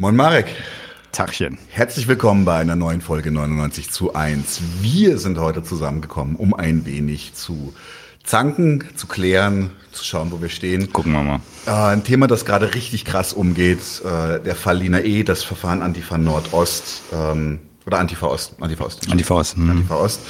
Moin 0.00 0.14
Marek. 0.14 0.46
Tachchen. 1.10 1.58
Herzlich 1.70 2.06
willkommen 2.06 2.44
bei 2.44 2.60
einer 2.60 2.76
neuen 2.76 3.00
Folge 3.00 3.32
99 3.32 3.90
zu 3.90 4.14
1. 4.14 4.60
Wir 4.80 5.18
sind 5.18 5.40
heute 5.40 5.64
zusammengekommen, 5.64 6.36
um 6.36 6.54
ein 6.54 6.86
wenig 6.86 7.34
zu 7.34 7.74
zanken, 8.22 8.84
zu 8.94 9.08
klären, 9.08 9.72
zu 9.90 10.04
schauen, 10.04 10.30
wo 10.30 10.40
wir 10.40 10.50
stehen. 10.50 10.92
Gucken 10.92 11.14
wir 11.14 11.24
mal. 11.24 11.40
Äh, 11.66 11.94
ein 11.94 12.04
Thema, 12.04 12.28
das 12.28 12.44
gerade 12.44 12.76
richtig 12.76 13.06
krass 13.06 13.32
umgeht, 13.32 13.80
äh, 14.04 14.38
der 14.38 14.54
Fall 14.54 14.78
Lina 14.78 15.00
E., 15.00 15.24
das 15.24 15.42
Verfahren 15.42 15.82
Antifa 15.82 16.16
Nordost, 16.16 17.02
ähm, 17.12 17.58
oder 17.84 17.98
Antifa 17.98 18.28
Ost. 18.28 18.54
Antifa 18.60 18.84
Ost. 18.84 19.10
Antifa 19.10 19.34
Ost. 19.34 19.56
Hm. 19.56 19.70
Antifa 19.70 19.96
Ost. 19.96 20.20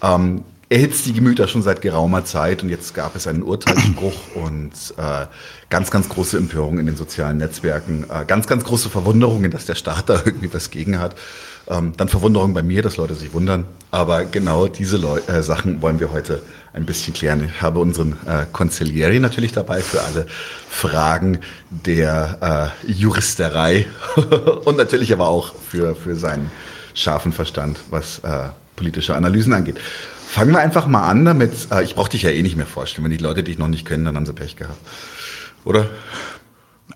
Ähm, 0.00 0.44
erhitzt 0.70 1.06
die 1.06 1.12
Gemüter 1.12 1.48
schon 1.48 1.62
seit 1.62 1.80
geraumer 1.80 2.24
Zeit 2.24 2.62
und 2.62 2.68
jetzt 2.68 2.94
gab 2.94 3.16
es 3.16 3.26
einen 3.26 3.42
Urteilsspruch 3.42 4.14
und 4.34 4.72
äh, 4.98 5.26
ganz, 5.70 5.90
ganz 5.90 6.08
große 6.08 6.36
Empörung 6.36 6.78
in 6.78 6.86
den 6.86 6.96
sozialen 6.96 7.38
Netzwerken, 7.38 8.04
äh, 8.10 8.24
ganz, 8.26 8.46
ganz 8.46 8.64
große 8.64 8.90
Verwunderungen, 8.90 9.50
dass 9.50 9.64
der 9.64 9.74
Staat 9.74 10.08
da 10.08 10.20
irgendwie 10.24 10.52
was 10.52 10.70
gegen 10.70 10.98
hat. 10.98 11.16
Ähm, 11.68 11.92
dann 11.96 12.08
Verwunderung 12.08 12.54
bei 12.54 12.62
mir, 12.62 12.82
dass 12.82 12.96
Leute 12.96 13.14
sich 13.14 13.32
wundern. 13.32 13.64
Aber 13.90 14.24
genau 14.24 14.68
diese 14.68 14.96
Leu 14.96 15.20
äh, 15.26 15.42
Sachen 15.42 15.82
wollen 15.82 16.00
wir 16.00 16.12
heute 16.12 16.42
ein 16.72 16.86
bisschen 16.86 17.14
klären. 17.14 17.44
Ich 17.44 17.62
habe 17.62 17.80
unseren 17.80 18.12
äh, 18.26 18.44
Consiglieri 18.52 19.20
natürlich 19.20 19.52
dabei 19.52 19.80
für 19.80 20.02
alle 20.02 20.26
Fragen 20.68 21.40
der 21.70 22.74
äh, 22.86 22.90
Juristerei 22.90 23.86
und 24.64 24.76
natürlich 24.76 25.12
aber 25.12 25.28
auch 25.28 25.54
für, 25.54 25.94
für 25.94 26.16
seinen 26.16 26.50
scharfen 26.94 27.32
Verstand, 27.32 27.78
was 27.90 28.18
äh, 28.20 28.48
politische 28.76 29.14
Analysen 29.14 29.52
angeht. 29.52 29.78
Fangen 30.28 30.52
wir 30.52 30.60
einfach 30.60 30.86
mal 30.86 31.08
an 31.08 31.24
damit. 31.24 31.68
Äh, 31.72 31.84
ich 31.84 31.94
brauche 31.94 32.10
dich 32.10 32.22
ja 32.22 32.30
eh 32.30 32.42
nicht 32.42 32.54
mehr 32.54 32.66
vorstellen. 32.66 33.02
Wenn 33.02 33.16
die 33.16 33.22
Leute 33.22 33.42
dich 33.42 33.56
noch 33.56 33.66
nicht 33.66 33.86
kennen, 33.86 34.04
dann 34.04 34.14
haben 34.14 34.26
sie 34.26 34.34
Pech 34.34 34.56
gehabt. 34.56 34.78
Oder? 35.64 35.88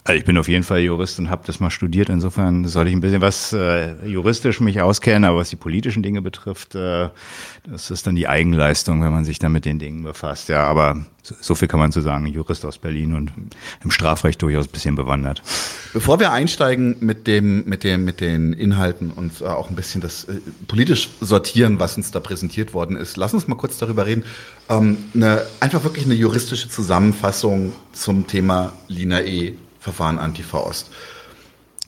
Also 0.05 0.19
ich 0.19 0.25
bin 0.25 0.37
auf 0.37 0.49
jeden 0.49 0.65
Fall 0.65 0.81
Jurist 0.81 1.21
und 1.21 1.31
habe 1.31 1.43
das 1.47 1.61
mal 1.61 1.71
studiert. 1.71 2.09
Insofern 2.09 2.65
soll 2.67 2.89
ich 2.89 2.93
ein 2.93 3.01
bisschen 3.01 3.21
was 3.21 3.53
äh, 3.53 3.95
juristisch 4.05 4.59
mich 4.59 4.81
auskennen, 4.81 5.25
aber 5.25 5.39
was 5.39 5.51
die 5.51 5.57
politischen 5.57 6.03
Dinge 6.03 6.21
betrifft, 6.21 6.75
äh, 6.75 7.09
das 7.71 7.93
ist 7.93 8.05
dann 8.05 8.17
die 8.17 8.27
Eigenleistung, 8.27 9.01
wenn 9.01 9.13
man 9.13 9.25
sich 9.25 9.39
dann 9.39 9.53
mit 9.53 9.65
den 9.65 9.79
Dingen 9.79 10.03
befasst. 10.03 10.49
Ja, 10.49 10.65
aber 10.65 11.07
so, 11.23 11.37
so 11.41 11.55
viel 11.55 11.69
kann 11.69 11.79
man 11.79 11.93
zu 11.93 12.01
sagen. 12.01 12.27
Jurist 12.27 12.65
aus 12.65 12.79
Berlin 12.79 13.15
und 13.15 13.31
im 13.85 13.93
Strafrecht 13.93 14.43
durchaus 14.43 14.67
ein 14.67 14.73
bisschen 14.73 14.97
bewandert. 14.97 15.41
Bevor 15.93 16.19
wir 16.19 16.33
einsteigen 16.33 16.97
mit 16.99 17.29
dem, 17.29 17.65
mit 17.67 17.85
dem, 17.85 18.05
mit 18.05 18.21
den 18.21 18.55
Inhalten 18.55 19.13
und 19.13 19.41
äh, 19.41 19.45
auch 19.45 19.71
ein 19.71 19.77
bisschen 19.77 20.01
das 20.01 20.25
äh, 20.25 20.41
politisch 20.67 21.11
sortieren, 21.21 21.79
was 21.79 21.97
uns 21.97 22.11
da 22.11 22.19
präsentiert 22.19 22.75
worden 22.75 22.97
ist, 22.97 23.17
lass 23.17 23.35
uns 23.35 23.47
mal 23.47 23.55
kurz 23.55 23.79
darüber 23.79 24.05
reden. 24.05 24.25
Ähm, 24.69 24.99
eine, 25.15 25.43
einfach 25.61 25.85
wirklich 25.85 26.07
eine 26.07 26.15
juristische 26.15 26.69
Zusammenfassung 26.69 27.73
zum 27.93 28.27
Thema 28.27 28.73
Lina 28.89 29.21
E 29.21 29.55
Verfahren 29.83 30.19
Antifa 30.19 30.59
Ost. 30.59 30.93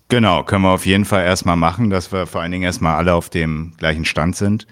Genau, 0.09 0.43
können 0.43 0.65
wir 0.65 0.73
auf 0.73 0.85
jeden 0.85 1.05
Fall 1.05 1.25
erstmal 1.25 1.57
machen, 1.57 1.91
dass 1.91 2.13
wir 2.13 2.27
vor 2.27 2.43
allen 2.43 2.53
Dingen 2.53 2.65
erstmal 2.65 2.97
alle 2.97 3.15
auf 3.15 3.31
dem 3.31 3.73
gleichen 3.79 4.05
Stand 4.05 4.37
sind. 4.37 4.67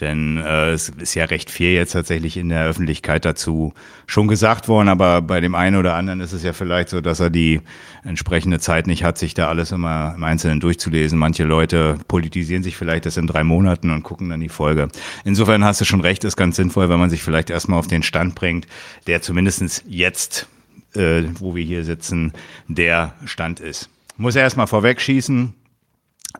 Denn 0.00 0.36
äh, 0.36 0.70
es 0.70 0.90
ist 0.90 1.14
ja 1.14 1.24
recht 1.24 1.50
viel 1.50 1.72
jetzt 1.72 1.92
tatsächlich 1.92 2.36
in 2.36 2.50
der 2.50 2.66
Öffentlichkeit 2.66 3.24
dazu 3.24 3.74
schon 4.06 4.28
gesagt 4.28 4.68
worden, 4.68 4.88
aber 4.88 5.22
bei 5.22 5.40
dem 5.40 5.56
einen 5.56 5.76
oder 5.76 5.94
anderen 5.94 6.20
ist 6.20 6.32
es 6.32 6.44
ja 6.44 6.52
vielleicht 6.52 6.88
so, 6.88 7.00
dass 7.00 7.18
er 7.18 7.30
die 7.30 7.60
entsprechende 8.04 8.60
Zeit 8.60 8.86
nicht 8.86 9.02
hat, 9.02 9.18
sich 9.18 9.34
da 9.34 9.48
alles 9.48 9.72
immer 9.72 10.14
im 10.16 10.22
Einzelnen 10.22 10.60
durchzulesen. 10.60 11.18
Manche 11.18 11.44
Leute 11.44 11.98
politisieren 12.06 12.62
sich 12.62 12.76
vielleicht 12.76 13.06
das 13.06 13.16
in 13.16 13.26
drei 13.26 13.42
Monaten 13.42 13.90
und 13.90 14.04
gucken 14.04 14.28
dann 14.28 14.40
die 14.40 14.48
Folge. 14.48 14.88
Insofern 15.24 15.64
hast 15.64 15.80
du 15.80 15.84
schon 15.84 16.00
recht, 16.00 16.22
ist 16.22 16.36
ganz 16.36 16.56
sinnvoll, 16.56 16.88
wenn 16.88 17.00
man 17.00 17.10
sich 17.10 17.22
vielleicht 17.22 17.50
erstmal 17.50 17.80
auf 17.80 17.88
den 17.88 18.04
Stand 18.04 18.36
bringt, 18.36 18.68
der 19.08 19.20
zumindestens 19.22 19.82
jetzt 19.88 20.46
äh, 20.94 21.24
wo 21.38 21.54
wir 21.54 21.64
hier 21.64 21.84
sitzen, 21.84 22.32
der 22.66 23.14
Stand 23.24 23.60
ist. 23.60 23.88
Muss 24.16 24.36
erstmal 24.36 24.66
vorweg 24.66 25.00
schießen. 25.00 25.54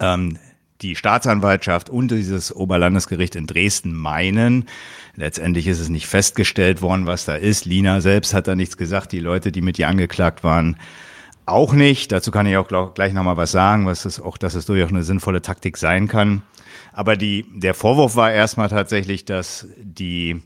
Ähm, 0.00 0.38
die 0.82 0.94
Staatsanwaltschaft 0.94 1.90
und 1.90 2.10
dieses 2.10 2.54
Oberlandesgericht 2.54 3.34
in 3.34 3.46
Dresden 3.46 3.94
meinen, 3.94 4.66
letztendlich 5.16 5.66
ist 5.66 5.80
es 5.80 5.88
nicht 5.88 6.06
festgestellt 6.06 6.82
worden, 6.82 7.06
was 7.06 7.24
da 7.24 7.34
ist. 7.34 7.64
Lina 7.64 8.00
selbst 8.00 8.32
hat 8.32 8.46
da 8.46 8.54
nichts 8.54 8.76
gesagt. 8.76 9.12
Die 9.12 9.20
Leute, 9.20 9.50
die 9.50 9.60
mit 9.60 9.78
ihr 9.78 9.88
angeklagt 9.88 10.44
waren, 10.44 10.76
auch 11.46 11.72
nicht. 11.72 12.12
Dazu 12.12 12.30
kann 12.30 12.46
ich 12.46 12.56
auch 12.56 12.94
gleich 12.94 13.12
nochmal 13.12 13.36
was 13.36 13.50
sagen, 13.50 13.86
was 13.86 14.04
es 14.04 14.20
auch, 14.20 14.36
dass 14.36 14.54
es 14.54 14.66
durchaus 14.66 14.90
eine 14.90 15.02
sinnvolle 15.02 15.42
Taktik 15.42 15.78
sein 15.78 16.06
kann. 16.06 16.42
Aber 16.92 17.16
die, 17.16 17.46
der 17.54 17.74
Vorwurf 17.74 18.16
war 18.16 18.32
erstmal 18.32 18.68
tatsächlich, 18.68 19.24
dass 19.24 19.66
die 19.76 20.42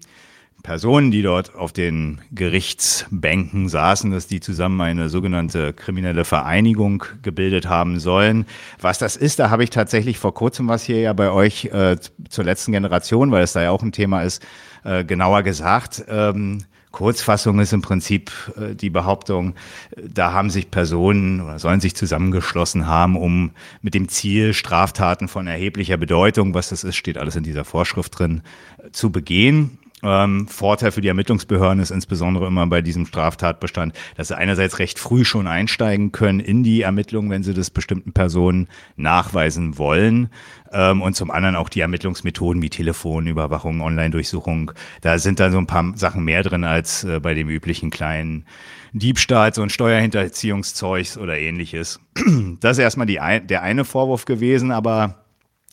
Personen, 0.62 1.10
die 1.10 1.22
dort 1.22 1.54
auf 1.54 1.72
den 1.72 2.20
Gerichtsbänken 2.32 3.68
saßen, 3.68 4.10
dass 4.10 4.26
die 4.26 4.40
zusammen 4.40 4.80
eine 4.80 5.08
sogenannte 5.08 5.72
kriminelle 5.72 6.24
Vereinigung 6.24 7.04
gebildet 7.22 7.68
haben 7.68 7.98
sollen. 7.98 8.46
Was 8.80 8.98
das 8.98 9.16
ist, 9.16 9.38
da 9.38 9.50
habe 9.50 9.64
ich 9.64 9.70
tatsächlich 9.70 10.18
vor 10.18 10.34
kurzem 10.34 10.68
was 10.68 10.84
hier 10.84 11.00
ja 11.00 11.12
bei 11.12 11.30
euch 11.30 11.66
äh, 11.66 11.96
zur 12.28 12.44
letzten 12.44 12.72
Generation, 12.72 13.30
weil 13.30 13.42
es 13.42 13.52
da 13.52 13.62
ja 13.62 13.70
auch 13.70 13.82
ein 13.82 13.92
Thema 13.92 14.22
ist, 14.22 14.44
äh, 14.84 15.04
genauer 15.04 15.42
gesagt. 15.42 16.04
Ähm, 16.08 16.64
Kurzfassung 16.92 17.58
ist 17.58 17.72
im 17.72 17.82
Prinzip 17.82 18.30
äh, 18.56 18.74
die 18.74 18.90
Behauptung, 18.90 19.54
da 19.96 20.32
haben 20.32 20.50
sich 20.50 20.70
Personen 20.70 21.40
oder 21.40 21.58
sollen 21.58 21.80
sich 21.80 21.96
zusammengeschlossen 21.96 22.86
haben, 22.86 23.16
um 23.16 23.50
mit 23.80 23.94
dem 23.94 24.08
Ziel, 24.08 24.54
Straftaten 24.54 25.26
von 25.26 25.46
erheblicher 25.46 25.96
Bedeutung, 25.96 26.54
was 26.54 26.68
das 26.68 26.84
ist, 26.84 26.96
steht 26.96 27.18
alles 27.18 27.34
in 27.34 27.42
dieser 27.42 27.64
Vorschrift 27.64 28.18
drin, 28.18 28.42
äh, 28.78 28.90
zu 28.92 29.10
begehen. 29.10 29.78
Ähm, 30.02 30.48
Vorteil 30.48 30.90
für 30.90 31.00
die 31.00 31.08
Ermittlungsbehörden 31.08 31.80
ist 31.80 31.90
insbesondere 31.90 32.46
immer 32.46 32.66
bei 32.66 32.82
diesem 32.82 33.06
Straftatbestand, 33.06 33.94
dass 34.16 34.28
sie 34.28 34.36
einerseits 34.36 34.78
recht 34.80 34.98
früh 34.98 35.24
schon 35.24 35.46
einsteigen 35.46 36.10
können 36.10 36.40
in 36.40 36.64
die 36.64 36.82
Ermittlungen, 36.82 37.30
wenn 37.30 37.44
sie 37.44 37.54
das 37.54 37.70
bestimmten 37.70 38.12
Personen 38.12 38.68
nachweisen 38.96 39.78
wollen. 39.78 40.30
Ähm, 40.72 41.02
und 41.02 41.14
zum 41.14 41.30
anderen 41.30 41.54
auch 41.54 41.68
die 41.68 41.80
Ermittlungsmethoden 41.80 42.62
wie 42.62 42.70
Telefonüberwachung, 42.70 43.80
Online-Durchsuchung. 43.80 44.72
Da 45.02 45.18
sind 45.18 45.38
dann 45.38 45.52
so 45.52 45.58
ein 45.58 45.66
paar 45.66 45.92
Sachen 45.96 46.24
mehr 46.24 46.42
drin 46.42 46.64
als 46.64 47.04
äh, 47.04 47.20
bei 47.20 47.34
dem 47.34 47.48
üblichen 47.48 47.90
kleinen 47.90 48.46
Diebstahls- 48.92 49.58
und 49.58 49.70
Steuerhinterziehungszeugs 49.70 51.16
oder 51.16 51.38
ähnliches. 51.38 52.00
Das 52.60 52.78
ist 52.78 52.82
erstmal 52.82 53.06
die, 53.06 53.18
der 53.44 53.62
eine 53.62 53.84
Vorwurf 53.84 54.24
gewesen, 54.24 54.70
aber 54.70 55.22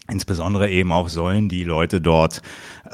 Insbesondere 0.09 0.69
eben 0.69 0.91
auch 0.91 1.07
sollen 1.07 1.49
die 1.49 1.63
Leute 1.63 2.01
dort 2.01 2.41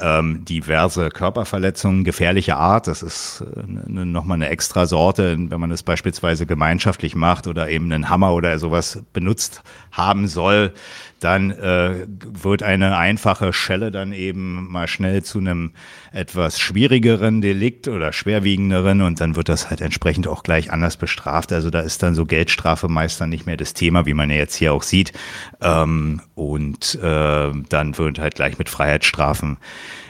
ähm, 0.00 0.44
diverse 0.44 1.08
Körperverletzungen 1.08 2.04
gefährlicher 2.04 2.56
Art, 2.56 2.86
das 2.86 3.02
ist 3.02 3.44
äh, 3.56 3.66
nochmal 3.66 4.36
eine 4.36 4.48
extra 4.48 4.86
Sorte, 4.86 5.36
wenn 5.38 5.60
man 5.60 5.70
das 5.70 5.82
beispielsweise 5.82 6.46
gemeinschaftlich 6.46 7.14
macht 7.14 7.46
oder 7.46 7.68
eben 7.70 7.90
einen 7.92 8.08
Hammer 8.08 8.34
oder 8.34 8.58
sowas 8.58 9.02
benutzt 9.12 9.62
haben 9.92 10.28
soll, 10.28 10.72
dann 11.20 11.50
äh, 11.50 12.06
wird 12.08 12.62
eine 12.62 12.98
einfache 12.98 13.52
Schelle 13.52 13.90
dann 13.90 14.12
eben 14.12 14.70
mal 14.70 14.86
schnell 14.86 15.22
zu 15.22 15.38
einem 15.38 15.72
etwas 16.12 16.60
schwierigeren 16.60 17.40
Delikt 17.40 17.88
oder 17.88 18.12
schwerwiegenderen 18.12 19.00
und 19.00 19.20
dann 19.20 19.34
wird 19.34 19.48
das 19.48 19.70
halt 19.70 19.80
entsprechend 19.80 20.28
auch 20.28 20.42
gleich 20.42 20.70
anders 20.70 20.98
bestraft. 20.98 21.52
Also 21.52 21.70
da 21.70 21.80
ist 21.80 22.02
dann 22.02 22.14
so 22.14 22.26
Geldstrafe 22.26 22.88
meist 22.88 23.20
dann 23.20 23.30
nicht 23.30 23.46
mehr 23.46 23.56
das 23.56 23.72
Thema, 23.72 24.04
wie 24.04 24.14
man 24.14 24.30
ja 24.30 24.36
jetzt 24.36 24.56
hier 24.56 24.74
auch 24.74 24.82
sieht. 24.82 25.12
Ähm, 25.62 26.20
und 26.34 26.96
äh, 26.96 27.52
dann 27.68 27.98
wird 27.98 28.18
halt 28.18 28.34
gleich 28.34 28.58
mit 28.58 28.68
Freiheitsstrafen 28.68 29.56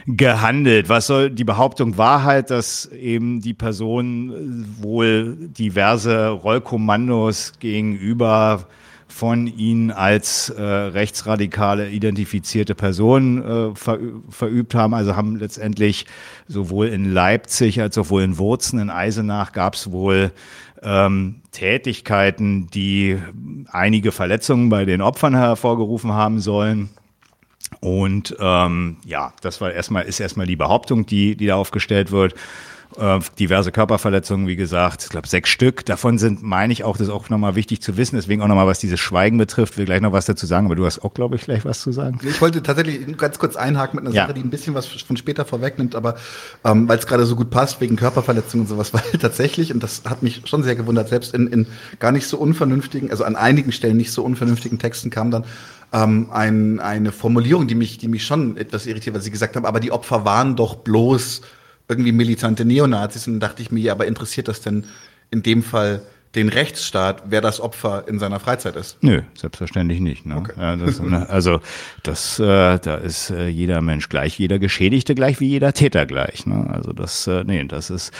gehandelt. 0.06 0.88
Was 0.88 1.06
soll 1.06 1.30
die 1.30 1.44
Behauptung 1.44 1.98
war 1.98 2.24
halt, 2.24 2.50
dass 2.50 2.86
eben 2.86 3.40
die 3.40 3.54
Person 3.54 4.66
wohl 4.80 5.36
diverse 5.36 6.28
Rollkommandos 6.30 7.52
gegenüber 7.58 8.66
von 9.08 9.46
ihnen 9.46 9.92
als 9.92 10.50
äh, 10.50 10.62
rechtsradikale 10.62 11.88
identifizierte 11.90 12.74
Personen 12.74 13.42
äh, 13.42 13.74
ver, 13.74 13.98
verübt 14.28 14.74
haben. 14.74 14.94
Also 14.94 15.16
haben 15.16 15.36
letztendlich 15.36 16.06
sowohl 16.48 16.88
in 16.88 17.12
Leipzig 17.12 17.80
als 17.80 17.96
auch 17.98 18.10
wohl 18.10 18.22
in 18.22 18.36
Wurzen 18.36 18.78
in 18.78 18.90
Eisenach 18.90 19.52
gab 19.52 19.74
es 19.74 19.90
wohl 19.90 20.32
ähm, 20.82 21.36
Tätigkeiten, 21.52 22.68
die 22.68 23.18
einige 23.70 24.12
Verletzungen 24.12 24.68
bei 24.68 24.84
den 24.84 25.00
Opfern 25.00 25.34
hervorgerufen 25.34 26.12
haben 26.12 26.40
sollen. 26.40 26.90
Und 27.80 28.36
ähm, 28.38 28.98
ja, 29.04 29.32
das 29.40 29.60
war 29.60 29.72
erstmal, 29.72 30.04
ist 30.04 30.20
erstmal 30.20 30.46
die 30.46 30.56
Behauptung, 30.56 31.06
die, 31.06 31.36
die 31.36 31.46
da 31.46 31.56
aufgestellt 31.56 32.10
wird. 32.10 32.34
Äh, 32.98 33.20
diverse 33.38 33.72
Körperverletzungen, 33.72 34.46
wie 34.46 34.56
gesagt, 34.56 35.02
ich 35.02 35.08
glaube 35.10 35.28
sechs 35.28 35.50
Stück. 35.50 35.84
Davon 35.84 36.18
sind, 36.18 36.42
meine 36.42 36.72
ich 36.72 36.82
auch, 36.82 36.96
das 36.96 37.08
ist 37.08 37.12
auch 37.12 37.28
nochmal 37.28 37.54
wichtig 37.54 37.82
zu 37.82 37.96
wissen. 37.96 38.16
Deswegen 38.16 38.40
auch 38.40 38.48
nochmal, 38.48 38.66
was 38.66 38.78
dieses 38.78 38.98
Schweigen 39.00 39.36
betrifft, 39.36 39.76
will 39.76 39.84
gleich 39.84 40.00
noch 40.00 40.12
was 40.12 40.24
dazu 40.24 40.46
sagen. 40.46 40.66
Aber 40.66 40.76
du 40.76 40.86
hast 40.86 41.00
auch, 41.04 41.12
glaube 41.12 41.36
ich, 41.36 41.42
gleich 41.42 41.64
was 41.66 41.80
zu 41.80 41.92
sagen. 41.92 42.18
Ich 42.26 42.40
wollte 42.40 42.62
tatsächlich 42.62 43.16
ganz 43.18 43.38
kurz 43.38 43.54
einhaken 43.56 43.96
mit 43.96 44.06
einer 44.06 44.14
ja. 44.14 44.22
Sache, 44.22 44.34
die 44.34 44.40
ein 44.40 44.48
bisschen 44.48 44.74
was 44.74 44.86
von 44.86 45.16
später 45.16 45.44
vorwegnimmt, 45.44 45.94
aber 45.94 46.16
ähm, 46.64 46.88
weil 46.88 46.98
es 46.98 47.06
gerade 47.06 47.26
so 47.26 47.36
gut 47.36 47.50
passt, 47.50 47.80
wegen 47.82 47.96
Körperverletzungen 47.96 48.64
und 48.64 48.68
sowas, 48.68 48.94
weil 48.94 49.02
tatsächlich, 49.20 49.74
und 49.74 49.82
das 49.82 50.02
hat 50.06 50.22
mich 50.22 50.42
schon 50.46 50.62
sehr 50.62 50.74
gewundert, 50.74 51.08
selbst 51.08 51.34
in, 51.34 51.48
in 51.48 51.66
gar 51.98 52.12
nicht 52.12 52.26
so 52.26 52.38
unvernünftigen, 52.38 53.10
also 53.10 53.24
an 53.24 53.36
einigen 53.36 53.72
Stellen 53.72 53.98
nicht 53.98 54.12
so 54.12 54.22
unvernünftigen 54.24 54.78
Texten 54.78 55.10
kam 55.10 55.30
dann 55.30 55.44
ähm, 55.92 56.28
ein, 56.30 56.80
eine 56.80 57.12
Formulierung, 57.12 57.66
die 57.66 57.74
mich, 57.74 57.98
die 57.98 58.08
mich 58.08 58.24
schon 58.24 58.56
etwas 58.56 58.86
irritiert, 58.86 59.14
weil 59.14 59.22
sie 59.22 59.30
gesagt 59.30 59.56
haben, 59.56 59.66
aber 59.66 59.80
die 59.80 59.92
Opfer 59.92 60.24
waren 60.24 60.56
doch 60.56 60.76
bloß 60.76 61.42
irgendwie 61.88 62.12
militante 62.12 62.64
Neonazis. 62.64 63.26
Und 63.26 63.34
dann 63.34 63.48
dachte 63.50 63.62
ich 63.62 63.70
mir, 63.70 63.92
aber 63.92 64.06
interessiert 64.06 64.48
das 64.48 64.60
denn 64.60 64.84
in 65.30 65.42
dem 65.42 65.62
Fall 65.62 66.02
den 66.36 66.48
Rechtsstaat, 66.48 67.24
wer 67.26 67.40
das 67.40 67.60
Opfer 67.60 68.04
in 68.06 68.18
seiner 68.18 68.38
Freizeit 68.38 68.76
ist? 68.76 68.98
Nö, 69.02 69.22
selbstverständlich 69.34 70.00
nicht. 70.00 70.26
Ne? 70.26 70.36
Okay. 70.36 70.52
Ja, 70.58 70.76
das, 70.76 71.00
ne, 71.00 71.28
also 71.28 71.60
das, 72.02 72.38
äh, 72.38 72.78
da 72.78 72.96
ist 72.96 73.30
äh, 73.30 73.48
jeder 73.48 73.80
Mensch 73.80 74.08
gleich, 74.08 74.38
jeder 74.38 74.58
Geschädigte 74.58 75.14
gleich 75.14 75.40
wie 75.40 75.48
jeder 75.48 75.72
Täter 75.72 76.06
gleich. 76.06 76.46
Ne? 76.46 76.68
Also 76.70 76.92
das, 76.92 77.26
äh, 77.26 77.42
nee, 77.44 77.64
das 77.64 77.90
ist 77.90 78.12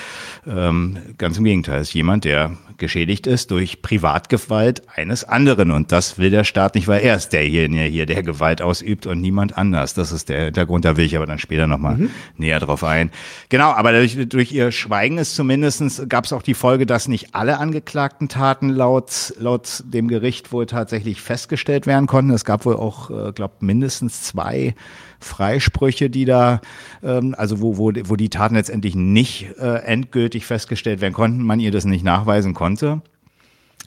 ähm, 0.47 0.99
ganz 1.19 1.37
im 1.39 1.45
Gegenteil. 1.45 1.79
Das 1.79 1.89
ist 1.89 1.95
jemand, 1.95 2.25
der 2.25 2.57
geschädigt 2.79 3.27
ist 3.27 3.51
durch 3.51 3.83
Privatgewalt 3.83 4.83
eines 4.95 5.25
anderen. 5.25 5.71
Und 5.71 5.93
das 5.93 6.19
will 6.19 6.31
der 6.31 6.45
Staat 6.45 6.75
nicht, 6.75 6.89
weil 6.89 7.03
er 7.03 7.17
ist 7.17 7.31
derjenige 7.31 7.85
hier, 7.85 8.07
der 8.07 8.23
Gewalt 8.23 8.63
ausübt 8.63 9.07
und 9.07 9.21
niemand 9.21 9.57
anders. 9.57 9.95
Das 9.95 10.13
ist 10.13 10.29
der 10.29 10.47
Hintergrund. 10.47 10.85
Da 10.85 10.97
will 10.97 11.05
ich 11.05 11.17
aber 11.17 11.27
dann 11.27 11.39
später 11.39 11.67
nochmal 11.67 11.97
mhm. 11.97 12.11
näher 12.37 12.61
drauf 12.61 12.85
ein. 12.85 13.11
Genau, 13.49 13.71
aber 13.71 13.93
durch, 13.93 14.17
durch 14.29 14.53
ihr 14.53 14.73
Schweigen 14.73 15.19
ist 15.19 15.35
zumindestens 15.35 16.03
gab 16.09 16.25
es 16.25 16.33
auch 16.33 16.43
die 16.43 16.55
Folge, 16.55 16.87
dass 16.87 17.09
nicht 17.09 17.35
alle 17.35 17.59
angeklagten 18.07 18.29
Taten 18.29 18.69
laut, 18.69 19.35
laut 19.39 19.83
dem 19.85 20.07
Gericht 20.07 20.53
wohl 20.53 20.67
tatsächlich 20.67 21.21
festgestellt 21.21 21.87
werden 21.87 22.07
konnten. 22.07 22.31
Es 22.31 22.45
gab 22.45 22.65
wohl 22.65 22.77
auch, 22.77 23.11
äh, 23.11 23.33
glaube 23.33 23.55
mindestens 23.61 24.23
zwei 24.23 24.75
Freisprüche, 25.19 26.09
die 26.09 26.25
da, 26.25 26.61
ähm, 27.03 27.35
also 27.37 27.61
wo, 27.61 27.79
wo, 27.79 27.93
wo 28.05 28.17
die 28.17 28.29
Taten 28.29 28.55
letztendlich 28.55 28.95
nicht 28.95 29.49
äh, 29.59 29.79
endgültig 29.79 30.47
festgestellt 30.47 31.01
werden 31.01 31.15
konnten, 31.15 31.43
man 31.43 31.59
ihr 31.59 31.73
das 31.73 31.85
nicht 31.85 32.05
nachweisen 32.05 32.55
konnte. 32.55 33.03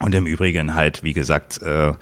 Und 0.02 0.14
im 0.16 0.26
Übrigen 0.26 0.76
halt, 0.76 1.04
wie 1.04 1.14
gesagt, 1.14 1.62
äh, 1.62 1.94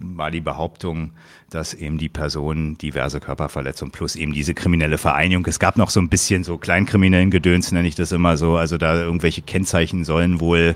war 0.00 0.30
die 0.30 0.40
Behauptung, 0.40 1.12
dass 1.54 1.72
eben 1.72 1.98
die 1.98 2.08
Person 2.08 2.76
diverse 2.78 3.20
Körperverletzungen 3.20 3.92
plus 3.92 4.16
eben 4.16 4.32
diese 4.32 4.54
kriminelle 4.54 4.98
Vereinigung. 4.98 5.46
Es 5.46 5.60
gab 5.60 5.76
noch 5.76 5.90
so 5.90 6.00
ein 6.00 6.08
bisschen 6.08 6.42
so 6.42 6.58
kleinkriminellen 6.58 7.30
Gedöns, 7.30 7.70
nenne 7.70 7.86
ich 7.86 7.94
das 7.94 8.10
immer 8.10 8.36
so. 8.36 8.56
Also 8.56 8.76
da 8.76 8.96
irgendwelche 8.96 9.42
Kennzeichen 9.42 10.04
sollen 10.04 10.40
wohl 10.40 10.74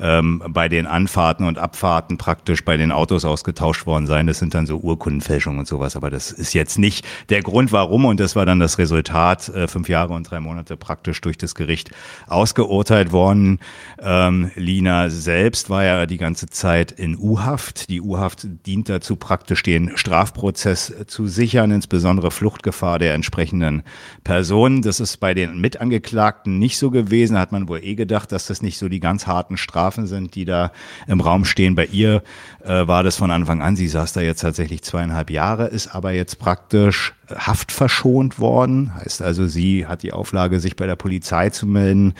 ähm, 0.00 0.42
bei 0.48 0.68
den 0.68 0.86
Anfahrten 0.86 1.46
und 1.46 1.58
Abfahrten 1.58 2.16
praktisch 2.16 2.64
bei 2.64 2.76
den 2.76 2.92
Autos 2.92 3.24
ausgetauscht 3.24 3.86
worden 3.86 4.06
sein. 4.06 4.28
Das 4.28 4.38
sind 4.38 4.54
dann 4.54 4.66
so 4.66 4.78
Urkundenfälschungen 4.78 5.58
und 5.58 5.66
sowas. 5.66 5.96
Aber 5.96 6.10
das 6.10 6.30
ist 6.30 6.54
jetzt 6.54 6.78
nicht 6.78 7.04
der 7.28 7.42
Grund, 7.42 7.72
warum. 7.72 8.04
Und 8.04 8.20
das 8.20 8.36
war 8.36 8.46
dann 8.46 8.60
das 8.60 8.78
Resultat, 8.78 9.48
äh, 9.48 9.66
fünf 9.66 9.88
Jahre 9.88 10.12
und 10.12 10.30
drei 10.30 10.38
Monate 10.38 10.76
praktisch 10.76 11.20
durch 11.20 11.38
das 11.38 11.56
Gericht 11.56 11.90
ausgeurteilt 12.28 13.10
worden. 13.10 13.58
Ähm, 13.98 14.52
Lina 14.54 15.10
selbst 15.10 15.70
war 15.70 15.84
ja 15.84 16.06
die 16.06 16.18
ganze 16.18 16.46
Zeit 16.46 16.92
in 16.92 17.18
U-Haft. 17.18 17.88
Die 17.90 18.00
U-Haft 18.00 18.46
dient 18.66 18.88
dazu, 18.88 19.16
praktisch 19.16 19.62
den 19.64 19.96
Strafprozess 20.20 20.92
zu 21.06 21.28
sichern, 21.28 21.70
insbesondere 21.70 22.30
Fluchtgefahr 22.30 22.98
der 22.98 23.14
entsprechenden 23.14 23.82
Personen. 24.22 24.82
Das 24.82 25.00
ist 25.00 25.16
bei 25.16 25.32
den 25.32 25.60
Mitangeklagten 25.60 26.58
nicht 26.58 26.76
so 26.76 26.90
gewesen. 26.90 27.34
Da 27.34 27.40
hat 27.40 27.52
man 27.52 27.68
wohl 27.68 27.82
eh 27.82 27.94
gedacht, 27.94 28.30
dass 28.30 28.46
das 28.46 28.60
nicht 28.60 28.76
so 28.78 28.90
die 28.90 29.00
ganz 29.00 29.26
harten 29.26 29.56
Strafen 29.56 30.06
sind, 30.06 30.34
die 30.34 30.44
da 30.44 30.72
im 31.06 31.20
Raum 31.20 31.46
stehen. 31.46 31.74
Bei 31.74 31.86
ihr 31.86 32.22
äh, 32.62 32.86
war 32.86 33.02
das 33.02 33.16
von 33.16 33.30
Anfang 33.30 33.62
an. 33.62 33.76
Sie 33.76 33.88
saß 33.88 34.12
da 34.12 34.20
jetzt 34.20 34.40
tatsächlich 34.40 34.82
zweieinhalb 34.82 35.30
Jahre, 35.30 35.68
ist 35.68 35.88
aber 35.88 36.12
jetzt 36.12 36.38
praktisch 36.38 37.14
haftverschont 37.36 38.38
worden. 38.38 38.94
Heißt 38.94 39.22
also, 39.22 39.46
sie 39.46 39.86
hat 39.86 40.02
die 40.02 40.12
Auflage, 40.12 40.60
sich 40.60 40.76
bei 40.76 40.86
der 40.86 40.96
Polizei 40.96 41.50
zu 41.50 41.66
melden. 41.66 42.14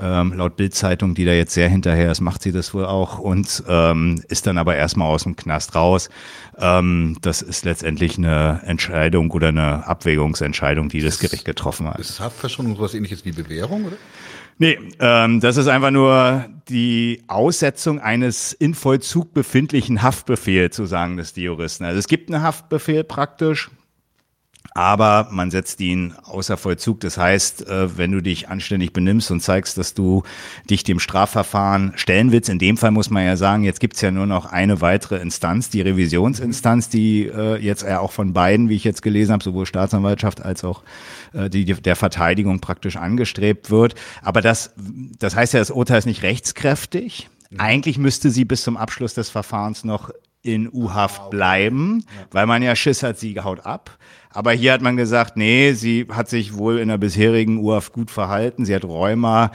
Ähm, 0.00 0.32
laut 0.32 0.56
Bildzeitung, 0.56 1.14
die 1.14 1.24
da 1.24 1.32
jetzt 1.32 1.54
sehr 1.54 1.68
hinterher 1.68 2.10
ist, 2.10 2.20
macht 2.20 2.42
sie 2.42 2.52
das 2.52 2.74
wohl 2.74 2.84
auch 2.84 3.18
und 3.18 3.62
ähm, 3.68 4.22
ist 4.28 4.46
dann 4.46 4.58
aber 4.58 4.76
erstmal 4.76 5.08
aus 5.08 5.24
dem 5.24 5.36
Knast 5.36 5.74
raus. 5.74 6.08
Ähm, 6.58 7.18
das 7.22 7.42
ist 7.42 7.64
letztendlich 7.64 8.18
eine 8.18 8.62
Entscheidung 8.64 9.30
oder 9.30 9.48
eine 9.48 9.86
Abwägungsentscheidung, 9.86 10.88
die 10.88 11.00
das 11.00 11.18
Gericht 11.18 11.44
getroffen 11.44 11.88
hat. 11.88 11.98
Ist 11.98 12.20
Haftverschonung 12.20 12.76
sowas 12.76 12.94
ähnliches 12.94 13.24
wie 13.24 13.32
Bewährung, 13.32 13.84
oder? 13.86 13.96
Nee, 14.58 14.78
ähm, 15.00 15.40
das 15.40 15.56
ist 15.56 15.66
einfach 15.66 15.90
nur 15.90 16.44
die 16.68 17.24
Aussetzung 17.26 17.98
eines 17.98 18.52
in 18.52 18.74
Vollzug 18.74 19.34
befindlichen 19.34 20.02
Haftbefehls, 20.02 20.76
so 20.76 20.86
sagen 20.86 21.16
das 21.16 21.32
die 21.32 21.42
Juristen. 21.42 21.84
Also 21.84 21.98
es 21.98 22.06
gibt 22.06 22.30
einen 22.30 22.42
Haftbefehl 22.42 23.02
praktisch, 23.02 23.70
aber 24.72 25.28
man 25.30 25.50
setzt 25.50 25.80
ihn 25.80 26.14
außer 26.24 26.56
Vollzug. 26.56 27.00
Das 27.00 27.16
heißt, 27.16 27.68
äh, 27.68 27.96
wenn 27.96 28.10
du 28.10 28.20
dich 28.20 28.48
anständig 28.48 28.92
benimmst 28.92 29.30
und 29.30 29.40
zeigst, 29.40 29.78
dass 29.78 29.94
du 29.94 30.24
dich 30.68 30.82
dem 30.82 30.98
Strafverfahren 30.98 31.92
stellen 31.96 32.32
willst, 32.32 32.48
in 32.48 32.58
dem 32.58 32.76
Fall 32.76 32.90
muss 32.90 33.10
man 33.10 33.24
ja 33.24 33.36
sagen, 33.36 33.62
jetzt 33.62 33.78
gibt's 33.80 34.00
ja 34.00 34.10
nur 34.10 34.26
noch 34.26 34.46
eine 34.46 34.80
weitere 34.80 35.18
Instanz, 35.18 35.70
die 35.70 35.80
Revisionsinstanz, 35.80 36.88
die 36.88 37.26
äh, 37.26 37.56
jetzt 37.56 37.82
ja 37.82 38.00
auch 38.00 38.12
von 38.12 38.32
beiden, 38.32 38.68
wie 38.68 38.74
ich 38.76 38.84
jetzt 38.84 39.02
gelesen 39.02 39.32
habe, 39.32 39.44
sowohl 39.44 39.66
Staatsanwaltschaft 39.66 40.42
als 40.42 40.64
auch 40.64 40.82
äh, 41.34 41.48
die 41.48 41.64
der 41.64 41.96
Verteidigung 41.96 42.60
praktisch 42.60 42.96
angestrebt 42.96 43.70
wird. 43.70 43.94
Aber 44.22 44.40
das, 44.40 44.72
das 45.18 45.36
heißt 45.36 45.52
ja, 45.54 45.60
das 45.60 45.70
Urteil 45.70 45.98
ist 45.98 46.06
nicht 46.06 46.22
rechtskräftig. 46.22 47.28
Mhm. 47.50 47.60
Eigentlich 47.60 47.98
müsste 47.98 48.30
sie 48.30 48.44
bis 48.44 48.62
zum 48.62 48.76
Abschluss 48.76 49.14
des 49.14 49.30
Verfahrens 49.30 49.84
noch 49.84 50.10
in 50.44 50.68
U-Haft 50.72 51.30
bleiben, 51.30 52.04
weil 52.30 52.46
man 52.46 52.62
ja 52.62 52.76
Schiss 52.76 53.02
hat, 53.02 53.18
sie 53.18 53.40
haut 53.40 53.66
ab. 53.66 53.98
Aber 54.34 54.50
hier 54.50 54.72
hat 54.72 54.82
man 54.82 54.96
gesagt, 54.96 55.36
nee, 55.36 55.74
sie 55.74 56.08
hat 56.10 56.28
sich 56.28 56.54
wohl 56.54 56.78
in 56.78 56.88
der 56.88 56.98
bisherigen 56.98 57.58
UAF 57.58 57.92
gut 57.92 58.10
verhalten. 58.10 58.64
Sie 58.64 58.74
hat 58.74 58.84
Rheuma. 58.84 59.52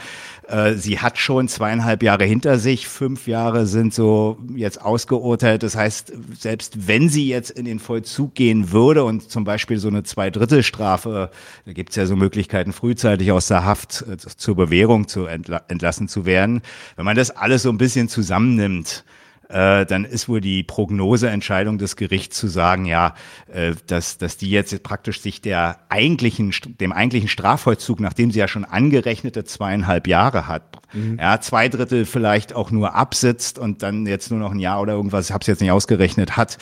Äh, 0.47 0.75
sie 0.75 0.99
hat 0.99 1.17
schon 1.17 1.49
zweieinhalb 1.49 2.01
Jahre 2.01 2.23
hinter 2.23 2.59
sich. 2.59 2.87
Fünf 2.87 3.27
Jahre 3.27 3.65
sind 3.65 3.93
so 3.93 4.37
jetzt 4.55 4.81
ausgeurteilt. 4.81 5.63
Das 5.63 5.75
heißt, 5.75 6.13
selbst 6.39 6.87
wenn 6.87 7.09
sie 7.09 7.27
jetzt 7.27 7.51
in 7.51 7.65
den 7.65 7.79
Vollzug 7.79 8.35
gehen 8.35 8.71
würde 8.71 9.03
und 9.03 9.29
zum 9.29 9.43
Beispiel 9.43 9.79
so 9.79 9.89
eine 9.89 10.03
Zweidrittelstrafe, 10.03 11.29
da 11.65 11.73
gibt 11.73 11.89
es 11.89 11.97
ja 11.97 12.05
so 12.05 12.15
Möglichkeiten, 12.15 12.71
frühzeitig 12.71 13.33
aus 13.33 13.49
der 13.49 13.65
Haft 13.65 14.05
äh, 14.09 14.15
zur 14.15 14.55
Bewährung 14.55 15.09
zu 15.09 15.25
entla 15.25 15.61
entlassen 15.67 16.07
zu 16.07 16.25
werden. 16.25 16.61
Wenn 16.95 17.03
man 17.03 17.17
das 17.17 17.31
alles 17.31 17.63
so 17.63 17.69
ein 17.69 17.77
bisschen 17.77 18.07
zusammennimmt, 18.07 19.03
äh, 19.49 19.85
dann 19.85 20.05
ist 20.05 20.29
wohl 20.29 20.41
die 20.41 20.63
Prognoseentscheidung 20.63 21.79
des 21.79 21.95
Gerichts 21.95 22.37
zu 22.37 22.47
sagen, 22.47 22.85
ja, 22.85 23.15
äh, 23.51 23.73
dass, 23.87 24.17
dass 24.17 24.37
die 24.37 24.49
jetzt 24.49 24.81
praktisch 24.83 25.21
sich 25.21 25.41
der 25.41 25.79
eigentlichen, 25.89 26.53
dem 26.79 26.91
eigentlichen 26.91 27.27
Strafvollzug, 27.27 27.99
nachdem 27.99 28.31
sie 28.31 28.39
ja 28.39 28.47
schon 28.47 28.63
angerechnete 28.63 29.43
zweieinhalb 29.43 30.07
Jahre 30.07 30.47
hat, 30.47 30.68
mhm. 30.93 31.17
ja, 31.19 31.39
zwei 31.41 31.69
Drittel 31.69 32.05
vielleicht 32.05 32.53
auch 32.53 32.71
nur 32.71 32.95
absitzt 32.95 33.59
und 33.59 33.83
dann 33.83 34.05
jetzt 34.05 34.31
nur 34.31 34.39
noch 34.39 34.51
ein 34.51 34.59
Jahr 34.59 34.81
oder 34.81 34.93
irgendwas, 34.93 35.27
ich 35.27 35.33
habe 35.33 35.41
es 35.41 35.47
jetzt 35.47 35.61
nicht 35.61 35.71
ausgerechnet, 35.71 36.37
hat, 36.37 36.57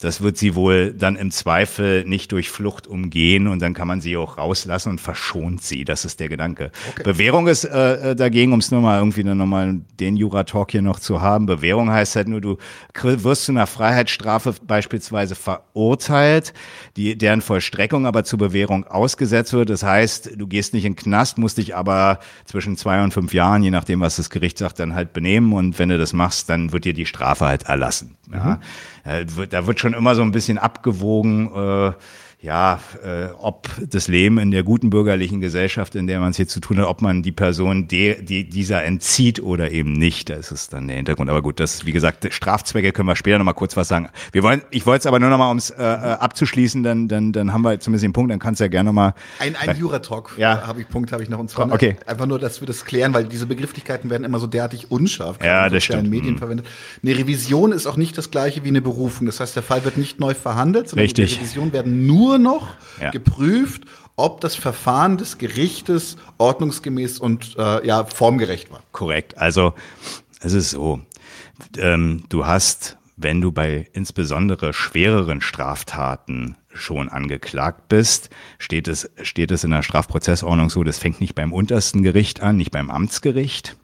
das 0.00 0.20
wird 0.20 0.36
sie 0.36 0.54
wohl 0.54 0.92
dann 0.92 1.16
im 1.16 1.30
Zweifel 1.30 2.04
nicht 2.04 2.32
durch 2.32 2.50
Flucht 2.50 2.86
umgehen 2.86 3.48
und 3.48 3.60
dann 3.60 3.74
kann 3.74 3.88
man 3.88 4.00
sie 4.00 4.16
auch 4.16 4.38
rauslassen 4.38 4.90
und 4.90 5.00
verschont 5.00 5.62
sie. 5.62 5.84
Das 5.84 6.04
ist 6.04 6.20
der 6.20 6.28
Gedanke. 6.28 6.70
Okay. 6.90 7.02
Bewährung 7.02 7.48
ist 7.48 7.64
äh, 7.64 8.10
äh 8.10 8.16
dagegen, 8.16 8.52
um 8.52 8.60
es 8.60 8.70
nur 8.70 8.80
mal 8.80 8.98
irgendwie 8.98 9.24
dann 9.24 9.38
nochmal 9.38 9.80
den 9.98 10.16
Jura-Talk 10.16 10.70
hier 10.70 10.82
noch 10.82 11.00
zu 11.00 11.20
haben. 11.20 11.46
Bewährung 11.46 11.90
heißt 11.90 12.16
halt 12.16 12.28
nur, 12.28 12.40
du 12.40 12.58
wirst 12.94 13.44
zu 13.44 13.52
einer 13.52 13.66
Freiheitsstrafe 13.66 14.54
beispielsweise 14.66 15.34
verurteilt, 15.34 16.52
die, 16.96 17.16
deren 17.18 17.40
Vollstreckung 17.40 18.06
aber 18.06 18.24
zur 18.24 18.38
Bewährung 18.38 18.86
ausgesetzt 18.86 19.52
wird. 19.52 19.70
Das 19.70 19.82
heißt, 19.82 20.32
du 20.36 20.46
gehst 20.46 20.74
nicht 20.74 20.84
in 20.84 20.92
den 20.92 20.98
Knast, 20.98 21.38
musst 21.38 21.58
dich 21.58 21.74
aber 21.74 22.20
zwischen 22.44 22.76
zwei 22.76 23.02
und 23.02 23.12
fünf 23.12 23.34
Jahren, 23.34 23.62
je 23.62 23.70
nachdem, 23.72 24.00
was 24.00 24.16
das 24.16 24.30
Gericht 24.30 24.58
sagt, 24.58 24.78
dann 24.78 24.94
halt 24.94 25.12
benehmen. 25.12 25.52
Und 25.52 25.78
wenn 25.78 25.88
du 25.88 25.98
das 25.98 26.12
machst, 26.12 26.48
dann 26.48 26.72
wird 26.72 26.84
dir 26.84 26.94
die 26.94 27.06
Strafe 27.06 27.46
halt 27.46 27.64
erlassen. 27.64 28.16
Ja? 28.32 28.60
Mhm. 29.04 29.48
Da 29.50 29.66
wird 29.66 29.80
schon 29.80 29.94
immer 29.94 30.14
so 30.14 30.22
ein 30.22 30.30
bisschen 30.30 30.58
abgewogen, 30.58 31.50
äh, 31.54 31.92
ja, 32.42 32.80
äh, 33.04 33.28
ob 33.38 33.68
das 33.88 34.08
Leben 34.08 34.38
in 34.38 34.50
der 34.50 34.64
guten 34.64 34.90
bürgerlichen 34.90 35.40
Gesellschaft, 35.40 35.94
in 35.94 36.08
der 36.08 36.18
man 36.18 36.30
es 36.30 36.36
hier 36.36 36.48
zu 36.48 36.58
tun 36.58 36.76
hat, 36.78 36.86
ob 36.86 37.00
man 37.00 37.22
die 37.22 37.30
Person 37.30 37.86
de, 37.86 38.20
die, 38.20 38.48
dieser 38.48 38.82
entzieht 38.82 39.40
oder 39.40 39.70
eben 39.70 39.92
nicht. 39.92 40.28
Das 40.28 40.50
ist 40.50 40.72
dann 40.72 40.88
der 40.88 40.96
Hintergrund. 40.96 41.30
Aber 41.30 41.40
gut, 41.40 41.60
das, 41.60 41.86
wie 41.86 41.92
gesagt, 41.92 42.26
Strafzwecke 42.34 42.90
können 42.90 43.06
wir 43.06 43.14
später 43.14 43.38
nochmal 43.38 43.54
kurz 43.54 43.76
was 43.76 43.86
sagen. 43.86 44.08
Wir 44.32 44.42
wollen, 44.42 44.62
ich 44.72 44.86
wollte 44.86 45.02
es 45.02 45.06
aber 45.06 45.20
nur 45.20 45.30
nochmal, 45.30 45.52
um 45.52 45.58
es 45.58 45.70
äh, 45.70 45.84
äh, 45.84 45.84
abzuschließen, 45.84 46.82
dann, 46.82 47.06
dann, 47.06 47.32
dann 47.32 47.52
haben 47.52 47.62
wir 47.62 47.78
zumindest 47.78 48.02
den 48.02 48.12
Punkt, 48.12 48.32
dann 48.32 48.40
kannst 48.40 48.60
du 48.60 48.64
ja 48.64 48.68
gerne 48.68 48.88
nochmal. 48.88 49.14
Ein, 49.38 49.54
ein 49.54 49.78
Jura-Talk 49.78 50.34
ja. 50.36 50.66
habe 50.66 50.80
ich, 50.80 50.88
Punkt 50.88 51.12
habe 51.12 51.22
ich 51.22 51.28
noch. 51.28 51.38
Und 51.38 51.48
zwar 51.48 51.70
okay. 51.72 51.96
einfach 52.06 52.26
nur, 52.26 52.40
dass 52.40 52.60
wir 52.60 52.66
das 52.66 52.84
klären, 52.84 53.14
weil 53.14 53.24
diese 53.24 53.46
Begrifflichkeiten 53.46 54.10
werden 54.10 54.24
immer 54.24 54.40
so 54.40 54.48
derartig 54.48 54.90
unscharf 54.90 55.38
ja, 55.44 55.68
das 55.68 55.84
stimmt. 55.84 56.10
Medien 56.10 56.34
mhm. 56.34 56.38
verwendet. 56.38 56.66
Eine 57.04 57.16
Revision 57.16 57.70
ist 57.70 57.86
auch 57.86 57.96
nicht 57.96 58.18
das 58.18 58.32
gleiche 58.32 58.64
wie 58.64 58.68
eine 58.68 58.82
Berufung. 58.82 59.26
Das 59.26 59.38
heißt, 59.38 59.54
der 59.54 59.62
Fall 59.62 59.84
wird 59.84 59.96
nicht 59.96 60.18
neu 60.18 60.34
verhandelt, 60.34 60.88
sondern 60.88 61.04
Richtig. 61.04 61.34
die 61.34 61.36
Revision 61.36 61.72
werden 61.72 62.04
nur 62.04 62.31
noch 62.38 62.68
ja 63.00 63.10
geprüft, 63.10 63.84
ob 64.16 64.40
das 64.40 64.54
Verfahren 64.54 65.16
des 65.16 65.38
Gerichtes 65.38 66.16
ordnungsgemäß 66.38 67.18
und 67.18 67.56
äh, 67.58 67.86
ja, 67.86 68.04
formgerecht 68.04 68.70
war. 68.70 68.82
Korrekt. 68.92 69.38
Also 69.38 69.74
es 70.40 70.52
ist 70.52 70.70
so, 70.70 71.00
ähm, 71.78 72.24
du 72.28 72.46
hast, 72.46 72.98
wenn 73.16 73.40
du 73.40 73.52
bei 73.52 73.88
insbesondere 73.92 74.72
schwereren 74.72 75.40
Straftaten 75.40 76.56
schon 76.74 77.08
angeklagt 77.08 77.88
bist, 77.88 78.30
steht 78.58 78.88
es, 78.88 79.10
steht 79.22 79.50
es 79.50 79.64
in 79.64 79.70
der 79.70 79.82
Strafprozessordnung 79.82 80.70
so, 80.70 80.84
das 80.84 80.98
fängt 80.98 81.20
nicht 81.20 81.34
beim 81.34 81.52
untersten 81.52 82.02
Gericht 82.02 82.40
an, 82.40 82.56
nicht 82.56 82.70
beim 82.70 82.90
Amtsgericht, 82.90 83.76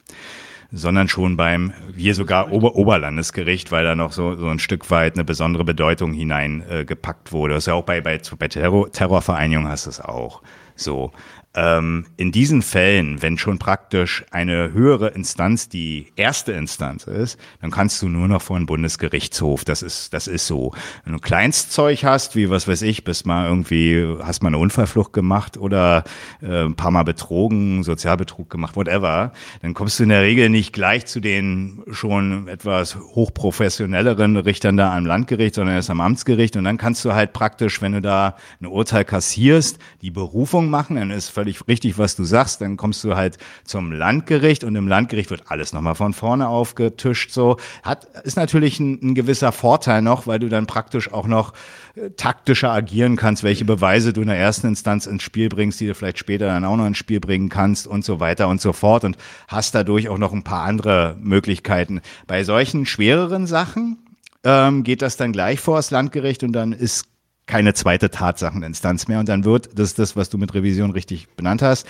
sondern 0.71 1.09
schon 1.09 1.37
beim, 1.37 1.73
hier 1.97 2.15
sogar 2.15 2.53
Ober 2.53 2.77
Oberlandesgericht, 2.77 3.73
weil 3.73 3.85
da 3.85 3.95
noch 3.95 4.13
so, 4.13 4.37
so 4.37 4.49
ein 4.49 4.59
Stück 4.59 4.91
weit 4.91 5.15
eine 5.15 5.25
besondere 5.25 5.65
Bedeutung 5.65 6.13
hineingepackt 6.13 7.29
äh, 7.29 7.33
wurde. 7.33 7.55
Das 7.55 7.63
ist 7.65 7.69
ja 7.69 7.75
auch 7.75 7.85
bei, 7.85 8.01
bei, 8.01 8.21
bei 8.39 8.49
Terror, 8.49 8.93
Terrorvereinigungen 8.93 9.71
hast 9.71 9.87
du 9.87 9.91
es 9.91 10.01
auch 10.01 10.43
so. 10.77 11.13
Ähm, 11.59 12.07
in 12.17 12.31
diesen 12.31 12.63
Fällen, 12.63 13.21
wenn 13.21 13.37
schon 13.37 13.59
praktisch 13.59 14.25
eine 14.31 14.73
höhere 14.73 15.09
Instanz 15.09 15.69
die 15.69 16.07
erste 16.15 16.53
Instanz 16.53 17.05
ist, 17.05 17.39
dann 17.61 17.73
kannst 17.73 18.01
du 18.01 18.09
nur 18.09 18.29
noch 18.29 18.43
vor 18.43 18.57
einen 18.57 18.67
Bundesgerichtshof. 18.67 19.65
Das 19.65 19.83
ist, 19.83 20.15
das 20.15 20.29
ist 20.29 20.47
so. 20.47 20.73
Wenn 21.05 21.15
du 21.15 21.19
Kleinstzeug 21.19 22.05
hast, 22.05 22.37
wie 22.37 22.49
was 22.49 22.69
weiß 22.69 22.83
ich, 22.83 23.03
bist 23.03 23.27
mal 23.27 23.49
irgendwie, 23.49 24.07
hast 24.23 24.43
mal 24.43 24.49
eine 24.49 24.59
Unfallflucht 24.59 25.13
gemacht 25.13 25.57
oder 25.57 26.05
äh, 26.43 26.65
ein 26.65 26.77
paar 26.77 26.93
Mal 26.93 27.03
betrogen, 27.03 27.83
Sozialbetrug 27.83 28.49
gemacht, 28.49 28.77
whatever, 28.77 29.33
dann 29.63 29.75
kommst 29.75 29.99
du 29.99 30.05
in 30.05 30.11
der 30.11 30.23
Regel 30.23 30.51
nicht 30.51 30.73
gleich 30.73 31.07
zu 31.07 31.19
den 31.19 31.83
schon 31.91 32.47
etwas 32.47 32.97
hochprofessionelleren 32.97 34.37
Richtern 34.37 34.77
da 34.77 34.97
am 34.97 35.07
Landgericht, 35.07 35.57
sondern 35.57 35.75
erst 35.75 35.91
am 35.91 36.01
Amtsgericht. 36.01 36.57
Und 36.57 36.65
dann 36.65 36.79
kannst 36.79 37.05
du 37.05 37.15
halt 37.15 37.33
praktisch, 37.33 37.83
wenn 37.83 37.93
du 37.93 38.01
da 38.01 38.37
ein 38.61 38.67
Urteil 38.67 39.05
kassierst, 39.05 39.79
die 40.03 40.11
Berufung 40.11 40.71
machen, 40.71 40.97
dann 40.97 41.11
ist 41.11 41.31
völlig 41.31 41.48
richtig, 41.69 41.99
was 41.99 42.17
du 42.17 42.25
sagst. 42.25 42.61
Dann 42.61 42.77
kommst 42.77 43.05
du 43.05 43.17
halt 43.17 43.39
zum 43.65 43.93
Landgericht 43.93 44.65
und 44.65 44.77
im 44.77 44.89
Landgericht 44.89 45.31
wird 45.31 45.45
alles 45.49 45.73
nochmal 45.73 45.95
von 45.95 46.13
vorne 46.13 46.49
aufgetischt. 46.49 47.31
So 47.31 47.57
hat 47.83 48.07
ist 48.25 48.37
natürlich 48.37 48.81
ein, 48.81 48.99
ein 49.03 49.15
gewisser 49.15 49.53
Vorteil 49.53 50.03
noch, 50.03 50.27
weil 50.27 50.39
du 50.39 50.49
dann 50.49 50.67
praktisch 50.67 51.13
auch 51.13 51.27
noch 51.27 51.53
äh, 51.95 52.11
taktischer 52.11 52.73
agieren 52.73 53.17
kannst, 53.17 53.43
welche 53.43 53.65
Beweise 53.65 54.13
du 54.13 54.23
in 54.23 54.29
der 54.29 54.39
ersten 54.39 54.69
Instanz 54.69 55.07
ins 55.07 55.23
Spiel 55.23 55.49
bringst, 55.49 55.81
die 55.81 55.87
du 55.87 55.95
vielleicht 55.95 56.19
später 56.19 56.47
dann 56.47 56.65
auch 56.65 56.77
noch 56.77 56.87
ins 56.87 56.99
Spiel 56.99 57.21
bringen 57.21 57.49
kannst 57.49 57.87
und 57.87 58.05
so 58.05 58.21
weiter 58.21 58.49
und 58.49 58.61
so 58.61 58.73
fort 58.73 59.05
und 59.05 59.17
hast 59.49 59.75
dadurch 59.75 60.09
auch 60.09 60.19
noch 60.19 60.33
ein 60.33 60.45
paar 60.45 60.65
andere 60.65 61.17
Möglichkeiten. 61.21 62.01
Bei 62.27 62.45
solchen 62.45 62.87
schwereren 62.87 63.47
Sachen 63.47 63.99
ähm, 64.45 64.85
geht 64.85 65.03
das 65.03 65.17
dann 65.17 65.33
gleich 65.33 65.61
vor 65.61 65.77
das 65.77 65.91
Landgericht 65.91 66.43
und 66.43 66.53
dann 66.53 66.73
ist 66.73 67.07
keine 67.49 67.75
zweite 67.75 68.11
Tatsacheninstanz 68.11 69.09
mehr. 69.09 69.19
Und 69.19 69.29
dann 69.29 69.45
wird, 69.45 69.71
das 69.77 69.89
ist 69.89 69.99
das, 69.99 70.15
was 70.15 70.31
du 70.31 70.39
mit 70.39 70.55
Revision 70.55 70.93
richtig 70.93 71.29
benannt 71.31 71.63
hast, 71.63 71.89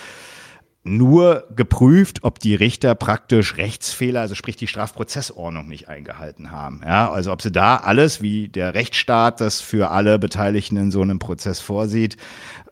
nur 0.85 1.45
geprüft, 1.55 2.21
ob 2.23 2.39
die 2.39 2.55
Richter 2.55 2.95
praktisch 2.95 3.57
Rechtsfehler, 3.57 4.21
also 4.21 4.35
sprich 4.35 4.57
die 4.57 4.69
Strafprozessordnung 4.69 5.69
nicht 5.69 5.89
eingehalten 5.89 6.51
haben. 6.51 6.81
Ja, 6.85 7.11
also 7.11 7.33
ob 7.33 7.43
sie 7.43 7.53
da 7.53 7.77
alles, 7.77 8.23
wie 8.23 8.49
der 8.49 8.75
Rechtsstaat 8.75 9.41
das 9.41 9.61
für 9.61 9.91
alle 9.91 10.19
Beteiligten 10.19 10.77
in 10.77 10.91
so 10.91 11.03
einem 11.03 11.19
Prozess 11.19 11.61
vorsieht, 11.61 12.17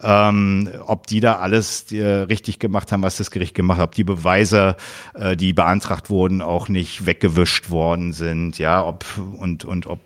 ähm, 0.02 0.68
ob 0.86 1.06
die 1.06 1.20
da 1.20 1.36
alles 1.36 1.90
äh, 1.90 2.04
richtig 2.04 2.58
gemacht 2.58 2.92
haben, 2.92 3.02
was 3.02 3.16
das 3.16 3.30
Gericht 3.30 3.54
gemacht 3.54 3.78
hat, 3.78 3.88
ob 3.88 3.94
die 3.94 4.04
Beweise, 4.04 4.76
äh, 5.14 5.36
die 5.36 5.52
beantragt 5.52 6.10
wurden, 6.10 6.42
auch 6.42 6.68
nicht 6.68 7.06
weggewischt 7.06 7.70
worden 7.70 8.12
sind, 8.12 8.58
ja, 8.58 8.84
ob 8.84 9.04
und 9.38 9.64
und 9.64 9.86
ob 9.86 10.00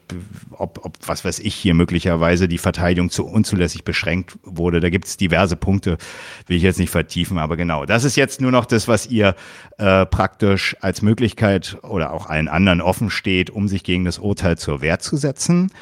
ob, 0.52 0.85
ob 0.85 0.97
was 1.06 1.25
weiß 1.25 1.40
ich 1.40 1.54
hier 1.54 1.75
möglicherweise 1.75 2.47
die 2.47 2.59
Verteidigung 2.59 3.11
zu 3.11 3.26
unzulässig 3.26 3.82
beschränkt 3.85 4.38
wurde. 4.44 4.80
Da 4.80 4.90
gibt 4.90 5.06
es 5.06 5.16
diverse 5.16 5.56
Punkte, 5.56 5.99
will 6.47 6.56
ich 6.56 6.62
jetzt 6.62 6.78
nicht 6.78 6.90
vertiefen, 6.90 7.38
aber 7.38 7.56
genau, 7.56 7.85
das 7.85 8.04
ist 8.04 8.16
jetzt 8.16 8.40
nur 8.40 8.52
noch 8.52 8.66
das, 8.66 8.87
was 8.87 9.06
ihr 9.06 9.35
äh, 9.78 10.06
praktisch 10.06 10.76
als 10.80 11.02
Möglichkeit 11.02 11.78
oder 11.82 12.12
auch 12.12 12.26
allen 12.26 12.49
anderen 12.49 12.80
offen 12.80 13.11
steht, 13.11 13.50
um 13.50 13.66
sich 13.66 13.82
gegen 13.82 14.04
das 14.04 14.18
Urteil 14.18 14.56
zur 14.56 14.82
Wehr 14.82 15.00
zu 15.00 15.16
setzen. 15.16 15.73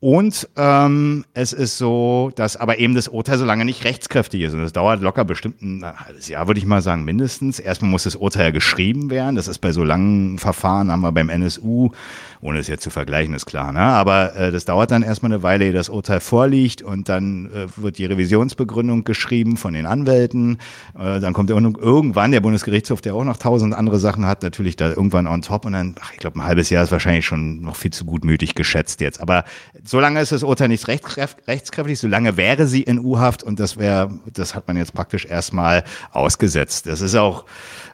Und 0.00 0.48
ähm, 0.56 1.26
es 1.34 1.52
ist 1.52 1.76
so, 1.76 2.32
dass 2.34 2.56
aber 2.56 2.78
eben 2.78 2.94
das 2.94 3.06
Urteil 3.06 3.36
so 3.36 3.44
lange 3.44 3.66
nicht 3.66 3.84
rechtskräftig 3.84 4.40
ist. 4.40 4.54
Und 4.54 4.62
das 4.62 4.72
dauert 4.72 5.02
locker 5.02 5.26
bestimmt 5.26 5.60
ein 5.60 5.84
halbes 5.84 6.26
Jahr, 6.26 6.46
würde 6.46 6.58
ich 6.58 6.64
mal 6.64 6.80
sagen, 6.80 7.04
mindestens. 7.04 7.58
Erstmal 7.58 7.90
muss 7.90 8.04
das 8.04 8.16
Urteil 8.16 8.50
geschrieben 8.50 9.10
werden. 9.10 9.36
Das 9.36 9.46
ist 9.46 9.58
bei 9.58 9.72
so 9.72 9.84
langen 9.84 10.38
Verfahren, 10.38 10.90
haben 10.90 11.02
wir 11.02 11.12
beim 11.12 11.28
NSU 11.28 11.90
ohne 12.42 12.58
es 12.58 12.68
jetzt 12.68 12.82
zu 12.82 12.90
vergleichen, 12.90 13.34
ist 13.34 13.46
klar. 13.46 13.72
Ne? 13.72 13.80
Aber 13.80 14.34
äh, 14.34 14.50
das 14.50 14.64
dauert 14.64 14.90
dann 14.90 15.02
erstmal 15.02 15.32
eine 15.32 15.42
Weile, 15.42 15.66
ehe 15.66 15.72
das 15.72 15.90
Urteil 15.90 16.20
vorliegt 16.20 16.80
und 16.80 17.08
dann 17.08 17.50
äh, 17.52 17.66
wird 17.76 17.98
die 17.98 18.06
Revisionsbegründung 18.06 19.04
geschrieben 19.04 19.58
von 19.58 19.74
den 19.74 19.84
Anwälten. 19.84 20.58
Äh, 20.98 21.20
dann 21.20 21.34
kommt 21.34 21.50
irgendwann 21.50 22.32
der 22.32 22.40
Bundesgerichtshof, 22.40 23.02
der 23.02 23.14
auch 23.14 23.24
noch 23.24 23.36
tausend 23.36 23.74
andere 23.74 23.98
Sachen 23.98 24.26
hat, 24.26 24.42
natürlich 24.42 24.76
da 24.76 24.88
irgendwann 24.88 25.26
on 25.26 25.42
top 25.42 25.66
und 25.66 25.74
dann, 25.74 25.94
ach, 26.00 26.12
ich 26.12 26.18
glaube, 26.18 26.38
ein 26.38 26.44
halbes 26.44 26.70
Jahr 26.70 26.82
ist 26.82 26.92
wahrscheinlich 26.92 27.26
schon 27.26 27.60
noch 27.60 27.76
viel 27.76 27.92
zu 27.92 28.06
gutmütig 28.06 28.54
geschätzt 28.54 29.02
jetzt. 29.02 29.20
Aber 29.20 29.44
solange 29.84 30.20
ist 30.20 30.32
das 30.32 30.42
Urteil 30.42 30.68
nicht 30.68 30.88
rechtskräftig, 30.88 31.98
solange 31.98 32.38
wäre 32.38 32.66
sie 32.66 32.82
in 32.82 32.98
U-Haft 32.98 33.42
und 33.42 33.60
das 33.60 33.76
wäre, 33.76 34.10
das 34.32 34.54
hat 34.54 34.66
man 34.66 34.78
jetzt 34.78 34.94
praktisch 34.94 35.26
erstmal 35.26 35.84
ausgesetzt. 36.12 36.86
Das 36.86 37.02
ist 37.02 37.14
auch, 37.16 37.44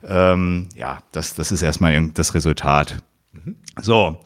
ähm, 0.07 0.69
ja, 0.77 0.99
das, 1.11 1.35
das 1.35 1.51
ist 1.51 1.63
erstmal 1.63 2.11
das 2.11 2.35
Resultat. 2.35 3.03
So, 3.81 4.19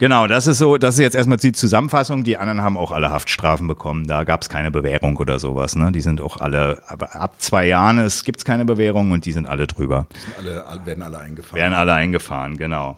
Genau, 0.00 0.28
das 0.28 0.46
ist 0.46 0.58
so, 0.58 0.78
das 0.78 0.94
ist 0.94 1.00
jetzt 1.00 1.16
erstmal 1.16 1.38
die 1.38 1.50
Zusammenfassung. 1.50 2.22
Die 2.22 2.36
anderen 2.36 2.62
haben 2.62 2.76
auch 2.76 2.92
alle 2.92 3.10
Haftstrafen 3.10 3.66
bekommen. 3.66 4.06
Da 4.06 4.22
gab 4.22 4.42
es 4.42 4.48
keine 4.48 4.70
Bewährung 4.70 5.16
oder 5.16 5.40
sowas. 5.40 5.74
Ne? 5.74 5.90
Die 5.90 6.00
sind 6.00 6.20
auch 6.20 6.36
alle, 6.36 6.80
aber 6.86 7.16
ab 7.16 7.34
zwei 7.38 7.66
Jahren 7.66 7.98
es 7.98 8.22
gibt 8.22 8.38
es 8.38 8.44
keine 8.44 8.64
Bewährung 8.64 9.10
und 9.10 9.24
die 9.24 9.32
sind 9.32 9.48
alle 9.48 9.66
drüber. 9.66 10.06
Die 10.14 10.20
sind 10.20 10.38
alle, 10.38 10.86
werden 10.86 11.02
alle 11.02 11.18
eingefahren. 11.18 11.60
Werden 11.60 11.74
alle 11.74 11.94
eingefahren, 11.94 12.56
genau. 12.56 12.96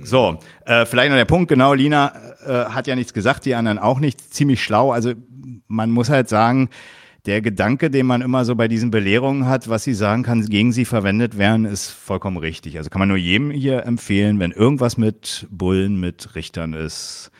So, 0.00 0.38
äh, 0.66 0.86
vielleicht 0.86 1.10
noch 1.10 1.16
der 1.16 1.24
Punkt, 1.24 1.48
genau, 1.48 1.74
Lina 1.74 2.12
äh, 2.46 2.66
hat 2.66 2.86
ja 2.86 2.94
nichts 2.94 3.12
gesagt, 3.12 3.44
die 3.44 3.56
anderen 3.56 3.80
auch 3.80 3.98
nicht. 3.98 4.32
Ziemlich 4.32 4.62
schlau. 4.62 4.92
Also 4.92 5.14
man 5.66 5.90
muss 5.90 6.10
halt 6.10 6.28
sagen, 6.28 6.68
der 7.26 7.42
Gedanke, 7.42 7.90
den 7.90 8.06
man 8.06 8.22
immer 8.22 8.44
so 8.44 8.54
bei 8.54 8.68
diesen 8.68 8.90
Belehrungen 8.90 9.46
hat, 9.46 9.68
was 9.68 9.84
sie 9.84 9.94
sagen 9.94 10.22
kann, 10.22 10.46
gegen 10.46 10.72
sie 10.72 10.84
verwendet 10.84 11.36
werden, 11.36 11.64
ist 11.64 11.90
vollkommen 11.90 12.36
richtig. 12.36 12.78
Also 12.78 12.88
kann 12.88 13.00
man 13.00 13.08
nur 13.08 13.16
jedem 13.16 13.50
hier 13.50 13.84
empfehlen, 13.84 14.38
wenn 14.38 14.52
irgendwas 14.52 14.96
mit 14.96 15.46
Bullen, 15.50 15.98
mit 15.98 16.34
Richtern 16.34 16.72
ist, 16.72 17.30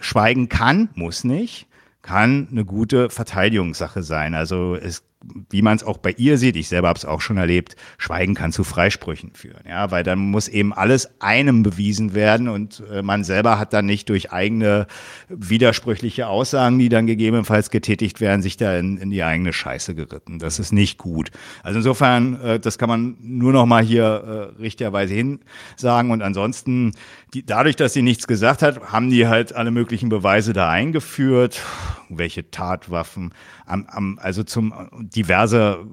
schweigen 0.00 0.48
kann, 0.48 0.88
muss 0.94 1.24
nicht, 1.24 1.66
kann 2.02 2.48
eine 2.50 2.64
gute 2.64 3.10
Verteidigungssache 3.10 4.02
sein. 4.02 4.34
Also 4.34 4.74
es 4.74 5.02
wie 5.50 5.62
man 5.62 5.76
es 5.76 5.84
auch 5.84 5.98
bei 5.98 6.14
ihr 6.16 6.38
sieht, 6.38 6.56
ich 6.56 6.68
selber 6.68 6.88
habe 6.88 6.98
es 6.98 7.04
auch 7.04 7.20
schon 7.20 7.36
erlebt, 7.36 7.76
Schweigen 7.98 8.34
kann 8.34 8.52
zu 8.52 8.64
Freisprüchen 8.64 9.32
führen. 9.34 9.64
Ja, 9.68 9.90
weil 9.90 10.02
dann 10.02 10.18
muss 10.18 10.48
eben 10.48 10.72
alles 10.72 11.08
einem 11.20 11.62
bewiesen 11.62 12.14
werden 12.14 12.48
und 12.48 12.82
äh, 12.90 13.02
man 13.02 13.24
selber 13.24 13.58
hat 13.58 13.72
dann 13.72 13.86
nicht 13.86 14.08
durch 14.08 14.32
eigene 14.32 14.86
widersprüchliche 15.28 16.28
Aussagen, 16.28 16.78
die 16.78 16.88
dann 16.88 17.06
gegebenenfalls 17.06 17.70
getätigt 17.70 18.20
werden, 18.20 18.42
sich 18.42 18.56
da 18.56 18.76
in, 18.76 18.98
in 18.98 19.10
die 19.10 19.22
eigene 19.22 19.52
Scheiße 19.52 19.94
geritten. 19.94 20.38
Das 20.38 20.58
ist 20.58 20.72
nicht 20.72 20.98
gut. 20.98 21.30
Also 21.62 21.78
insofern, 21.78 22.40
äh, 22.40 22.60
das 22.60 22.78
kann 22.78 22.88
man 22.88 23.16
nur 23.20 23.52
noch 23.52 23.66
mal 23.66 23.82
hier 23.82 24.52
äh, 24.56 24.60
richtigerweise 24.60 25.14
hin 25.14 25.40
sagen 25.76 26.10
und 26.10 26.22
ansonsten, 26.22 26.92
die, 27.34 27.44
dadurch, 27.44 27.76
dass 27.76 27.92
sie 27.92 28.02
nichts 28.02 28.26
gesagt 28.26 28.62
hat, 28.62 28.92
haben 28.92 29.10
die 29.10 29.26
halt 29.26 29.54
alle 29.54 29.70
möglichen 29.70 30.08
Beweise 30.08 30.52
da 30.52 30.70
eingeführt, 30.70 31.62
welche 32.08 32.50
Tatwaffen, 32.50 33.34
am, 33.64 33.86
am, 33.86 34.18
also 34.20 34.44
zum 34.44 34.72
diverse 34.92 35.84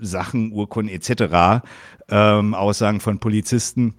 Sachen, 0.00 0.52
Urkunden 0.52 0.94
etc., 0.94 1.62
ähm, 2.08 2.54
Aussagen 2.54 3.00
von 3.00 3.18
Polizisten. 3.18 3.94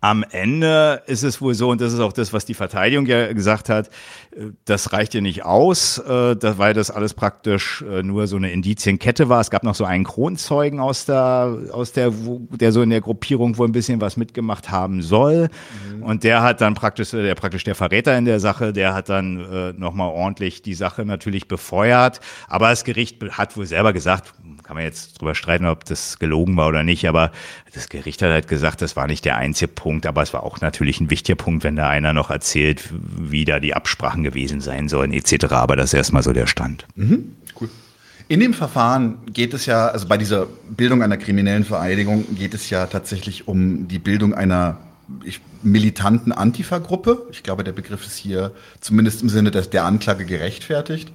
Am 0.00 0.24
Ende 0.30 1.02
ist 1.06 1.24
es 1.24 1.40
wohl 1.40 1.54
so, 1.54 1.70
und 1.70 1.80
das 1.80 1.92
ist 1.92 1.98
auch 1.98 2.12
das, 2.12 2.32
was 2.32 2.44
die 2.44 2.54
Verteidigung 2.54 3.06
ja 3.06 3.32
gesagt 3.32 3.68
hat, 3.68 3.88
äh, 4.30 4.50
das 4.64 4.92
reicht 4.92 5.14
ja 5.14 5.20
nicht 5.20 5.44
aus, 5.44 5.98
äh, 5.98 6.36
weil 6.58 6.72
das 6.72 6.90
alles 6.92 7.14
praktisch 7.14 7.82
äh, 7.82 8.04
nur 8.04 8.28
so 8.28 8.36
eine 8.36 8.52
Indizienkette 8.52 9.28
war. 9.28 9.40
Es 9.40 9.50
gab 9.50 9.64
noch 9.64 9.74
so 9.74 9.84
einen 9.84 10.04
Kronzeugen 10.04 10.78
aus 10.78 11.04
der, 11.06 11.58
aus 11.72 11.92
der, 11.92 12.12
der 12.12 12.70
so 12.70 12.82
in 12.82 12.90
der 12.90 13.00
Gruppierung 13.00 13.58
wohl 13.58 13.66
ein 13.66 13.72
bisschen 13.72 14.00
was 14.00 14.16
mitgemacht 14.16 14.70
haben 14.70 15.02
soll. 15.02 15.48
Mhm. 15.92 16.02
Und 16.04 16.22
der 16.22 16.42
hat 16.42 16.60
dann 16.60 16.74
praktisch, 16.74 17.10
der 17.10 17.34
praktisch 17.34 17.64
der 17.64 17.74
Verräter 17.74 18.16
in 18.16 18.24
der 18.24 18.38
Sache, 18.38 18.72
der 18.72 18.94
hat 18.94 19.08
dann 19.08 19.40
äh, 19.40 19.72
nochmal 19.72 20.10
ordentlich 20.10 20.62
die 20.62 20.74
Sache 20.74 21.04
natürlich 21.04 21.48
befeuert. 21.48 22.20
Aber 22.46 22.70
das 22.70 22.84
Gericht 22.84 23.20
hat 23.32 23.56
wohl 23.56 23.66
selber 23.66 23.92
gesagt, 23.92 24.32
kann 24.68 24.76
man 24.76 24.84
jetzt 24.84 25.18
drüber 25.18 25.34
streiten, 25.34 25.64
ob 25.64 25.86
das 25.86 26.18
gelogen 26.18 26.54
war 26.58 26.68
oder 26.68 26.82
nicht, 26.82 27.08
aber 27.08 27.32
das 27.72 27.88
Gericht 27.88 28.20
hat 28.20 28.28
halt 28.28 28.48
gesagt, 28.48 28.82
das 28.82 28.96
war 28.96 29.06
nicht 29.06 29.24
der 29.24 29.38
einzige 29.38 29.66
Punkt, 29.68 30.04
aber 30.04 30.20
es 30.20 30.34
war 30.34 30.42
auch 30.42 30.60
natürlich 30.60 31.00
ein 31.00 31.08
wichtiger 31.08 31.36
Punkt, 31.36 31.64
wenn 31.64 31.74
da 31.74 31.88
einer 31.88 32.12
noch 32.12 32.28
erzählt, 32.28 32.84
wie 32.92 33.46
da 33.46 33.60
die 33.60 33.72
Absprachen 33.72 34.24
gewesen 34.24 34.60
sein 34.60 34.90
sollen, 34.90 35.14
etc. 35.14 35.46
Aber 35.52 35.74
das 35.74 35.86
ist 35.86 35.94
erstmal 35.94 36.22
so 36.22 36.34
der 36.34 36.46
Stand. 36.46 36.84
Mhm, 36.96 37.36
cool. 37.58 37.70
In 38.28 38.40
dem 38.40 38.52
Verfahren 38.52 39.16
geht 39.32 39.54
es 39.54 39.64
ja, 39.64 39.88
also 39.88 40.06
bei 40.06 40.18
dieser 40.18 40.48
Bildung 40.68 41.02
einer 41.02 41.16
kriminellen 41.16 41.64
Vereidigung 41.64 42.26
geht 42.36 42.52
es 42.52 42.68
ja 42.68 42.84
tatsächlich 42.88 43.48
um 43.48 43.88
die 43.88 43.98
Bildung 43.98 44.34
einer 44.34 44.76
ich, 45.24 45.40
militanten 45.62 46.30
Antifa-Gruppe. 46.30 47.26
Ich 47.30 47.42
glaube, 47.42 47.64
der 47.64 47.72
Begriff 47.72 48.04
ist 48.04 48.18
hier 48.18 48.52
zumindest 48.80 49.22
im 49.22 49.30
Sinne 49.30 49.50
des, 49.50 49.70
der 49.70 49.86
Anklage 49.86 50.26
gerechtfertigt. 50.26 51.10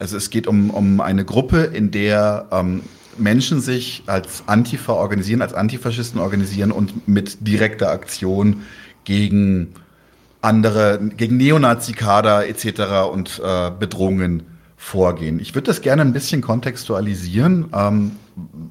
Also 0.00 0.16
es 0.16 0.30
geht 0.30 0.46
um, 0.46 0.70
um 0.70 1.00
eine 1.00 1.24
Gruppe, 1.24 1.58
in 1.58 1.90
der 1.90 2.46
ähm, 2.50 2.82
Menschen 3.18 3.60
sich 3.60 4.02
als 4.06 4.44
Antifa 4.46 4.94
organisieren, 4.94 5.42
als 5.42 5.54
Antifaschisten 5.54 6.20
organisieren 6.20 6.72
und 6.72 7.06
mit 7.06 7.46
direkter 7.46 7.90
Aktion 7.90 8.62
gegen 9.04 9.74
andere, 10.40 10.98
gegen 11.16 11.36
Neonazi-Kader 11.36 12.48
etc. 12.48 13.10
und 13.12 13.40
äh, 13.44 13.70
Bedrohungen 13.78 14.44
vorgehen. 14.78 15.38
Ich 15.38 15.54
würde 15.54 15.66
das 15.66 15.82
gerne 15.82 16.00
ein 16.00 16.14
bisschen 16.14 16.40
kontextualisieren, 16.40 17.66
ähm, 17.74 18.12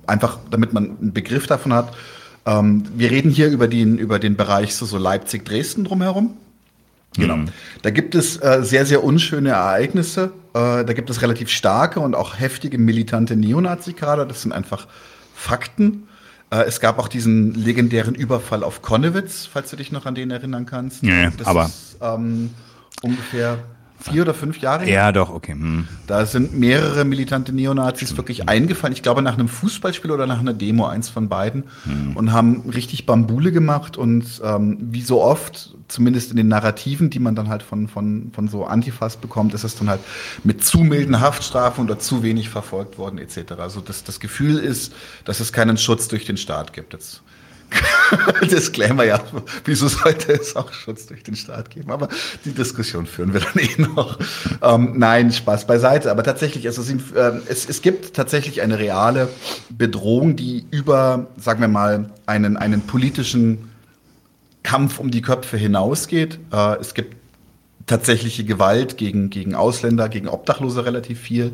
einfach 0.07 0.39
damit 0.50 0.74
man 0.74 0.98
einen 1.00 1.13
Begriff 1.13 1.45
davon 1.45 1.74
hat. 1.74 1.93
Ähm, 2.48 2.86
wir 2.95 3.12
reden 3.12 3.29
hier 3.29 3.50
über 3.50 3.67
den, 3.67 4.00
über 4.00 4.17
den 4.17 4.36
Bereich 4.36 4.74
so, 4.74 4.88
so 4.88 4.98
Leipzig-Dresden 4.98 5.83
drumherum. 5.83 6.38
Genau. 7.15 7.38
Mhm. 7.38 7.45
Da 7.83 7.91
gibt 7.91 8.15
es 8.15 8.38
äh, 8.38 8.63
sehr, 8.63 8.86
sehr 8.86 9.03
unschöne 9.03 9.50
Ereignisse, 9.50 10.31
äh, 10.59 10.85
da 10.85 10.93
gibt 10.93 11.09
es 11.09 11.21
relativ 11.21 11.49
starke 11.49 11.99
und 11.99 12.15
auch 12.15 12.39
heftige 12.39 12.77
militante 12.77 13.35
Neonazi-Kader. 13.35 14.25
Das 14.25 14.41
sind 14.41 14.51
einfach 14.51 14.87
Fakten. 15.33 16.07
Äh, 16.51 16.63
es 16.63 16.79
gab 16.79 16.99
auch 16.99 17.07
diesen 17.07 17.53
legendären 17.53 18.15
Überfall 18.15 18.63
auf 18.63 18.81
Konnewitz, 18.81 19.47
falls 19.51 19.69
du 19.69 19.75
dich 19.75 19.91
noch 19.91 20.05
an 20.05 20.15
den 20.15 20.31
erinnern 20.31 20.65
kannst. 20.65 21.03
Ja, 21.03 21.29
das 21.29 21.47
aber 21.47 21.65
ist 21.65 21.97
ähm, 22.01 22.51
ungefähr 23.01 23.59
vier 23.99 24.21
oder 24.21 24.33
fünf 24.33 24.59
Jahre. 24.59 24.89
Ja, 24.89 25.11
doch, 25.11 25.29
okay. 25.29 25.53
Hm. 25.53 25.87
Da 26.07 26.25
sind 26.25 26.57
mehrere 26.57 27.05
militante 27.05 27.53
Neonazis 27.53 28.15
wirklich 28.17 28.47
eingefallen. 28.47 28.93
Ich 28.93 29.03
glaube, 29.03 29.21
nach 29.21 29.33
einem 29.33 29.47
Fußballspiel 29.47 30.11
oder 30.11 30.27
nach 30.27 30.39
einer 30.39 30.53
Demo, 30.53 30.85
eins 30.85 31.09
von 31.09 31.29
beiden. 31.29 31.65
Und 32.15 32.31
haben 32.31 32.69
richtig 32.69 33.05
Bambule 33.05 33.51
gemacht. 33.51 33.97
Und 33.97 34.41
ähm, 34.43 34.77
wie 34.79 35.01
so 35.01 35.21
oft, 35.21 35.75
zumindest 35.87 36.31
in 36.31 36.37
den 36.37 36.47
Narrativen, 36.47 37.09
die 37.09 37.19
man 37.19 37.35
dann 37.35 37.49
halt 37.49 37.63
von, 37.63 37.87
von, 37.87 38.31
von 38.33 38.47
so 38.47 38.65
Antifas 38.65 39.17
bekommt, 39.17 39.53
ist 39.53 39.63
es 39.63 39.75
dann 39.75 39.89
halt 39.89 40.01
mit 40.43 40.63
zu 40.63 40.79
milden 40.79 41.19
Haftstrafen 41.19 41.83
oder 41.85 41.99
zu 41.99 42.23
wenig 42.23 42.49
verfolgt 42.49 42.97
worden, 42.97 43.19
etc. 43.19 43.53
Also 43.59 43.81
das, 43.81 44.03
das 44.03 44.19
Gefühl 44.19 44.57
ist, 44.57 44.93
dass 45.25 45.39
es 45.39 45.53
keinen 45.53 45.77
Schutz 45.77 46.07
durch 46.07 46.25
den 46.25 46.37
Staat 46.37 46.73
gibt. 46.73 46.93
Jetzt 46.93 47.21
Disclaimer, 48.41 49.03
ja, 49.03 49.21
wieso 49.65 49.88
sollte 49.88 50.33
es 50.33 50.55
auch 50.55 50.71
Schutz 50.73 51.05
durch 51.05 51.23
den 51.23 51.35
Staat 51.35 51.69
geben? 51.69 51.91
Aber 51.91 52.09
die 52.45 52.51
Diskussion 52.51 53.05
führen 53.05 53.33
wir 53.33 53.41
dann 53.41 53.57
eh 53.57 53.81
noch. 53.81 54.17
Ähm, 54.61 54.93
nein, 54.97 55.31
Spaß 55.31 55.67
beiseite. 55.67 56.11
Aber 56.11 56.23
tatsächlich, 56.23 56.65
also 56.67 56.81
es, 56.81 56.89
äh, 56.89 57.39
es, 57.47 57.67
es 57.69 57.81
gibt 57.81 58.13
tatsächlich 58.13 58.61
eine 58.61 58.79
reale 58.79 59.29
Bedrohung, 59.69 60.35
die 60.35 60.65
über, 60.71 61.27
sagen 61.38 61.61
wir 61.61 61.67
mal, 61.67 62.09
einen, 62.25 62.57
einen 62.57 62.81
politischen 62.81 63.69
Kampf 64.63 64.99
um 64.99 65.11
die 65.11 65.21
Köpfe 65.21 65.57
hinausgeht. 65.57 66.39
Äh, 66.51 66.77
es 66.79 66.93
gibt 66.93 67.15
tatsächliche 67.85 68.43
Gewalt 68.43 68.97
gegen, 68.97 69.29
gegen 69.29 69.55
Ausländer, 69.55 70.09
gegen 70.09 70.27
Obdachlose 70.27 70.85
relativ 70.85 71.19
viel, 71.19 71.53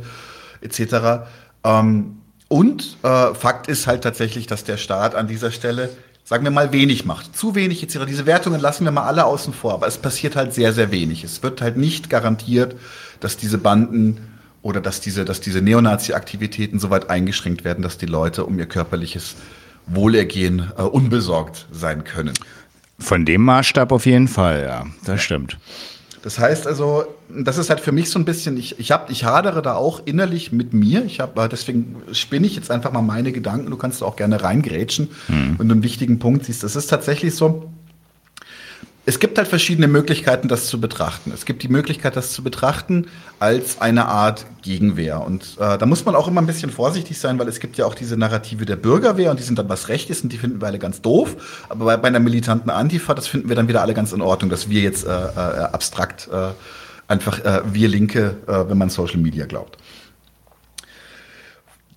etc. 0.62 1.27
Ähm, 1.63 2.17
und 2.47 2.97
äh, 3.03 3.33
Fakt 3.33 3.67
ist 3.67 3.87
halt 3.87 4.03
tatsächlich, 4.03 4.47
dass 4.47 4.63
der 4.63 4.77
Staat 4.77 5.15
an 5.15 5.27
dieser 5.27 5.51
Stelle, 5.51 5.89
sagen 6.23 6.43
wir 6.43 6.51
mal, 6.51 6.71
wenig 6.71 7.05
macht. 7.05 7.35
Zu 7.35 7.55
wenig 7.55 7.81
etc. 7.81 8.05
Diese 8.07 8.25
Wertungen 8.25 8.61
lassen 8.61 8.85
wir 8.85 8.91
mal 8.91 9.05
alle 9.05 9.25
außen 9.25 9.53
vor, 9.53 9.73
aber 9.73 9.87
es 9.87 9.97
passiert 9.97 10.35
halt 10.35 10.53
sehr, 10.53 10.73
sehr 10.73 10.91
wenig. 10.91 11.23
Es 11.23 11.41
wird 11.41 11.61
halt 11.61 11.77
nicht 11.77 12.09
garantiert, 12.09 12.75
dass 13.19 13.37
diese 13.37 13.57
Banden 13.57 14.35
oder 14.61 14.81
dass 14.81 15.01
diese, 15.01 15.25
dass 15.25 15.41
diese 15.41 15.61
Neonazi-Aktivitäten 15.61 16.79
so 16.79 16.89
weit 16.89 17.09
eingeschränkt 17.09 17.63
werden, 17.63 17.81
dass 17.81 17.97
die 17.97 18.07
Leute 18.07 18.45
um 18.45 18.57
ihr 18.57 18.65
körperliches 18.65 19.35
Wohlergehen 19.87 20.71
äh, 20.77 20.81
unbesorgt 20.81 21.67
sein 21.71 22.03
können. 22.03 22.33
Von 22.97 23.25
dem 23.25 23.41
Maßstab 23.41 23.91
auf 23.91 24.05
jeden 24.05 24.27
Fall, 24.27 24.63
ja, 24.63 24.85
das 25.03 25.21
stimmt. 25.21 25.57
Das 26.25 26.39
heißt 26.39 26.65
also, 26.65 27.05
das 27.29 27.60
ist 27.60 27.70
halt 27.70 27.79
für 27.79 27.91
mich 27.91 28.10
so 28.10 28.17
ein 28.17 28.25
bisschen, 28.25 28.58
ich, 28.58 28.79
ich, 28.79 28.91
hab, 28.91 29.12
ich 29.12 29.25
hadere 29.25 29.62
da 29.62 29.75
auch 29.75 30.01
innerlich 30.05 30.51
mit 30.51 30.74
mir. 30.74 31.05
Ich 31.05 31.20
hab, 31.20 31.36
deswegen 31.51 31.98
spinne 32.13 32.48
ich 32.48 32.55
jetzt 32.55 32.72
einfach 32.72 32.91
mal 32.91 33.03
meine 33.03 33.32
Gedanken. 33.32 33.70
Du 33.70 33.77
kannst 33.77 34.01
auch 34.01 34.15
gerne 34.15 34.41
reingrätschen, 34.41 35.10
mhm. 35.27 35.60
wenn 35.60 35.70
du 35.70 35.75
einen 35.75 35.84
wichtigen 35.84 36.17
Punkt 36.17 36.46
siehst. 36.46 36.63
Das 36.63 36.75
ist 36.75 36.88
tatsächlich 36.88 37.36
so, 37.36 37.70
es 39.07 39.19
gibt 39.19 39.38
halt 39.38 39.47
verschiedene 39.47 39.88
Möglichkeiten, 39.88 40.47
das 40.47 40.65
zu 40.65 40.81
betrachten. 40.81 41.31
Es 41.31 41.45
gibt 41.45 41.62
die 41.62 41.67
Möglichkeit, 41.67 42.15
das 42.15 42.31
zu 42.31 42.43
betrachten 42.43 43.07
als 43.39 43.79
eine 43.79 44.07
Art 44.07 44.45
Gegenwehr. 44.63 45.21
Und 45.21 45.57
äh, 45.59 45.77
da 45.77 45.85
muss 45.85 46.05
man 46.05 46.15
auch 46.15 46.27
immer 46.27 46.41
ein 46.41 46.47
bisschen 46.47 46.71
vorsichtig 46.71 47.19
sein, 47.19 47.38
weil 47.38 47.47
es 47.47 47.59
gibt 47.59 47.77
ja 47.77 47.85
auch 47.85 47.93
diese 47.93 48.17
Narrative 48.17 48.65
der 48.65 48.77
Bürgerwehr 48.77 49.29
und 49.29 49.39
die 49.39 49.43
sind 49.43 49.59
dann 49.59 49.69
was 49.69 49.89
Rechtes 49.89 50.21
und 50.21 50.31
die 50.31 50.38
finden 50.38 50.59
wir 50.59 50.67
alle 50.67 50.79
ganz 50.79 51.01
doof. 51.01 51.65
Aber 51.69 51.85
bei, 51.85 51.97
bei 51.97 52.07
einer 52.07 52.19
militanten 52.19 52.71
Antifa, 52.71 53.13
das 53.13 53.27
finden 53.27 53.47
wir 53.47 53.55
dann 53.55 53.67
wieder 53.67 53.81
alle 53.81 53.93
ganz 53.93 54.12
in 54.12 54.21
Ordnung, 54.21 54.50
dass 54.50 54.69
wir 54.69 54.81
jetzt 54.81 55.05
äh, 55.05 55.09
äh, 55.09 55.12
abstrakt 55.12 56.27
äh, 56.31 56.50
einfach 57.07 57.39
äh, 57.45 57.62
wir 57.71 57.88
Linke, 57.88 58.38
äh, 58.47 58.69
wenn 58.69 58.77
man 58.77 58.89
Social 58.89 59.19
Media 59.19 59.45
glaubt. 59.45 59.77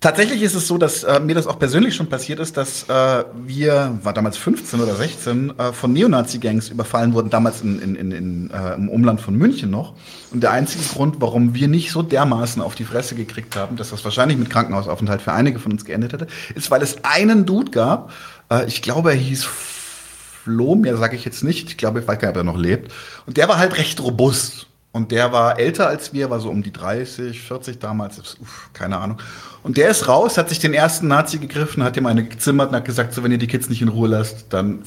Tatsächlich 0.01 0.43
ist 0.43 0.55
es 0.55 0.65
so, 0.65 0.77
dass 0.77 1.03
äh, 1.03 1.19
mir 1.19 1.35
das 1.35 1.45
auch 1.45 1.59
persönlich 1.59 1.93
schon 1.93 2.07
passiert 2.07 2.39
ist, 2.39 2.55
dass 2.55 2.83
äh, 2.87 3.25
wir, 3.45 3.99
war 4.01 4.13
damals 4.13 4.37
15 4.37 4.79
oder 4.79 4.95
16, 4.95 5.59
äh, 5.59 5.73
von 5.73 5.91
Neonazi-Gangs 5.91 6.69
überfallen 6.69 7.13
wurden, 7.13 7.29
damals 7.29 7.61
in, 7.61 7.81
in, 7.81 7.95
in, 7.95 8.11
in, 8.13 8.51
äh, 8.51 8.75
im 8.75 8.87
Umland 8.87 9.19
von 9.19 9.35
München 9.35 9.69
noch. 9.69 9.93
Und 10.31 10.41
der 10.41 10.51
einzige 10.51 10.85
Grund, 10.85 11.17
warum 11.19 11.53
wir 11.53 11.67
nicht 11.67 11.91
so 11.91 12.01
dermaßen 12.01 12.61
auf 12.61 12.75
die 12.75 12.85
Fresse 12.85 13.15
gekriegt 13.15 13.57
haben, 13.57 13.75
dass 13.75 13.89
das 13.89 14.05
wahrscheinlich 14.05 14.37
mit 14.37 14.49
Krankenhausaufenthalt 14.49 15.21
für 15.21 15.33
einige 15.33 15.59
von 15.59 15.73
uns 15.73 15.83
geendet 15.83 16.13
hätte, 16.13 16.27
ist, 16.55 16.71
weil 16.71 16.81
es 16.81 17.03
einen 17.03 17.45
Dude 17.45 17.71
gab, 17.71 18.13
äh, 18.49 18.65
ich 18.67 18.81
glaube, 18.81 19.09
er 19.09 19.17
hieß 19.17 19.43
Flo, 19.43 20.75
mehr 20.75 20.95
sage 20.95 21.17
ich 21.17 21.25
jetzt 21.25 21.43
nicht, 21.43 21.71
ich 21.71 21.77
glaube, 21.77 21.99
ich 21.99 22.07
weiß 22.07 22.19
gar 22.19 22.29
nicht, 22.29 22.37
ob 22.37 22.41
er 22.41 22.43
noch 22.45 22.57
lebt. 22.57 22.93
Und 23.25 23.35
der 23.35 23.49
war 23.49 23.57
halt 23.57 23.77
recht 23.77 23.99
robust. 23.99 24.68
Und 24.91 25.11
der 25.11 25.31
war 25.31 25.59
älter 25.59 25.87
als 25.87 26.13
wir, 26.13 26.31
war 26.31 26.39
so 26.39 26.49
um 26.49 26.63
die 26.63 26.73
30, 26.73 27.41
40 27.41 27.77
damals, 27.77 28.19
uff, 28.41 28.69
keine 28.73 28.97
Ahnung. 28.97 29.21
Und 29.61 29.77
der 29.77 29.89
ist 29.89 30.07
raus, 30.07 30.37
hat 30.37 30.49
sich 30.49 30.59
den 30.59 30.73
ersten 30.73 31.07
Nazi 31.07 31.37
gegriffen, 31.37 31.83
hat 31.83 31.95
ihm 31.95 32.07
eine 32.07 32.23
gezimmert 32.23 32.69
und 32.69 32.75
hat 32.75 32.85
gesagt, 32.85 33.13
so 33.13 33.23
wenn 33.23 33.31
ihr 33.31 33.37
die 33.37 33.47
Kids 33.47 33.69
nicht 33.69 33.83
in 33.83 33.89
Ruhe 33.89 34.07
lasst, 34.07 34.47
dann 34.49 34.81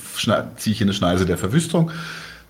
ziehe 0.56 0.74
ich 0.74 0.80
in 0.80 0.88
eine 0.88 0.94
Schneise 0.94 1.24
der 1.24 1.38
Verwüstung. 1.38 1.92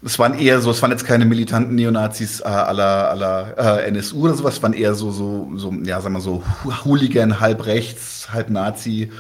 Es 0.05 0.19
waren 0.19 0.38
eher 0.38 0.61
so, 0.61 0.71
es 0.71 0.81
waren 0.83 0.91
jetzt 0.91 1.05
keine 1.05 1.27
militanten 1.27 1.75
Neonazis 1.75 2.41
äh, 2.41 2.45
aller 2.45 3.11
aller 3.11 3.79
äh, 3.83 3.88
NSU 3.88 4.25
oder 4.25 4.35
sowas, 4.35 4.55
es 4.55 4.62
waren 4.62 4.73
eher 4.73 4.95
so 4.95 5.12
so 5.12 5.53
so 5.55 5.73
ja, 5.85 6.01
sagen 6.01 6.15
wir 6.15 6.21
so 6.21 6.43
Hooligan, 6.85 7.38
halb 7.38 7.67
rechts, 7.67 8.33
halb 8.33 8.51
Nazi, 8.51 9.12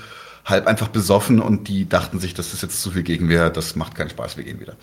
halb 0.44 0.66
einfach 0.66 0.88
besoffen 0.88 1.40
und 1.40 1.68
die 1.68 1.88
dachten 1.88 2.18
sich, 2.18 2.34
das 2.34 2.52
ist 2.52 2.62
jetzt 2.62 2.82
zu 2.82 2.90
viel 2.90 3.04
Gegenwehr, 3.04 3.50
das 3.50 3.76
macht 3.76 3.94
keinen 3.94 4.10
Spaß, 4.10 4.36
wir 4.36 4.44
gehen 4.44 4.58
wieder. 4.58 4.74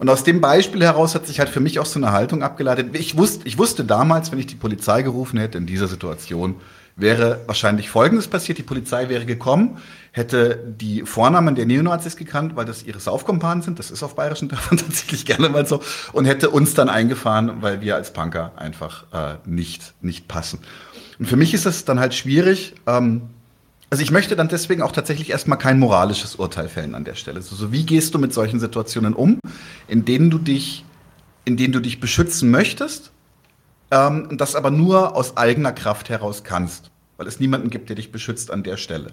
Und 0.00 0.08
aus 0.08 0.24
dem 0.24 0.40
Beispiel 0.40 0.82
heraus 0.82 1.14
hat 1.14 1.26
sich 1.26 1.40
halt 1.40 1.50
für 1.50 1.60
mich 1.60 1.78
auch 1.78 1.84
so 1.84 1.98
eine 1.98 2.10
Haltung 2.10 2.42
abgeleitet. 2.42 2.96
Ich 2.98 3.18
wusste, 3.18 3.46
ich 3.46 3.58
wusste 3.58 3.84
damals, 3.84 4.32
wenn 4.32 4.38
ich 4.38 4.46
die 4.46 4.54
Polizei 4.54 5.02
gerufen 5.02 5.38
hätte 5.38 5.58
in 5.58 5.66
dieser 5.66 5.88
Situation, 5.88 6.54
wäre 6.96 7.42
wahrscheinlich 7.44 7.90
Folgendes 7.90 8.26
passiert. 8.26 8.56
Die 8.56 8.62
Polizei 8.62 9.10
wäre 9.10 9.26
gekommen, 9.26 9.76
hätte 10.12 10.58
die 10.66 11.02
Vornamen 11.02 11.54
der 11.54 11.66
Neonazis 11.66 12.16
gekannt, 12.16 12.56
weil 12.56 12.64
das 12.64 12.82
ihre 12.82 12.98
Saufkompanen 12.98 13.62
sind. 13.62 13.78
Das 13.78 13.90
ist 13.90 14.02
auf 14.02 14.14
bayerischen 14.14 14.48
Dörfern 14.48 14.78
tatsächlich 14.78 15.26
gerne 15.26 15.50
mal 15.50 15.66
so. 15.66 15.82
Und 16.14 16.24
hätte 16.24 16.48
uns 16.48 16.72
dann 16.72 16.88
eingefahren, 16.88 17.60
weil 17.60 17.82
wir 17.82 17.96
als 17.96 18.14
Punker 18.14 18.52
einfach 18.56 19.04
äh, 19.12 19.36
nicht, 19.44 19.92
nicht 20.00 20.28
passen. 20.28 20.60
Und 21.18 21.26
für 21.26 21.36
mich 21.36 21.52
ist 21.52 21.66
es 21.66 21.84
dann 21.84 22.00
halt 22.00 22.14
schwierig, 22.14 22.72
ähm, 22.86 23.28
also 23.90 24.02
ich 24.02 24.12
möchte 24.12 24.36
dann 24.36 24.48
deswegen 24.48 24.82
auch 24.82 24.92
tatsächlich 24.92 25.30
erstmal 25.30 25.58
kein 25.58 25.78
moralisches 25.78 26.36
Urteil 26.36 26.68
fällen 26.68 26.94
an 26.94 27.04
der 27.04 27.16
Stelle. 27.16 27.38
Also 27.38 27.56
so 27.56 27.72
wie 27.72 27.84
gehst 27.84 28.14
du 28.14 28.18
mit 28.18 28.32
solchen 28.32 28.60
Situationen 28.60 29.14
um, 29.14 29.40
in 29.88 30.04
denen 30.04 30.30
du 30.30 30.38
dich, 30.38 30.84
in 31.44 31.56
denen 31.56 31.72
du 31.72 31.80
dich 31.80 31.98
beschützen 31.98 32.50
möchtest, 32.50 33.10
ähm, 33.90 34.28
das 34.36 34.54
aber 34.54 34.70
nur 34.70 35.16
aus 35.16 35.36
eigener 35.36 35.72
Kraft 35.72 36.08
heraus 36.08 36.44
kannst, 36.44 36.90
weil 37.16 37.26
es 37.26 37.40
niemanden 37.40 37.68
gibt, 37.68 37.88
der 37.88 37.96
dich 37.96 38.12
beschützt 38.12 38.52
an 38.52 38.62
der 38.62 38.76
Stelle. 38.76 39.10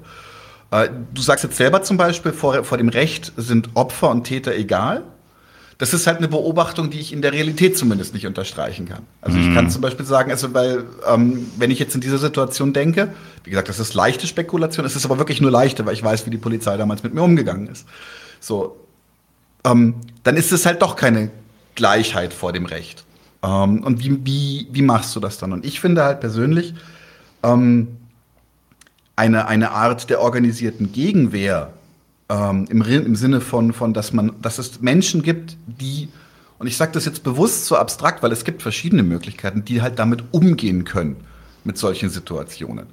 Äh, 0.69 0.89
du 1.11 1.21
sagst 1.23 1.43
jetzt 1.43 1.57
selber 1.57 1.81
zum 1.81 1.97
Beispiel, 1.97 2.31
vor, 2.31 2.63
vor 2.63 2.77
dem 2.77 2.89
Recht 2.89 3.33
sind 3.35 3.71
Opfer 3.73 4.11
und 4.11 4.25
Täter 4.25 4.53
egal. 4.53 5.03
Das 5.77 5.93
ist 5.93 6.07
halt 6.07 6.17
eine 6.17 6.27
Beobachtung, 6.27 6.89
die 6.89 6.99
ich 6.99 7.13
in 7.13 7.21
der 7.21 7.33
Realität 7.33 7.77
zumindest 7.77 8.13
nicht 8.13 8.25
unterstreichen 8.25 8.87
kann. 8.87 9.03
Also 9.21 9.37
ich 9.37 9.53
kann 9.53 9.65
mhm. 9.65 9.69
zum 9.69 9.81
Beispiel 9.81 10.05
sagen, 10.05 10.31
also 10.31 10.53
weil, 10.53 10.85
ähm, 11.07 11.51
wenn 11.57 11.69
ich 11.69 11.77
jetzt 11.77 11.93
in 11.93 12.01
dieser 12.01 12.17
Situation 12.17 12.73
denke, 12.73 13.13
wie 13.43 13.51
gesagt, 13.51 13.69
das 13.69 13.79
ist 13.79 13.93
leichte 13.93 14.25
Spekulation, 14.25 14.85
es 14.85 14.95
ist 14.95 15.05
aber 15.05 15.19
wirklich 15.19 15.39
nur 15.39 15.51
leichte, 15.51 15.85
weil 15.85 15.93
ich 15.93 16.03
weiß, 16.03 16.25
wie 16.25 16.31
die 16.31 16.37
Polizei 16.37 16.77
damals 16.77 17.03
mit 17.03 17.13
mir 17.13 17.21
umgegangen 17.21 17.67
ist. 17.67 17.85
So, 18.39 18.77
ähm, 19.65 19.95
dann 20.23 20.35
ist 20.35 20.51
es 20.51 20.65
halt 20.65 20.81
doch 20.81 20.95
keine 20.95 21.29
Gleichheit 21.75 22.33
vor 22.33 22.53
dem 22.53 22.65
Recht. 22.65 23.05
Ähm, 23.43 23.83
und 23.83 24.03
wie, 24.03 24.25
wie, 24.25 24.67
wie 24.71 24.81
machst 24.81 25.15
du 25.15 25.19
das 25.19 25.37
dann? 25.37 25.53
Und 25.53 25.63
ich 25.63 25.79
finde 25.79 26.03
halt 26.03 26.21
persönlich, 26.21 26.73
ähm, 27.43 27.97
eine, 29.15 29.47
eine 29.47 29.71
Art 29.71 30.09
der 30.09 30.21
organisierten 30.21 30.91
Gegenwehr 30.91 31.73
ähm, 32.29 32.65
im, 32.69 32.81
im 32.81 33.15
Sinne 33.15 33.41
von, 33.41 33.73
von, 33.73 33.93
dass 33.93 34.13
man, 34.13 34.33
dass 34.41 34.57
es 34.57 34.81
Menschen 34.81 35.21
gibt, 35.21 35.57
die, 35.65 36.09
und 36.59 36.67
ich 36.67 36.77
sage 36.77 36.91
das 36.91 37.05
jetzt 37.05 37.23
bewusst 37.23 37.65
so 37.65 37.77
abstrakt, 37.77 38.23
weil 38.23 38.31
es 38.31 38.43
gibt 38.43 38.61
verschiedene 38.61 39.03
Möglichkeiten, 39.03 39.63
die 39.63 39.81
halt 39.81 39.99
damit 39.99 40.23
umgehen 40.31 40.83
können 40.83 41.17
mit 41.63 41.77
solchen 41.77 42.09
Situationen. 42.09 42.87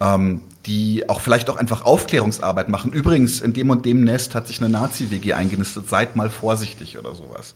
Ähm, 0.00 0.42
die 0.66 1.08
auch 1.08 1.20
vielleicht 1.20 1.50
auch 1.50 1.56
einfach 1.56 1.84
Aufklärungsarbeit 1.84 2.68
machen. 2.68 2.92
Übrigens, 2.92 3.40
in 3.40 3.52
dem 3.52 3.70
und 3.70 3.84
dem 3.84 4.04
Nest 4.04 4.34
hat 4.34 4.46
sich 4.48 4.60
eine 4.60 4.68
Nazi-WG 4.68 5.32
eingenistet, 5.32 5.88
seid 5.88 6.16
mal 6.16 6.30
vorsichtig 6.30 6.98
oder 6.98 7.14
sowas. 7.14 7.54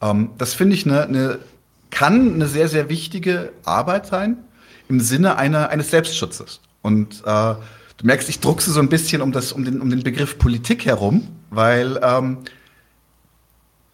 Ähm, 0.00 0.30
das 0.38 0.54
finde 0.54 0.74
ich 0.74 0.86
eine, 0.86 1.02
eine, 1.04 1.38
kann 1.90 2.34
eine 2.34 2.46
sehr, 2.46 2.68
sehr 2.68 2.88
wichtige 2.88 3.52
Arbeit 3.64 4.06
sein 4.06 4.38
im 4.88 5.00
Sinne 5.00 5.36
einer, 5.36 5.70
eines 5.70 5.90
Selbstschutzes. 5.90 6.60
Und 6.82 7.22
äh, 7.24 7.54
Du 8.00 8.06
merkst, 8.06 8.30
ich 8.30 8.40
druckse 8.40 8.72
so 8.72 8.80
ein 8.80 8.88
bisschen 8.88 9.20
um, 9.20 9.30
das, 9.30 9.52
um, 9.52 9.62
den, 9.62 9.78
um 9.82 9.90
den 9.90 10.02
Begriff 10.02 10.38
Politik 10.38 10.86
herum, 10.86 11.28
weil 11.50 12.00
ähm, 12.02 12.38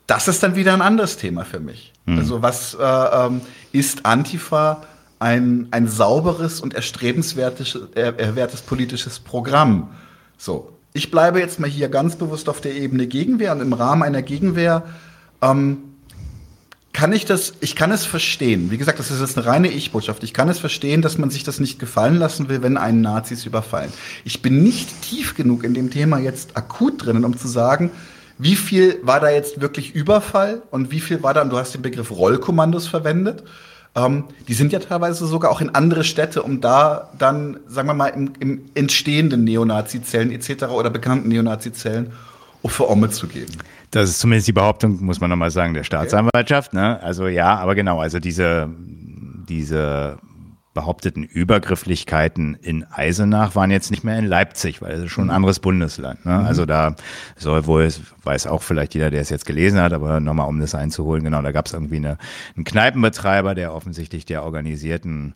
das 0.06 0.28
ist 0.28 0.44
dann 0.44 0.54
wieder 0.54 0.72
ein 0.74 0.80
anderes 0.80 1.16
Thema 1.16 1.44
für 1.44 1.58
mich. 1.58 1.92
Mhm. 2.04 2.18
Also 2.18 2.40
was 2.40 2.74
äh, 2.74 2.84
ähm, 2.84 3.40
ist 3.72 4.06
Antifa 4.06 4.82
ein, 5.18 5.66
ein 5.72 5.88
sauberes 5.88 6.60
und 6.60 6.74
erstrebenswertes 6.74 7.76
erwärtes 7.96 8.62
politisches 8.62 9.18
Programm? 9.18 9.90
So, 10.38 10.72
ich 10.92 11.10
bleibe 11.10 11.40
jetzt 11.40 11.58
mal 11.58 11.68
hier 11.68 11.88
ganz 11.88 12.14
bewusst 12.14 12.48
auf 12.48 12.60
der 12.60 12.76
Ebene 12.76 13.08
Gegenwehr 13.08 13.50
und 13.50 13.60
im 13.60 13.72
Rahmen 13.72 14.04
einer 14.04 14.22
Gegenwehr 14.22 14.84
ähm, 15.42 15.78
kann 16.96 17.12
ich 17.12 17.26
das, 17.26 17.52
ich 17.60 17.76
kann 17.76 17.92
es 17.92 18.06
verstehen. 18.06 18.70
Wie 18.70 18.78
gesagt, 18.78 18.98
das 18.98 19.10
ist 19.10 19.20
jetzt 19.20 19.36
eine 19.36 19.46
reine 19.46 19.68
Ich-Botschaft. 19.68 20.24
Ich 20.24 20.32
kann 20.32 20.48
es 20.48 20.58
verstehen, 20.58 21.02
dass 21.02 21.18
man 21.18 21.28
sich 21.28 21.44
das 21.44 21.60
nicht 21.60 21.78
gefallen 21.78 22.16
lassen 22.16 22.48
will, 22.48 22.62
wenn 22.62 22.78
einen 22.78 23.02
Nazis 23.02 23.44
überfallen. 23.44 23.92
Ich 24.24 24.40
bin 24.40 24.62
nicht 24.62 25.02
tief 25.02 25.34
genug 25.34 25.62
in 25.62 25.74
dem 25.74 25.90
Thema 25.90 26.18
jetzt 26.18 26.56
akut 26.56 27.04
drinnen, 27.04 27.26
um 27.26 27.36
zu 27.36 27.48
sagen, 27.48 27.90
wie 28.38 28.56
viel 28.56 28.98
war 29.02 29.20
da 29.20 29.28
jetzt 29.28 29.60
wirklich 29.60 29.94
Überfall 29.94 30.62
und 30.70 30.90
wie 30.90 31.00
viel 31.00 31.22
war 31.22 31.34
da, 31.34 31.42
und 31.42 31.50
du 31.50 31.58
hast 31.58 31.74
den 31.74 31.82
Begriff 31.82 32.10
Rollkommandos 32.10 32.88
verwendet. 32.88 33.44
Ähm, 33.94 34.24
die 34.48 34.54
sind 34.54 34.72
ja 34.72 34.78
teilweise 34.78 35.26
sogar 35.26 35.50
auch 35.50 35.60
in 35.60 35.74
andere 35.74 36.02
Städte, 36.02 36.42
um 36.42 36.62
da 36.62 37.10
dann, 37.18 37.60
sagen 37.68 37.88
wir 37.88 37.94
mal, 37.94 38.08
im, 38.08 38.32
im 38.40 38.62
entstehenden 38.74 39.44
Neonazi-Zellen 39.44 40.30
etc. 40.32 40.64
oder 40.68 40.88
bekannten 40.88 41.28
Neonazi-Zellen 41.28 42.10
für 42.68 42.90
Omme 42.90 43.10
zu 43.10 43.26
geben. 43.26 43.52
Das 43.90 44.10
ist 44.10 44.18
zumindest 44.18 44.48
die 44.48 44.52
Behauptung, 44.52 45.04
muss 45.04 45.20
man 45.20 45.30
nochmal 45.30 45.50
sagen, 45.50 45.74
der 45.74 45.84
Staatsanwaltschaft. 45.84 46.72
Ne? 46.72 47.02
Also 47.02 47.28
ja, 47.28 47.56
aber 47.56 47.74
genau, 47.74 48.00
also 48.00 48.18
diese, 48.18 48.68
diese 49.48 50.18
behaupteten 50.76 51.24
Übergrifflichkeiten 51.24 52.54
in 52.54 52.84
Eisenach 52.84 53.54
waren 53.54 53.70
jetzt 53.70 53.90
nicht 53.90 54.04
mehr 54.04 54.18
in 54.18 54.26
Leipzig, 54.26 54.82
weil 54.82 54.92
es 54.92 55.04
ist 55.04 55.10
schon 55.10 55.24
ein 55.24 55.28
mhm. 55.28 55.36
anderes 55.36 55.58
Bundesland. 55.58 56.26
Ne? 56.26 56.38
Mhm. 56.38 56.46
Also 56.46 56.66
da 56.66 56.94
soll 57.34 57.66
wohl, 57.66 57.90
weiß 58.24 58.46
auch 58.46 58.62
vielleicht 58.62 58.92
jeder, 58.94 59.10
der 59.10 59.22
es 59.22 59.30
jetzt 59.30 59.46
gelesen 59.46 59.80
hat, 59.80 59.94
aber 59.94 60.20
nochmal 60.20 60.48
um 60.48 60.60
das 60.60 60.74
einzuholen, 60.74 61.24
genau, 61.24 61.40
da 61.40 61.50
gab 61.50 61.64
es 61.64 61.72
irgendwie 61.72 61.96
eine, 61.96 62.18
einen 62.56 62.64
Kneipenbetreiber, 62.64 63.54
der 63.54 63.72
offensichtlich 63.72 64.26
der 64.26 64.44
organisierten 64.44 65.34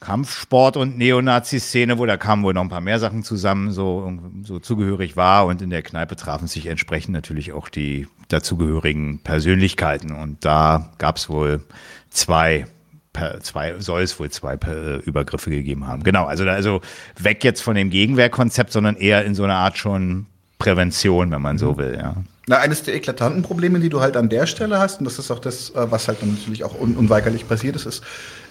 Kampfsport- 0.00 0.76
und 0.76 0.96
Neonazi-Szene, 0.96 1.98
wo 1.98 2.06
da 2.06 2.16
kamen 2.16 2.44
wohl 2.44 2.54
noch 2.54 2.62
ein 2.62 2.68
paar 2.68 2.80
mehr 2.80 3.00
Sachen 3.00 3.22
zusammen, 3.24 3.72
so, 3.72 4.12
so 4.42 4.58
zugehörig 4.60 5.16
war. 5.16 5.46
Und 5.46 5.60
in 5.60 5.70
der 5.70 5.82
Kneipe 5.82 6.16
trafen 6.16 6.46
sich 6.46 6.66
entsprechend 6.66 7.14
natürlich 7.14 7.52
auch 7.52 7.68
die 7.68 8.06
dazugehörigen 8.28 9.18
Persönlichkeiten. 9.20 10.12
Und 10.12 10.44
da 10.44 10.92
gab 10.98 11.16
es 11.16 11.28
wohl 11.28 11.62
zwei 12.10 12.66
zwei, 13.40 13.74
soll 13.78 14.02
es 14.02 14.20
wohl 14.20 14.30
zwei 14.30 14.56
Übergriffe 15.04 15.50
gegeben 15.50 15.86
haben. 15.86 16.02
Genau, 16.04 16.26
also 16.26 16.44
da, 16.44 16.52
also 16.52 16.80
weg 17.18 17.42
jetzt 17.42 17.62
von 17.62 17.74
dem 17.74 17.90
Gegenwehrkonzept, 17.90 18.72
sondern 18.72 18.96
eher 18.96 19.24
in 19.24 19.34
so 19.34 19.44
einer 19.44 19.56
Art 19.56 19.76
schon 19.76 20.26
Prävention, 20.58 21.30
wenn 21.30 21.42
man 21.42 21.58
so 21.58 21.72
mhm. 21.72 21.76
will, 21.78 21.98
ja. 22.00 22.16
Na, 22.46 22.58
eines 22.58 22.82
der 22.82 22.94
eklatanten 22.94 23.42
Probleme, 23.42 23.78
die 23.78 23.90
du 23.90 24.00
halt 24.00 24.16
an 24.16 24.30
der 24.30 24.46
Stelle 24.46 24.78
hast, 24.78 25.00
und 25.00 25.04
das 25.04 25.18
ist 25.18 25.30
auch 25.30 25.38
das, 25.38 25.70
äh, 25.70 25.90
was 25.90 26.08
halt 26.08 26.22
dann 26.22 26.34
natürlich 26.34 26.64
auch 26.64 26.80
un 26.80 26.96
unweigerlich 26.96 27.46
passiert 27.46 27.76
ist, 27.76 27.84
ist, 27.84 28.02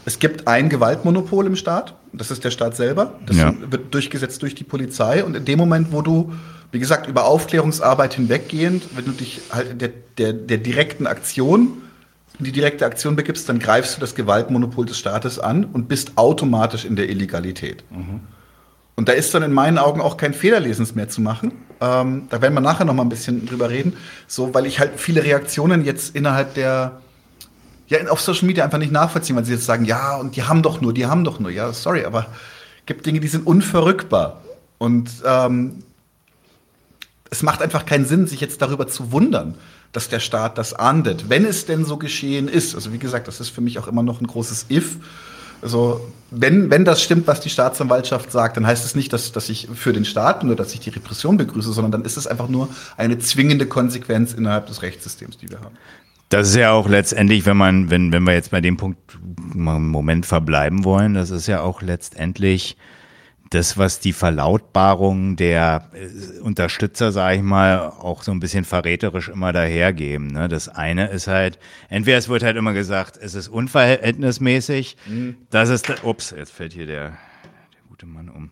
es 0.08 0.20
gibt 0.20 0.48
ein 0.48 0.70
Gewaltmonopol 0.70 1.48
im 1.48 1.58
Staat, 1.58 1.94
das 2.14 2.32
ist 2.32 2.46
der 2.46 2.52
Staat 2.52 2.78
selber, 2.78 3.20
das 3.26 3.36
ja. 3.36 3.54
wird 3.60 3.94
durchgesetzt 3.94 4.42
durch 4.42 4.56
die 4.56 4.64
Polizei 4.64 5.22
und 5.22 5.36
in 5.36 5.44
dem 5.44 5.60
Moment, 5.60 5.92
wo 5.92 6.02
du, 6.02 6.32
wie 6.72 6.80
gesagt, 6.80 7.08
über 7.08 7.26
Aufklärungsarbeit 7.26 8.14
hinweggehend, 8.14 8.84
wenn 8.96 9.04
du 9.04 9.12
dich 9.12 9.42
halt 9.52 9.82
der, 9.82 9.90
der, 10.18 10.32
der 10.32 10.60
direkten 10.60 11.08
Aktion, 11.08 11.82
die 12.40 12.54
direkte 12.54 12.86
Aktion 12.86 13.18
begibst, 13.18 13.50
dann 13.50 13.60
greifst 13.60 13.98
du 13.98 14.00
das 14.00 14.16
Gewaltmonopol 14.16 14.86
des 14.86 14.98
Staates 14.98 15.40
an 15.40 15.66
und 15.66 15.90
bist 15.90 16.14
automatisch 16.16 16.86
in 16.86 16.96
der 16.96 17.10
Illegalität. 17.10 17.84
Mhm. 17.90 18.22
Und 18.96 19.10
da 19.10 19.12
ist 19.12 19.34
dann 19.34 19.44
in 19.44 19.52
meinen 19.52 19.78
Augen 19.78 20.00
auch 20.00 20.16
kein 20.16 20.34
Fehlerlesens 20.34 20.96
mehr 20.96 21.10
zu 21.10 21.20
machen. 21.20 21.52
Ähm, 21.82 22.28
da 22.30 22.42
werden 22.42 22.54
wir 22.54 22.62
nachher 22.62 22.86
noch 22.86 22.94
mal 22.94 23.04
ein 23.04 23.10
bisschen 23.10 23.46
drüber 23.46 23.70
reden. 23.70 23.98
So, 24.26 24.54
weil 24.54 24.68
ich 24.68 24.80
halt 24.80 24.92
viele 24.96 25.26
Reaktionen 25.26 25.84
jetzt 25.84 26.16
innerhalb 26.16 26.54
der, 26.54 27.02
ja, 27.88 28.06
auf 28.08 28.22
Social 28.22 28.46
Media 28.46 28.64
einfach 28.64 28.78
nicht 28.78 28.92
nachvollziehen, 28.92 29.36
weil 29.36 29.46
sie 29.46 29.54
jetzt 29.54 29.66
sagen, 29.66 29.86
ja, 29.86 30.18
und 30.18 30.36
die 30.36 30.44
haben 30.44 30.62
doch 30.62 30.82
nur, 30.82 30.94
die 30.94 31.06
haben 31.06 31.24
doch 31.24 31.40
nur. 31.40 31.52
Ja, 31.52 31.72
sorry, 31.74 32.06
aber 32.06 32.28
gibt 32.86 33.06
Dinge, 33.06 33.20
die 33.20 33.28
sind 33.28 33.46
unverrückbar. 33.48 34.42
Und 34.78 35.10
ähm, 35.26 35.84
es 37.30 37.44
macht 37.44 37.62
einfach 37.62 37.86
keinen 37.86 38.06
Sinn, 38.06 38.28
sich 38.28 38.42
jetzt 38.42 38.62
darüber 38.62 38.88
zu 38.88 39.12
wundern, 39.12 39.56
dass 39.92 40.10
der 40.10 40.20
Staat 40.20 40.58
das 40.58 40.74
ahndet, 40.74 41.30
wenn 41.30 41.46
es 41.46 41.66
denn 41.66 41.86
so 41.86 41.98
geschehen 41.98 42.48
ist. 42.48 42.76
Also 42.76 42.94
wie 42.94 43.00
gesagt, 43.00 43.28
das 43.28 43.40
ist 43.40 43.50
für 43.50 43.62
mich 43.62 43.80
auch 43.80 43.88
immer 43.88 44.04
noch 44.04 44.22
ein 44.22 44.28
großes 44.28 44.68
If. 44.70 44.98
Also, 45.60 46.06
wenn, 46.30 46.70
wenn 46.70 46.86
das 46.86 47.02
stimmt, 47.02 47.26
was 47.26 47.40
die 47.40 47.50
Staatsanwaltschaft 47.50 48.32
sagt, 48.32 48.58
dann 48.58 48.68
heißt 48.68 48.86
es 48.86 48.94
nicht, 48.94 49.12
dass, 49.12 49.32
dass 49.32 49.50
ich 49.50 49.68
für 49.74 49.92
den 49.92 50.06
Staat 50.06 50.44
nur, 50.44 50.56
dass 50.56 50.74
ich 50.76 50.82
die 50.82 50.92
Repression 50.92 51.38
begrüße, 51.38 51.74
sondern 51.74 51.92
dann 51.92 52.06
ist 52.06 52.16
es 52.16 52.28
einfach 52.28 52.48
nur 52.48 52.70
eine 52.96 53.18
zwingende 53.18 53.66
Konsequenz 53.66 54.34
innerhalb 54.34 54.68
des 54.68 54.84
Rechtssystems, 54.84 55.38
die 55.38 55.50
wir 55.50 55.60
haben. 55.62 55.76
Das 56.30 56.50
ist 56.50 56.56
ja 56.56 56.72
auch 56.72 56.90
letztendlich, 56.90 57.46
wenn 57.46 57.58
man, 57.58 57.90
wenn, 57.90 58.12
wenn 58.12 58.24
wir 58.24 58.34
jetzt 58.34 58.52
bei 58.52 58.62
dem 58.62 58.78
Punkt 58.78 59.18
mal 59.54 59.78
einen 59.78 59.88
Moment 59.88 60.26
verbleiben 60.26 60.84
wollen, 60.84 61.14
das 61.14 61.32
ist 61.32 61.48
ja 61.48 61.62
auch 61.62 61.82
letztendlich 61.82 62.78
das, 63.50 63.78
was 63.78 64.00
die 64.00 64.14
Verlautbarung 64.14 65.36
der 65.36 65.90
äh, 65.94 66.40
Unterstützer, 66.40 67.12
sage 67.12 67.38
ich 67.38 67.42
mal, 67.42 67.80
auch 67.80 68.24
so 68.24 68.32
ein 68.32 68.40
bisschen 68.40 68.66
verräterisch 68.66 69.30
immer 69.30 69.54
dahergeben. 69.54 70.28
Ne? 70.28 70.48
Das 70.48 70.68
eine 70.68 71.08
ist 71.08 71.28
halt, 71.28 71.60
entweder 71.90 72.18
es 72.18 72.30
wird 72.30 72.44
halt 72.44 72.58
immer 72.58 72.74
gesagt, 72.74 73.18
es 73.18 73.36
ist 73.36 73.48
unverhältnismäßig, 73.48 74.98
mhm. 75.08 75.38
das 75.50 75.70
ist, 75.70 76.04
ups, 76.04 76.34
jetzt 76.38 76.52
fällt 76.52 76.74
hier 76.74 76.88
der, 76.88 77.10
der 77.10 77.82
gute 77.88 78.06
Mann 78.06 78.30
um. 78.30 78.52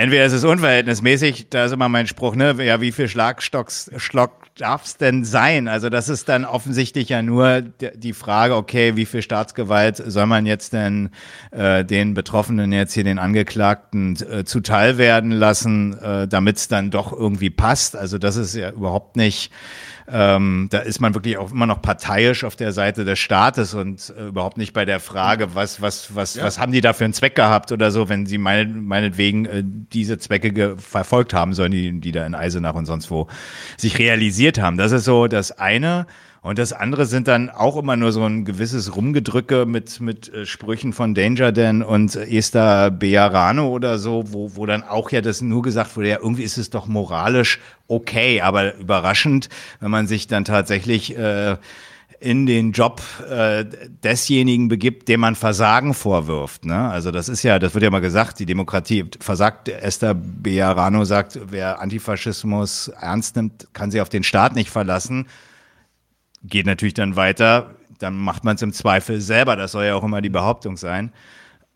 Entweder 0.00 0.24
ist 0.24 0.32
es 0.32 0.44
unverhältnismäßig, 0.44 1.50
da 1.50 1.66
ist 1.66 1.72
immer 1.72 1.90
mein 1.90 2.06
Spruch, 2.06 2.34
ne, 2.34 2.56
ja, 2.64 2.80
wie 2.80 2.90
viel 2.90 3.06
Schlagstocks, 3.06 3.90
Schlock 3.98 4.46
darf 4.56 4.84
es 4.84 4.96
denn 4.96 5.26
sein? 5.26 5.68
Also 5.68 5.90
das 5.90 6.08
ist 6.08 6.30
dann 6.30 6.46
offensichtlich 6.46 7.10
ja 7.10 7.20
nur 7.20 7.60
die 7.60 8.14
Frage, 8.14 8.56
okay, 8.56 8.96
wie 8.96 9.04
viel 9.04 9.20
Staatsgewalt 9.20 9.98
soll 9.98 10.24
man 10.24 10.46
jetzt 10.46 10.72
denn 10.72 11.10
äh, 11.50 11.84
den 11.84 12.14
Betroffenen 12.14 12.72
jetzt 12.72 12.94
hier 12.94 13.04
den 13.04 13.18
Angeklagten 13.18 14.16
äh, 14.16 14.44
zuteil 14.46 14.96
werden 14.96 15.32
lassen, 15.32 15.98
äh, 15.98 16.26
damit 16.26 16.56
es 16.56 16.68
dann 16.68 16.90
doch 16.90 17.12
irgendwie 17.12 17.50
passt? 17.50 17.94
Also 17.94 18.16
das 18.16 18.36
ist 18.36 18.54
ja 18.54 18.70
überhaupt 18.70 19.16
nicht 19.16 19.52
ähm, 20.12 20.68
da 20.70 20.78
ist 20.78 21.00
man 21.00 21.14
wirklich 21.14 21.38
auch 21.38 21.52
immer 21.52 21.66
noch 21.66 21.80
parteiisch 21.80 22.44
auf 22.44 22.56
der 22.56 22.72
Seite 22.72 23.04
des 23.04 23.18
Staates 23.18 23.74
und 23.74 24.12
äh, 24.16 24.28
überhaupt 24.28 24.56
nicht 24.56 24.72
bei 24.72 24.84
der 24.84 25.00
Frage, 25.00 25.54
was, 25.54 25.80
was, 25.80 26.14
was, 26.14 26.34
ja. 26.34 26.44
was 26.44 26.58
haben 26.58 26.72
die 26.72 26.80
da 26.80 26.92
für 26.92 27.04
einen 27.04 27.14
Zweck 27.14 27.34
gehabt 27.34 27.70
oder 27.72 27.90
so, 27.90 28.08
wenn 28.08 28.26
sie 28.26 28.38
mein, 28.38 28.84
meinetwegen 28.84 29.44
äh, 29.46 29.62
diese 29.64 30.18
Zwecke 30.18 30.76
verfolgt 30.78 31.32
haben 31.34 31.54
sollen, 31.54 31.72
die, 31.72 32.00
die 32.00 32.12
da 32.12 32.26
in 32.26 32.34
Eisenach 32.34 32.74
und 32.74 32.86
sonst 32.86 33.10
wo 33.10 33.28
sich 33.76 33.98
realisiert 33.98 34.60
haben. 34.60 34.76
Das 34.76 34.92
ist 34.92 35.04
so 35.04 35.26
das 35.26 35.52
eine. 35.52 36.06
Und 36.42 36.58
das 36.58 36.72
andere 36.72 37.04
sind 37.04 37.28
dann 37.28 37.50
auch 37.50 37.76
immer 37.76 37.96
nur 37.96 38.12
so 38.12 38.24
ein 38.24 38.46
gewisses 38.46 38.96
Rumgedrücke 38.96 39.66
mit, 39.66 40.00
mit 40.00 40.32
äh, 40.32 40.46
Sprüchen 40.46 40.94
von 40.94 41.14
Danger 41.14 41.52
Dan 41.52 41.82
und 41.82 42.16
Esther 42.16 42.90
Bejarano 42.90 43.68
oder 43.68 43.98
so, 43.98 44.24
wo, 44.32 44.56
wo 44.56 44.64
dann 44.64 44.82
auch 44.82 45.10
ja 45.10 45.20
das 45.20 45.42
nur 45.42 45.60
gesagt 45.60 45.96
wurde, 45.96 46.08
ja, 46.08 46.18
irgendwie 46.18 46.44
ist 46.44 46.56
es 46.56 46.70
doch 46.70 46.86
moralisch 46.86 47.60
okay, 47.88 48.40
aber 48.40 48.74
überraschend, 48.76 49.50
wenn 49.80 49.90
man 49.90 50.06
sich 50.06 50.28
dann 50.28 50.46
tatsächlich 50.46 51.16
äh, 51.16 51.56
in 52.20 52.46
den 52.46 52.72
Job 52.72 53.02
äh, 53.28 53.64
desjenigen 54.04 54.68
begibt, 54.68 55.08
dem 55.08 55.20
man 55.20 55.34
Versagen 55.34 55.92
vorwirft. 55.92 56.64
Ne? 56.64 56.88
Also 56.88 57.10
das 57.10 57.28
ist 57.28 57.42
ja, 57.42 57.58
das 57.58 57.74
wird 57.74 57.84
ja 57.84 57.90
mal 57.90 58.00
gesagt, 58.00 58.38
die 58.38 58.46
Demokratie 58.46 59.04
versagt. 59.20 59.68
Esther 59.68 60.14
Bejarano 60.14 61.04
sagt, 61.04 61.38
wer 61.50 61.80
Antifaschismus 61.80 62.88
ernst 62.88 63.36
nimmt, 63.36 63.68
kann 63.72 63.90
sich 63.90 64.00
auf 64.00 64.10
den 64.10 64.22
Staat 64.22 64.54
nicht 64.54 64.70
verlassen 64.70 65.26
geht 66.42 66.66
natürlich 66.66 66.94
dann 66.94 67.16
weiter, 67.16 67.74
dann 67.98 68.16
macht 68.16 68.44
man 68.44 68.56
es 68.56 68.62
im 68.62 68.72
Zweifel 68.72 69.20
selber, 69.20 69.56
das 69.56 69.72
soll 69.72 69.84
ja 69.84 69.94
auch 69.94 70.04
immer 70.04 70.20
die 70.20 70.30
Behauptung 70.30 70.76
sein. 70.76 71.12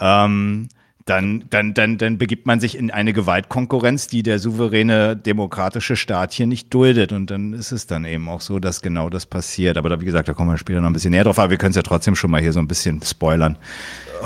Ähm, 0.00 0.68
dann, 1.06 1.44
dann, 1.50 1.74
dann, 1.74 1.98
dann 1.98 2.16
begibt 2.16 2.46
man 2.46 2.60
sich 2.60 2.78
in 2.78 2.90
eine 2.90 3.12
Gewaltkonkurrenz, 3.12 4.06
die 4.06 4.22
der 4.22 4.38
souveräne 4.38 5.16
demokratische 5.16 5.96
Staat 5.96 6.32
hier 6.32 6.46
nicht 6.46 6.72
duldet. 6.72 7.12
Und 7.12 7.30
dann 7.30 7.52
ist 7.52 7.72
es 7.72 7.86
dann 7.86 8.06
eben 8.06 8.26
auch 8.28 8.40
so, 8.40 8.58
dass 8.58 8.80
genau 8.80 9.10
das 9.10 9.26
passiert. 9.26 9.76
Aber 9.76 9.90
da, 9.90 10.00
wie 10.00 10.06
gesagt, 10.06 10.28
da 10.28 10.32
kommen 10.32 10.50
wir 10.50 10.56
später 10.56 10.80
noch 10.80 10.88
ein 10.88 10.94
bisschen 10.94 11.10
näher 11.10 11.24
drauf. 11.24 11.38
Aber 11.38 11.50
wir 11.50 11.58
können 11.58 11.70
es 11.70 11.76
ja 11.76 11.82
trotzdem 11.82 12.16
schon 12.16 12.30
mal 12.30 12.40
hier 12.40 12.54
so 12.54 12.60
ein 12.60 12.68
bisschen 12.68 13.02
spoilern. 13.02 13.58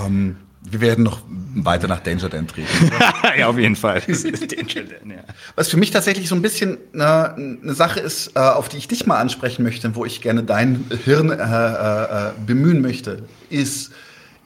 Ähm, 0.06 0.36
wir 0.60 0.80
werden 0.80 1.04
noch 1.04 1.20
weiter 1.54 1.88
nach 1.88 2.00
Danger 2.00 2.28
Dan 2.28 2.46
treten. 2.46 2.68
ja, 3.38 3.48
auf 3.48 3.58
jeden 3.58 3.76
Fall. 3.76 4.00
Danger 4.06 4.84
Dan, 4.84 5.10
ja. 5.10 5.24
Was 5.54 5.68
für 5.68 5.76
mich 5.76 5.90
tatsächlich 5.90 6.28
so 6.28 6.34
ein 6.34 6.42
bisschen 6.42 6.78
eine, 6.92 7.34
eine 7.34 7.74
Sache 7.74 8.00
ist, 8.00 8.32
äh, 8.34 8.40
auf 8.40 8.68
die 8.68 8.76
ich 8.76 8.88
dich 8.88 9.06
mal 9.06 9.18
ansprechen 9.18 9.62
möchte, 9.62 9.94
wo 9.94 10.04
ich 10.04 10.20
gerne 10.20 10.42
dein 10.42 10.84
Hirn 11.04 11.30
äh, 11.30 11.34
äh, 11.34 12.32
bemühen 12.46 12.80
möchte, 12.80 13.24
ist, 13.50 13.92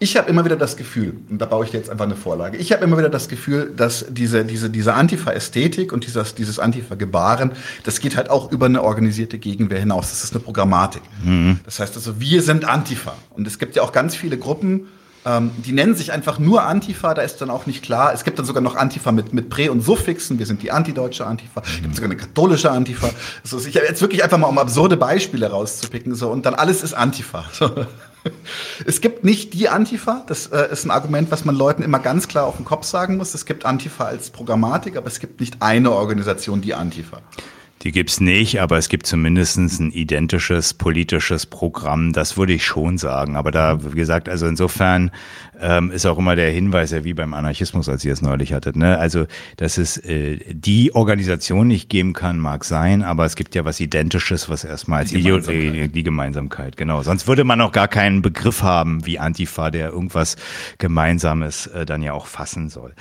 ich 0.03 0.17
habe 0.17 0.29
immer 0.29 0.45
wieder 0.45 0.57
das 0.57 0.77
Gefühl, 0.77 1.17
und 1.31 1.39
da 1.39 1.47
baue 1.47 1.65
ich 1.65 1.71
dir 1.71 1.79
jetzt 1.79 1.89
einfach 1.89 2.07
eine 2.07 2.17
Vorlage, 2.17 2.57
ich 2.57 2.73
habe 2.73 2.83
immer 2.83 2.99
wieder 2.99 3.09
das 3.09 3.29
Gefühl, 3.29 3.73
dass 3.77 4.05
diese, 4.09 4.45
diese, 4.45 4.69
diese 4.69 4.95
Antifa-Ästhetik 4.95 5.93
und 5.93 6.05
dieses, 6.05 6.35
dieses 6.35 6.59
Antifa-Gebaren, 6.59 7.53
das 7.85 8.01
geht 8.01 8.17
halt 8.17 8.29
auch 8.29 8.51
über 8.51 8.67
eine 8.67 8.83
organisierte 8.83 9.39
Gegenwehr 9.39 9.79
hinaus. 9.79 10.11
Das 10.11 10.25
ist 10.25 10.35
eine 10.35 10.43
Programmatik. 10.43 11.03
Mhm. 11.25 11.61
Das 11.65 11.79
heißt 11.79 11.95
also, 11.95 12.21
wir 12.21 12.43
sind 12.43 12.65
Antifa. 12.65 13.15
Und 13.31 13.47
es 13.47 13.61
gibt 13.61 13.77
ja 13.77 13.83
auch 13.83 13.93
ganz 13.93 14.17
viele 14.17 14.39
Gruppen, 14.39 14.89
ähm, 15.25 15.53
die 15.59 15.73
nennen 15.73 15.95
sich 15.95 16.13
einfach 16.13 16.39
nur 16.39 16.65
Antifa, 16.65 17.15
da 17.15 17.23
ist 17.23 17.41
dann 17.41 17.51
auch 17.51 17.67
nicht 17.67 17.83
klar. 17.83 18.13
Es 18.13 18.25
gibt 18.25 18.39
dann 18.39 18.47
sogar 18.47 18.63
noch 18.63 18.75
Antifa 18.75 19.13
mit, 19.13 19.33
mit 19.33 19.51
Prä- 19.51 19.69
und 19.69 19.81
Suffixen. 19.81 20.39
Wir 20.39 20.47
sind 20.47 20.63
die 20.63 20.73
antideutsche 20.73 21.27
Antifa. 21.27 21.63
Es 21.65 21.81
gibt 21.81 21.95
sogar 21.95 22.11
eine 22.11 22.19
katholische 22.19 22.71
Antifa. 22.71 23.11
Also 23.43 23.59
ich 23.67 23.77
habe 23.77 23.87
jetzt 23.87 24.01
wirklich 24.01 24.25
einfach 24.25 24.39
mal, 24.39 24.49
um 24.49 24.59
absurde 24.59 24.97
Beispiele 24.97 25.49
rauszupicken. 25.49 26.15
So, 26.15 26.31
und 26.31 26.45
dann 26.45 26.55
alles 26.55 26.83
ist 26.83 26.95
Antifa. 26.95 27.45
So. 27.53 27.71
Es 28.87 29.01
gibt 29.01 29.25
nicht 29.25 29.53
die 29.53 29.69
Antifa, 29.69 30.23
das 30.29 30.47
äh, 30.47 30.71
ist 30.71 30.85
ein 30.85 30.93
Argument, 30.93 31.33
was 31.33 31.45
man 31.45 31.57
Leuten 31.57 31.83
immer 31.83 31.99
ganz 31.99 32.29
klar 32.29 32.47
auf 32.47 32.57
den 32.57 32.65
Kopf 32.65 32.85
sagen 32.87 33.17
muss. 33.17 33.35
Es 33.35 33.47
gibt 33.47 33.65
Antifa 33.65 34.05
als 34.05 34.31
Programmatik, 34.31 34.97
aber 34.97 35.09
es 35.09 35.19
gibt 35.19 35.41
nicht 35.41 35.57
eine 35.61 35.91
Organisation, 35.91 36.61
die 36.61 36.75
Antifa. 36.75 37.21
Die 37.83 37.91
gibt's 37.91 38.21
nicht, 38.21 38.61
aber 38.61 38.79
es 38.79 38.89
gibt 38.89 39.07
zumindest 39.07 39.57
ein 39.59 39.91
identisches 39.91 40.73
politisches 40.75 41.47
Programm, 41.47 42.13
das 42.13 42.37
würde 42.37 42.53
ich 42.53 42.65
schon 42.65 42.97
sagen. 42.97 43.35
Aber 43.35 43.51
da, 43.51 43.93
wie 43.93 43.97
gesagt, 43.97 44.29
also 44.29 44.47
insofern 44.47 45.11
ähm, 45.61 45.91
ist 45.91 46.07
auch 46.07 46.19
immer 46.19 46.37
der 46.37 46.51
Hinweis, 46.51 46.91
ja 46.91 47.05
wie 47.05 47.15
beim 47.15 47.35
Anarchismus, 47.35 47.89
als 47.89 48.05
ihr 48.05 48.13
es 48.13 48.23
neulich 48.23 48.53
hattet. 48.53 48.77
Ne? 48.77 48.99
Also, 48.99 49.27
dass 49.57 49.79
es 49.79 49.97
äh, 49.99 50.39
die 50.53 50.95
Organisation 50.95 51.69
nicht 51.69 51.89
geben 51.89 52.13
kann, 52.13 52.39
mag 52.39 52.65
sein, 52.65 53.03
aber 53.03 53.25
es 53.25 53.37
gibt 53.37 53.55
ja 53.55 53.65
was 53.65 53.81
Identisches, 53.81 54.49
was 54.49 54.65
erstmal 54.65 55.01
als 55.01 55.11
die 55.11 55.23
Gemeinsamkeit. 55.23 55.65
Ideo 55.65 55.89
die 55.89 56.03
Gemeinsamkeit, 56.03 56.77
genau. 56.77 57.03
Sonst 57.03 57.27
würde 57.29 57.45
man 57.45 57.61
auch 57.61 57.73
gar 57.73 57.89
keinen 57.89 58.23
Begriff 58.23 58.63
haben 58.63 59.07
wie 59.07 59.19
Antifa, 59.19 59.71
der 59.71 59.91
irgendwas 59.91 60.37
Gemeinsames 60.79 61.69
äh, 61.69 61.87
dann 61.87 62.03
ja 62.03 62.13
auch 62.13 62.27
fassen 62.27 62.69
soll. 62.69 62.95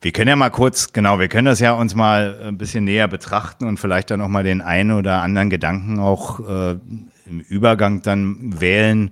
Wir 0.00 0.12
können 0.12 0.28
ja 0.28 0.36
mal 0.36 0.50
kurz, 0.50 0.92
genau, 0.92 1.18
wir 1.18 1.28
können 1.28 1.46
das 1.46 1.60
ja 1.60 1.72
uns 1.72 1.94
mal 1.94 2.38
ein 2.42 2.58
bisschen 2.58 2.84
näher 2.84 3.08
betrachten 3.08 3.66
und 3.66 3.78
vielleicht 3.78 4.10
dann 4.10 4.20
auch 4.20 4.27
mal 4.28 4.44
den 4.44 4.60
einen 4.60 4.92
oder 4.92 5.22
anderen 5.22 5.50
Gedanken 5.50 5.98
auch 5.98 6.40
äh, 6.40 6.78
im 7.26 7.40
Übergang 7.40 8.02
dann 8.02 8.60
wählen 8.60 9.10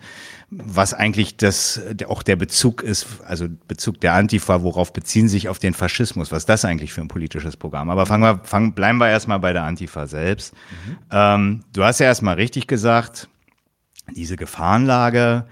was 0.51 0.95
eigentlich 0.95 1.37
das 1.37 1.81
auch 2.07 2.23
der 2.23 2.37
Bezug 2.37 2.83
ist, 2.83 3.07
also 3.27 3.49
Bezug 3.67 4.01
der 4.01 4.15
Antifa, 4.15 4.63
worauf 4.63 4.93
beziehen 4.93 5.29
sich 5.29 5.49
auf 5.49 5.59
den 5.59 5.75
Faschismus, 5.75 6.31
was 6.31 6.47
das 6.47 6.65
eigentlich 6.65 6.93
für 6.93 7.01
ein 7.01 7.09
politisches 7.09 7.57
Programm. 7.57 7.91
Aber 7.91 8.07
fangen 8.07 8.23
wir, 8.23 8.45
fangen, 8.45 8.73
bleiben 8.73 8.99
wir 8.99 9.09
erstmal 9.09 9.41
bei 9.41 9.53
der 9.53 9.65
Antifa 9.65 10.07
selbst. 10.07 10.55
Mhm. 10.55 10.99
Ähm, 11.11 11.65
du 11.73 11.83
hast 11.83 11.99
ja 11.99 12.07
erstmal 12.07 12.37
richtig 12.37 12.69
gesagt, 12.69 13.29
diese 14.15 14.37
Gefahrenlage, 14.37 15.47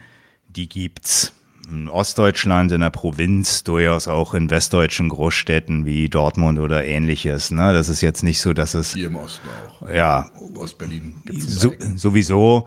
die 0.49 0.69
gibt's 0.69 1.33
in 1.71 1.89
Ostdeutschland, 1.89 2.73
in 2.73 2.81
der 2.81 2.91
Provinz, 2.91 3.65
durchaus 3.65 4.09
auch 4.09 4.35
in 4.35 4.51
westdeutschen 4.51 5.09
Großstädten 5.09 5.87
wie 5.87 6.09
Dortmund 6.09 6.59
oder 6.59 6.85
ähnliches. 6.85 7.51
Ne? 7.51 7.73
Das 7.73 7.89
ist 7.89 8.01
jetzt 8.01 8.23
nicht 8.23 8.41
so, 8.41 8.53
dass 8.53 8.75
es. 8.75 8.95
Hier 8.95 9.07
im 9.07 9.17
Osten 9.17 9.49
auch. 9.49 9.89
Ja. 9.89 10.31
Ostberlin 10.57 11.23
so, 11.39 11.73
sowieso. 11.97 12.67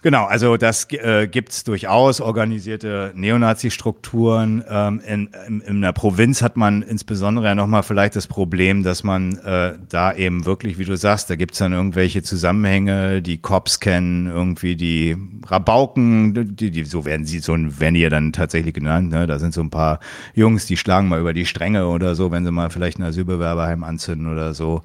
Genau, 0.00 0.26
also 0.26 0.56
das 0.56 0.86
äh, 0.92 1.26
gibt 1.26 1.66
durchaus 1.66 2.20
organisierte 2.20 3.10
Neonazi-Strukturen. 3.16 4.62
Ähm, 4.70 5.00
in, 5.04 5.30
in, 5.48 5.60
in 5.60 5.80
der 5.82 5.90
Provinz 5.90 6.40
hat 6.40 6.56
man 6.56 6.82
insbesondere 6.82 7.46
ja 7.46 7.56
nochmal 7.56 7.82
vielleicht 7.82 8.14
das 8.14 8.28
Problem, 8.28 8.84
dass 8.84 9.02
man 9.02 9.38
äh, 9.38 9.74
da 9.88 10.14
eben 10.14 10.44
wirklich, 10.46 10.78
wie 10.78 10.84
du 10.84 10.96
sagst, 10.96 11.30
da 11.30 11.34
gibt's 11.34 11.58
dann 11.58 11.72
irgendwelche 11.72 12.22
Zusammenhänge, 12.22 13.22
die 13.22 13.38
Cops 13.38 13.80
kennen, 13.80 14.28
irgendwie 14.28 14.76
die 14.76 15.16
Rabauken, 15.44 16.54
die, 16.54 16.70
die 16.70 16.84
so 16.84 17.04
werden 17.04 17.26
sie, 17.26 17.40
so 17.40 17.56
werden 17.56 17.94
die 17.94 18.00
ja 18.00 18.08
dann 18.08 18.32
tatsächlich 18.32 18.74
genannt. 18.74 19.10
Ne? 19.10 19.26
Da 19.26 19.40
sind 19.40 19.52
so 19.52 19.62
ein 19.62 19.70
paar 19.70 19.98
Jungs, 20.32 20.66
die 20.66 20.76
schlagen 20.76 21.08
mal 21.08 21.18
über 21.18 21.32
die 21.32 21.44
Stränge 21.44 21.88
oder 21.88 22.14
so, 22.14 22.30
wenn 22.30 22.44
sie 22.44 22.52
mal 22.52 22.70
vielleicht 22.70 23.00
ein 23.00 23.02
Asylbewerberheim 23.02 23.82
anzünden 23.82 24.30
oder 24.30 24.54
so. 24.54 24.82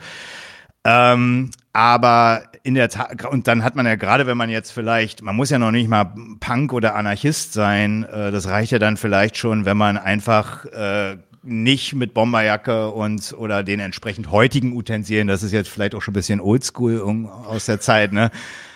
Ähm, 0.86 1.52
aber 1.72 2.44
in 2.64 2.76
der 2.76 2.90
Tat, 2.90 3.26
und 3.26 3.48
dann 3.48 3.64
hat 3.64 3.76
man 3.76 3.86
ja 3.86 3.96
gerade, 3.96 4.28
wenn 4.28 4.38
man 4.38 4.50
jetzt 4.50 4.72
vielleicht, 4.72 5.22
man 5.22 5.36
muss 5.36 5.50
ja 5.50 5.60
noch 5.60 5.72
nicht 5.72 5.90
mal 5.90 6.14
Punk 6.40 6.72
oder 6.74 6.96
Anarchist 6.96 7.54
sein, 7.54 8.04
äh, 8.04 8.32
das 8.32 8.48
reicht 8.48 8.72
ja 8.72 8.80
dann 8.80 8.98
vielleicht 8.98 9.38
schon, 9.38 9.66
wenn 9.66 9.78
man 9.78 9.98
einfach 9.98 10.66
äh, 10.66 11.18
nicht 11.42 11.94
mit 11.94 12.14
Bomberjacke 12.14 12.90
und 12.90 13.34
oder 13.38 13.64
den 13.64 13.80
entsprechend 13.80 14.32
heutigen 14.32 14.76
Utensilien, 14.76 15.28
das 15.28 15.44
ist 15.44 15.52
jetzt 15.52 15.70
vielleicht 15.70 15.96
auch 15.96 16.02
schon 16.02 16.14
ein 16.14 16.16
bisschen 16.16 16.40
oldschool 16.40 17.28
aus 17.46 17.66
der 17.66 17.80
Zeit, 17.80 18.14
ne? 18.14 18.32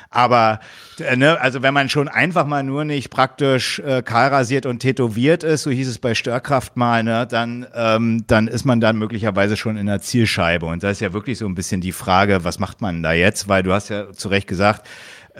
Aber 0.09 0.59
äh, 0.99 1.15
ne, 1.15 1.39
also 1.39 1.61
wenn 1.61 1.73
man 1.73 1.89
schon 1.89 2.07
einfach 2.07 2.45
mal 2.45 2.63
nur 2.63 2.85
nicht 2.85 3.09
praktisch 3.09 3.79
äh, 3.79 4.01
kahlrasiert 4.01 4.65
und 4.65 4.79
tätowiert 4.79 5.43
ist, 5.43 5.63
so 5.63 5.71
hieß 5.71 5.87
es 5.87 5.99
bei 5.99 6.15
Störkraft 6.15 6.77
mal, 6.77 7.03
ne, 7.03 7.27
dann, 7.27 7.65
ähm, 7.75 8.23
dann 8.27 8.47
ist 8.47 8.65
man 8.65 8.79
dann 8.79 8.97
möglicherweise 8.97 9.57
schon 9.57 9.77
in 9.77 9.85
der 9.85 10.01
Zielscheibe. 10.01 10.65
Und 10.65 10.83
da 10.83 10.89
ist 10.89 11.01
ja 11.01 11.13
wirklich 11.13 11.37
so 11.37 11.45
ein 11.45 11.55
bisschen 11.55 11.81
die 11.81 11.91
Frage, 11.91 12.43
was 12.43 12.59
macht 12.59 12.81
man 12.81 13.03
da 13.03 13.13
jetzt? 13.13 13.47
Weil 13.47 13.63
du 13.63 13.73
hast 13.73 13.89
ja 13.89 14.11
zu 14.13 14.29
Recht 14.29 14.47
gesagt, 14.47 14.87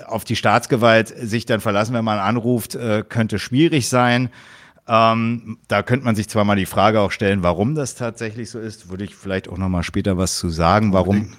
auf 0.06 0.24
die 0.24 0.36
Staatsgewalt 0.36 1.08
sich 1.08 1.46
dann 1.46 1.60
verlassen, 1.60 1.94
wenn 1.94 2.06
man 2.06 2.20
anruft, 2.20 2.76
äh, 2.76 3.04
könnte 3.08 3.40
schwierig 3.40 3.90
sein. 3.90 4.30
Ähm, 4.90 5.58
da 5.68 5.84
könnte 5.84 6.06
man 6.06 6.16
sich 6.16 6.30
zwar 6.30 6.46
mal 6.46 6.56
die 6.56 6.66
Frage 6.66 7.02
auch 7.02 7.12
stellen, 7.12 7.44
warum 7.44 7.76
das 7.76 7.96
tatsächlich 7.96 8.50
so 8.50 8.60
ist. 8.60 8.90
Würde 8.90 9.04
ich 9.04 9.16
vielleicht 9.16 9.50
auch 9.50 9.58
noch 9.58 9.68
mal 9.68 9.84
später 9.84 10.18
was 10.18 10.38
zu 10.38 10.50
sagen. 10.50 10.94
Warum? 10.94 11.34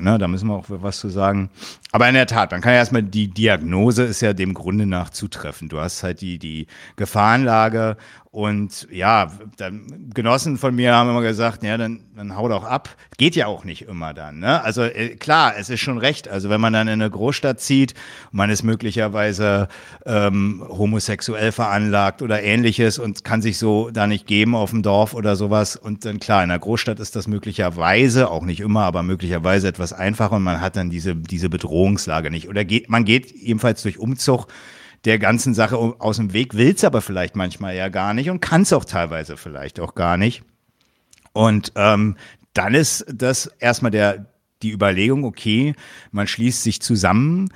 Ne, 0.00 0.16
da 0.18 0.26
müssen 0.26 0.48
wir 0.48 0.54
auch 0.54 0.64
was 0.68 1.00
zu 1.00 1.10
sagen. 1.10 1.50
Aber 1.94 2.08
in 2.08 2.14
der 2.14 2.26
Tat, 2.26 2.50
man 2.50 2.60
kann 2.60 2.72
ja 2.72 2.78
erstmal 2.78 3.04
die 3.04 3.28
Diagnose 3.28 4.02
ist 4.02 4.20
ja 4.20 4.32
dem 4.32 4.52
Grunde 4.52 4.84
nach 4.84 5.10
zutreffend. 5.10 5.72
Du 5.72 5.78
hast 5.78 6.02
halt 6.02 6.22
die 6.22 6.40
die 6.40 6.66
Gefahrenlage 6.96 7.96
und 8.34 8.88
ja, 8.90 9.30
dann, 9.58 10.10
Genossen 10.12 10.58
von 10.58 10.74
mir 10.74 10.92
haben 10.92 11.08
immer 11.08 11.22
gesagt, 11.22 11.62
ja, 11.62 11.76
dann, 11.76 12.00
dann 12.16 12.36
hau 12.36 12.48
doch 12.48 12.64
ab. 12.64 12.88
Geht 13.16 13.36
ja 13.36 13.46
auch 13.46 13.64
nicht 13.64 13.82
immer 13.82 14.12
dann. 14.12 14.40
Ne? 14.40 14.60
Also 14.60 14.82
äh, 14.82 15.10
klar, 15.10 15.54
es 15.56 15.70
ist 15.70 15.78
schon 15.78 15.98
recht. 15.98 16.26
Also 16.26 16.50
wenn 16.50 16.60
man 16.60 16.72
dann 16.72 16.88
in 16.88 16.94
eine 16.94 17.08
Großstadt 17.08 17.60
zieht, 17.60 17.94
man 18.32 18.50
ist 18.50 18.64
möglicherweise 18.64 19.68
ähm, 20.04 20.64
homosexuell 20.68 21.52
veranlagt 21.52 22.22
oder 22.22 22.42
ähnliches 22.42 22.98
und 22.98 23.22
kann 23.22 23.40
sich 23.40 23.56
so 23.56 23.90
da 23.92 24.08
nicht 24.08 24.26
geben 24.26 24.56
auf 24.56 24.70
dem 24.70 24.82
Dorf 24.82 25.14
oder 25.14 25.36
sowas. 25.36 25.76
Und 25.76 26.04
dann 26.04 26.18
klar, 26.18 26.42
in 26.42 26.48
der 26.48 26.58
Großstadt 26.58 26.98
ist 26.98 27.14
das 27.14 27.28
möglicherweise, 27.28 28.32
auch 28.32 28.42
nicht 28.42 28.58
immer, 28.58 28.82
aber 28.82 29.04
möglicherweise 29.04 29.68
etwas 29.68 29.92
einfacher 29.92 30.34
und 30.34 30.42
man 30.42 30.60
hat 30.60 30.74
dann 30.74 30.90
diese, 30.90 31.14
diese 31.14 31.48
Bedrohungslage 31.84 32.30
nicht. 32.30 32.48
Oder 32.48 32.64
geht, 32.64 32.88
man 32.88 33.04
geht 33.04 33.32
ebenfalls 33.32 33.82
durch 33.82 33.98
Umzug 33.98 34.46
der 35.04 35.18
ganzen 35.18 35.52
Sache 35.52 35.76
aus 35.76 36.16
dem 36.16 36.32
Weg, 36.32 36.54
will 36.54 36.72
es 36.74 36.82
aber 36.82 37.02
vielleicht 37.02 37.36
manchmal 37.36 37.76
ja 37.76 37.90
gar 37.90 38.14
nicht 38.14 38.30
und 38.30 38.40
kann 38.40 38.62
es 38.62 38.72
auch 38.72 38.86
teilweise 38.86 39.36
vielleicht 39.36 39.78
auch 39.78 39.94
gar 39.94 40.16
nicht. 40.16 40.42
Und 41.34 41.72
ähm, 41.76 42.16
dann 42.54 42.74
ist 42.74 43.04
das 43.12 43.46
erstmal 43.58 43.90
der, 43.90 44.32
die 44.62 44.72
Überlegung, 44.72 45.24
okay, 45.24 45.74
man 46.10 46.26
schließt 46.26 46.62
sich 46.62 46.80
zusammen, 46.80 47.50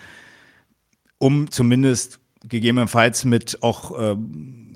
um 1.17 1.51
zumindest 1.51 2.21
gegebenenfalls 2.47 3.25
mit 3.25 3.63
auch 3.63 3.99
äh, 3.99 4.17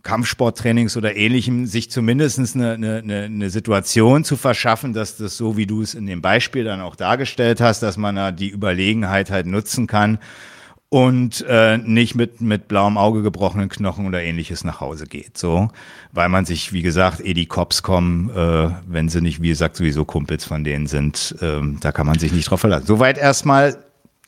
Kampfsporttrainings 0.02 0.96
oder 0.96 1.16
ähnlichem 1.16 1.66
sich 1.66 1.90
zumindest 1.90 2.38
eine, 2.54 2.72
eine, 2.72 3.22
eine 3.24 3.50
Situation 3.50 4.24
zu 4.24 4.36
verschaffen, 4.36 4.92
dass 4.92 5.16
das 5.16 5.36
so, 5.36 5.56
wie 5.56 5.66
du 5.66 5.82
es 5.82 5.94
in 5.94 6.06
dem 6.06 6.22
Beispiel 6.22 6.64
dann 6.64 6.80
auch 6.80 6.96
dargestellt 6.96 7.60
hast, 7.60 7.82
dass 7.82 7.96
man 7.96 8.16
da 8.16 8.32
die 8.32 8.50
Überlegenheit 8.50 9.30
halt 9.30 9.46
nutzen 9.46 9.86
kann, 9.86 10.18
und 10.92 11.42
äh, 11.48 11.78
nicht 11.78 12.16
mit, 12.16 12.42
mit 12.42 12.68
blauem 12.68 12.98
Auge 12.98 13.22
gebrochenen 13.22 13.70
Knochen 13.70 14.06
oder 14.06 14.22
ähnliches 14.22 14.62
nach 14.62 14.82
Hause 14.82 15.06
geht. 15.06 15.38
So, 15.38 15.70
weil 16.12 16.28
man 16.28 16.44
sich, 16.44 16.74
wie 16.74 16.82
gesagt, 16.82 17.24
eh 17.24 17.32
die 17.32 17.46
Cops 17.46 17.82
kommen, 17.82 18.28
äh, 18.28 18.68
wenn 18.86 19.08
sie 19.08 19.22
nicht, 19.22 19.40
wie 19.40 19.48
gesagt, 19.48 19.76
sowieso 19.76 20.04
Kumpels 20.04 20.44
von 20.44 20.64
denen 20.64 20.86
sind, 20.86 21.34
ähm, 21.40 21.78
da 21.80 21.92
kann 21.92 22.06
man 22.06 22.18
sich 22.18 22.30
nicht 22.32 22.50
drauf 22.50 22.60
verlassen. 22.60 22.84
Soweit 22.86 23.16
erstmal. 23.16 23.78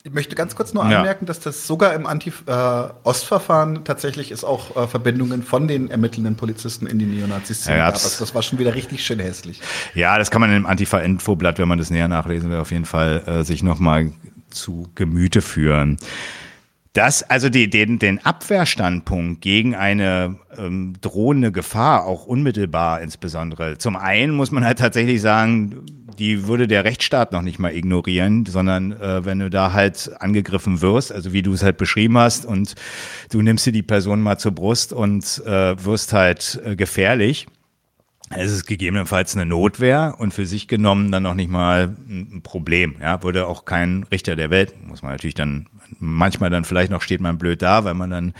Ich 0.05 0.13
möchte 0.13 0.35
ganz 0.35 0.55
kurz 0.55 0.71
nur 0.71 0.83
anmerken, 0.83 1.25
ja. 1.25 1.27
dass 1.27 1.39
das 1.39 1.65
sogar 1.65 1.95
im 1.95 2.05
Anti-Ostverfahren 2.05 3.77
äh, 3.77 3.79
tatsächlich 3.79 4.29
ist 4.29 4.43
auch 4.43 4.77
äh, 4.77 4.87
Verbindungen 4.87 5.41
von 5.41 5.67
den 5.67 5.89
ermittelnden 5.89 6.35
Polizisten 6.35 6.85
in 6.85 6.99
die 6.99 7.07
Neonazis-Szene 7.07 7.79
ja, 7.79 7.85
gab. 7.85 7.95
Also 7.95 8.19
das 8.19 8.35
war 8.35 8.43
schon 8.43 8.59
wieder 8.59 8.75
richtig 8.75 9.03
schön 9.03 9.17
hässlich. 9.17 9.61
Ja, 9.95 10.19
das 10.19 10.29
kann 10.29 10.41
man 10.41 10.55
im 10.55 10.67
Antifa-Infoblatt, 10.67 11.57
wenn 11.57 11.67
man 11.67 11.79
das 11.79 11.89
näher 11.89 12.07
nachlesen 12.07 12.51
will, 12.51 12.59
auf 12.59 12.69
jeden 12.69 12.85
Fall 12.85 13.23
äh, 13.25 13.43
sich 13.43 13.63
nochmal 13.63 14.11
zu 14.51 14.87
Gemüte 14.93 15.41
führen. 15.41 15.97
Das, 16.95 17.23
also 17.23 17.49
die, 17.49 17.69
den, 17.69 17.99
den 17.99 18.25
Abwehrstandpunkt 18.25 19.41
gegen 19.41 19.75
eine 19.75 20.37
ähm, 20.57 20.93
drohende 21.01 21.51
Gefahr, 21.51 22.05
auch 22.05 22.25
unmittelbar 22.25 23.01
insbesondere. 23.01 23.77
Zum 23.77 23.97
einen 23.97 24.33
muss 24.33 24.49
man 24.49 24.63
halt 24.63 24.79
tatsächlich 24.79 25.19
sagen, 25.21 25.85
die 26.17 26.47
würde 26.47 26.69
der 26.69 26.85
Rechtsstaat 26.85 27.33
noch 27.33 27.41
nicht 27.41 27.59
mal 27.59 27.75
ignorieren, 27.75 28.45
sondern 28.45 28.93
äh, 28.93 29.25
wenn 29.25 29.39
du 29.39 29.49
da 29.49 29.73
halt 29.73 30.09
angegriffen 30.21 30.79
wirst, 30.79 31.11
also 31.11 31.33
wie 31.33 31.41
du 31.41 31.51
es 31.51 31.63
halt 31.63 31.75
beschrieben 31.75 32.17
hast, 32.17 32.45
und 32.45 32.75
du 33.29 33.41
nimmst 33.41 33.65
dir 33.65 33.73
die 33.73 33.83
Person 33.83 34.21
mal 34.21 34.37
zur 34.37 34.53
Brust 34.53 34.93
und 34.93 35.43
äh, 35.45 35.83
wirst 35.83 36.13
halt 36.13 36.61
äh, 36.63 36.77
gefährlich. 36.77 37.45
Es 38.29 38.51
ist 38.51 38.65
gegebenenfalls 38.65 39.35
eine 39.35 39.45
Notwehr 39.45 40.15
und 40.17 40.33
für 40.33 40.45
sich 40.45 40.69
genommen 40.69 41.11
dann 41.11 41.23
noch 41.23 41.35
nicht 41.35 41.49
mal 41.49 41.95
ein 42.07 42.41
Problem. 42.41 42.95
Ja, 43.01 43.21
würde 43.21 43.47
auch 43.47 43.65
kein 43.65 44.03
Richter 44.11 44.35
der 44.37 44.49
Welt, 44.49 44.73
muss 44.87 45.03
man 45.03 45.11
natürlich 45.11 45.35
dann 45.35 45.67
manchmal 45.99 46.49
dann 46.49 46.65
vielleicht 46.65 46.91
noch 46.91 47.01
steht 47.01 47.21
man 47.21 47.37
blöd 47.37 47.61
da, 47.61 47.83
weil 47.83 47.93
man 47.93 48.09
dann 48.09 48.33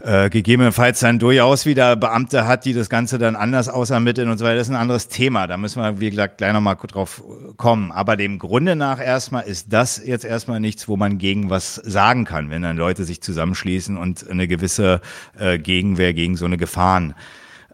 äh, 0.00 0.30
gegebenenfalls 0.30 1.00
dann 1.00 1.18
durchaus 1.18 1.66
wieder 1.66 1.96
Beamte 1.96 2.46
hat, 2.46 2.64
die 2.64 2.72
das 2.72 2.88
Ganze 2.88 3.18
dann 3.18 3.34
anders 3.34 3.68
ausermitteln 3.68 4.30
und 4.30 4.38
so 4.38 4.44
weiter. 4.44 4.56
Das 4.56 4.68
ist 4.68 4.72
ein 4.72 4.80
anderes 4.80 5.08
Thema. 5.08 5.46
Da 5.46 5.56
müssen 5.56 5.82
wir, 5.82 5.98
wie 6.00 6.10
gesagt, 6.10 6.38
gleich 6.38 6.52
nochmal 6.52 6.76
drauf 6.76 7.22
kommen. 7.56 7.90
Aber 7.90 8.16
dem 8.16 8.38
Grunde 8.38 8.76
nach 8.76 9.00
erstmal 9.00 9.44
ist 9.44 9.72
das 9.72 10.00
jetzt 10.04 10.24
erstmal 10.24 10.60
nichts, 10.60 10.86
wo 10.88 10.96
man 10.96 11.18
gegen 11.18 11.50
was 11.50 11.74
sagen 11.74 12.24
kann, 12.24 12.50
wenn 12.50 12.62
dann 12.62 12.76
Leute 12.76 13.04
sich 13.04 13.20
zusammenschließen 13.22 13.96
und 13.96 14.28
eine 14.30 14.46
gewisse 14.46 15.00
äh, 15.36 15.58
Gegenwehr 15.58 16.14
gegen 16.14 16.36
so 16.36 16.44
eine 16.44 16.58
Gefahren 16.58 17.14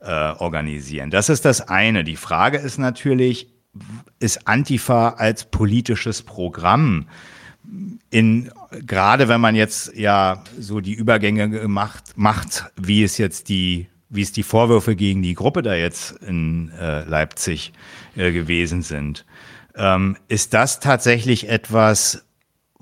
äh, 0.01 0.11
organisieren. 0.11 1.11
Das 1.11 1.29
ist 1.29 1.45
das 1.45 1.69
eine. 1.69 2.05
Die 2.05 2.17
Frage 2.17 2.59
ist 2.59 2.79
natürlich, 2.79 3.53
ist 4.19 4.47
Antifa 4.49 5.11
als 5.11 5.45
politisches 5.45 6.23
Programm 6.23 7.07
in, 8.11 8.51
gerade 8.83 9.29
wenn 9.29 9.41
man 9.41 9.55
jetzt 9.55 9.95
ja 9.95 10.43
so 10.59 10.81
die 10.81 10.95
Übergänge 10.95 11.49
gemacht, 11.49 12.13
macht, 12.17 12.67
wie 12.81 13.03
es 13.03 13.19
jetzt 13.19 13.49
die, 13.49 13.89
wie 14.09 14.23
es 14.23 14.33
die 14.33 14.43
Vorwürfe 14.43 14.97
gegen 14.97 15.23
die 15.23 15.35
Gruppe 15.35 15.63
da 15.63 15.75
jetzt 15.75 16.13
in 16.23 16.71
äh, 16.71 17.05
Leipzig 17.05 17.73
äh, 18.17 18.33
gewesen 18.33 18.83
sind. 18.83 19.25
Ähm, 19.77 20.17
ist 20.29 20.55
das 20.55 20.81
tatsächlich 20.81 21.49
etwas, 21.49 22.24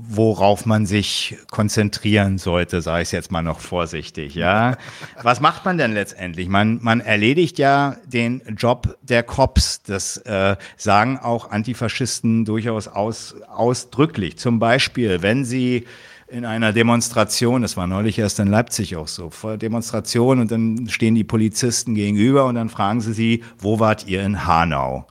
worauf 0.09 0.67
man 0.67 0.87
sich 0.87 1.37
konzentrieren 1.51 2.39
sollte, 2.39 2.81
sage 2.83 3.03
ich 3.03 3.13
jetzt 3.13 3.31
mal 3.31 3.43
noch 3.43 3.61
vorsichtig, 3.61 4.35
ja. 4.35 4.77
Was 5.23 5.41
macht 5.41 5.65
man 5.65 5.79
denn 5.79 5.93
letztendlich? 5.93 6.49
Man, 6.49 6.79
man 6.83 7.01
erledigt 7.01 7.59
ja 7.59 7.97
den 8.05 8.43
Job 8.57 8.99
der 9.03 9.23
Cops. 9.23 9.83
Das 9.83 10.17
äh, 10.19 10.57
sagen 10.77 11.19
auch 11.19 11.51
Antifaschisten 11.51 12.45
durchaus 12.45 12.89
aus, 12.89 13.37
ausdrücklich. 13.49 14.39
Zum 14.39 14.59
Beispiel, 14.59 15.23
wenn 15.23 15.45
sie 15.45 15.87
in 16.29 16.47
einer 16.47 16.73
Demonstration, 16.73 17.63
das 17.63 17.77
war 17.77 17.87
neulich 17.87 18.19
erst 18.19 18.41
in 18.41 18.49
Leipzig 18.49 18.97
auch 18.97 19.09
so, 19.09 19.31
vor 19.31 19.59
Demonstration 19.59 20.41
und 20.41 20.51
dann 20.51 20.89
stehen 20.89 21.15
die 21.15 21.25
Polizisten 21.25 21.95
gegenüber 21.95 22.47
und 22.47 22.55
dann 22.55 22.71
fragen 22.71 23.03
sie 23.03 23.13
sie, 23.13 23.45
wo 23.59 23.79
wart 23.79 24.07
ihr 24.07 24.23
in 24.23 24.47
Hanau? 24.47 25.07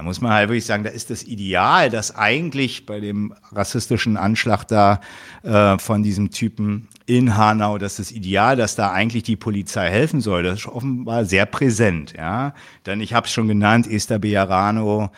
Da 0.00 0.04
muss 0.04 0.22
man 0.22 0.32
halt 0.32 0.48
wirklich 0.48 0.64
sagen, 0.64 0.82
da 0.82 0.88
ist 0.88 1.10
das 1.10 1.24
Ideal, 1.24 1.90
dass 1.90 2.16
eigentlich 2.16 2.86
bei 2.86 3.00
dem 3.00 3.34
rassistischen 3.52 4.16
Anschlag 4.16 4.64
da 4.64 5.02
äh, 5.42 5.78
von 5.78 6.02
diesem 6.02 6.30
Typen 6.30 6.88
in 7.04 7.36
Hanau, 7.36 7.76
dass 7.76 7.96
das 7.96 8.10
Ideal, 8.10 8.56
dass 8.56 8.76
da 8.76 8.92
eigentlich 8.92 9.24
die 9.24 9.36
Polizei 9.36 9.90
helfen 9.90 10.22
soll, 10.22 10.42
das 10.42 10.60
ist 10.60 10.68
offenbar 10.68 11.26
sehr 11.26 11.44
präsent. 11.44 12.14
Ja, 12.16 12.54
Denn 12.86 13.02
ich 13.02 13.12
habe 13.12 13.26
es 13.26 13.32
schon 13.34 13.46
genannt, 13.46 13.86
Esther 13.86 14.18
Bejarano, 14.18 15.10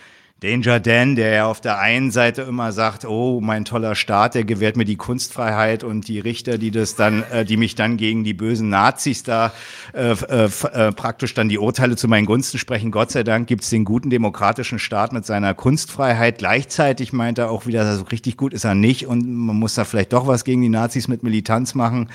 Danger 0.43 0.81
Dan, 0.81 1.15
der 1.15 1.31
ja 1.33 1.47
auf 1.47 1.61
der 1.61 1.79
einen 1.79 2.11
Seite 2.11 2.43
immer 2.43 2.73
sagt, 2.73 3.05
oh, 3.05 3.41
mein 3.41 3.65
toller 3.65 3.95
Staat, 3.95 4.35
der 4.35 4.43
gewährt 4.43 4.77
mir 4.77 4.85
die 4.85 4.97
Kunstfreiheit 4.97 5.85
und 5.85 6.09
die 6.09 6.19
Richter, 6.19 6.59
die 6.59 6.73
das 6.73 6.97
dann, 6.97 7.23
äh, 7.31 7.45
die 7.45 7.57
mich 7.57 7.77
dann 7.77 7.97
gegen 7.97 8.25
die 8.25 8.35
bösen 8.35 8.69
Nazis 8.69 9.23
da 9.23 9.53
äh, 9.95 10.11
äh, 10.11 10.45
äh, 10.47 10.93
praktisch 10.93 11.35
dann 11.35 11.49
die 11.49 11.59
Urteile 11.59 11.95
zu 11.95 12.09
meinen 12.09 12.27
Gunsten 12.27 12.59
sprechen. 12.59 12.91
Gott 12.91 13.13
sei 13.13 13.23
Dank 13.23 13.47
gibt's 13.47 13.71
den 13.71 13.85
guten 13.85 14.11
demokratischen 14.11 14.81
Staat 14.81 15.13
mit 15.13 15.25
seiner 15.25 15.55
Kunstfreiheit. 15.55 16.39
Gleichzeitig 16.39 17.13
meint 17.13 17.39
er 17.39 17.49
auch 17.49 17.67
wieder, 17.67 17.97
so 17.97 18.03
richtig 18.05 18.37
gut 18.37 18.53
ist 18.53 18.65
er 18.65 18.75
nicht 18.75 19.07
und 19.07 19.25
man 19.25 19.55
muss 19.55 19.75
da 19.75 19.85
vielleicht 19.85 20.13
doch 20.13 20.27
was 20.27 20.43
gegen 20.43 20.61
die 20.61 20.69
Nazis 20.69 21.07
mit 21.07 21.23
Militanz 21.23 21.77
machen. 21.77 22.09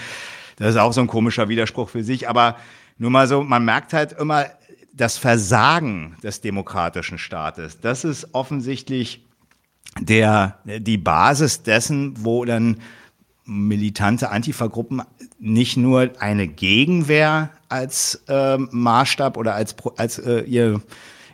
Das 0.58 0.72
ist 0.72 0.78
auch 0.78 0.92
so 0.92 1.00
ein 1.00 1.08
komischer 1.08 1.48
Widerspruch 1.48 1.88
für 1.88 2.04
sich. 2.04 2.28
Aber 2.28 2.58
nur 2.98 3.12
mal 3.12 3.28
so, 3.28 3.44
man 3.44 3.64
merkt 3.64 3.94
halt 3.94 4.14
immer, 4.14 4.48
das 4.98 5.18
Versagen 5.18 6.18
des 6.24 6.42
demokratischen 6.42 7.18
Staates, 7.18 7.80
das 7.80 8.04
ist 8.04 8.34
offensichtlich 8.34 9.24
der, 10.00 10.60
die 10.66 10.98
Basis 10.98 11.64
dessen, 11.64 12.14
wo 12.24 12.44
dann 12.46 12.82
militante 13.46 14.30
Antifa-Gruppen 14.30 15.04
nicht 15.40 15.78
nur 15.78 16.12
eine 16.20 16.48
Gegenwehr 16.48 17.52
als 17.70 18.24
äh, 18.28 18.58
Maßstab 18.58 19.38
oder 19.38 19.56
als, 19.56 19.76
als 19.96 20.20
äh, 20.20 20.42
ihr, 20.42 20.82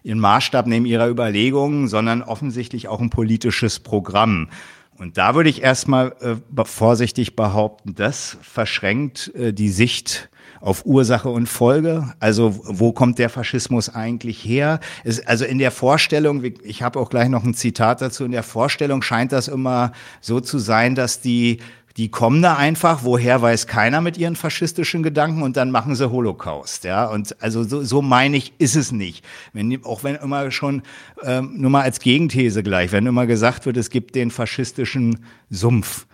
ihren 0.03 0.19
Maßstab 0.19 0.67
neben 0.67 0.85
ihrer 0.85 1.09
Überlegungen, 1.09 1.87
sondern 1.87 2.21
offensichtlich 2.21 2.87
auch 2.87 3.01
ein 3.01 3.09
politisches 3.09 3.79
Programm. 3.79 4.49
Und 4.97 5.17
da 5.17 5.33
würde 5.33 5.49
ich 5.49 5.63
erstmal 5.63 6.15
äh, 6.21 6.65
vorsichtig 6.65 7.35
behaupten, 7.35 7.95
das 7.95 8.37
verschränkt 8.41 9.33
äh, 9.33 9.53
die 9.53 9.69
Sicht 9.69 10.29
auf 10.63 10.85
Ursache 10.85 11.29
und 11.29 11.47
Folge. 11.47 12.13
Also 12.21 12.57
wo 12.63 12.93
kommt 12.93 13.19
der 13.19 13.29
Faschismus 13.29 13.93
eigentlich 13.93 14.45
her? 14.45 14.79
Es, 15.03 15.25
also 15.27 15.43
in 15.43 15.57
der 15.57 15.71
Vorstellung, 15.71 16.41
ich 16.63 16.81
habe 16.81 16.99
auch 16.99 17.09
gleich 17.09 17.27
noch 17.27 17.43
ein 17.43 17.53
Zitat 17.53 18.01
dazu, 18.01 18.23
in 18.23 18.31
der 18.31 18.43
Vorstellung 18.43 19.01
scheint 19.01 19.33
das 19.33 19.49
immer 19.49 19.91
so 20.21 20.39
zu 20.39 20.59
sein, 20.59 20.95
dass 20.95 21.19
die 21.19 21.59
die 21.95 22.09
kommen 22.09 22.41
da 22.41 22.55
einfach, 22.55 23.03
woher 23.03 23.43
weiß 23.43 23.67
keiner 23.67 24.01
mit 24.01 24.17
ihren 24.17 24.35
faschistischen 24.35 25.03
Gedanken 25.03 25.43
und 25.43 25.57
dann 25.57 25.69
machen 25.69 25.93
sie 25.93 26.09
Holocaust, 26.09 26.85
ja. 26.85 27.05
Und 27.05 27.39
also 27.39 27.63
so, 27.63 27.83
so 27.83 28.01
meine 28.01 28.35
ich, 28.35 28.53
ist 28.57 28.75
es 28.75 28.91
nicht. 28.91 29.23
Wenn, 29.53 29.85
auch 29.85 30.03
wenn 30.03 30.15
immer 30.15 30.49
schon, 30.49 30.81
ähm, 31.21 31.53
nur 31.55 31.69
mal 31.69 31.83
als 31.83 31.99
Gegenthese 31.99 32.63
gleich, 32.63 32.91
wenn 32.91 33.05
immer 33.05 33.27
gesagt 33.27 33.67
wird, 33.67 33.77
es 33.77 33.91
gibt 33.91 34.15
den 34.15 34.31
faschistischen 34.31 35.19
Sumpf 35.51 36.07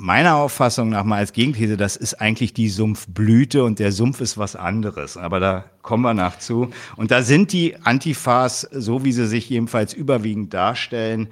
meiner 0.00 0.36
Auffassung 0.36 0.88
nach 0.88 1.04
mal 1.04 1.18
als 1.18 1.34
Gegenthese, 1.34 1.76
das 1.76 1.96
ist 1.96 2.14
eigentlich 2.14 2.54
die 2.54 2.70
Sumpfblüte 2.70 3.62
und 3.64 3.78
der 3.78 3.92
Sumpf 3.92 4.22
ist 4.22 4.38
was 4.38 4.56
anderes. 4.56 5.18
Aber 5.18 5.40
da 5.40 5.66
kommen 5.82 6.02
wir 6.02 6.14
nach 6.14 6.38
zu. 6.38 6.70
Und 6.96 7.10
da 7.10 7.22
sind 7.22 7.52
die 7.52 7.76
Antifas, 7.84 8.62
so 8.72 9.04
wie 9.04 9.12
sie 9.12 9.26
sich 9.26 9.50
jedenfalls 9.50 9.92
überwiegend 9.92 10.54
darstellen, 10.54 11.28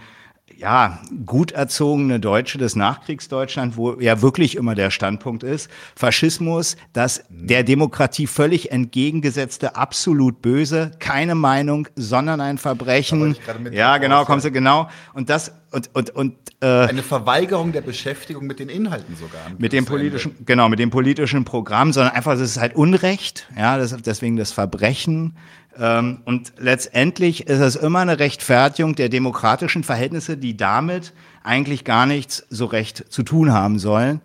ja, 0.59 0.99
gut 1.25 1.53
erzogene 1.53 2.19
Deutsche 2.19 2.59
des 2.59 2.75
Nachkriegsdeutschland, 2.75 3.77
wo 3.77 3.95
ja 4.01 4.23
wirklich 4.23 4.57
immer 4.57 4.75
der 4.75 4.91
Standpunkt 4.91 5.45
ist, 5.45 5.71
Faschismus, 5.95 6.77
das 6.93 7.23
der 7.29 7.63
Demokratie 7.63 8.27
völlig 8.27 8.73
entgegengesetzte, 8.73 9.77
absolut 9.77 10.43
böse, 10.43 10.91
keine 10.99 11.37
Meinung, 11.37 11.87
sondern 11.95 12.41
ein 12.41 12.59
Verbrechen. 12.59 13.37
Ja, 13.71 13.99
genau, 13.99 14.25
kommst 14.25 14.47
du 14.47 14.51
genau. 14.51 14.89
Und 15.15 15.31
das 15.31 15.53
und 15.71 15.91
und 15.95 16.11
und 16.11 16.35
äh, 16.61 16.67
eine 16.67 17.05
Verweigerung 17.05 17.71
der 17.71 17.83
Beschäftigung 17.83 18.47
mit 18.47 18.59
den 18.59 18.69
Inhalten 18.69 19.15
sogar. 19.15 19.43
Mit 19.59 19.73
dem 19.73 19.85
politischen, 19.85 20.33
Ende. 20.33 20.45
genau, 20.45 20.69
mit 20.69 20.81
dem 20.81 20.91
politischen 20.91 21.45
Programm, 21.45 21.93
sondern 21.93 22.15
einfach, 22.15 22.33
das 22.33 22.41
ist 22.41 22.59
halt 22.59 22.75
Unrecht, 22.75 23.47
ja, 23.57 23.79
das, 23.79 23.97
deswegen 24.03 24.37
das 24.37 24.51
Verbrechen. 24.51 25.37
Ähm, 25.79 26.19
und 26.25 26.53
letztendlich 26.59 27.47
ist 27.47 27.61
es 27.61 27.77
immer 27.77 28.01
eine 28.01 28.19
Rechtfertigung 28.19 28.95
der 28.95 29.09
demokratischen 29.09 29.85
Verhältnisse, 29.85 30.37
die 30.37 30.57
damit 30.57 31.13
eigentlich 31.43 31.85
gar 31.85 32.07
nichts 32.07 32.45
so 32.51 32.67
recht 32.67 33.05
zu 33.09 33.23
tun 33.23 33.53
haben 33.53 33.79
sollen. 33.79 34.21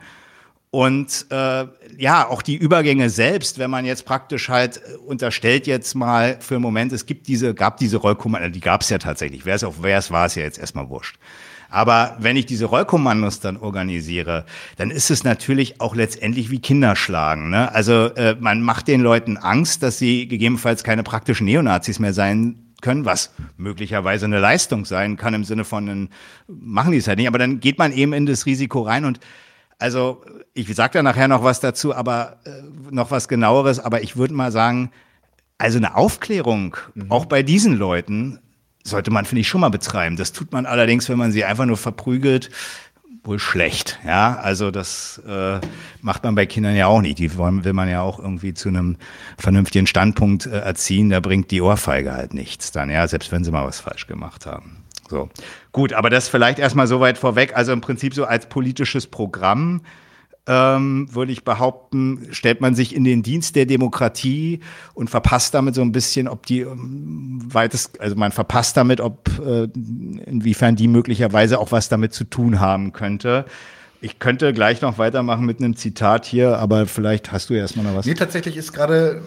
Und 0.71 1.27
äh, 1.29 1.65
ja, 1.99 2.27
auch 2.27 2.41
die 2.41 2.55
Übergänge 2.55 3.11
selbst, 3.11 3.59
wenn 3.59 3.69
man 3.69 3.85
jetzt 3.85 4.05
praktisch 4.05 4.49
halt 4.49 4.81
unterstellt 5.05 5.67
jetzt 5.67 5.93
mal 5.93 6.37
für 6.39 6.55
einen 6.55 6.63
Moment, 6.63 6.91
es 6.93 7.05
gibt 7.05 7.27
diese, 7.27 7.53
gab 7.53 7.77
diese 7.77 7.97
Rollkommando, 7.97 8.49
die 8.49 8.59
gab 8.59 8.81
es 8.81 8.89
ja 8.89 8.97
tatsächlich. 8.97 9.45
Wer 9.45 9.53
es 9.53 9.63
auch, 9.63 9.75
wer 9.81 9.99
es 9.99 10.09
war, 10.09 10.25
ist 10.25 10.35
ja 10.35 10.41
jetzt 10.41 10.57
erstmal 10.57 10.89
wurscht. 10.89 11.17
Aber 11.73 12.15
wenn 12.19 12.37
ich 12.37 12.45
diese 12.45 12.65
Rollkommandos 12.65 13.39
dann 13.39 13.57
organisiere, 13.57 14.45
dann 14.77 14.91
ist 14.91 15.09
es 15.09 15.23
natürlich 15.23 15.81
auch 15.81 15.95
letztendlich 15.95 16.51
wie 16.51 16.59
Kinderschlagen. 16.59 17.49
Ne? 17.49 17.73
Also 17.73 18.13
äh, 18.13 18.35
man 18.39 18.61
macht 18.61 18.87
den 18.87 19.01
Leuten 19.01 19.37
Angst, 19.37 19.81
dass 19.81 19.97
sie 19.97 20.27
gegebenenfalls 20.27 20.83
keine 20.83 21.01
praktischen 21.01 21.45
Neonazis 21.45 21.97
mehr 21.97 22.13
sein 22.13 22.59
können, 22.81 23.05
was 23.05 23.33
möglicherweise 23.57 24.25
eine 24.25 24.39
Leistung 24.39 24.85
sein 24.85 25.17
kann 25.17 25.33
im 25.33 25.45
Sinne 25.45 25.63
von, 25.63 25.89
einen, 25.89 26.09
machen 26.47 26.91
die 26.91 26.99
es 26.99 27.07
halt 27.07 27.17
nicht, 27.17 27.27
aber 27.27 27.39
dann 27.39 27.59
geht 27.59 27.79
man 27.79 27.91
eben 27.91 28.13
in 28.13 28.27
das 28.27 28.45
Risiko 28.45 28.81
rein 28.81 29.05
und 29.05 29.19
also 29.79 30.23
ich 30.53 30.73
sage 30.75 30.93
da 30.93 31.01
nachher 31.01 31.27
noch 31.27 31.43
was 31.43 31.59
dazu, 31.59 31.95
aber 31.95 32.37
äh, 32.45 32.51
noch 32.91 33.09
was 33.09 33.27
genaueres, 33.27 33.79
aber 33.79 34.03
ich 34.03 34.15
würde 34.15 34.35
mal 34.35 34.51
sagen, 34.51 34.91
also 35.57 35.79
eine 35.79 35.95
Aufklärung, 35.95 36.77
mhm. 36.93 37.09
auch 37.09 37.25
bei 37.25 37.41
diesen 37.41 37.77
Leuten, 37.77 38.39
sollte 38.83 39.11
man, 39.11 39.25
finde 39.25 39.41
ich, 39.41 39.47
schon 39.47 39.61
mal 39.61 39.69
betreiben. 39.69 40.17
Das 40.17 40.31
tut 40.31 40.51
man 40.51 40.65
allerdings, 40.65 41.09
wenn 41.09 41.17
man 41.17 41.31
sie 41.31 41.45
einfach 41.45 41.65
nur 41.65 41.77
verprügelt, 41.77 42.49
wohl 43.23 43.39
schlecht. 43.39 43.99
Ja, 44.05 44.35
also 44.35 44.69
das 44.69 45.21
äh, 45.27 45.59
macht 46.01 46.23
man 46.23 46.35
bei 46.35 46.45
Kindern 46.45 46.75
ja 46.75 46.87
auch 46.87 47.01
nicht. 47.01 47.19
Die 47.19 47.37
wollen, 47.37 47.63
will 47.63 47.73
man 47.73 47.89
ja 47.89 48.01
auch 48.01 48.19
irgendwie 48.19 48.53
zu 48.53 48.69
einem 48.69 48.97
vernünftigen 49.37 49.87
Standpunkt 49.87 50.45
äh, 50.45 50.59
erziehen. 50.59 51.09
Da 51.09 51.19
bringt 51.21 51.49
die 51.51 51.61
Ohrfeige 51.61 52.13
halt 52.13 52.33
nichts 52.33 52.71
dann, 52.71 52.89
ja, 52.89 53.07
selbst 53.07 53.31
wenn 53.31 53.43
sie 53.43 53.51
mal 53.51 53.65
was 53.65 53.79
falsch 53.79 54.07
gemacht 54.07 54.45
haben. 54.45 54.83
So. 55.09 55.29
Gut, 55.71 55.93
aber 55.93 56.09
das 56.09 56.27
vielleicht 56.27 56.59
erstmal 56.59 56.87
so 56.87 56.99
weit 56.99 57.17
vorweg. 57.17 57.55
Also 57.55 57.71
im 57.71 57.81
Prinzip 57.81 58.13
so 58.13 58.25
als 58.25 58.47
politisches 58.47 59.07
Programm 59.07 59.81
ähm, 60.45 61.07
würde 61.11 61.31
ich 61.31 61.43
behaupten, 61.43 62.27
stellt 62.31 62.59
man 62.59 62.75
sich 62.75 62.95
in 62.95 63.03
den 63.03 63.23
Dienst 63.23 63.55
der 63.55 63.65
Demokratie 63.65 64.59
und 64.93 65.09
verpasst 65.09 65.53
damit 65.53 65.75
so 65.75 65.81
ein 65.81 65.91
bisschen, 65.93 66.27
ob 66.27 66.45
die 66.45 66.61
ähm, 66.61 67.39
weitest, 67.45 68.01
also 68.01 68.15
man 68.15 68.31
verpasst 68.31 68.75
damit, 68.75 68.99
ob 68.99 69.29
äh, 69.39 69.63
inwiefern 70.25 70.75
die 70.75 70.87
möglicherweise 70.87 71.59
auch 71.59 71.71
was 71.71 71.87
damit 71.87 72.13
zu 72.13 72.25
tun 72.25 72.59
haben 72.59 72.91
könnte. 72.91 73.45
Ich 74.01 74.19
könnte 74.19 74.51
gleich 74.51 74.81
noch 74.81 74.97
weitermachen 74.97 75.45
mit 75.45 75.59
einem 75.59 75.77
Zitat 75.77 76.25
hier, 76.25 76.57
aber 76.57 76.87
vielleicht 76.87 77.31
hast 77.31 77.49
du 77.49 77.53
erstmal 77.53 77.85
noch 77.85 77.95
was. 77.95 78.05
Nee, 78.05 78.15
tatsächlich 78.15 78.57
ist 78.57 78.73
gerade 78.73 79.21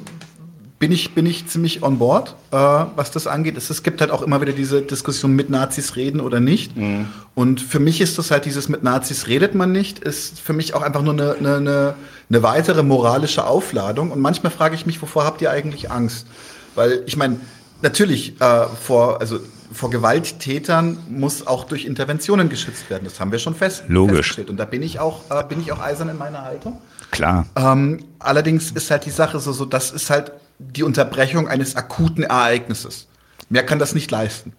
bin 0.78 0.92
ich, 0.92 1.14
bin 1.14 1.24
ich 1.24 1.46
ziemlich 1.46 1.82
on 1.82 1.98
board, 1.98 2.36
äh, 2.50 2.56
was 2.56 3.10
das 3.10 3.26
angeht. 3.26 3.56
Es, 3.56 3.70
es, 3.70 3.82
gibt 3.82 4.00
halt 4.00 4.10
auch 4.10 4.20
immer 4.20 4.40
wieder 4.42 4.52
diese 4.52 4.82
Diskussion 4.82 5.32
mit 5.32 5.48
Nazis 5.48 5.96
reden 5.96 6.20
oder 6.20 6.38
nicht. 6.38 6.76
Mhm. 6.76 7.08
Und 7.34 7.62
für 7.62 7.80
mich 7.80 8.00
ist 8.00 8.18
das 8.18 8.30
halt 8.30 8.44
dieses 8.44 8.68
mit 8.68 8.82
Nazis 8.82 9.26
redet 9.26 9.54
man 9.54 9.72
nicht, 9.72 10.00
ist 10.00 10.38
für 10.38 10.52
mich 10.52 10.74
auch 10.74 10.82
einfach 10.82 11.00
nur 11.00 11.14
eine, 11.14 11.34
eine, 11.34 11.94
eine, 12.28 12.42
weitere 12.42 12.82
moralische 12.82 13.46
Aufladung. 13.46 14.10
Und 14.10 14.20
manchmal 14.20 14.52
frage 14.52 14.74
ich 14.74 14.84
mich, 14.84 15.00
wovor 15.00 15.24
habt 15.24 15.40
ihr 15.40 15.50
eigentlich 15.50 15.90
Angst? 15.90 16.26
Weil 16.74 17.02
ich 17.06 17.16
meine, 17.16 17.40
natürlich 17.80 18.38
äh, 18.40 18.66
vor, 18.66 19.20
also 19.20 19.40
vor 19.72 19.88
Gewalttätern 19.90 20.98
muss 21.08 21.46
auch 21.46 21.64
durch 21.64 21.86
Interventionen 21.86 22.50
geschützt 22.50 22.90
werden. 22.90 23.04
Das 23.04 23.18
haben 23.18 23.32
wir 23.32 23.38
schon 23.38 23.54
fest, 23.54 23.84
Logisch. 23.88 24.16
festgestellt. 24.16 24.50
Und 24.50 24.58
da 24.58 24.66
bin 24.66 24.82
ich 24.82 25.00
auch, 25.00 25.22
äh, 25.30 25.42
bin 25.44 25.60
ich 25.60 25.72
auch 25.72 25.80
eisern 25.80 26.10
in 26.10 26.18
meiner 26.18 26.42
Haltung. 26.42 26.80
Klar. 27.10 27.46
Ähm, 27.56 28.04
allerdings 28.18 28.72
ist 28.72 28.90
halt 28.90 29.06
die 29.06 29.10
Sache 29.10 29.40
so, 29.40 29.52
so, 29.52 29.64
das 29.64 29.90
ist 29.90 30.10
halt 30.10 30.32
die 30.58 30.82
Unterbrechung 30.82 31.48
eines 31.48 31.76
akuten 31.76 32.24
Ereignisses. 32.24 33.08
Mehr 33.48 33.64
kann 33.64 33.78
das 33.78 33.94
nicht 33.94 34.10
leisten. 34.10 34.52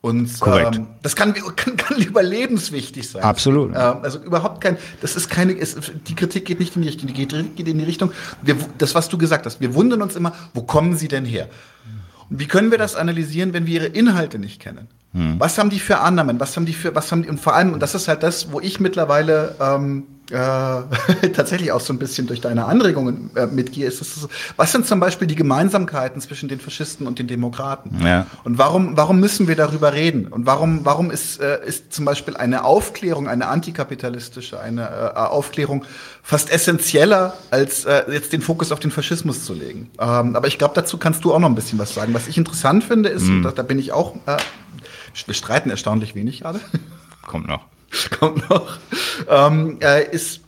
Und 0.00 0.30
ähm, 0.46 0.86
das 1.02 1.16
kann, 1.16 1.34
kann, 1.56 1.76
kann 1.76 2.00
überlebenswichtig 2.00 3.08
sein. 3.08 3.22
Absolut. 3.22 3.70
Ähm, 3.70 3.96
also 4.02 4.20
überhaupt 4.20 4.60
kein, 4.60 4.76
das 5.00 5.16
ist 5.16 5.28
keine, 5.28 5.52
ist, 5.52 5.92
die 6.06 6.14
Kritik 6.14 6.44
geht 6.44 6.60
nicht 6.60 6.76
in 6.76 6.82
die 6.82 6.88
Richtung, 6.88 7.08
die 7.08 7.14
geht, 7.14 7.56
geht 7.56 7.68
in 7.68 7.78
die 7.78 7.84
Richtung, 7.84 8.12
wir, 8.42 8.56
das, 8.78 8.94
was 8.94 9.08
du 9.08 9.18
gesagt 9.18 9.46
hast, 9.46 9.60
wir 9.60 9.74
wundern 9.74 10.02
uns 10.02 10.14
immer, 10.14 10.32
wo 10.54 10.62
kommen 10.62 10.96
sie 10.96 11.08
denn 11.08 11.24
her? 11.24 11.48
Und 12.30 12.38
wie 12.38 12.46
können 12.46 12.70
wir 12.70 12.78
das 12.78 12.94
analysieren, 12.94 13.52
wenn 13.52 13.66
wir 13.66 13.82
ihre 13.82 13.86
Inhalte 13.86 14.38
nicht 14.38 14.60
kennen? 14.60 14.88
Hm. 15.14 15.40
Was 15.40 15.58
haben 15.58 15.70
die 15.70 15.80
für 15.80 15.98
Annahmen? 15.98 16.38
Was 16.38 16.56
haben 16.56 16.66
die 16.66 16.74
für, 16.74 16.94
was 16.94 17.10
haben 17.10 17.22
die, 17.22 17.28
und 17.28 17.40
vor 17.40 17.54
allem, 17.54 17.72
und 17.72 17.80
das 17.80 17.94
ist 17.94 18.06
halt 18.06 18.22
das, 18.22 18.52
wo 18.52 18.60
ich 18.60 18.78
mittlerweile 18.78 19.56
ähm, 19.58 20.04
äh, 20.30 21.28
tatsächlich 21.34 21.72
auch 21.72 21.80
so 21.80 21.92
ein 21.92 21.98
bisschen 21.98 22.26
durch 22.26 22.40
deine 22.40 22.66
Anregungen 22.66 23.30
äh, 23.34 23.46
mitgehe, 23.46 23.86
ist, 23.86 24.00
das, 24.00 24.28
was 24.56 24.72
sind 24.72 24.86
zum 24.86 25.00
Beispiel 25.00 25.26
die 25.26 25.34
Gemeinsamkeiten 25.34 26.20
zwischen 26.20 26.48
den 26.48 26.60
Faschisten 26.60 27.06
und 27.06 27.18
den 27.18 27.26
Demokraten? 27.26 27.98
Ja. 28.04 28.26
Und 28.44 28.58
warum, 28.58 28.96
warum 28.96 29.20
müssen 29.20 29.48
wir 29.48 29.56
darüber 29.56 29.92
reden? 29.94 30.28
Und 30.28 30.46
warum, 30.46 30.84
warum 30.84 31.10
ist, 31.10 31.40
äh, 31.40 31.66
ist 31.66 31.92
zum 31.92 32.04
Beispiel 32.04 32.36
eine 32.36 32.64
Aufklärung, 32.64 33.28
eine 33.28 33.48
antikapitalistische, 33.48 34.60
eine 34.60 34.82
äh, 35.14 35.18
Aufklärung 35.18 35.84
fast 36.22 36.50
essentieller, 36.50 37.34
als 37.50 37.84
äh, 37.84 38.04
jetzt 38.12 38.32
den 38.32 38.42
Fokus 38.42 38.70
auf 38.72 38.80
den 38.80 38.90
Faschismus 38.90 39.44
zu 39.44 39.54
legen? 39.54 39.90
Ähm, 39.98 40.36
aber 40.36 40.46
ich 40.46 40.58
glaube, 40.58 40.74
dazu 40.74 40.98
kannst 40.98 41.24
du 41.24 41.32
auch 41.32 41.38
noch 41.38 41.48
ein 41.48 41.54
bisschen 41.54 41.78
was 41.78 41.94
sagen. 41.94 42.12
Was 42.12 42.28
ich 42.28 42.36
interessant 42.36 42.84
finde, 42.84 43.08
ist, 43.08 43.24
mhm. 43.24 43.36
und 43.36 43.42
da, 43.44 43.52
da 43.52 43.62
bin 43.62 43.78
ich 43.78 43.92
auch, 43.92 44.14
äh, 44.26 44.36
wir 45.24 45.34
streiten 45.34 45.70
erstaunlich 45.70 46.14
wenig 46.14 46.40
gerade. 46.40 46.60
Kommt 47.26 47.46
noch. 47.46 47.64
kommt 48.18 48.48
noch, 48.50 48.78
ähm, 49.28 49.78
äh, 49.80 50.10
ist 50.10 50.40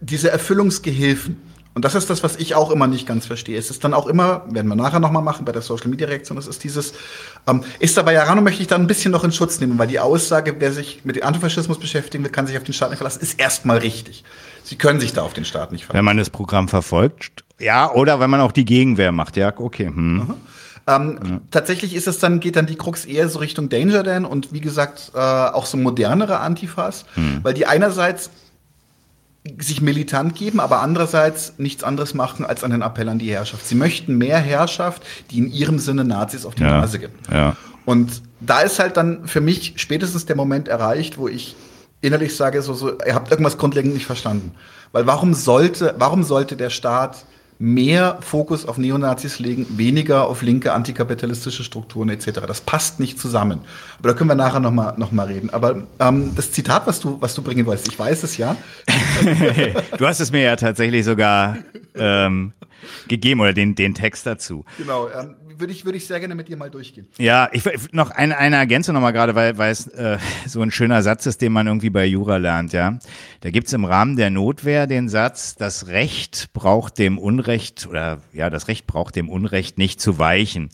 diese 0.00 0.30
Erfüllungsgehilfen. 0.30 1.40
Und 1.74 1.84
das 1.84 1.96
ist 1.96 2.08
das, 2.08 2.22
was 2.22 2.36
ich 2.36 2.54
auch 2.54 2.70
immer 2.70 2.86
nicht 2.86 3.04
ganz 3.04 3.26
verstehe. 3.26 3.58
Es 3.58 3.68
ist 3.68 3.82
dann 3.82 3.94
auch 3.94 4.06
immer, 4.06 4.44
werden 4.48 4.68
wir 4.68 4.76
nachher 4.76 5.00
nochmal 5.00 5.24
machen 5.24 5.44
bei 5.44 5.50
der 5.50 5.60
Social 5.60 5.88
Media 5.88 6.06
Reaktion, 6.06 6.38
es 6.38 6.46
ist 6.46 6.62
dieses, 6.62 6.94
ähm, 7.48 7.64
ist 7.80 7.96
dabei 7.96 8.12
Jarano 8.12 8.42
möchte 8.42 8.62
ich 8.62 8.68
dann 8.68 8.82
ein 8.82 8.86
bisschen 8.86 9.10
noch 9.10 9.24
in 9.24 9.32
Schutz 9.32 9.58
nehmen, 9.58 9.76
weil 9.76 9.88
die 9.88 9.98
Aussage, 9.98 10.54
wer 10.60 10.72
sich 10.72 11.00
mit 11.04 11.16
dem 11.16 11.24
Antifaschismus 11.24 11.80
beschäftigen 11.80 12.22
will, 12.22 12.30
kann 12.30 12.46
sich 12.46 12.56
auf 12.56 12.62
den 12.62 12.74
Staat 12.74 12.90
nicht 12.90 12.98
verlassen, 12.98 13.22
ist 13.22 13.40
erstmal 13.40 13.78
richtig. 13.78 14.22
Sie 14.62 14.76
können 14.76 15.00
sich 15.00 15.14
da 15.14 15.22
auf 15.22 15.32
den 15.32 15.44
Staat 15.44 15.72
nicht 15.72 15.84
verlassen. 15.84 15.98
Wenn 15.98 16.04
man 16.04 16.16
das 16.16 16.30
Programm 16.30 16.68
verfolgt, 16.68 17.44
ja, 17.58 17.90
oder 17.90 18.20
wenn 18.20 18.30
man 18.30 18.40
auch 18.40 18.52
die 18.52 18.64
Gegenwehr 18.64 19.10
macht, 19.10 19.36
ja, 19.36 19.52
okay. 19.56 19.86
Hm. 19.86 20.34
Ähm, 20.86 21.18
ja. 21.24 21.40
Tatsächlich 21.50 21.94
ist 21.94 22.06
es 22.06 22.18
dann, 22.18 22.40
geht 22.40 22.56
dann 22.56 22.66
die 22.66 22.76
Krux 22.76 23.04
eher 23.04 23.28
so 23.28 23.38
Richtung 23.38 23.68
Danger 23.68 24.02
Dan 24.02 24.24
und 24.24 24.52
wie 24.52 24.60
gesagt, 24.60 25.12
äh, 25.14 25.18
auch 25.18 25.66
so 25.66 25.76
modernere 25.76 26.40
Antifas, 26.40 27.06
mhm. 27.16 27.40
weil 27.42 27.54
die 27.54 27.66
einerseits 27.66 28.30
sich 29.58 29.82
militant 29.82 30.34
geben, 30.34 30.58
aber 30.58 30.80
andererseits 30.80 31.54
nichts 31.58 31.84
anderes 31.84 32.14
machen 32.14 32.46
als 32.46 32.64
einen 32.64 32.80
Appell 32.80 33.08
an 33.08 33.18
die 33.18 33.30
Herrschaft. 33.30 33.66
Sie 33.66 33.74
möchten 33.74 34.16
mehr 34.16 34.38
Herrschaft, 34.38 35.02
die 35.30 35.38
in 35.38 35.50
ihrem 35.50 35.78
Sinne 35.78 36.04
Nazis 36.04 36.46
auf 36.46 36.54
die 36.54 36.62
ja. 36.62 36.80
Nase 36.80 36.98
gibt. 36.98 37.30
Ja. 37.30 37.56
Und 37.84 38.22
da 38.40 38.60
ist 38.60 38.78
halt 38.78 38.96
dann 38.96 39.26
für 39.26 39.42
mich 39.42 39.74
spätestens 39.76 40.24
der 40.24 40.36
Moment 40.36 40.68
erreicht, 40.68 41.18
wo 41.18 41.28
ich 41.28 41.56
innerlich 42.00 42.36
sage, 42.36 42.62
so, 42.62 42.72
so, 42.72 42.98
ihr 43.06 43.14
habt 43.14 43.30
irgendwas 43.30 43.58
grundlegend 43.58 43.94
nicht 43.94 44.06
verstanden. 44.06 44.52
Weil 44.92 45.06
warum 45.06 45.34
sollte, 45.34 45.94
warum 45.98 46.22
sollte 46.22 46.56
der 46.56 46.70
Staat 46.70 47.24
mehr 47.64 48.18
Fokus 48.20 48.66
auf 48.66 48.76
Neonazis 48.76 49.38
legen, 49.38 49.66
weniger 49.78 50.28
auf 50.28 50.42
linke 50.42 50.74
antikapitalistische 50.74 51.64
Strukturen 51.64 52.10
etc. 52.10 52.40
Das 52.46 52.60
passt 52.60 53.00
nicht 53.00 53.18
zusammen. 53.18 53.60
Aber 53.98 54.10
da 54.10 54.14
können 54.14 54.28
wir 54.28 54.34
nachher 54.34 54.60
nochmal 54.60 54.92
noch 54.98 55.12
mal 55.12 55.28
reden. 55.28 55.48
Aber 55.48 55.82
ähm, 55.98 56.32
das 56.36 56.52
Zitat, 56.52 56.86
was 56.86 57.00
du, 57.00 57.16
was 57.22 57.34
du 57.34 57.40
bringen 57.40 57.64
wolltest, 57.64 57.88
ich 57.88 57.98
weiß 57.98 58.22
es 58.22 58.36
ja. 58.36 58.54
du 59.98 60.06
hast 60.06 60.20
es 60.20 60.30
mir 60.30 60.42
ja 60.42 60.56
tatsächlich 60.56 61.06
sogar 61.06 61.56
ähm, 61.94 62.52
gegeben 63.08 63.40
oder 63.40 63.54
den, 63.54 63.74
den 63.74 63.94
Text 63.94 64.26
dazu. 64.26 64.66
Genau, 64.76 65.08
ähm, 65.08 65.34
würde 65.58 65.72
ich, 65.72 65.84
würde 65.84 65.98
ich 65.98 66.06
sehr 66.06 66.20
gerne 66.20 66.34
mit 66.34 66.48
dir 66.48 66.56
mal 66.56 66.70
durchgehen. 66.70 67.06
Ja, 67.18 67.48
ich 67.52 67.64
noch 67.92 68.10
eine, 68.10 68.38
eine 68.38 68.56
Ergänzung 68.56 68.94
nochmal 68.94 69.12
gerade, 69.12 69.34
weil, 69.34 69.58
weil 69.58 69.72
es 69.72 69.86
äh, 69.88 70.18
so 70.46 70.62
ein 70.62 70.70
schöner 70.70 71.02
Satz 71.02 71.26
ist, 71.26 71.40
den 71.40 71.52
man 71.52 71.66
irgendwie 71.66 71.90
bei 71.90 72.04
Jura 72.04 72.36
lernt, 72.36 72.72
ja. 72.72 72.98
Da 73.40 73.50
gibt's 73.50 73.72
im 73.72 73.84
Rahmen 73.84 74.16
der 74.16 74.30
Notwehr 74.30 74.86
den 74.86 75.08
Satz, 75.08 75.54
das 75.56 75.88
Recht 75.88 76.50
braucht 76.52 76.98
dem 76.98 77.18
Unrecht 77.18 77.86
oder 77.88 78.20
ja, 78.32 78.50
das 78.50 78.68
Recht 78.68 78.86
braucht 78.86 79.16
dem 79.16 79.28
Unrecht 79.28 79.78
nicht 79.78 80.00
zu 80.00 80.18
weichen. 80.18 80.70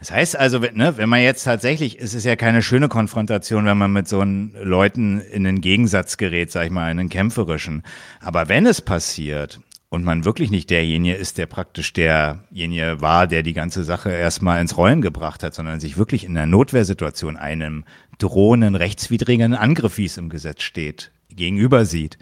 Das 0.00 0.10
heißt 0.10 0.36
also, 0.36 0.58
ne, 0.58 0.96
wenn 0.96 1.10
man 1.10 1.20
jetzt 1.20 1.44
tatsächlich, 1.44 2.00
es 2.00 2.14
ist 2.14 2.24
ja 2.24 2.34
keine 2.34 2.62
schöne 2.62 2.88
Konfrontation, 2.88 3.66
wenn 3.66 3.76
man 3.76 3.92
mit 3.92 4.08
so 4.08 4.20
einen 4.20 4.54
Leuten 4.62 5.20
in 5.20 5.44
den 5.44 5.60
Gegensatz 5.60 6.16
gerät, 6.16 6.50
sag 6.50 6.64
ich 6.64 6.70
mal, 6.70 6.90
in 6.90 6.98
einen 6.98 7.10
kämpferischen. 7.10 7.82
Aber 8.18 8.48
wenn 8.48 8.64
es 8.64 8.80
passiert, 8.80 9.60
und 9.90 10.04
man 10.04 10.24
wirklich 10.24 10.50
nicht 10.50 10.70
derjenige 10.70 11.16
ist, 11.16 11.36
der 11.36 11.46
praktisch 11.46 11.92
derjenige 11.92 13.00
war, 13.00 13.26
der 13.26 13.42
die 13.42 13.52
ganze 13.52 13.82
Sache 13.84 14.10
erstmal 14.10 14.60
ins 14.60 14.76
Rollen 14.76 15.02
gebracht 15.02 15.42
hat, 15.42 15.52
sondern 15.52 15.80
sich 15.80 15.98
wirklich 15.98 16.24
in 16.24 16.36
einer 16.36 16.46
Notwehrsituation 16.46 17.36
einem 17.36 17.84
drohenden 18.18 18.76
rechtswidrigen 18.76 19.54
Angriff, 19.54 19.98
wie 19.98 20.04
es 20.04 20.16
im 20.16 20.28
Gesetz 20.28 20.62
steht, 20.62 21.10
gegenüber 21.28 21.84
sieht, 21.84 22.18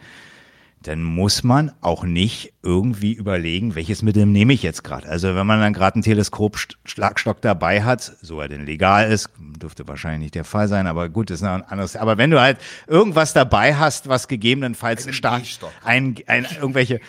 dann 0.82 1.02
muss 1.02 1.42
man 1.42 1.72
auch 1.80 2.04
nicht 2.04 2.54
irgendwie 2.62 3.12
überlegen, 3.12 3.74
welches 3.74 4.02
Mittel 4.02 4.24
nehme 4.24 4.52
ich 4.52 4.62
jetzt 4.62 4.84
gerade. 4.84 5.08
Also 5.08 5.34
wenn 5.34 5.46
man 5.46 5.60
dann 5.60 5.72
gerade 5.72 5.96
einen 5.96 6.04
Teleskop-Schlagstock 6.04 7.42
dabei 7.42 7.82
hat, 7.82 8.00
so 8.22 8.40
er 8.40 8.48
denn 8.48 8.64
legal 8.64 9.10
ist, 9.10 9.28
dürfte 9.38 9.86
wahrscheinlich 9.88 10.20
nicht 10.20 10.34
der 10.36 10.44
Fall 10.44 10.68
sein, 10.68 10.86
aber 10.86 11.08
gut, 11.08 11.30
ist 11.30 11.42
ein 11.42 11.64
anderes. 11.64 11.96
Aber 11.96 12.16
wenn 12.16 12.30
du 12.30 12.40
halt 12.40 12.58
irgendwas 12.86 13.32
dabei 13.34 13.74
hast, 13.74 14.08
was 14.08 14.28
gegebenenfalls 14.28 15.12
stark, 15.14 15.42
ein, 15.84 16.14
ein, 16.26 16.46
irgendwelche 16.60 17.00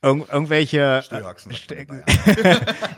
Irg 0.00 0.28
irgendwelche 0.32 1.02
äh, 1.10 1.22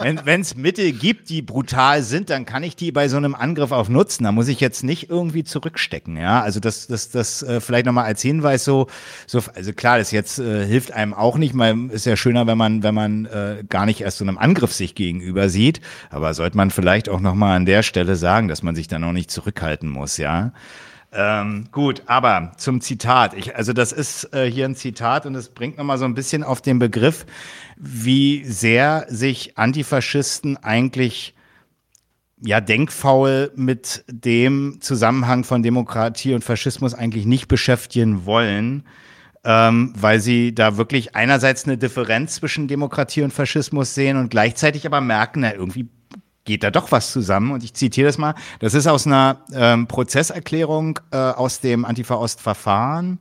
wenn 0.24 0.40
es 0.42 0.54
Mittel 0.54 0.92
gibt, 0.92 1.30
die 1.30 1.40
brutal 1.40 2.02
sind, 2.02 2.28
dann 2.28 2.44
kann 2.44 2.62
ich 2.62 2.76
die 2.76 2.92
bei 2.92 3.08
so 3.08 3.16
einem 3.16 3.34
Angriff 3.34 3.72
auch 3.72 3.88
nutzen. 3.88 4.24
Da 4.24 4.32
muss 4.32 4.48
ich 4.48 4.60
jetzt 4.60 4.84
nicht 4.84 5.08
irgendwie 5.08 5.42
zurückstecken. 5.42 6.18
Ja, 6.18 6.42
also 6.42 6.60
das, 6.60 6.88
das, 6.88 7.08
das 7.08 7.42
äh, 7.42 7.60
vielleicht 7.60 7.86
nochmal 7.86 8.04
als 8.04 8.20
Hinweis 8.20 8.66
so, 8.66 8.86
so, 9.26 9.40
also 9.54 9.72
klar, 9.72 9.96
das 9.96 10.10
jetzt 10.10 10.40
äh, 10.40 10.66
hilft 10.66 10.92
einem 10.92 11.14
auch 11.14 11.38
nicht. 11.38 11.54
Mal 11.54 11.88
ist 11.90 12.04
ja 12.04 12.16
schöner, 12.16 12.46
wenn 12.46 12.58
man, 12.58 12.82
wenn 12.82 12.94
man 12.94 13.24
äh, 13.24 13.64
gar 13.66 13.86
nicht 13.86 14.02
erst 14.02 14.18
so 14.18 14.24
einem 14.24 14.36
Angriff 14.36 14.74
sich 14.74 14.94
gegenüber 14.94 15.48
sieht. 15.48 15.80
Aber 16.10 16.34
sollte 16.34 16.58
man 16.58 16.70
vielleicht 16.70 17.08
auch 17.08 17.20
nochmal 17.20 17.56
an 17.56 17.64
der 17.64 17.82
Stelle 17.82 18.16
sagen, 18.16 18.48
dass 18.48 18.62
man 18.62 18.74
sich 18.74 18.88
dann 18.88 19.04
auch 19.04 19.12
nicht 19.12 19.30
zurückhalten 19.30 19.88
muss. 19.88 20.18
Ja. 20.18 20.52
Ähm, 21.12 21.66
gut, 21.72 22.02
aber 22.06 22.52
zum 22.56 22.80
Zitat. 22.80 23.34
Ich, 23.34 23.56
also 23.56 23.72
das 23.72 23.92
ist 23.92 24.32
äh, 24.32 24.48
hier 24.48 24.64
ein 24.64 24.76
Zitat 24.76 25.26
und 25.26 25.34
es 25.34 25.48
bringt 25.48 25.76
nochmal 25.76 25.98
so 25.98 26.04
ein 26.04 26.14
bisschen 26.14 26.44
auf 26.44 26.62
den 26.62 26.78
Begriff, 26.78 27.26
wie 27.76 28.44
sehr 28.44 29.06
sich 29.08 29.58
Antifaschisten 29.58 30.56
eigentlich 30.58 31.34
ja 32.42 32.60
denkfaul 32.60 33.52
mit 33.56 34.04
dem 34.08 34.78
Zusammenhang 34.80 35.42
von 35.42 35.62
Demokratie 35.62 36.34
und 36.34 36.44
Faschismus 36.44 36.94
eigentlich 36.94 37.26
nicht 37.26 37.48
beschäftigen 37.48 38.24
wollen, 38.24 38.84
ähm, 39.42 39.92
weil 39.96 40.20
sie 40.20 40.54
da 40.54 40.76
wirklich 40.76 41.16
einerseits 41.16 41.64
eine 41.64 41.76
Differenz 41.76 42.36
zwischen 42.36 42.68
Demokratie 42.68 43.22
und 43.22 43.32
Faschismus 43.32 43.94
sehen 43.94 44.16
und 44.16 44.30
gleichzeitig 44.30 44.86
aber 44.86 45.00
merken, 45.00 45.40
na 45.40 45.54
irgendwie 45.54 45.88
geht 46.44 46.62
da 46.62 46.70
doch 46.70 46.92
was 46.92 47.12
zusammen. 47.12 47.52
Und 47.52 47.64
ich 47.64 47.74
zitiere 47.74 48.06
das 48.06 48.18
mal. 48.18 48.34
Das 48.60 48.74
ist 48.74 48.86
aus 48.86 49.06
einer 49.06 49.38
ähm, 49.52 49.86
Prozesserklärung 49.86 50.98
äh, 51.10 51.16
aus 51.16 51.60
dem 51.60 51.84
Antifa-Ost-Verfahren. 51.84 53.20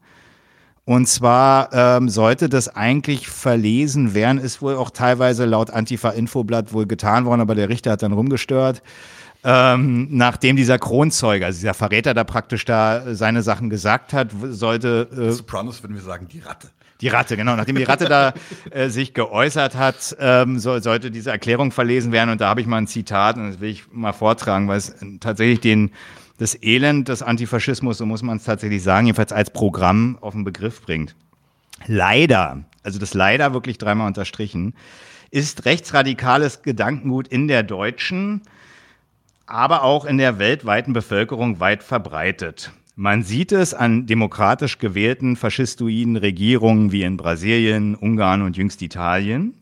Und 0.85 1.05
zwar 1.07 1.71
ähm, 1.71 2.09
sollte 2.09 2.49
das 2.49 2.75
eigentlich 2.75 3.29
verlesen 3.29 4.15
werden, 4.15 4.39
ist 4.39 4.63
wohl 4.63 4.75
auch 4.75 4.89
teilweise 4.89 5.45
laut 5.45 5.69
Antifa-Infoblatt 5.69 6.73
wohl 6.73 6.87
getan 6.87 7.25
worden, 7.25 7.41
aber 7.41 7.53
der 7.53 7.69
Richter 7.69 7.91
hat 7.91 8.01
dann 8.01 8.11
rumgestört. 8.11 8.81
Ähm, 9.43 10.07
nachdem 10.09 10.55
dieser 10.55 10.79
Kronzeuge, 10.79 11.45
also 11.45 11.59
dieser 11.59 11.75
Verräter 11.75 12.15
da 12.15 12.23
praktisch 12.23 12.65
da 12.65 13.13
seine 13.13 13.43
Sachen 13.43 13.69
gesagt 13.69 14.13
hat, 14.13 14.31
sollte. 14.49 15.07
Äh, 15.15 15.31
Sopranos 15.31 15.83
würden 15.83 15.93
wir 15.93 16.01
sagen, 16.01 16.27
die 16.27 16.39
Ratte. 16.39 16.69
Die 17.01 17.07
Ratte, 17.07 17.37
genau. 17.37 17.55
Nachdem 17.55 17.77
die 17.77 17.83
Ratte 17.83 18.05
da 18.05 18.33
äh, 18.71 18.89
sich 18.89 19.13
geäußert 19.13 19.75
hat, 19.75 20.15
ähm, 20.19 20.59
so, 20.59 20.79
sollte 20.79 21.11
diese 21.11 21.31
Erklärung 21.31 21.71
verlesen 21.71 22.11
werden. 22.11 22.29
Und 22.29 22.41
da 22.41 22.49
habe 22.49 22.61
ich 22.61 22.67
mal 22.67 22.77
ein 22.77 22.87
Zitat, 22.87 23.37
und 23.37 23.49
das 23.49 23.59
will 23.61 23.69
ich 23.69 23.83
mal 23.91 24.11
vortragen, 24.11 24.67
weil 24.67 24.77
es 24.77 24.95
tatsächlich 25.19 25.61
den, 25.61 25.91
das 26.39 26.61
Elend 26.61 27.07
des 27.07 27.21
Antifaschismus, 27.21 27.97
so 27.97 28.05
muss 28.05 28.21
man 28.21 28.37
es 28.37 28.43
tatsächlich 28.43 28.83
sagen, 28.83 29.07
jedenfalls 29.07 29.31
als 29.31 29.51
Programm 29.51 30.17
auf 30.19 30.33
den 30.33 30.43
Begriff 30.43 30.81
bringt. 30.81 31.15
Leider, 31.87 32.63
also 32.83 32.99
das 32.99 33.13
leider 33.13 33.53
wirklich 33.53 33.77
dreimal 33.77 34.07
unterstrichen, 34.07 34.73
ist 35.31 35.65
rechtsradikales 35.65 36.63
Gedankengut 36.63 37.27
in 37.27 37.47
der 37.47 37.63
deutschen, 37.63 38.41
aber 39.45 39.83
auch 39.83 40.05
in 40.05 40.17
der 40.17 40.37
weltweiten 40.37 40.91
Bevölkerung 40.91 41.59
weit 41.59 41.83
verbreitet. 41.83 42.71
Man 43.01 43.23
sieht 43.23 43.53
es 43.53 43.73
an 43.73 44.07
demokratisch 44.07 44.77
gewählten 44.77 45.37
faschistoiden 45.37 46.17
Regierungen 46.17 46.91
wie 46.91 47.03
in 47.03 47.15
Brasilien, 47.15 47.95
Ungarn 47.95 48.41
und 48.41 48.57
jüngst 48.57 48.81
Italien. 48.81 49.53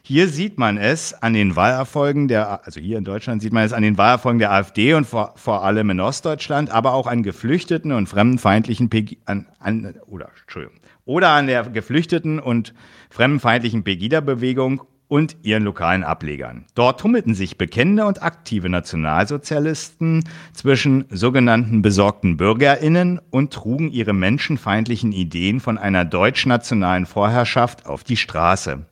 Hier 0.00 0.28
sieht 0.28 0.56
man 0.56 0.78
es 0.78 1.12
an 1.12 1.34
den 1.34 1.56
Wahlerfolgen 1.56 2.26
der, 2.26 2.64
also 2.64 2.80
hier 2.80 2.96
in 2.96 3.04
Deutschland 3.04 3.42
sieht 3.42 3.52
man 3.52 3.64
es 3.64 3.74
an 3.74 3.82
den 3.82 3.98
Wahlerfolgen 3.98 4.38
der 4.38 4.50
AfD 4.50 4.94
und 4.94 5.06
vor, 5.06 5.34
vor 5.36 5.62
allem 5.62 5.90
in 5.90 6.00
Ostdeutschland, 6.00 6.70
aber 6.70 6.94
auch 6.94 7.06
an 7.06 7.22
geflüchteten 7.22 7.92
und 7.92 8.08
fremdenfeindlichen, 8.08 8.88
an, 9.26 9.46
an, 9.58 9.96
oder, 10.06 10.30
Entschuldigung, 10.40 10.78
oder 11.04 11.32
an 11.32 11.46
der 11.46 11.64
geflüchteten 11.64 12.40
und 12.40 12.72
fremdenfeindlichen 13.10 13.84
Pegida-Bewegung 13.84 14.84
und 15.14 15.36
ihren 15.44 15.62
lokalen 15.62 16.02
Ablegern. 16.02 16.64
Dort 16.74 16.98
tummelten 16.98 17.36
sich 17.36 17.56
bekennende 17.56 18.04
und 18.04 18.20
aktive 18.24 18.68
Nationalsozialisten 18.68 20.24
zwischen 20.52 21.04
sogenannten 21.08 21.82
besorgten 21.82 22.36
Bürgerinnen 22.36 23.20
und 23.30 23.52
trugen 23.52 23.92
ihre 23.92 24.12
menschenfeindlichen 24.12 25.12
Ideen 25.12 25.60
von 25.60 25.78
einer 25.78 26.04
deutsch-nationalen 26.04 27.06
Vorherrschaft 27.06 27.86
auf 27.86 28.02
die 28.02 28.16
Straße. 28.16 28.86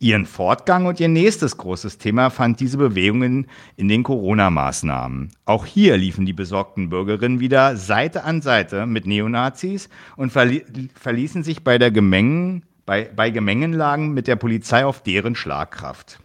Ihren 0.00 0.24
Fortgang 0.24 0.86
und 0.86 0.98
ihr 1.00 1.08
nächstes 1.08 1.58
großes 1.58 1.98
Thema 1.98 2.30
fand 2.30 2.58
diese 2.58 2.78
Bewegung 2.78 3.44
in 3.76 3.88
den 3.88 4.04
Corona-Maßnahmen. 4.04 5.32
Auch 5.44 5.66
hier 5.66 5.98
liefen 5.98 6.24
die 6.24 6.32
besorgten 6.32 6.88
Bürgerinnen 6.88 7.40
wieder 7.40 7.76
Seite 7.76 8.24
an 8.24 8.40
Seite 8.40 8.86
mit 8.86 9.06
Neonazis 9.06 9.90
und 10.16 10.32
verli 10.32 10.64
verließen 10.94 11.44
sich 11.44 11.62
bei, 11.62 11.76
der 11.76 11.90
Gemengen, 11.90 12.62
bei, 12.92 13.08
bei 13.16 13.30
Gemengenlagen 13.30 14.12
mit 14.12 14.26
der 14.26 14.36
Polizei 14.36 14.84
auf 14.84 15.02
deren 15.02 15.34
Schlagkraft. 15.34 16.20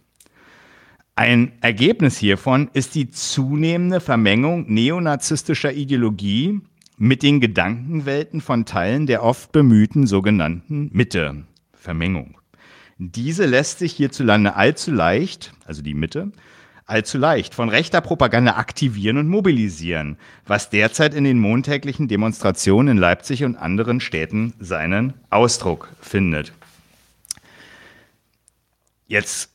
Ein 1.16 1.52
Ergebnis 1.62 2.18
hiervon 2.18 2.68
ist 2.74 2.94
die 2.94 3.08
zunehmende 3.08 4.00
Vermengung 4.00 4.66
neonazistischer 4.70 5.72
Ideologie 5.72 6.60
mit 6.98 7.22
den 7.22 7.40
Gedankenwelten 7.40 8.42
von 8.42 8.66
Teilen 8.66 9.06
der 9.06 9.22
oft 9.22 9.50
bemühten 9.50 10.06
sogenannten 10.06 10.90
Mitte. 10.92 11.44
Vermengung. 11.72 12.36
Diese 12.98 13.46
lässt 13.46 13.78
sich 13.78 13.94
hierzulande 13.94 14.54
allzu 14.54 14.90
leicht, 14.90 15.54
also 15.64 15.80
die 15.80 15.94
Mitte, 15.94 16.32
allzu 16.84 17.16
leicht 17.16 17.54
von 17.54 17.70
rechter 17.70 18.02
Propaganda 18.02 18.56
aktivieren 18.56 19.16
und 19.16 19.28
mobilisieren, 19.28 20.18
was 20.46 20.68
derzeit 20.68 21.14
in 21.14 21.24
den 21.24 21.38
montäglichen 21.38 22.08
Demonstrationen 22.08 22.88
in 22.88 22.98
Leipzig 22.98 23.44
und 23.44 23.56
anderen 23.56 24.00
Städten 24.00 24.52
seinen 24.60 25.14
Ausdruck 25.30 25.88
findet. 26.02 26.52
Jetzt 29.08 29.50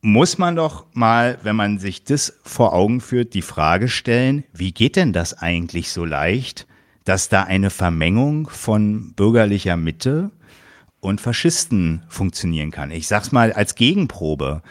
muss 0.00 0.38
man 0.38 0.56
doch 0.56 0.86
mal, 0.94 1.38
wenn 1.42 1.56
man 1.56 1.78
sich 1.78 2.04
das 2.04 2.38
vor 2.44 2.72
Augen 2.72 3.00
führt, 3.00 3.34
die 3.34 3.42
Frage 3.42 3.88
stellen, 3.88 4.44
wie 4.52 4.72
geht 4.72 4.96
denn 4.96 5.12
das 5.12 5.34
eigentlich 5.34 5.90
so 5.90 6.04
leicht, 6.04 6.66
dass 7.04 7.28
da 7.28 7.42
eine 7.42 7.70
Vermengung 7.70 8.48
von 8.48 9.12
bürgerlicher 9.14 9.76
Mitte 9.76 10.30
und 11.00 11.20
Faschisten 11.20 12.04
funktionieren 12.08 12.70
kann. 12.70 12.90
Ich 12.90 13.08
sag's 13.08 13.32
mal 13.32 13.52
als 13.52 13.74
Gegenprobe. 13.74 14.62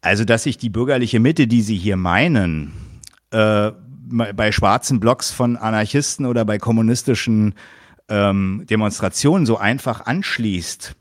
Also, 0.00 0.24
dass 0.24 0.44
sich 0.44 0.58
die 0.58 0.70
bürgerliche 0.70 1.20
Mitte, 1.20 1.48
die 1.48 1.62
Sie 1.62 1.76
hier 1.76 1.96
meinen, 1.96 2.72
äh, 3.30 3.72
bei 4.08 4.52
schwarzen 4.52 5.00
Blocks 5.00 5.32
von 5.32 5.56
Anarchisten 5.56 6.26
oder 6.26 6.44
bei 6.44 6.58
kommunistischen 6.58 7.54
ähm, 8.08 8.64
Demonstrationen 8.70 9.46
so 9.46 9.56
einfach 9.58 10.06
anschließt, 10.06 10.94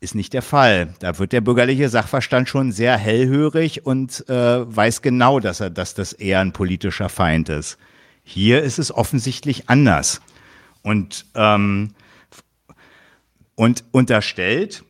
ist 0.00 0.14
nicht 0.14 0.32
der 0.32 0.42
Fall. 0.42 0.94
Da 1.00 1.18
wird 1.18 1.32
der 1.32 1.40
bürgerliche 1.40 1.88
Sachverstand 1.88 2.48
schon 2.48 2.72
sehr 2.72 2.96
hellhörig 2.96 3.84
und 3.84 4.28
äh, 4.28 4.76
weiß 4.76 5.02
genau, 5.02 5.40
dass 5.40 5.60
er, 5.60 5.70
dass 5.70 5.94
das 5.94 6.12
eher 6.12 6.40
ein 6.40 6.52
politischer 6.52 7.08
Feind 7.08 7.48
ist. 7.48 7.78
Hier 8.22 8.62
ist 8.62 8.78
es 8.78 8.92
offensichtlich 8.92 9.68
anders. 9.68 10.20
Und 10.82 11.26
ähm, 11.34 11.94
und 13.56 13.84
unterstellt 13.90 14.84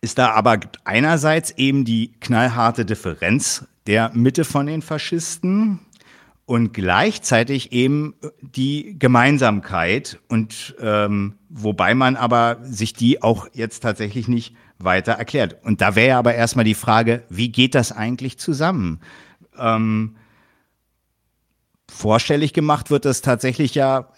ist 0.00 0.18
da 0.18 0.30
aber 0.30 0.60
einerseits 0.84 1.50
eben 1.52 1.84
die 1.84 2.12
knallharte 2.20 2.84
Differenz 2.84 3.66
der 3.88 4.12
Mitte 4.14 4.44
von 4.44 4.66
den 4.66 4.80
Faschisten 4.80 5.80
und 6.48 6.72
gleichzeitig 6.72 7.72
eben 7.72 8.14
die 8.40 8.98
Gemeinsamkeit 8.98 10.18
und 10.28 10.74
ähm, 10.80 11.34
wobei 11.50 11.94
man 11.94 12.16
aber 12.16 12.56
sich 12.62 12.94
die 12.94 13.22
auch 13.22 13.48
jetzt 13.52 13.80
tatsächlich 13.80 14.28
nicht 14.28 14.56
weiter 14.78 15.12
erklärt. 15.12 15.62
Und 15.62 15.82
da 15.82 15.94
wäre 15.94 16.16
aber 16.16 16.34
erstmal 16.34 16.64
die 16.64 16.72
Frage, 16.72 17.22
wie 17.28 17.50
geht 17.50 17.74
das 17.74 17.92
eigentlich 17.92 18.38
zusammen? 18.38 19.00
Ähm, 19.58 20.16
vorstellig 21.86 22.54
gemacht 22.54 22.88
wird 22.88 23.04
das 23.04 23.20
tatsächlich 23.20 23.74
ja 23.74 24.08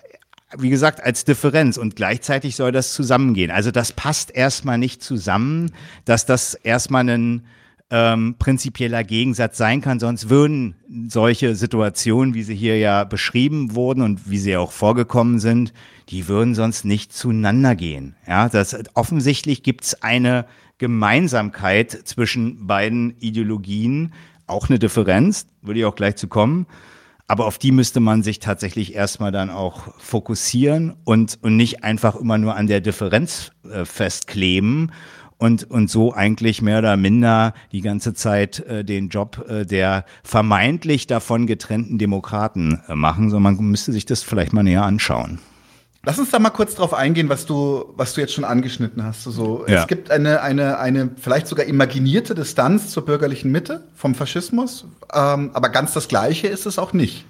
wie 0.57 0.71
gesagt, 0.71 1.03
als 1.03 1.25
Differenz 1.25 1.79
und 1.79 1.97
gleichzeitig 1.97 2.55
soll 2.55 2.71
das 2.71 2.93
zusammengehen. 2.93 3.51
Also 3.51 3.73
das 3.73 3.93
passt 3.93 4.33
erstmal 4.33 4.79
nicht 4.79 5.03
zusammen, 5.03 5.73
dass 6.05 6.27
das 6.27 6.55
erstmal 6.55 7.09
ein 7.09 7.47
ähm, 7.91 8.37
prinzipieller 8.39 9.03
Gegensatz 9.03 9.57
sein 9.59 9.81
kann, 9.81 9.99
sonst 9.99 10.31
würden 10.31 10.77
solche 11.09 11.57
Situationen, 11.57 12.35
wie 12.35 12.45
sie 12.45 12.55
hier 12.55 12.79
ja 12.79 13.05
beschrieben 13.05 13.75
wurden 13.75 14.03
und 14.03 14.31
wie 14.31 14.39
sie 14.39 14.57
auch 14.57 14.71
vorgekommen 14.71 15.41
sind, 15.41 15.73
die 16.09 16.29
würden 16.29 16.55
sonst 16.55 16.85
nicht 16.85 17.13
zueinander 17.13 17.75
gehen. 17.75 18.15
Ja, 18.27 18.49
das 18.49 18.77
offensichtlich 18.95 19.63
gibt 19.63 19.85
es 19.85 20.03
eine 20.03 20.47
Gemeinsamkeit 20.79 21.91
zwischen 21.91 22.67
beiden 22.67 23.17
Ideologien, 23.19 24.13
auch 24.47 24.69
eine 24.69 24.79
Differenz, 24.79 25.47
würde 25.63 25.81
ich 25.81 25.87
auch 25.87 25.95
gleich 25.95 26.17
zu 26.17 26.29
kommen. 26.29 26.67
Aber 27.27 27.47
auf 27.47 27.59
die 27.59 27.71
müsste 27.71 28.01
man 28.01 28.25
sich 28.25 28.41
tatsächlich 28.41 28.95
erstmal 28.95 29.31
dann 29.31 29.51
auch 29.51 29.95
fokussieren 29.99 30.97
und, 31.05 31.39
und 31.43 31.57
nicht 31.57 31.85
einfach 31.85 32.17
immer 32.17 32.39
nur 32.39 32.57
an 32.57 32.67
der 32.67 32.81
Differenz 32.81 33.53
äh, 33.71 33.85
festkleben 33.85 34.91
und, 35.41 35.69
und 35.71 35.91
so 35.91 36.13
eigentlich 36.13 36.61
mehr 36.63 36.79
oder 36.79 36.97
minder 36.97 37.55
die 37.73 37.81
ganze 37.81 38.15
Zeit 38.15 38.61
äh, 38.61 38.85
den 38.85 39.09
Job 39.09 39.45
äh, 39.49 39.65
der 39.65 40.05
vermeintlich 40.23 41.07
davon 41.07 41.47
getrennten 41.47 41.99
Demokraten 41.99 42.83
äh, 42.89 42.95
machen, 42.95 43.31
sondern 43.31 43.57
man 43.57 43.65
müsste 43.67 43.93
sich 43.93 44.05
das 44.05 44.23
vielleicht 44.23 44.53
mal 44.53 44.63
näher 44.63 44.85
anschauen. 44.85 45.41
Lass 46.03 46.19
uns 46.19 46.31
da 46.31 46.39
mal 46.39 46.51
kurz 46.51 46.75
drauf 46.75 46.95
eingehen, 46.95 47.29
was 47.29 47.45
du, 47.45 47.93
was 47.97 48.15
du 48.15 48.23
jetzt 48.23 48.33
schon 48.33 48.45
angeschnitten 48.45 49.03
hast. 49.05 49.25
So, 49.25 49.65
ja. 49.67 49.83
Es 49.83 49.87
gibt 49.87 50.11
eine, 50.11 50.41
eine, 50.43 50.79
eine 50.79 51.11
vielleicht 51.19 51.47
sogar 51.47 51.67
imaginierte 51.67 52.35
Distanz 52.35 52.91
zur 52.91 53.05
bürgerlichen 53.05 53.51
Mitte 53.51 53.85
vom 53.95 54.15
Faschismus, 54.15 54.87
ähm, 55.13 55.51
aber 55.53 55.69
ganz 55.71 55.93
das 55.93 56.09
Gleiche 56.09 56.49
ist 56.49 56.67
es 56.67 56.79
auch 56.79 56.93
nicht. 56.93 57.27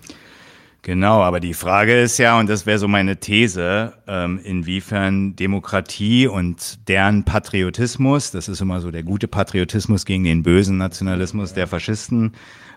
Genau, 0.83 1.22
aber 1.22 1.41
die 1.41 1.53
Frage 1.53 2.01
ist 2.01 2.16
ja, 2.16 2.39
und 2.39 2.49
das 2.49 2.64
wäre 2.64 2.78
so 2.78 2.89
meine 2.89 3.18
These, 3.18 3.93
ähm, 4.07 4.41
inwiefern 4.43 5.37
Demokratie 5.37 6.26
und 6.26 6.89
deren 6.89 7.24
Patriotismus, 7.24 8.31
das 8.31 8.49
ist 8.49 8.62
immer 8.62 8.81
so 8.81 8.91
der 8.91 9.03
gute 9.03 9.28
Patriotismus 9.28 10.07
gegen 10.07 10.24
den 10.24 10.43
bösen 10.43 10.78
Nationalismus 10.78 11.53
der 11.53 11.66
Faschisten, 11.66 12.33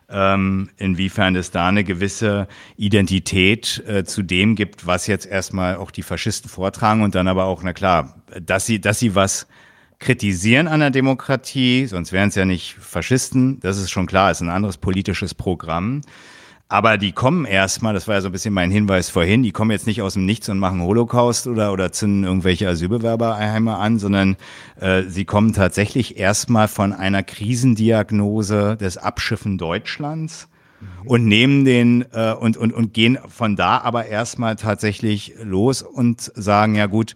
ähm, 0.09 0.69
inwiefern 0.75 1.37
es 1.37 1.51
da 1.51 1.69
eine 1.69 1.85
gewisse 1.85 2.49
Identität 2.75 3.81
äh, 3.87 4.03
zu 4.03 4.21
dem 4.21 4.55
gibt, 4.55 4.85
was 4.85 5.07
jetzt 5.07 5.25
erstmal 5.25 5.77
auch 5.77 5.89
die 5.89 6.03
Faschisten 6.03 6.49
vortragen 6.49 7.03
und 7.03 7.15
dann 7.15 7.29
aber 7.29 7.45
auch, 7.45 7.63
na 7.63 7.71
klar, 7.71 8.21
dass 8.41 8.65
sie, 8.65 8.81
dass 8.81 8.99
sie 8.99 9.15
was 9.15 9.47
kritisieren 9.99 10.67
an 10.67 10.81
der 10.81 10.89
Demokratie, 10.89 11.85
sonst 11.85 12.11
wären 12.11 12.27
es 12.27 12.35
ja 12.35 12.43
nicht 12.43 12.75
Faschisten, 12.75 13.61
das 13.61 13.77
ist 13.77 13.91
schon 13.91 14.07
klar, 14.07 14.29
ist 14.29 14.41
ein 14.41 14.49
anderes 14.49 14.75
politisches 14.77 15.33
Programm. 15.33 16.01
Aber 16.69 16.97
die 16.97 17.11
kommen 17.11 17.45
erstmal, 17.45 17.93
das 17.93 18.07
war 18.07 18.15
ja 18.15 18.21
so 18.21 18.29
ein 18.29 18.31
bisschen 18.31 18.53
mein 18.53 18.71
Hinweis 18.71 19.09
vorhin, 19.09 19.43
die 19.43 19.51
kommen 19.51 19.69
jetzt 19.69 19.85
nicht 19.85 20.01
aus 20.01 20.13
dem 20.13 20.25
Nichts 20.25 20.49
und 20.49 20.57
machen 20.57 20.81
Holocaust 20.81 21.45
oder, 21.45 21.71
oder 21.71 21.91
zünden 21.91 22.23
irgendwelche 22.23 22.67
Asylbewerberheime 22.67 23.77
an, 23.77 23.99
sondern 23.99 24.37
äh, 24.79 25.03
sie 25.03 25.25
kommen 25.25 25.53
tatsächlich 25.53 26.17
erstmal 26.17 26.67
von 26.67 26.93
einer 26.93 27.21
Krisendiagnose 27.21 28.77
des 28.77 28.97
Abschiffen 28.97 29.57
Deutschlands 29.59 30.47
mhm. 30.81 31.07
und 31.07 31.25
nehmen 31.25 31.65
den 31.65 32.05
äh, 32.11 32.33
und, 32.33 32.57
und, 32.57 32.73
und 32.73 32.93
gehen 32.93 33.19
von 33.27 33.55
da 33.55 33.79
aber 33.79 34.07
erstmal 34.07 34.55
tatsächlich 34.55 35.35
los 35.43 35.83
und 35.83 36.31
sagen, 36.33 36.75
ja 36.75 36.87
gut, 36.87 37.13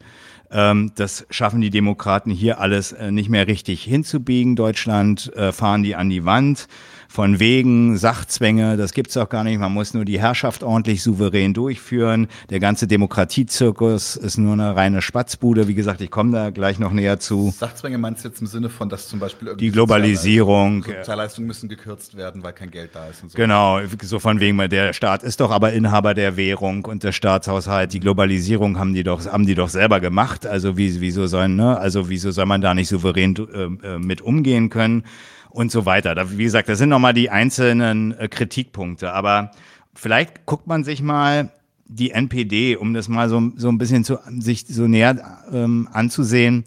ähm, 0.52 0.91
das 0.95 1.26
schaffen 1.30 1.62
die 1.62 1.70
Demokraten 1.72 2.32
hier 2.32 2.60
alles 2.60 2.91
äh, 2.91 3.12
nicht 3.12 3.30
mehr 3.30 3.48
richtig 3.48 3.84
hinzubiegen. 3.84 4.56
Deutschland 4.56 5.34
äh, 5.36 5.52
fahren 5.52 5.84
die 5.84 5.95
an 5.95 6.10
die 6.10 6.26
Wand 6.26 6.68
von 7.08 7.39
wegen 7.39 7.97
Sachzwänge, 7.97 8.78
das 8.78 8.93
gibt's 8.93 9.18
auch 9.18 9.30
gar 9.30 9.43
nicht. 9.43 9.60
Man 9.60 9.74
muss 9.74 9.93
nur 9.93 10.05
die 10.05 10.20
Herrschaft 10.20 10.64
ordentlich 10.64 11.01
souverän 11.01 11.53
durchführen. 11.53 12.28
Der 12.49 12.60
ganze 12.60 12.88
Demokratiezirkus 12.88 14.16
ist 14.16 14.38
nur 14.38 14.53
eine 14.53 14.76
reine 14.76 15.01
Spatzbude. 15.01 15.68
Wie 15.68 15.74
gesagt, 15.74 16.01
ich 16.01 16.12
komme 16.12 16.32
da 16.32 16.49
gleich 16.49 16.80
noch 16.80 16.91
näher 16.91 17.20
zu. 17.20 17.53
Sachzwänge 17.58 17.97
meinst 17.97 18.24
du 18.24 18.30
jetzt 18.30 18.41
im 18.41 18.47
Sinne 18.47 18.70
von, 18.70 18.89
dass 18.89 19.08
zum 19.08 19.20
Beispiel 19.20 19.55
die 19.55 19.72
Globalisierung, 19.72 20.84
Sozialleistungen 20.84 21.47
müssen 21.47 21.70
gekürzt 21.70 22.18
werden, 22.18 22.43
weil 22.43 22.53
kein 22.53 22.72
Geld 22.72 22.91
da 22.93 23.08
ist 23.08 23.24
und 23.24 23.32
so. 23.32 23.38
Genau, 23.38 23.80
so 24.03 24.20
von 24.20 24.39
wegen, 24.39 24.58
der 24.70 24.93
Staat 24.93 25.24
ist 25.24 25.39
doch 25.39 25.51
aber 25.51 25.74
Inhaber 25.74 26.14
der 26.14 26.38
Währung 26.38 26.86
und 26.86 27.03
der 27.03 27.12
Staatshaushalt. 27.12 27.93
Die 27.93 27.99
Globalisierung 27.99 28.78
haben 28.78 28.93
die 28.93 29.03
doch, 29.03 29.26
haben 29.26 29.45
die 29.45 29.55
doch 29.55 29.70
selber 29.70 29.99
gemacht. 29.99 30.45
Also 30.45 30.78
wie, 30.78 30.99
wieso 30.99 31.28
sollen, 31.28 31.55
ne? 31.55 31.78
Also 31.78 32.10
wieso 32.10 32.32
soll 32.32 32.45
man 32.45 32.62
da 32.62 32.74
nicht 32.74 32.89
souverän 32.89 33.36
äh, 33.36 33.88
äh 33.95 33.99
mit 33.99 34.22
umgehen 34.22 34.70
können? 34.70 35.03
Und 35.50 35.72
so 35.72 35.86
weiter. 35.86 36.16
Da, 36.16 36.38
wie 36.38 36.43
gesagt, 36.43 36.70
das 36.70 36.78
sind 36.78 36.89
nochmal 36.89 37.14
die 37.14 37.30
einzelnen 37.30 38.18
äh, 38.18 38.28
Kritikpunkte. 38.28 39.14
Aber 39.14 39.52
vielleicht 39.93 40.45
guckt 40.45 40.68
man 40.68 40.84
sich 40.84 41.02
mal 41.02 41.52
die 41.86 42.12
NPD, 42.12 42.76
um 42.76 42.93
das 42.93 43.08
mal 43.08 43.30
so, 43.30 43.52
so 43.56 43.70
ein 43.70 43.78
bisschen 43.78 44.04
zu, 44.04 44.20
sich 44.39 44.66
so 44.68 44.88
näher 44.88 45.39
ähm, 45.52 45.88
anzusehen. 45.91 46.66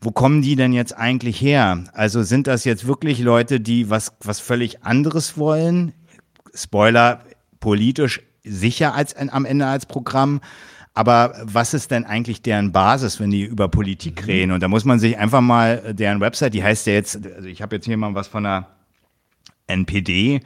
Wo 0.00 0.10
kommen 0.10 0.42
die 0.42 0.56
denn 0.56 0.72
jetzt 0.72 0.96
eigentlich 0.96 1.40
her? 1.40 1.84
Also 1.92 2.22
sind 2.22 2.46
das 2.46 2.64
jetzt 2.64 2.86
wirklich 2.86 3.18
Leute, 3.20 3.60
die 3.60 3.90
was, 3.90 4.12
was 4.20 4.40
völlig 4.40 4.84
anderes 4.84 5.36
wollen? 5.36 5.92
Spoiler, 6.54 7.22
politisch 7.60 8.20
sicher 8.44 8.94
als 8.94 9.16
am 9.16 9.44
Ende 9.44 9.66
als 9.66 9.86
Programm. 9.86 10.40
Aber 10.98 11.32
was 11.44 11.74
ist 11.74 11.92
denn 11.92 12.04
eigentlich 12.04 12.42
deren 12.42 12.72
Basis, 12.72 13.20
wenn 13.20 13.30
die 13.30 13.44
über 13.44 13.68
Politik 13.68 14.22
mhm. 14.22 14.26
reden? 14.26 14.50
Und 14.50 14.64
da 14.64 14.66
muss 14.66 14.84
man 14.84 14.98
sich 14.98 15.16
einfach 15.16 15.40
mal 15.40 15.94
deren 15.94 16.18
Website, 16.18 16.54
die 16.54 16.64
heißt 16.64 16.88
ja 16.88 16.94
jetzt, 16.94 17.24
also 17.36 17.46
ich 17.46 17.62
habe 17.62 17.76
jetzt 17.76 17.84
hier 17.84 17.96
mal 17.96 18.16
was 18.16 18.26
von 18.26 18.42
der 18.42 18.66
NPD, 19.68 20.40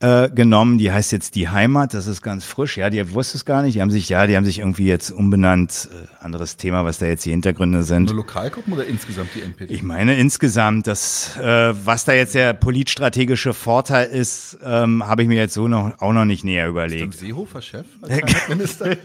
äh, 0.00 0.28
genommen, 0.28 0.76
die 0.76 0.92
heißt 0.92 1.12
jetzt 1.12 1.34
Die 1.34 1.48
Heimat, 1.48 1.94
das 1.94 2.06
ist 2.06 2.20
ganz 2.20 2.44
frisch. 2.44 2.76
Ja, 2.76 2.90
die 2.90 3.14
wusste 3.14 3.38
es 3.38 3.46
gar 3.46 3.62
nicht. 3.62 3.76
Die 3.76 3.80
haben 3.80 3.90
sich, 3.90 4.10
ja, 4.10 4.26
die 4.26 4.36
haben 4.36 4.44
sich 4.44 4.58
irgendwie 4.58 4.84
jetzt 4.84 5.10
umbenannt. 5.10 5.88
Äh, 5.90 6.22
anderes 6.22 6.58
Thema, 6.58 6.84
was 6.84 6.98
da 6.98 7.06
jetzt 7.06 7.24
die 7.24 7.30
Hintergründe 7.30 7.82
sind. 7.82 8.04
Nur 8.04 8.16
Lokalgruppen 8.16 8.74
oder 8.74 8.84
insgesamt 8.84 9.30
die 9.34 9.40
NPD? 9.40 9.72
Ich 9.72 9.82
meine 9.82 10.18
insgesamt, 10.18 10.86
das, 10.86 11.38
äh, 11.38 11.72
was 11.86 12.04
da 12.04 12.12
jetzt 12.12 12.34
der 12.34 12.52
politstrategische 12.52 13.54
Vorteil 13.54 14.08
ist, 14.08 14.58
ähm, 14.62 15.06
habe 15.06 15.22
ich 15.22 15.28
mir 15.28 15.38
jetzt 15.38 15.54
so 15.54 15.66
noch, 15.66 15.98
auch 16.02 16.12
noch 16.12 16.26
nicht 16.26 16.44
näher 16.44 16.68
überlegt. 16.68 17.14
Ist 17.14 17.20
Seehofer 17.20 17.62
Chef 17.62 17.86
als 18.02 18.12
Heimatminister? 18.12 18.98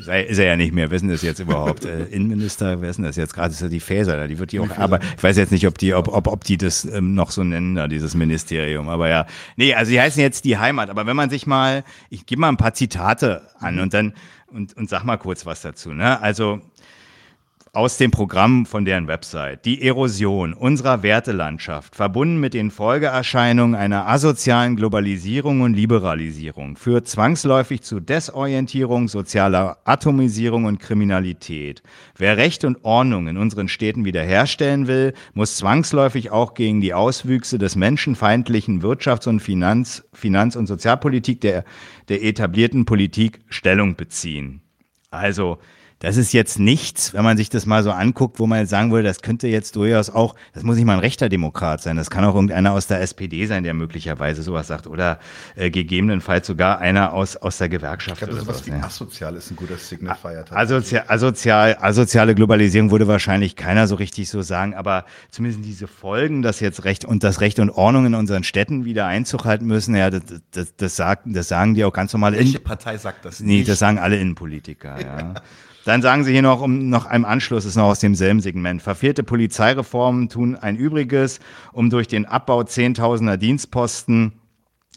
Sei, 0.00 0.22
ist 0.22 0.38
er 0.38 0.46
ja 0.46 0.56
nicht 0.56 0.72
mehr. 0.72 0.90
Wer 0.90 0.96
ist 0.96 1.02
denn 1.02 1.10
das 1.10 1.22
jetzt 1.22 1.40
überhaupt? 1.40 1.84
Äh, 1.84 2.04
Innenminister, 2.04 2.80
wer 2.80 2.90
ist 2.90 2.96
denn 2.96 3.04
das 3.04 3.16
jetzt? 3.16 3.34
Gerade 3.34 3.52
ist 3.52 3.60
ja 3.60 3.68
die 3.68 3.80
Faeser, 3.80 4.26
die 4.28 4.38
wird 4.38 4.52
die 4.52 4.60
auch, 4.60 4.76
aber 4.76 5.00
ich 5.16 5.22
weiß 5.22 5.36
jetzt 5.36 5.52
nicht, 5.52 5.66
ob 5.66 5.78
die, 5.78 5.94
ob, 5.94 6.08
ob, 6.08 6.26
ob 6.26 6.44
die 6.44 6.56
das 6.56 6.84
ähm, 6.84 7.14
noch 7.14 7.30
so 7.30 7.44
nennen, 7.44 7.74
da, 7.74 7.88
dieses 7.88 8.14
Ministerium. 8.14 8.88
Aber 8.88 9.08
ja. 9.08 9.26
Nee, 9.56 9.74
also 9.74 9.90
die 9.90 10.00
heißen 10.00 10.20
jetzt 10.20 10.44
die 10.44 10.58
Heimat. 10.58 10.90
Aber 10.90 11.06
wenn 11.06 11.16
man 11.16 11.30
sich 11.30 11.46
mal, 11.46 11.84
ich 12.08 12.26
gebe 12.26 12.40
mal 12.40 12.48
ein 12.48 12.56
paar 12.56 12.74
Zitate 12.74 13.42
an 13.58 13.78
und 13.78 13.94
dann, 13.94 14.14
und, 14.46 14.76
und 14.76 14.88
sag 14.88 15.04
mal 15.04 15.16
kurz 15.16 15.46
was 15.46 15.62
dazu. 15.62 15.92
Ne? 15.92 16.20
Also 16.20 16.60
aus 17.72 17.98
dem 17.98 18.10
Programm 18.10 18.66
von 18.66 18.84
deren 18.84 19.06
Website. 19.06 19.64
Die 19.64 19.82
Erosion 19.86 20.54
unserer 20.54 21.04
Wertelandschaft, 21.04 21.94
verbunden 21.94 22.40
mit 22.40 22.52
den 22.52 22.72
Folgeerscheinungen 22.72 23.76
einer 23.76 24.08
asozialen 24.08 24.74
Globalisierung 24.74 25.60
und 25.60 25.74
Liberalisierung, 25.74 26.76
führt 26.76 27.06
zwangsläufig 27.06 27.82
zu 27.82 28.00
Desorientierung, 28.00 29.06
sozialer 29.06 29.78
Atomisierung 29.84 30.64
und 30.64 30.80
Kriminalität. 30.80 31.84
Wer 32.16 32.36
Recht 32.36 32.64
und 32.64 32.84
Ordnung 32.84 33.28
in 33.28 33.36
unseren 33.36 33.68
Städten 33.68 34.04
wiederherstellen 34.04 34.88
will, 34.88 35.14
muss 35.34 35.56
zwangsläufig 35.56 36.32
auch 36.32 36.54
gegen 36.54 36.80
die 36.80 36.92
Auswüchse 36.92 37.58
des 37.58 37.76
menschenfeindlichen 37.76 38.82
Wirtschafts- 38.82 39.28
und 39.28 39.38
Finanz-, 39.38 40.02
Finanz 40.12 40.56
und 40.56 40.66
Sozialpolitik 40.66 41.40
der, 41.40 41.64
der 42.08 42.24
etablierten 42.24 42.84
Politik 42.84 43.40
Stellung 43.48 43.94
beziehen. 43.94 44.60
Also, 45.12 45.58
das 46.00 46.16
ist 46.16 46.32
jetzt 46.32 46.58
nichts, 46.58 47.12
wenn 47.12 47.24
man 47.24 47.36
sich 47.36 47.50
das 47.50 47.66
mal 47.66 47.82
so 47.82 47.90
anguckt, 47.90 48.38
wo 48.38 48.46
man 48.46 48.60
jetzt 48.60 48.70
sagen 48.70 48.90
würde, 48.90 49.06
das 49.06 49.20
könnte 49.20 49.48
jetzt 49.48 49.76
durchaus 49.76 50.08
auch, 50.08 50.34
das 50.54 50.62
muss 50.62 50.76
nicht 50.76 50.86
mal 50.86 50.94
ein 50.94 50.98
rechter 50.98 51.28
Demokrat 51.28 51.82
sein, 51.82 51.98
das 51.98 52.08
kann 52.08 52.24
auch 52.24 52.34
irgendeiner 52.34 52.72
aus 52.72 52.86
der 52.86 53.02
SPD 53.02 53.44
sein, 53.44 53.64
der 53.64 53.74
möglicherweise 53.74 54.42
sowas 54.42 54.66
sagt 54.66 54.86
oder 54.86 55.18
äh, 55.56 55.70
gegebenenfalls 55.70 56.46
sogar 56.46 56.78
einer 56.78 57.12
aus, 57.12 57.36
aus 57.36 57.58
der 57.58 57.68
Gewerkschaft. 57.68 58.22
Ich 58.22 58.28
glaube, 58.28 58.40
sowas 58.42 58.64
wie 58.64 58.70
ja. 58.70 58.82
asozial 58.82 59.36
ist 59.36 59.50
ein 59.50 59.56
guter 59.56 59.76
Signifier. 59.76 60.46
Asozial, 60.50 61.04
asozial, 61.06 61.76
asoziale 61.78 62.34
Globalisierung 62.34 62.90
würde 62.90 63.06
wahrscheinlich 63.06 63.54
keiner 63.54 63.86
so 63.86 63.96
richtig 63.96 64.30
so 64.30 64.40
sagen, 64.40 64.72
aber 64.72 65.04
zumindest 65.30 65.66
diese 65.66 65.86
Folgen, 65.86 66.40
dass 66.40 66.60
jetzt 66.60 66.84
Recht 66.84 67.04
und 67.04 67.22
das 67.24 67.42
Recht 67.42 67.58
und 67.58 67.68
Ordnung 67.68 68.06
in 68.06 68.14
unseren 68.14 68.42
Städten 68.42 68.86
wieder 68.86 69.04
Einzug 69.04 69.44
halten 69.44 69.66
müssen, 69.66 69.94
ja, 69.94 70.08
das, 70.08 70.22
das, 70.50 70.74
das, 70.76 70.96
sagt, 70.96 71.24
das 71.26 71.48
sagen 71.48 71.74
die 71.74 71.84
auch 71.84 71.92
ganz 71.92 72.10
normal. 72.14 72.32
Welche 72.32 72.58
Partei 72.58 72.96
sagt 72.96 73.26
das 73.26 73.40
nicht? 73.40 73.48
Nee, 73.48 73.64
das 73.64 73.78
sagen 73.78 73.98
alle 73.98 74.18
Innenpolitiker, 74.18 74.98
ja. 74.98 75.34
Dann 75.84 76.02
sagen 76.02 76.24
sie 76.24 76.32
hier 76.32 76.42
noch, 76.42 76.60
um 76.60 76.90
noch 76.90 77.06
einem 77.06 77.24
Anschluss 77.24 77.64
ist 77.64 77.76
noch 77.76 77.84
aus 77.84 78.00
demselben 78.00 78.40
Segment. 78.40 78.82
Verfehlte 78.82 79.22
Polizeireformen 79.22 80.28
tun 80.28 80.56
ein 80.56 80.76
Übriges, 80.76 81.40
um 81.72 81.88
durch 81.88 82.06
den 82.06 82.26
Abbau 82.26 82.64
zehntausender 82.64 83.38
Dienstposten 83.38 84.32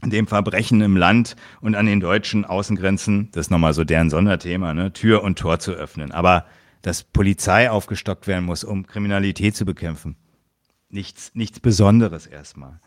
dem 0.03 0.27
Verbrechen 0.27 0.81
im 0.81 0.97
Land 0.97 1.36
und 1.61 1.75
an 1.75 1.86
den 1.86 2.01
deutschen 2.01 2.43
Außengrenzen, 2.43 3.29
das 3.31 3.47
ist 3.47 3.51
nochmal 3.51 3.73
so 3.73 3.86
deren 3.86 4.09
Sonderthema, 4.09 4.73
ne, 4.73 4.91
Tür 4.91 5.23
und 5.23 5.39
Tor 5.39 5.59
zu 5.59 5.71
öffnen. 5.71 6.11
Aber 6.11 6.45
dass 6.81 7.03
Polizei 7.03 7.71
aufgestockt 7.71 8.27
werden 8.27 8.43
muss, 8.43 8.65
um 8.65 8.86
Kriminalität 8.86 9.55
zu 9.55 9.63
bekämpfen, 9.63 10.17
nichts, 10.89 11.31
nichts 11.34 11.59
Besonderes 11.59 12.27
erstmal. 12.27 12.79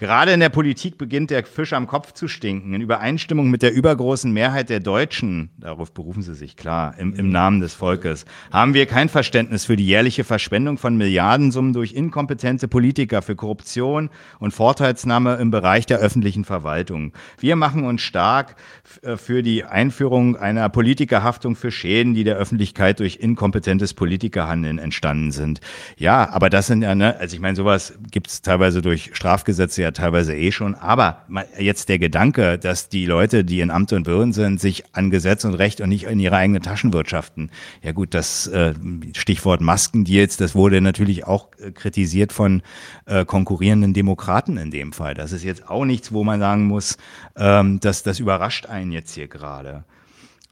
Gerade 0.00 0.30
in 0.30 0.38
der 0.38 0.48
Politik 0.48 0.96
beginnt 0.96 1.30
der 1.30 1.44
Fisch 1.44 1.72
am 1.72 1.88
Kopf 1.88 2.12
zu 2.12 2.28
stinken. 2.28 2.72
In 2.72 2.80
Übereinstimmung 2.80 3.50
mit 3.50 3.62
der 3.62 3.74
übergroßen 3.74 4.32
Mehrheit 4.32 4.70
der 4.70 4.78
Deutschen, 4.78 5.50
darauf 5.58 5.92
berufen 5.92 6.22
sie 6.22 6.36
sich 6.36 6.56
klar, 6.56 6.94
im, 6.98 7.14
im 7.14 7.30
Namen 7.30 7.60
des 7.60 7.74
Volkes, 7.74 8.24
haben 8.52 8.74
wir 8.74 8.86
kein 8.86 9.08
Verständnis 9.08 9.64
für 9.64 9.74
die 9.74 9.84
jährliche 9.84 10.22
Verschwendung 10.22 10.78
von 10.78 10.96
Milliardensummen 10.96 11.72
durch 11.72 11.94
inkompetente 11.94 12.68
Politiker, 12.68 13.22
für 13.22 13.34
Korruption 13.34 14.10
und 14.38 14.52
Vorteilsnahme 14.52 15.34
im 15.34 15.50
Bereich 15.50 15.84
der 15.84 15.98
öffentlichen 15.98 16.44
Verwaltung. 16.44 17.12
Wir 17.40 17.56
machen 17.56 17.82
uns 17.82 18.00
stark 18.00 18.54
äh, 19.02 19.16
für 19.16 19.42
die 19.42 19.64
Einführung 19.64 20.36
einer 20.36 20.68
Politikerhaftung 20.68 21.56
für 21.56 21.72
Schäden, 21.72 22.14
die 22.14 22.22
der 22.22 22.36
Öffentlichkeit 22.36 23.00
durch 23.00 23.16
inkompetentes 23.16 23.94
Politikerhandeln 23.94 24.78
entstanden 24.78 25.32
sind. 25.32 25.60
Ja, 25.96 26.30
aber 26.30 26.50
das 26.50 26.68
sind 26.68 26.82
ja, 26.82 26.94
ne, 26.94 27.16
also 27.18 27.34
ich 27.34 27.42
meine, 27.42 27.56
sowas 27.56 27.98
gibt 28.12 28.28
es 28.28 28.42
teilweise 28.42 28.80
durch 28.80 29.10
Strafgesetze 29.14 29.82
ja 29.82 29.87
teilweise 29.92 30.34
eh 30.36 30.52
schon. 30.52 30.74
Aber 30.74 31.24
jetzt 31.58 31.88
der 31.88 31.98
Gedanke, 31.98 32.58
dass 32.58 32.88
die 32.88 33.06
Leute, 33.06 33.44
die 33.44 33.60
in 33.60 33.70
Amt 33.70 33.92
und 33.92 34.06
Würden 34.06 34.32
sind, 34.32 34.60
sich 34.60 34.84
an 34.92 35.10
Gesetz 35.10 35.44
und 35.44 35.54
Recht 35.54 35.80
und 35.80 35.88
nicht 35.88 36.04
in 36.04 36.20
ihre 36.20 36.36
eigenen 36.36 36.62
Taschen 36.62 36.92
wirtschaften. 36.92 37.50
Ja 37.82 37.92
gut, 37.92 38.14
das 38.14 38.46
äh, 38.46 38.74
Stichwort 39.14 39.60
Maskendeals, 39.60 40.36
das 40.36 40.54
wurde 40.54 40.80
natürlich 40.80 41.26
auch 41.26 41.48
äh, 41.58 41.70
kritisiert 41.70 42.32
von 42.32 42.62
äh, 43.06 43.24
konkurrierenden 43.24 43.94
Demokraten 43.94 44.56
in 44.56 44.70
dem 44.70 44.92
Fall. 44.92 45.14
Das 45.14 45.32
ist 45.32 45.44
jetzt 45.44 45.68
auch 45.68 45.84
nichts, 45.84 46.12
wo 46.12 46.24
man 46.24 46.40
sagen 46.40 46.66
muss, 46.66 46.96
ähm, 47.36 47.80
dass 47.80 48.02
das 48.02 48.20
überrascht 48.20 48.66
einen 48.66 48.92
jetzt 48.92 49.14
hier 49.14 49.28
gerade. 49.28 49.84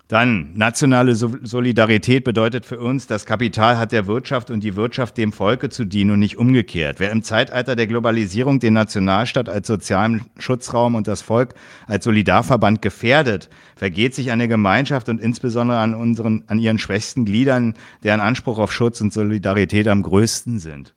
Dann 0.09 0.53
nationale 0.55 1.17
Solidarität 1.17 2.23
bedeutet 2.23 2.65
für 2.65 2.79
uns, 2.79 3.09
das 3.09 3.27
Kapital 3.27 3.77
hat 3.77 3.91
der 3.91 4.07
Wirtschaft 4.07 4.53
und 4.53 4.63
die 4.63 4.77
Wirtschaft 4.77 5.19
dem 5.19 5.33
Volke 5.33 5.69
zu 5.69 5.85
dienen 5.85 6.13
und 6.13 6.21
nicht 6.21 6.37
umgekehrt. 6.37 7.01
Wer 7.01 7.11
im 7.11 7.25
Zeitalter 7.25 7.75
der 7.75 7.89
Globalisierung 7.89 8.61
den 8.61 8.75
Nationalstaat 8.75 9.49
als 9.49 9.67
sozialen 9.67 10.27
Schutzraum 10.39 10.95
und 10.95 11.09
das 11.09 11.23
Volk 11.23 11.55
als 11.89 12.05
Solidarverband 12.05 12.83
gefährdet, 12.83 13.51
vergeht 13.75 14.15
sich 14.15 14.31
an 14.31 14.39
der 14.39 14.47
Gemeinschaft 14.47 15.09
und 15.09 15.21
insbesondere 15.21 15.79
an 15.79 15.93
unseren, 15.93 16.45
an 16.47 16.61
ihren 16.61 16.79
schwächsten 16.79 17.25
Gliedern, 17.25 17.75
deren 18.05 18.21
Anspruch 18.21 18.61
auf 18.61 18.73
Schutz 18.73 19.01
und 19.01 19.13
Solidarität 19.13 19.89
am 19.89 20.05
größten 20.05 20.61
sind. 20.61 20.95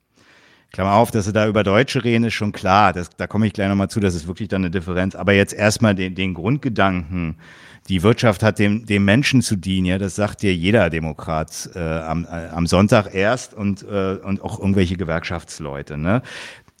Klammer 0.72 0.92
auf, 0.92 1.10
dass 1.10 1.24
sie 1.24 1.32
da 1.32 1.48
über 1.48 1.64
Deutsche 1.64 2.04
reden, 2.04 2.24
ist 2.24 2.34
schon 2.34 2.52
klar. 2.52 2.92
Das, 2.92 3.10
da 3.10 3.26
komme 3.26 3.48
ich 3.48 3.52
gleich 3.52 3.68
nochmal 3.68 3.90
zu, 3.90 3.98
das 3.98 4.14
ist 4.14 4.28
wirklich 4.28 4.48
dann 4.48 4.62
eine 4.62 4.70
Differenz. 4.70 5.16
Aber 5.16 5.32
jetzt 5.32 5.52
erstmal 5.52 5.96
den, 5.96 6.14
den 6.14 6.32
Grundgedanken, 6.32 7.38
die 7.90 8.04
Wirtschaft 8.04 8.44
hat 8.44 8.60
dem, 8.60 8.86
dem 8.86 9.04
Menschen 9.04 9.42
zu 9.42 9.56
dienen, 9.56 9.86
ja, 9.86 9.98
das 9.98 10.14
sagt 10.14 10.42
dir 10.42 10.54
jeder 10.54 10.90
Demokrat 10.90 11.68
äh, 11.74 11.80
am, 11.80 12.24
äh, 12.24 12.48
am 12.48 12.66
Sonntag 12.66 13.12
erst 13.12 13.52
und, 13.52 13.82
äh, 13.82 14.16
und 14.22 14.42
auch 14.42 14.60
irgendwelche 14.60 14.96
Gewerkschaftsleute. 14.96 15.98
Ne? 15.98 16.22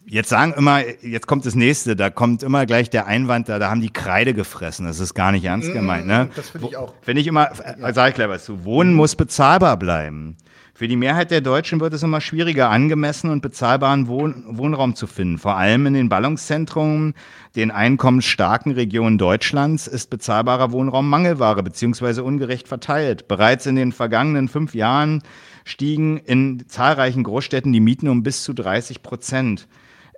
Jetzt 0.06 0.28
sagen 0.28 0.54
immer, 0.56 0.82
jetzt 1.02 1.26
kommt 1.26 1.44
das 1.46 1.56
nächste, 1.56 1.96
da 1.96 2.10
kommt 2.10 2.44
immer 2.44 2.64
gleich 2.64 2.90
der 2.90 3.06
Einwand, 3.06 3.48
da, 3.48 3.58
da 3.58 3.70
haben 3.70 3.80
die 3.80 3.92
Kreide 3.92 4.34
gefressen. 4.34 4.86
Das 4.86 5.00
ist 5.00 5.14
gar 5.14 5.32
nicht 5.32 5.44
ernst 5.44 5.70
mm, 5.70 5.72
gemeint. 5.72 6.06
Ne? 6.06 6.30
Das 6.36 6.50
finde 6.50 6.68
ich 6.68 6.76
auch. 6.76 6.94
Wenn 7.04 7.16
ich 7.16 7.26
immer, 7.26 7.50
äh, 7.60 7.92
sage 7.92 8.10
ich 8.10 8.14
gleich 8.14 8.28
was 8.28 8.44
zu, 8.44 8.64
Wohnen 8.64 8.94
muss 8.94 9.16
bezahlbar 9.16 9.76
bleiben. 9.76 10.36
Für 10.80 10.88
die 10.88 10.96
Mehrheit 10.96 11.30
der 11.30 11.42
Deutschen 11.42 11.78
wird 11.78 11.92
es 11.92 12.02
immer 12.02 12.22
schwieriger, 12.22 12.70
angemessen 12.70 13.28
und 13.28 13.42
bezahlbaren 13.42 14.08
Wohn 14.08 14.44
Wohnraum 14.46 14.94
zu 14.94 15.06
finden. 15.06 15.36
Vor 15.36 15.58
allem 15.58 15.84
in 15.84 15.92
den 15.92 16.08
Ballungszentren, 16.08 17.12
den 17.54 17.70
einkommensstarken 17.70 18.72
Regionen 18.72 19.18
Deutschlands 19.18 19.86
ist 19.86 20.08
bezahlbarer 20.08 20.72
Wohnraum 20.72 21.10
Mangelware 21.10 21.62
bzw. 21.62 22.22
ungerecht 22.22 22.66
verteilt. 22.66 23.28
Bereits 23.28 23.66
in 23.66 23.76
den 23.76 23.92
vergangenen 23.92 24.48
fünf 24.48 24.74
Jahren 24.74 25.22
stiegen 25.64 26.16
in 26.16 26.64
zahlreichen 26.66 27.24
Großstädten 27.24 27.74
die 27.74 27.80
Mieten 27.80 28.08
um 28.08 28.22
bis 28.22 28.42
zu 28.42 28.54
30 28.54 29.02
Prozent 29.02 29.68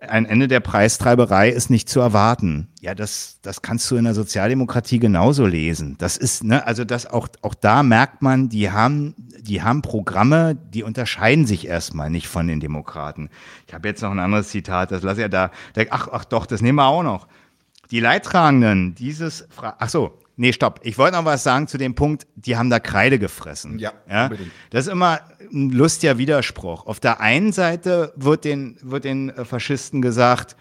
ein 0.09 0.27
Ende 0.27 0.49
der 0.49 0.61
Preistreiberei 0.61 1.49
ist 1.49 1.71
nicht 1.71 1.89
zu 1.89 2.01
erwarten. 2.01 2.69
Ja, 2.81 2.95
das, 2.95 3.39
das 3.43 3.63
kannst 3.63 3.91
du 3.91 3.97
in 3.97 4.05
der 4.05 4.15
Sozialdemokratie 4.15 4.99
genauso 4.99 5.47
lesen. 5.47 5.97
Das 5.99 6.17
ist, 6.17 6.43
ne, 6.43 6.67
also 6.67 6.85
das 6.85 7.07
auch, 7.07 7.29
auch 7.43 7.55
da 7.55 7.83
merkt 7.83 8.21
man, 8.21 8.49
die 8.49 8.71
haben, 8.71 9.15
die 9.41 9.63
haben 9.63 9.81
Programme, 9.83 10.57
die 10.57 10.83
unterscheiden 10.83 11.47
sich 11.47 11.67
erstmal 11.67 12.11
nicht 12.11 12.27
von 12.27 12.49
den 12.49 12.59
Demokraten. 12.59 13.31
Ich 13.69 13.75
habe 13.75 13.89
jetzt 13.89 14.03
noch 14.03 14.11
ein 14.11 14.19
anderes 14.19 14.49
Zitat, 14.49 14.91
das 14.91 15.03
lasse 15.03 15.21
ja 15.21 15.29
da, 15.29 15.51
ach, 15.91 16.09
ach 16.11 16.25
doch, 16.25 16.47
das 16.47 16.63
nehmen 16.63 16.79
wir 16.79 16.87
auch 16.87 17.05
noch. 17.05 17.29
Die 17.91 18.01
Leidtragenden 18.01 18.95
dieses, 18.95 19.47
ach 19.57 19.89
so, 19.89 20.19
Nee, 20.43 20.53
stopp. 20.53 20.81
Ich 20.83 20.99
wollte 20.99 21.17
noch 21.17 21.25
was 21.25 21.45
sagen 21.45 21.69
zu 21.69 21.79
dem 21.79 21.95
Punkt, 21.95 22.27
die 22.35 22.57
haben 22.57 22.69
da 22.69 22.81
Kreide 22.81 23.21
gefressen. 23.21 23.79
Ja, 23.79 23.93
ja? 24.11 24.29
Das 24.71 24.87
ist 24.87 24.93
immer 24.93 25.21
ein 25.53 25.71
lustiger 25.71 26.19
Widerspruch. 26.19 26.85
Auf 26.87 26.99
der 26.99 27.21
einen 27.21 27.53
Seite 27.53 28.13
wird 28.17 28.45
den, 28.45 28.77
wird 28.83 29.05
den 29.05 29.33
Faschisten 29.45 30.03
gesagt, 30.03 30.57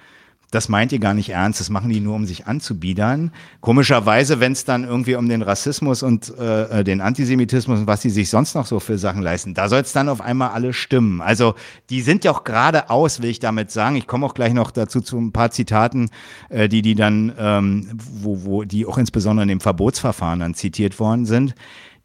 das 0.52 0.68
meint 0.68 0.92
ihr 0.92 1.00
gar 1.00 1.14
nicht 1.14 1.30
ernst, 1.30 1.62
das 1.62 1.70
machen 1.70 1.90
die 1.90 2.02
nur, 2.02 2.16
um 2.16 2.26
sich 2.26 2.46
anzubiedern. 2.46 3.32
Komischerweise, 3.62 4.42
wenn 4.42 4.52
es 4.52 4.66
dann 4.66 4.84
irgendwie 4.84 5.16
um 5.16 5.30
den 5.30 5.42
Rassismus 5.42 6.04
und 6.04 6.38
äh, 6.38 6.84
den 6.84 7.00
Antisemitismus 7.00 7.80
und 7.80 7.88
was 7.88 8.02
sie 8.02 8.10
sich 8.10 8.30
sonst 8.30 8.54
noch 8.54 8.66
so 8.66 8.82
für 8.82 8.98
Sachen 8.98 9.22
leisten, 9.22 9.54
da 9.54 9.70
soll 9.70 9.80
es 9.80 9.94
dann 9.94 10.10
auf 10.10 10.20
einmal 10.20 10.50
alle 10.50 10.74
stimmen. 10.74 11.22
Also 11.22 11.56
die 11.90 12.02
sind 12.02 12.26
ja 12.26 12.32
auch 12.32 12.44
geradeaus, 12.44 13.22
will 13.22 13.30
ich 13.30 13.40
damit 13.40 13.72
sagen. 13.72 13.96
Ich 13.96 14.08
komme 14.08 14.26
auch 14.26 14.34
gleich 14.34 14.54
noch 14.54 14.72
dazu 14.72 15.00
zu 15.00 15.18
ein 15.18 15.32
paar 15.32 15.52
Zitaten, 15.52 16.10
äh, 16.50 16.68
die 16.68 16.82
die 16.82 16.96
dann, 16.96 17.32
ähm, 17.38 17.88
wo, 17.98 18.44
wo 18.44 18.64
die 18.64 18.86
auch 18.86 18.98
insbesondere 18.98 19.44
in 19.44 19.50
dem 19.50 19.62
Verbotsverfahren 19.62 20.42
dann 20.42 20.54
zitiert 20.54 21.00
worden 21.00 21.26
sind 21.26 21.56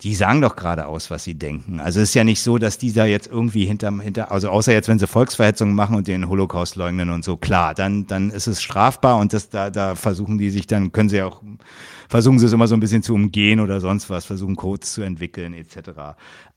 die 0.03 0.14
sagen 0.14 0.42
doch 0.42 0.57
gerade 0.57 0.86
aus, 0.86 1.11
was 1.11 1.24
sie 1.24 1.34
denken. 1.34 1.80
Also 1.80 2.01
es 2.01 2.11
ist 2.11 2.14
ja 2.14 2.24
nicht 2.24 2.42
so, 2.42 2.59
dass 2.59 2.76
die 2.76 2.92
da 2.92 3.07
jetzt 3.07 3.28
irgendwie 3.28 3.64
hinter, 3.64 3.90
hinter 3.99 4.30
also 4.30 4.51
außer 4.51 4.72
jetzt, 4.72 4.88
wenn 4.88 4.99
sie 4.99 5.07
Volksverhetzungen 5.07 5.74
machen 5.74 5.97
und 5.97 6.07
den 6.07 6.28
Holocaust 6.28 6.76
leugnen 6.76 7.09
und 7.09 7.24
so, 7.24 7.36
klar, 7.38 7.74
dann, 7.74 8.07
dann 8.07 8.30
ist 8.30 8.47
es 8.47 8.62
strafbar 8.62 9.16
und 9.16 9.32
das, 9.32 9.49
da, 9.49 9.70
da 9.70 9.94
versuchen 9.94 10.36
die 10.36 10.51
sich, 10.51 10.66
dann 10.66 10.92
können 10.92 11.09
sie 11.09 11.22
auch, 11.22 11.40
versuchen 12.11 12.38
sie 12.38 12.44
es 12.44 12.53
immer 12.53 12.66
so 12.66 12.76
ein 12.76 12.80
bisschen 12.80 13.03
zu 13.03 13.14
umgehen 13.14 13.59
oder 13.59 13.80
sonst 13.80 14.11
was, 14.11 14.26
versuchen 14.26 14.55
Codes 14.55 14.92
zu 14.92 15.01
entwickeln 15.01 15.55
etc. 15.55 15.90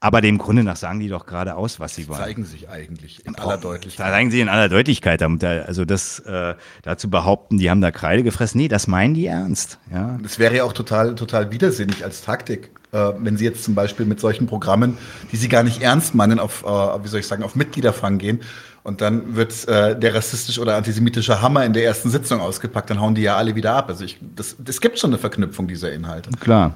Aber 0.02 0.20
dem 0.20 0.38
Grunde 0.38 0.66
nach 0.66 0.76
sagen 0.76 1.00
die 1.00 1.08
doch 1.08 1.26
gerade 1.26 1.56
aus, 1.56 1.80
was 1.80 1.96
sie 1.96 2.10
wollen. 2.10 2.20
Zeigen 2.20 2.44
sich 2.44 2.68
eigentlich 2.68 3.26
in 3.26 3.36
aller 3.36 3.58
Deutlichkeit. 3.58 4.06
Da 4.06 4.12
zeigen 4.12 4.32
sie 4.32 4.42
in 4.42 4.50
aller 4.50 4.68
Deutlichkeit. 4.68 5.22
Also 5.24 5.86
das 5.86 6.20
äh, 6.20 6.56
dazu 6.82 7.10
behaupten, 7.10 7.58
die 7.58 7.70
haben 7.70 7.80
da 7.80 7.92
Kreide 7.92 8.24
gefressen. 8.24 8.60
Nee, 8.60 8.68
das 8.68 8.88
meinen 8.88 9.14
die 9.14 9.28
ernst. 9.28 9.80
Ja. 9.94 10.18
Das 10.22 10.40
wäre 10.40 10.58
ja 10.58 10.64
auch 10.66 10.74
total, 10.74 11.16
total 11.16 11.52
widersinnig 11.52 12.04
als 12.04 12.22
Taktik 12.22 12.72
äh, 12.92 13.12
wenn 13.20 13.38
Sie 13.38 13.46
jetzt 13.46 13.64
zum 13.64 13.76
Beispiel 13.76 14.06
mit 14.06 14.20
solchen 14.20 14.48
Programmen, 14.48 14.98
die 15.32 15.38
Sie 15.38 15.50
gar 15.50 15.64
nicht 15.64 15.82
ernst 15.82 16.16
meinen, 16.16 16.40
auf, 16.40 16.64
äh, 16.64 16.68
wie 16.68 17.08
soll 17.08 17.20
ich 17.20 17.28
sagen, 17.28 17.44
auf 17.44 17.56
Mitgliederfang 17.56 18.18
gehen 18.18 18.42
und 18.84 19.02
dann 19.02 19.36
wird 19.36 19.68
äh, 19.68 19.98
der 20.00 20.16
rassistische 20.16 20.62
oder 20.62 20.76
antisemitische 20.76 21.42
Hammer 21.42 21.66
in 21.66 21.74
der 21.74 21.84
ersten 21.84 22.10
Sitzung 22.10 22.42
ausgepackt, 22.42 22.90
dann 22.90 23.00
hauen 23.00 23.16
die 23.16 23.22
ja 23.22 23.38
alle 23.38 23.56
wieder 23.56 23.76
ab. 23.76 23.90
Also 23.90 24.04
ich, 24.04 24.18
das, 24.36 24.56
es 24.66 24.82
gibt 24.82 25.00
schon 25.00 25.12
eine 25.12 25.20
Verknüpfung 25.20 25.68
dieser 25.68 25.92
Inhalte. 25.92 26.30
Klar. 26.40 26.76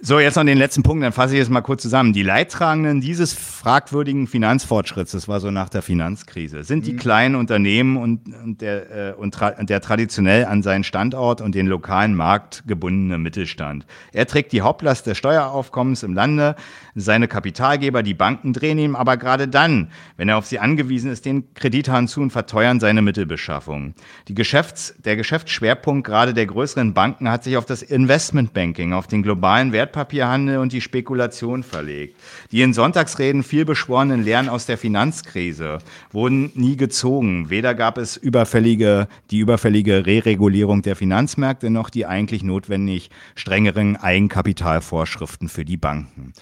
So, 0.00 0.20
jetzt 0.20 0.36
noch 0.36 0.44
den 0.44 0.58
letzten 0.58 0.84
Punkt, 0.84 1.02
dann 1.02 1.12
fasse 1.12 1.34
ich 1.34 1.40
es 1.40 1.48
mal 1.48 1.60
kurz 1.60 1.82
zusammen. 1.82 2.12
Die 2.12 2.22
Leidtragenden 2.22 3.00
dieses 3.00 3.32
fragwürdigen 3.32 4.28
Finanzfortschritts, 4.28 5.10
das 5.10 5.26
war 5.26 5.40
so 5.40 5.50
nach 5.50 5.68
der 5.68 5.82
Finanzkrise, 5.82 6.62
sind 6.62 6.86
die 6.86 6.92
mhm. 6.92 6.98
kleinen 6.98 7.34
Unternehmen 7.34 7.96
und, 7.96 8.32
und, 8.44 8.60
der, 8.60 9.10
äh, 9.10 9.12
und 9.14 9.34
tra 9.34 9.50
der 9.50 9.80
traditionell 9.80 10.44
an 10.44 10.62
seinen 10.62 10.84
Standort 10.84 11.40
und 11.40 11.56
den 11.56 11.66
lokalen 11.66 12.14
Markt 12.14 12.62
gebundene 12.68 13.18
Mittelstand. 13.18 13.86
Er 14.12 14.26
trägt 14.26 14.52
die 14.52 14.62
Hauptlast 14.62 15.08
des 15.08 15.18
Steueraufkommens 15.18 16.04
im 16.04 16.14
Lande. 16.14 16.54
Seine 16.94 17.26
Kapitalgeber, 17.26 18.04
die 18.04 18.14
Banken, 18.14 18.52
drehen 18.52 18.78
ihm 18.78 18.94
aber 18.94 19.16
gerade 19.16 19.48
dann, 19.48 19.90
wenn 20.16 20.28
er 20.28 20.38
auf 20.38 20.46
sie 20.46 20.60
angewiesen 20.60 21.10
ist, 21.10 21.24
den 21.24 21.54
Kredithahn 21.54 22.06
zu 22.06 22.20
und 22.20 22.30
verteuern 22.30 22.78
seine 22.78 23.02
Mittelbeschaffung. 23.02 23.94
Die 24.28 24.34
Geschäfts-, 24.34 24.94
der 25.04 25.16
Geschäftsschwerpunkt 25.16 26.06
gerade 26.06 26.34
der 26.34 26.46
größeren 26.46 26.94
Banken 26.94 27.28
hat 27.28 27.42
sich 27.42 27.56
auf 27.56 27.66
das 27.66 27.82
Investmentbanking, 27.82 28.92
auf 28.92 29.08
den 29.08 29.24
globalen 29.24 29.72
Wert 29.72 29.87
Wertpapierhandel 29.88 30.58
und 30.58 30.72
die 30.72 30.80
Spekulation 30.80 31.62
verlegt. 31.62 32.16
Die 32.52 32.62
in 32.62 32.74
Sonntagsreden 32.74 33.42
viel 33.42 33.64
beschworenen 33.64 34.22
Lehren 34.22 34.48
aus 34.48 34.66
der 34.66 34.76
Finanzkrise 34.76 35.78
wurden 36.12 36.52
nie 36.54 36.76
gezogen. 36.76 37.48
Weder 37.50 37.74
gab 37.74 37.96
es 37.98 38.16
überfällige, 38.16 39.08
die 39.30 39.38
überfällige 39.38 40.04
Reregulierung 40.06 40.82
der 40.82 40.96
Finanzmärkte 40.96 41.70
noch 41.70 41.90
die 41.90 42.06
eigentlich 42.06 42.42
notwendig 42.42 43.10
strengeren 43.34 43.96
Eigenkapitalvorschriften 43.96 45.48
für 45.48 45.64
die 45.64 45.78
Banken. 45.78 46.32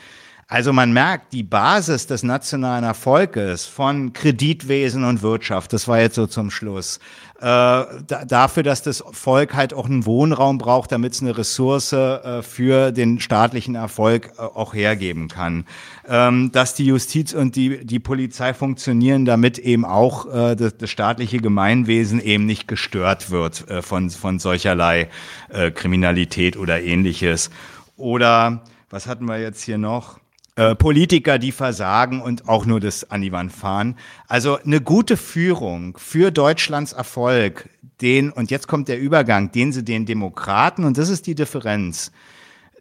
Also 0.49 0.73
man 0.73 0.93
merkt, 0.93 1.33
die 1.33 1.43
Basis 1.43 2.07
des 2.07 2.23
nationalen 2.23 2.85
Erfolges 2.85 3.67
von 3.67 4.13
Kreditwesen 4.13 5.03
und 5.03 5.23
Wirtschaft, 5.23 5.73
das 5.73 5.89
war 5.89 5.99
jetzt 5.99 6.15
so 6.15 6.29
zum 6.29 6.53
Schluss, 6.53 7.01
äh, 7.39 7.43
da, 7.43 8.25
dafür, 8.25 8.63
dass 8.63 8.81
das 8.81 9.03
Volk 9.11 9.55
halt 9.55 9.75
auch 9.75 9.87
einen 9.87 10.07
Wohnraum 10.07 10.59
braucht, 10.59 10.93
damit 10.93 11.15
es 11.15 11.21
eine 11.21 11.37
Ressource 11.37 11.93
äh, 11.93 12.45
für 12.45 12.93
den 12.93 13.19
staatlichen 13.19 13.75
Erfolg 13.75 14.35
äh, 14.39 14.43
auch 14.43 14.73
hergeben 14.73 15.27
kann. 15.27 15.67
Ähm, 16.07 16.53
dass 16.53 16.75
die 16.75 16.87
Justiz 16.87 17.35
und 17.35 17.57
die, 17.57 17.85
die 17.85 17.99
Polizei 17.99 18.55
funktionieren, 18.55 19.25
damit 19.25 19.59
eben 19.59 19.85
auch 19.85 20.33
äh, 20.33 20.55
das, 20.55 20.77
das 20.77 20.91
staatliche 20.91 21.39
Gemeinwesen 21.39 22.21
eben 22.21 22.47
nicht 22.47 22.69
gestört 22.69 23.33
wird 23.33 23.69
äh, 23.69 23.83
von, 23.83 24.11
von 24.11 24.39
solcherlei 24.39 25.09
äh, 25.49 25.73
Kriminalität 25.73 26.57
oder 26.57 26.81
ähnliches. 26.81 27.51
Oder 27.97 28.63
was 28.91 29.09
hatten 29.09 29.25
wir 29.25 29.41
jetzt 29.41 29.63
hier 29.63 29.79
noch? 29.79 30.21
Äh, 30.59 30.75
Politiker, 30.75 31.39
die 31.39 31.53
versagen 31.53 32.23
und 32.23 32.49
auch 32.49 32.65
nur 32.65 32.81
das 32.81 33.11
an 33.11 33.21
die 33.21 33.31
Wand 33.31 33.53
fahren. 33.53 33.95
Also 34.27 34.57
eine 34.57 34.81
gute 34.81 35.19
Führung 35.19 35.99
für 35.99 36.31
Deutschlands 36.31 36.95
Erfolg, 36.95 37.69
den, 38.01 38.33
und 38.33 38.51
jetzt 38.51 38.67
kommt 38.67 38.89
der 38.89 38.99
Übergang, 38.99 39.53
den 39.53 39.73
sie 39.73 39.85
den 39.85 40.07
Demokraten, 40.07 40.85
und 40.85 40.97
das 40.97 41.11
ist 41.11 41.27
die 41.27 41.35
Differenz, 41.35 42.11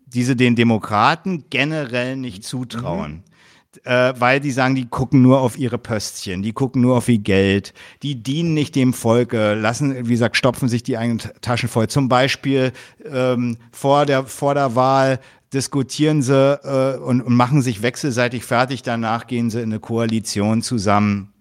diese 0.06 0.38
den 0.38 0.56
Demokraten 0.56 1.46
generell 1.50 2.16
nicht 2.16 2.46
zutrauen. 2.46 3.12
Mhm. 3.12 3.24
Äh, 3.84 4.14
weil 4.22 4.40
die 4.40 4.52
sagen, 4.52 4.76
die 4.76 4.88
gucken 4.88 5.22
nur 5.22 5.42
auf 5.42 5.58
ihre 5.58 5.78
Pöstchen, 5.78 6.44
die 6.44 6.54
gucken 6.54 6.82
nur 6.82 6.96
auf 6.96 7.10
ihr 7.10 7.18
Geld, 7.18 7.74
die 8.04 8.16
dienen 8.16 8.54
nicht 8.54 8.74
dem 8.76 8.94
Volke, 8.94 9.54
lassen, 9.54 10.08
wie 10.08 10.14
gesagt, 10.14 10.38
stopfen 10.38 10.70
sich 10.70 10.84
die 10.84 10.98
eigenen 10.98 11.20
Taschen 11.42 11.68
voll. 11.68 11.90
Zum 11.90 12.08
Beispiel 12.08 12.72
ähm, 13.04 13.58
vor, 13.74 14.06
der, 14.06 14.24
vor 14.28 14.54
der 14.54 14.76
Wahl 14.76 15.20
diskutieren 15.56 16.22
sie 16.22 16.36
äh, 16.36 16.98
und, 16.98 17.22
und 17.22 17.34
machen 17.34 17.62
sich 17.62 17.82
wechselseitig 17.82 18.44
fertig. 18.44 18.84
Danach 18.84 19.26
gehen 19.26 19.50
sie 19.50 19.62
in 19.62 19.72
eine 19.72 19.80
Koalition 19.80 20.62
zusammen. 20.62 21.34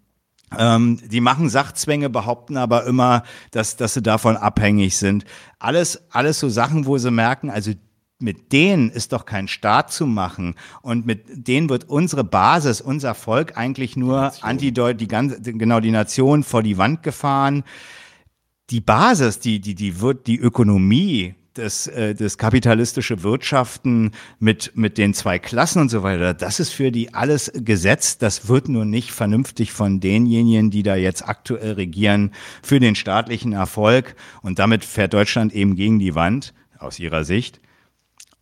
Ähm, 0.57 1.01
die 1.05 1.21
machen 1.21 1.49
Sachzwänge, 1.49 2.09
behaupten 2.09 2.57
aber 2.57 2.85
immer, 2.87 3.25
dass, 3.51 3.77
dass 3.77 3.95
sie 3.95 4.03
davon 4.03 4.37
abhängig 4.37 4.97
sind. 4.97 5.25
Alles, 5.59 6.05
alles 6.11 6.39
so 6.39 6.49
Sachen, 6.49 6.87
wo 6.87 6.97
sie 6.97 7.11
merken, 7.11 7.51
also 7.51 7.73
mit 8.21 8.53
denen 8.53 8.91
ist 8.91 9.13
doch 9.13 9.27
kein 9.27 9.49
Staat 9.49 9.93
zu 9.93 10.07
machen 10.07 10.55
und 10.83 11.05
mit 11.05 11.25
denen 11.47 11.69
wird 11.69 11.89
unsere 11.89 12.23
Basis, 12.23 12.81
unser 12.81 13.15
Volk 13.15 13.57
eigentlich 13.59 13.97
nur 13.97 14.33
antideut, 14.41 15.01
die 15.01 15.09
ganze, 15.09 15.41
genau 15.43 15.81
die 15.81 15.91
Nation 15.91 16.45
vor 16.45 16.63
die 16.63 16.79
Wand 16.79 17.03
gefahren. 17.03 17.65
Die 18.71 18.81
Basis, 18.81 19.41
die, 19.41 19.61
die, 19.61 19.75
die 19.75 20.01
wird, 20.01 20.27
die 20.27 20.39
Ökonomie, 20.39 21.35
das, 21.55 21.87
äh, 21.87 22.15
das 22.15 22.39
kapitalistische 22.39 23.23
Wirtschaften 23.23 24.13
mit, 24.39 24.73
mit 24.75 24.99
den 24.99 25.15
zwei 25.15 25.39
Klassen 25.39 25.81
und 25.81 25.89
so 25.89 26.03
weiter, 26.03 26.35
das 26.35 26.61
ist 26.61 26.71
für 26.71 26.91
die 26.91 27.15
alles 27.15 27.51
gesetzt. 27.55 28.23
Das 28.23 28.49
wird 28.49 28.69
nur 28.69 28.85
nicht 28.85 29.13
vernünftig 29.13 29.73
von 29.73 30.01
denjenigen, 30.01 30.71
die 30.71 30.83
da 30.83 30.97
jetzt 30.97 31.27
aktuell 31.27 31.73
regieren, 31.73 32.33
für 32.63 32.81
den 32.81 32.95
staatlichen 32.95 33.53
Erfolg. 33.53 34.17
Und 34.43 34.59
damit 34.59 34.85
fährt 34.85 35.15
Deutschland 35.15 35.55
eben 35.55 35.77
gegen 35.77 35.99
die 35.99 36.15
Wand, 36.15 36.55
aus 36.79 36.99
ihrer 36.99 37.25
Sicht, 37.25 37.61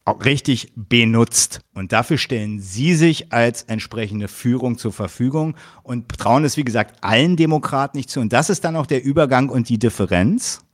auch 0.04 0.24
richtig 0.24 0.72
benutzt. 0.74 1.60
Und 1.74 1.92
dafür 1.92 2.18
stellen 2.18 2.60
Sie 2.60 2.94
sich 2.94 3.32
als 3.32 3.62
entsprechende 3.62 4.26
Führung 4.26 4.76
zur 4.78 4.92
Verfügung 4.92 5.54
und 5.82 6.08
trauen 6.18 6.44
es, 6.44 6.56
wie 6.56 6.64
gesagt, 6.64 6.96
allen 7.04 7.36
Demokraten 7.36 7.98
nicht 7.98 8.10
zu. 8.10 8.20
Und 8.20 8.32
das 8.32 8.50
ist 8.50 8.64
dann 8.64 8.76
auch 8.76 8.86
der 8.86 9.04
Übergang 9.04 9.48
und 9.48 9.68
die 9.68 9.78
Differenz 9.78 10.64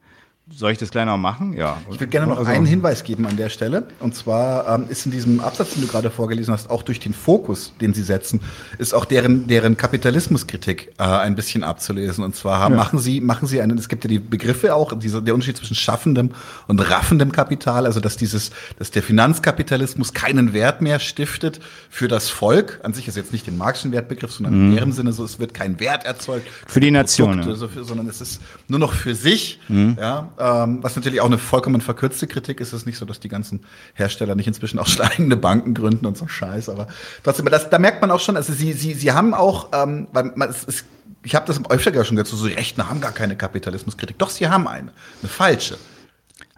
soll 0.51 0.73
ich 0.73 0.79
das 0.79 0.91
gleich 0.91 1.07
noch 1.07 1.19
machen? 1.19 1.53
Ja. 1.53 1.77
Ich 1.91 2.01
würde 2.01 2.09
gerne 2.09 2.27
noch 2.27 2.39
also, 2.39 2.51
einen 2.51 2.67
Hinweis 2.67 3.05
geben 3.05 3.27
an 3.27 3.37
der 3.37 3.49
Stelle. 3.49 3.87
Und 4.01 4.15
zwar 4.15 4.69
ähm, 4.75 4.87
ist 4.89 5.07
in 5.07 5.13
diesem 5.13 5.41
Absatz, 5.41 5.75
den 5.75 5.83
du 5.83 5.89
gerade 5.89 6.11
vorgelesen 6.11 6.53
hast, 6.53 6.71
auch 6.71 6.83
durch 6.83 7.01
den 7.01 7.15
Fokus, 7.15 7.73
den 7.81 7.95
sie 7.95 8.03
setzen, 8.03 8.41
ist 8.79 8.95
auch 8.95 9.05
deren, 9.05 9.47
deren 9.47 9.77
Kapitalismuskritik 9.77 10.95
äh, 10.99 11.03
ein 11.05 11.37
bisschen 11.37 11.63
abzulesen. 11.63 12.25
Und 12.25 12.35
zwar 12.35 12.59
haben, 12.59 12.75
ja. 12.75 12.79
machen 12.79 12.99
sie, 12.99 13.21
machen 13.21 13.47
sie 13.47 13.61
einen, 13.61 13.79
es 13.79 13.89
gibt 13.89 14.05
ja 14.05 14.09
die 14.09 14.19
Begriffe 14.19 14.75
auch, 14.75 14.99
diese, 14.99 15.23
der 15.23 15.35
Unterschied 15.35 15.59
zwischen 15.59 15.77
schaffendem 15.77 16.31
und 16.67 16.81
raffendem 16.81 17.31
Kapital, 17.31 17.87
also 17.87 18.01
dass 18.01 18.17
dieses, 18.17 18.51
dass 18.79 18.91
der 18.91 19.03
Finanzkapitalismus 19.03 20.13
keinen 20.13 20.55
Wert 20.55 20.81
mehr 20.81 20.99
stiftet 20.99 21.61
für 21.91 22.09
das 22.09 22.31
Volk. 22.31 22.81
An 22.83 22.95
sich 22.95 23.07
ist 23.07 23.17
jetzt 23.17 23.33
nicht 23.33 23.47
den 23.47 23.59
marxischen 23.59 23.93
Wertbegriff, 23.93 24.33
sondern 24.33 24.55
mhm. 24.55 24.71
in 24.71 24.77
ihrem 24.77 24.93
Sinne 24.93 25.13
so, 25.13 25.25
es 25.25 25.39
wird 25.39 25.55
kein 25.55 25.79
Wert 25.79 26.05
erzeugt. 26.05 26.49
Für 26.67 26.81
die 26.81 26.91
Nation. 26.91 27.39
Produkte, 27.39 27.57
so 27.57 27.69
für, 27.69 27.85
sondern 27.85 28.09
es 28.09 28.21
ist 28.21 28.41
nur 28.67 28.79
noch 28.79 28.93
für 28.93 29.15
sich. 29.15 29.61
Mhm. 29.69 29.97
Ja, 30.01 30.31
ähm, 30.39 30.83
was 30.83 30.97
natürlich 30.97 31.21
auch 31.21 31.27
eine 31.27 31.39
vollkommen 31.39 31.81
verkürzte 31.81 32.27
Kritik 32.27 32.61
ist. 32.61 32.73
Ist 32.73 32.87
nicht 32.87 32.99
so, 32.99 33.05
dass 33.05 33.21
die 33.21 33.29
ganzen 33.29 33.65
Hersteller 33.95 34.35
nicht 34.35 34.47
inzwischen 34.47 34.79
auch 34.79 34.87
steigende 34.87 35.37
Banken 35.49 35.75
gründen 35.75 36.07
und 36.07 36.17
so 36.17 36.29
Scheiß. 36.29 36.69
Aber 36.69 36.89
trotzdem, 37.23 37.47
das, 37.47 37.71
da 37.71 37.79
merkt 37.79 38.01
man 38.01 38.11
auch 38.11 38.21
schon, 38.21 38.37
also 38.37 38.53
sie, 38.53 38.73
sie, 38.73 38.95
sie 38.95 39.13
haben 39.13 39.35
auch, 39.35 39.69
ähm, 39.73 40.09
weil 40.13 40.33
man, 40.35 40.51
es, 40.51 40.65
es, 40.67 40.85
ich 41.23 41.35
habe 41.35 41.47
das 41.47 41.61
öfter 41.71 41.93
schon 42.05 42.17
gesagt, 42.17 42.31
so, 42.31 42.37
so 42.37 42.47
Rechten 42.47 42.89
haben 42.89 43.01
gar 43.01 43.13
keine 43.13 43.37
Kapitalismuskritik. 43.37 44.19
Doch, 44.19 44.31
sie 44.31 44.49
haben 44.49 44.67
eine, 44.67 44.93
eine 45.23 45.29
falsche. 45.29 45.79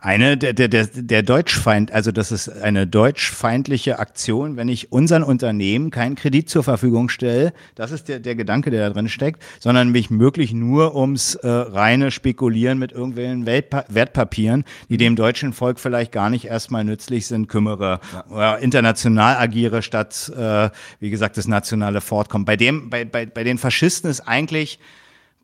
Eine 0.02 0.38
der, 0.38 0.54
der, 0.54 0.68
der, 0.68 0.86
der 0.86 1.22
Deutschfeind, 1.22 1.92
also 1.92 2.10
das 2.10 2.32
ist 2.32 2.48
eine 2.48 2.86
deutschfeindliche 2.86 3.98
Aktion, 3.98 4.56
wenn 4.56 4.70
ich 4.70 4.92
unseren 4.92 5.22
Unternehmen 5.22 5.90
keinen 5.90 6.14
Kredit 6.14 6.48
zur 6.48 6.64
Verfügung 6.64 7.10
stelle, 7.10 7.52
das 7.74 7.90
ist 7.90 8.08
der, 8.08 8.18
der 8.18 8.34
Gedanke, 8.34 8.70
der 8.70 8.88
da 8.88 8.94
drin 8.94 9.10
steckt, 9.10 9.42
sondern 9.58 9.90
mich 9.90 10.08
möglich 10.08 10.54
nur 10.54 10.96
ums 10.96 11.34
äh, 11.34 11.48
reine 11.48 12.10
Spekulieren 12.10 12.78
mit 12.78 12.92
irgendwelchen 12.92 13.44
Weltpa 13.44 13.84
Wertpapieren, 13.88 14.64
die 14.88 14.96
dem 14.96 15.16
deutschen 15.16 15.52
Volk 15.52 15.78
vielleicht 15.78 16.12
gar 16.12 16.30
nicht 16.30 16.46
erstmal 16.46 16.82
nützlich 16.84 17.26
sind, 17.26 17.48
kümmere 17.48 18.00
ja. 18.14 18.24
oder 18.30 18.58
international 18.60 19.36
agiere, 19.36 19.82
statt, 19.82 20.32
äh, 20.34 20.70
wie 21.00 21.10
gesagt, 21.10 21.36
das 21.36 21.46
nationale 21.46 22.00
Fortkommen. 22.00 22.46
Bei 22.46 22.56
dem, 22.56 22.88
bei, 22.88 23.04
bei, 23.04 23.26
bei 23.26 23.44
den 23.44 23.58
Faschisten 23.58 24.08
ist 24.08 24.20
eigentlich 24.20 24.78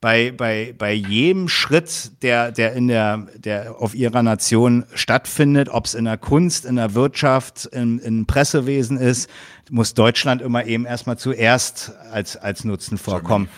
bei, 0.00 0.30
bei, 0.30 0.74
bei 0.76 0.92
jedem 0.92 1.48
Schritt, 1.48 2.22
der, 2.22 2.52
der 2.52 2.74
in 2.74 2.88
der, 2.88 3.26
der 3.36 3.80
auf 3.80 3.94
ihrer 3.94 4.22
Nation 4.22 4.84
stattfindet, 4.94 5.68
ob 5.68 5.86
es 5.86 5.94
in 5.94 6.04
der 6.04 6.18
Kunst, 6.18 6.66
in 6.66 6.76
der 6.76 6.94
Wirtschaft, 6.94 7.66
im, 7.72 7.98
im 8.00 8.26
Pressewesen 8.26 8.98
ist, 8.98 9.30
muss 9.70 9.94
Deutschland 9.94 10.42
immer 10.42 10.64
eben 10.66 10.84
erstmal 10.84 11.18
zuerst 11.18 11.92
als, 12.12 12.36
als 12.36 12.64
Nutzen 12.64 12.98
vorkommen. 12.98 13.48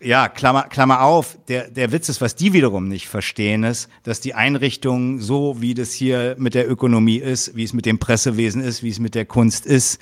Ja, 0.00 0.28
Klammer, 0.28 0.62
Klammer 0.64 1.02
auf, 1.02 1.36
der, 1.48 1.68
der 1.68 1.92
Witz 1.92 2.08
ist, 2.08 2.20
was 2.20 2.36
die 2.36 2.52
wiederum 2.52 2.88
nicht 2.88 3.08
verstehen, 3.08 3.64
ist, 3.64 3.88
dass 4.02 4.20
die 4.20 4.34
Einrichtungen 4.34 5.20
so, 5.20 5.60
wie 5.60 5.74
das 5.74 5.92
hier 5.92 6.36
mit 6.38 6.54
der 6.54 6.70
Ökonomie 6.70 7.18
ist, 7.18 7.54
wie 7.56 7.64
es 7.64 7.72
mit 7.72 7.86
dem 7.86 7.98
Pressewesen 7.98 8.62
ist, 8.62 8.82
wie 8.82 8.88
es 8.88 8.98
mit 8.98 9.14
der 9.14 9.26
Kunst 9.26 9.66
ist, 9.66 10.00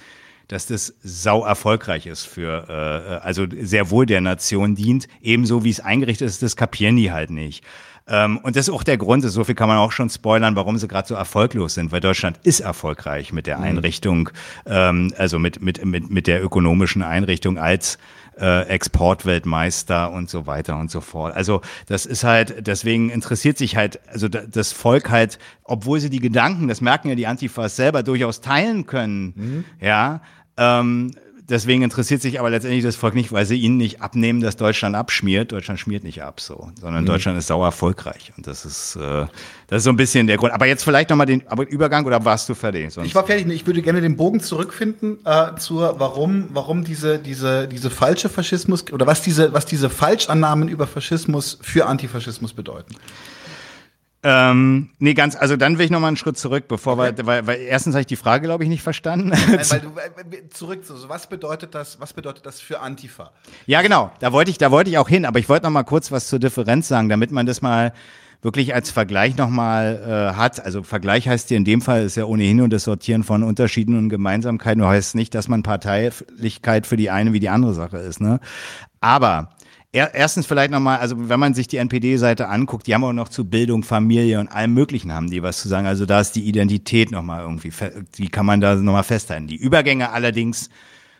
dass 0.50 0.66
das 0.66 0.94
sau 1.02 1.44
erfolgreich 1.44 2.06
ist 2.06 2.26
für, 2.26 2.66
äh, 2.68 3.24
also 3.24 3.46
sehr 3.60 3.90
wohl 3.90 4.04
der 4.04 4.20
Nation 4.20 4.74
dient, 4.74 5.06
ebenso 5.22 5.62
wie 5.64 5.70
es 5.70 5.80
eingerichtet 5.80 6.26
ist, 6.26 6.42
das 6.42 6.56
kapieren 6.56 6.96
die 6.96 7.12
halt 7.12 7.30
nicht. 7.30 7.64
Ähm, 8.08 8.38
und 8.38 8.56
das 8.56 8.66
ist 8.66 8.74
auch 8.74 8.82
der 8.82 8.96
Grund, 8.96 9.22
so 9.24 9.44
viel 9.44 9.54
kann 9.54 9.68
man 9.68 9.78
auch 9.78 9.92
schon 9.92 10.10
spoilern, 10.10 10.56
warum 10.56 10.76
sie 10.78 10.88
gerade 10.88 11.06
so 11.06 11.14
erfolglos 11.14 11.74
sind, 11.74 11.92
weil 11.92 12.00
Deutschland 12.00 12.40
ist 12.42 12.60
erfolgreich 12.60 13.32
mit 13.32 13.46
der 13.46 13.58
mhm. 13.58 13.64
Einrichtung, 13.64 14.30
ähm, 14.66 15.14
also 15.16 15.38
mit, 15.38 15.62
mit, 15.62 15.84
mit, 15.84 16.10
mit 16.10 16.26
der 16.26 16.42
ökonomischen 16.42 17.02
Einrichtung 17.02 17.56
als 17.56 17.98
äh, 18.40 18.62
Exportweltmeister 18.68 20.10
und 20.10 20.30
so 20.30 20.46
weiter 20.46 20.78
und 20.78 20.90
so 20.90 21.00
fort. 21.00 21.34
Also 21.36 21.60
das 21.86 22.06
ist 22.06 22.24
halt, 22.24 22.66
deswegen 22.66 23.10
interessiert 23.10 23.58
sich 23.58 23.76
halt, 23.76 24.00
also 24.08 24.28
das 24.28 24.72
Volk 24.72 25.10
halt, 25.10 25.38
obwohl 25.62 26.00
sie 26.00 26.10
die 26.10 26.20
Gedanken, 26.20 26.66
das 26.66 26.80
merken 26.80 27.10
ja 27.10 27.14
die 27.14 27.26
Antifas 27.26 27.76
selber, 27.76 28.02
durchaus 28.02 28.40
teilen 28.40 28.86
können, 28.86 29.32
mhm. 29.36 29.64
ja, 29.80 30.20
ähm, 30.60 31.12
deswegen 31.50 31.82
interessiert 31.82 32.22
sich 32.22 32.38
aber 32.38 32.50
letztendlich 32.50 32.84
das 32.84 32.96
Volk 32.96 33.14
nicht, 33.14 33.32
weil 33.32 33.44
sie 33.44 33.56
ihnen 33.56 33.76
nicht 33.76 34.00
abnehmen, 34.00 34.40
dass 34.40 34.56
Deutschland 34.56 34.94
abschmiert. 34.94 35.52
Deutschland 35.52 35.80
schmiert 35.80 36.04
nicht 36.04 36.22
ab, 36.22 36.40
so, 36.40 36.70
sondern 36.80 37.02
mhm. 37.02 37.06
Deutschland 37.06 37.38
ist 37.38 37.48
sauer 37.48 37.66
erfolgreich. 37.66 38.32
Und 38.36 38.46
das 38.46 38.64
ist, 38.64 38.96
äh, 38.96 39.26
das 39.66 39.78
ist 39.78 39.84
so 39.84 39.90
ein 39.90 39.96
bisschen 39.96 40.26
der 40.26 40.36
Grund. 40.36 40.52
Aber 40.52 40.66
jetzt 40.66 40.84
vielleicht 40.84 41.10
nochmal 41.10 41.26
den 41.26 41.42
Übergang 41.68 42.06
oder 42.06 42.24
warst 42.24 42.48
du 42.48 42.54
fertig? 42.54 42.92
Sonst 42.92 43.06
ich 43.06 43.14
war 43.14 43.26
fertig. 43.26 43.48
Ich 43.48 43.66
würde 43.66 43.82
gerne 43.82 44.00
den 44.00 44.16
Bogen 44.16 44.40
zurückfinden 44.40 45.18
äh, 45.24 45.56
zur, 45.56 45.98
warum, 45.98 46.48
warum 46.52 46.84
diese, 46.84 47.18
diese, 47.18 47.66
diese 47.66 47.90
falsche 47.90 48.28
Faschismus 48.28 48.90
oder 48.92 49.06
was 49.06 49.22
diese, 49.22 49.52
was 49.52 49.66
diese 49.66 49.90
Falschannahmen 49.90 50.68
über 50.68 50.86
Faschismus 50.86 51.58
für 51.62 51.86
Antifaschismus 51.86 52.52
bedeuten. 52.52 52.94
Ähm, 54.22 54.90
nee, 54.98 55.14
ganz, 55.14 55.34
also 55.34 55.56
dann 55.56 55.78
will 55.78 55.86
ich 55.86 55.90
noch 55.90 56.00
mal 56.00 56.08
einen 56.08 56.18
Schritt 56.18 56.36
zurück, 56.36 56.64
bevor 56.68 56.98
okay. 56.98 57.16
wir, 57.16 57.26
weil, 57.26 57.46
weil 57.46 57.60
erstens 57.60 57.94
habe 57.94 58.02
ich 58.02 58.06
die 58.06 58.16
Frage, 58.16 58.46
glaube 58.46 58.64
ich, 58.64 58.68
nicht 58.70 58.82
verstanden. 58.82 59.30
Nein, 59.30 59.60
weil 59.70 59.80
du, 60.30 60.48
zurück, 60.50 60.80
so, 60.84 61.08
was 61.08 61.26
bedeutet 61.26 61.74
das, 61.74 61.98
was 62.00 62.12
bedeutet 62.12 62.44
das 62.44 62.60
für 62.60 62.80
Antifa? 62.80 63.30
Ja, 63.66 63.80
genau, 63.80 64.12
da 64.20 64.32
wollte 64.32 64.50
ich, 64.50 64.58
da 64.58 64.70
wollte 64.70 64.90
ich 64.90 64.98
auch 64.98 65.08
hin, 65.08 65.24
aber 65.24 65.38
ich 65.38 65.48
wollte 65.48 65.64
noch 65.64 65.70
mal 65.70 65.84
kurz 65.84 66.12
was 66.12 66.28
zur 66.28 66.38
Differenz 66.38 66.88
sagen, 66.88 67.08
damit 67.08 67.30
man 67.30 67.46
das 67.46 67.62
mal 67.62 67.94
wirklich 68.42 68.74
als 68.74 68.90
Vergleich 68.90 69.36
nochmal 69.36 70.32
äh, 70.32 70.36
hat. 70.36 70.64
Also 70.64 70.82
Vergleich 70.82 71.28
heißt 71.28 71.48
hier 71.48 71.56
in 71.56 71.64
dem 71.64 71.80
Fall 71.82 72.04
ist 72.04 72.16
ja 72.16 72.24
ohnehin 72.24 72.58
nur 72.58 72.68
das 72.68 72.84
Sortieren 72.84 73.22
von 73.22 73.42
Unterschieden 73.42 73.96
und 73.96 74.08
Gemeinsamkeiten. 74.08 74.80
Nur 74.80 74.88
heißt 74.88 75.14
nicht, 75.14 75.34
dass 75.34 75.48
man 75.48 75.62
Parteilichkeit 75.62 76.86
für 76.86 76.96
die 76.96 77.10
eine 77.10 77.32
wie 77.32 77.40
die 77.40 77.50
andere 77.50 77.74
Sache 77.74 77.98
ist. 77.98 78.20
Ne? 78.20 78.40
Aber 79.00 79.50
Erstens 79.92 80.46
vielleicht 80.46 80.70
nochmal, 80.70 81.00
also 81.00 81.28
wenn 81.28 81.40
man 81.40 81.52
sich 81.52 81.66
die 81.66 81.78
NPD-Seite 81.78 82.48
anguckt, 82.48 82.86
die 82.86 82.94
haben 82.94 83.02
auch 83.02 83.12
noch 83.12 83.28
zu 83.28 83.44
Bildung, 83.44 83.82
Familie 83.82 84.38
und 84.38 84.46
allem 84.46 84.72
Möglichen 84.72 85.12
haben 85.12 85.28
die 85.28 85.42
was 85.42 85.60
zu 85.60 85.68
sagen. 85.68 85.86
Also 85.88 86.06
da 86.06 86.20
ist 86.20 86.36
die 86.36 86.46
Identität 86.46 87.10
nochmal 87.10 87.42
irgendwie, 87.42 87.72
die 88.16 88.28
kann 88.28 88.46
man 88.46 88.60
da 88.60 88.76
nochmal 88.76 89.02
festhalten. 89.02 89.48
Die 89.48 89.56
Übergänge 89.56 90.10
allerdings 90.10 90.70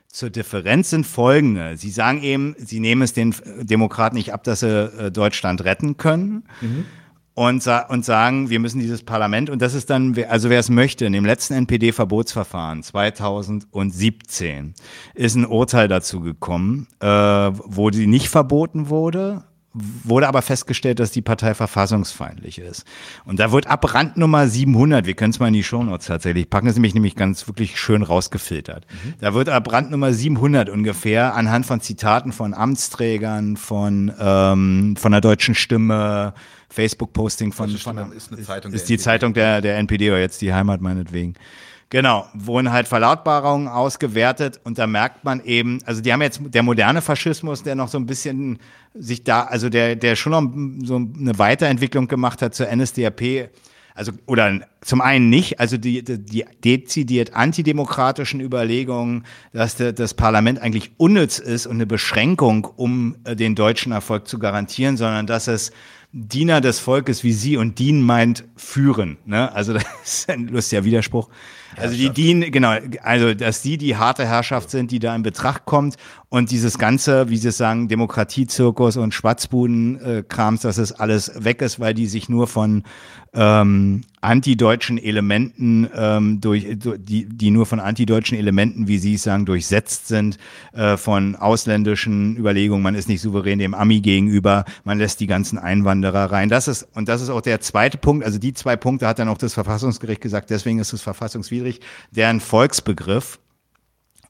zur 0.06 0.30
Differenz 0.30 0.90
sind 0.90 1.04
folgende. 1.04 1.76
Sie 1.76 1.90
sagen 1.90 2.22
eben, 2.22 2.54
sie 2.58 2.78
nehmen 2.78 3.02
es 3.02 3.12
den 3.12 3.34
Demokraten 3.60 4.16
nicht 4.16 4.32
ab, 4.32 4.44
dass 4.44 4.60
sie 4.60 4.68
äh, 4.68 5.10
Deutschland 5.10 5.64
retten 5.64 5.96
können. 5.96 6.44
Mhm 6.60 6.86
und, 7.49 7.62
sa 7.62 7.78
und 7.86 8.05
sagen, 8.05 8.51
wir 8.51 8.61
müssen 8.61 8.80
dieses 8.80 9.03
Parlament, 9.03 9.49
und 9.49 9.62
das 9.62 9.72
ist 9.72 9.88
dann, 9.88 10.14
also 10.28 10.51
wer 10.51 10.61
es 10.61 10.68
möchte, 10.68 11.07
in 11.07 11.14
dem 11.14 11.24
letzten 11.24 11.55
NPD-Verbotsverfahren 11.55 12.82
2017 12.82 14.74
ist 15.14 15.36
ein 15.36 15.47
Urteil 15.47 15.88
dazu 15.88 16.20
gekommen, 16.20 16.86
äh, 17.01 17.07
wo 17.07 17.88
die 17.88 18.07
nicht 18.07 18.28
verboten 18.28 18.91
wurde, 18.91 19.45
wurde 19.72 20.28
aber 20.28 20.43
festgestellt, 20.43 20.99
dass 20.99 21.12
die 21.12 21.22
Partei 21.22 21.55
verfassungsfeindlich 21.55 22.59
ist. 22.59 22.84
Und 23.24 23.41
da 23.41 23.53
wird 23.53 23.68
ab 23.68 23.95
Randnummer 23.95 24.47
700, 24.47 25.07
wir 25.07 25.14
können 25.14 25.30
es 25.30 25.38
mal 25.38 25.49
in 25.49 25.55
die 25.55 25.62
Shownotes 25.62 26.09
tatsächlich 26.09 26.51
packen, 26.51 26.66
das 26.66 26.72
ist 26.72 26.78
nämlich, 26.78 26.93
nämlich 26.93 27.16
ganz 27.16 27.47
wirklich 27.47 27.80
schön 27.80 28.03
rausgefiltert. 28.03 28.86
Mhm. 28.91 29.14
Da 29.20 29.32
wird 29.32 29.49
ab 29.49 29.72
Randnummer 29.72 30.12
700 30.12 30.68
ungefähr 30.68 31.34
anhand 31.34 31.64
von 31.64 31.80
Zitaten 31.80 32.32
von 32.32 32.53
Amtsträgern, 32.53 33.57
von, 33.57 34.12
ähm, 34.20 34.97
von 34.99 35.12
der 35.12 35.22
deutschen 35.22 35.55
Stimme, 35.55 36.34
Facebook-Posting 36.70 37.52
von, 37.52 37.70
von, 37.70 37.96
von 37.96 38.12
ist, 38.12 38.32
eine 38.32 38.42
Zeitung 38.42 38.72
ist 38.72 38.88
die 38.88 38.94
NPD. 38.94 39.02
Zeitung 39.02 39.34
der, 39.34 39.60
der 39.60 39.78
NPD 39.78 40.10
oder 40.10 40.20
jetzt 40.20 40.40
die 40.40 40.54
Heimat 40.54 40.80
meinetwegen. 40.80 41.34
Genau, 41.90 42.28
wurden 42.34 42.70
halt 42.70 42.86
Verlautbarungen 42.86 43.66
ausgewertet 43.66 44.60
und 44.62 44.78
da 44.78 44.86
merkt 44.86 45.24
man 45.24 45.44
eben, 45.44 45.80
also 45.84 46.00
die 46.00 46.12
haben 46.12 46.22
jetzt 46.22 46.40
der 46.44 46.62
moderne 46.62 47.02
Faschismus, 47.02 47.64
der 47.64 47.74
noch 47.74 47.88
so 47.88 47.98
ein 47.98 48.06
bisschen 48.06 48.60
sich 48.94 49.24
da, 49.24 49.42
also 49.42 49.68
der, 49.68 49.96
der 49.96 50.14
schon 50.14 50.30
noch 50.30 50.86
so 50.86 50.96
eine 50.96 51.36
Weiterentwicklung 51.38 52.06
gemacht 52.06 52.42
hat 52.42 52.54
zur 52.54 52.68
NSDAP, 52.72 53.50
also 53.96 54.12
oder 54.26 54.60
zum 54.82 55.00
einen 55.00 55.30
nicht, 55.30 55.58
also 55.58 55.76
die, 55.76 56.04
die 56.04 56.44
dezidiert 56.64 57.34
antidemokratischen 57.34 58.40
Überlegungen, 58.40 59.24
dass 59.52 59.74
das 59.76 60.14
Parlament 60.14 60.60
eigentlich 60.60 60.92
unnütz 60.96 61.40
ist 61.40 61.66
und 61.66 61.74
eine 61.74 61.86
Beschränkung, 61.86 62.66
um 62.76 63.16
äh, 63.24 63.34
den 63.34 63.56
deutschen 63.56 63.90
Erfolg 63.90 64.28
zu 64.28 64.38
garantieren, 64.38 64.96
sondern 64.96 65.26
dass 65.26 65.48
es 65.48 65.72
Diener 66.12 66.61
des 66.61 66.80
Volkes 66.80 67.22
wie 67.22 67.32
Sie 67.32 67.56
und 67.56 67.78
Dien 67.78 68.02
meint 68.02 68.44
führen. 68.56 69.18
Ne? 69.26 69.52
Also 69.52 69.72
das 69.74 69.84
ist 70.04 70.30
ein 70.30 70.48
lustiger 70.48 70.84
Widerspruch. 70.84 71.28
Also 71.76 71.96
die 71.96 72.11
dienen, 72.11 72.50
genau, 72.50 72.76
also 73.02 73.32
dass 73.32 73.62
die 73.62 73.78
die 73.78 73.96
harte 73.96 74.26
Herrschaft 74.26 74.70
sind, 74.70 74.90
die 74.90 74.98
da 74.98 75.14
in 75.14 75.22
Betracht 75.22 75.66
kommt 75.66 75.96
und 76.32 76.52
dieses 76.52 76.78
ganze, 76.78 77.28
wie 77.28 77.36
Sie 77.36 77.50
sagen, 77.50 77.88
Demokratiezirkus 77.88 78.96
und 78.96 79.12
Schwatzbuden-Krams, 79.12 80.60
dass 80.60 80.78
es 80.78 80.92
alles 80.92 81.32
weg 81.44 81.60
ist, 81.60 81.80
weil 81.80 81.92
die 81.92 82.06
sich 82.06 82.28
nur 82.28 82.46
von 82.46 82.84
ähm, 83.34 84.02
antideutschen 84.20 84.96
Elementen 84.96 85.90
ähm, 85.92 86.40
durch, 86.40 86.68
die, 86.78 87.26
die 87.26 87.50
nur 87.50 87.66
von 87.66 87.80
antideutschen 87.80 88.38
Elementen, 88.38 88.86
wie 88.86 88.98
Sie 88.98 89.14
es 89.14 89.24
sagen, 89.24 89.44
durchsetzt 89.44 90.06
sind, 90.06 90.38
äh, 90.72 90.96
von 90.96 91.34
ausländischen 91.34 92.36
Überlegungen, 92.36 92.84
man 92.84 92.94
ist 92.94 93.08
nicht 93.08 93.22
souverän 93.22 93.58
dem 93.58 93.74
Ami 93.74 94.00
gegenüber, 94.00 94.64
man 94.84 94.98
lässt 94.98 95.18
die 95.18 95.26
ganzen 95.26 95.58
Einwanderer 95.58 96.30
rein. 96.30 96.48
Das 96.48 96.68
ist, 96.68 96.86
und 96.94 97.08
das 97.08 97.22
ist 97.22 97.30
auch 97.30 97.40
der 97.40 97.60
zweite 97.60 97.98
Punkt, 97.98 98.24
also 98.24 98.38
die 98.38 98.54
zwei 98.54 98.76
Punkte 98.76 99.08
hat 99.08 99.18
dann 99.18 99.28
auch 99.28 99.38
das 99.38 99.54
Verfassungsgericht 99.54 100.20
gesagt, 100.20 100.50
deswegen 100.50 100.78
ist 100.78 100.92
es 100.92 101.02
verfassungswidrig. 101.02 101.80
Deren 102.12 102.38
Volksbegriff 102.38 103.40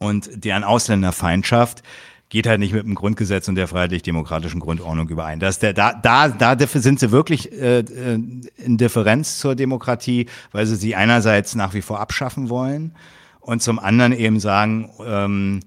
und 0.00 0.44
deren 0.44 0.64
Ausländerfeindschaft 0.64 1.82
geht 2.30 2.46
halt 2.46 2.60
nicht 2.60 2.72
mit 2.72 2.84
dem 2.84 2.94
Grundgesetz 2.94 3.48
und 3.48 3.56
der 3.56 3.68
freiheitlich-demokratischen 3.68 4.60
Grundordnung 4.60 5.08
überein. 5.08 5.40
Das 5.40 5.58
der, 5.58 5.72
da, 5.72 5.92
da, 5.92 6.28
da 6.28 6.56
sind 6.66 6.98
sie 6.98 7.10
wirklich 7.10 7.52
äh, 7.52 7.80
äh, 7.80 8.18
in 8.56 8.78
Differenz 8.78 9.38
zur 9.38 9.54
Demokratie, 9.54 10.26
weil 10.52 10.64
sie 10.66 10.76
sie 10.76 10.94
einerseits 10.94 11.54
nach 11.54 11.74
wie 11.74 11.82
vor 11.82 12.00
abschaffen 12.00 12.48
wollen 12.48 12.94
und 13.40 13.62
zum 13.62 13.78
anderen 13.78 14.12
eben 14.12 14.40
sagen, 14.40 14.90
ähm, 15.04 15.60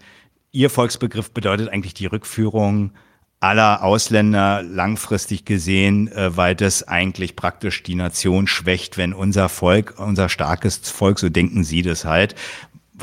ihr 0.51 0.69
Volksbegriff 0.69 1.31
bedeutet 1.31 1.69
eigentlich 1.69 1.93
die 1.93 2.05
Rückführung 2.05 2.91
aller 3.41 3.83
Ausländer 3.83 4.63
langfristig 4.63 5.43
gesehen, 5.43 6.07
äh, 6.07 6.37
weil 6.37 6.55
das 6.55 6.87
eigentlich 6.87 7.35
praktisch 7.35 7.83
die 7.83 7.95
Nation 7.95 8.47
schwächt, 8.47 8.97
wenn 8.97 9.13
unser 9.13 9.49
Volk, 9.49 9.95
unser 9.97 10.29
starkes 10.29 10.77
Volk, 10.77 11.19
so 11.19 11.27
denken 11.27 11.65
sie 11.65 11.81
das 11.81 12.05
halt. 12.05 12.35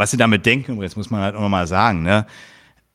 Was 0.01 0.13
sie 0.13 0.17
damit 0.17 0.47
denken, 0.47 0.81
jetzt 0.81 0.97
muss 0.97 1.11
man 1.11 1.21
halt 1.21 1.35
auch 1.35 1.43
nochmal 1.43 1.67
sagen, 1.67 2.03
ne, 2.03 2.25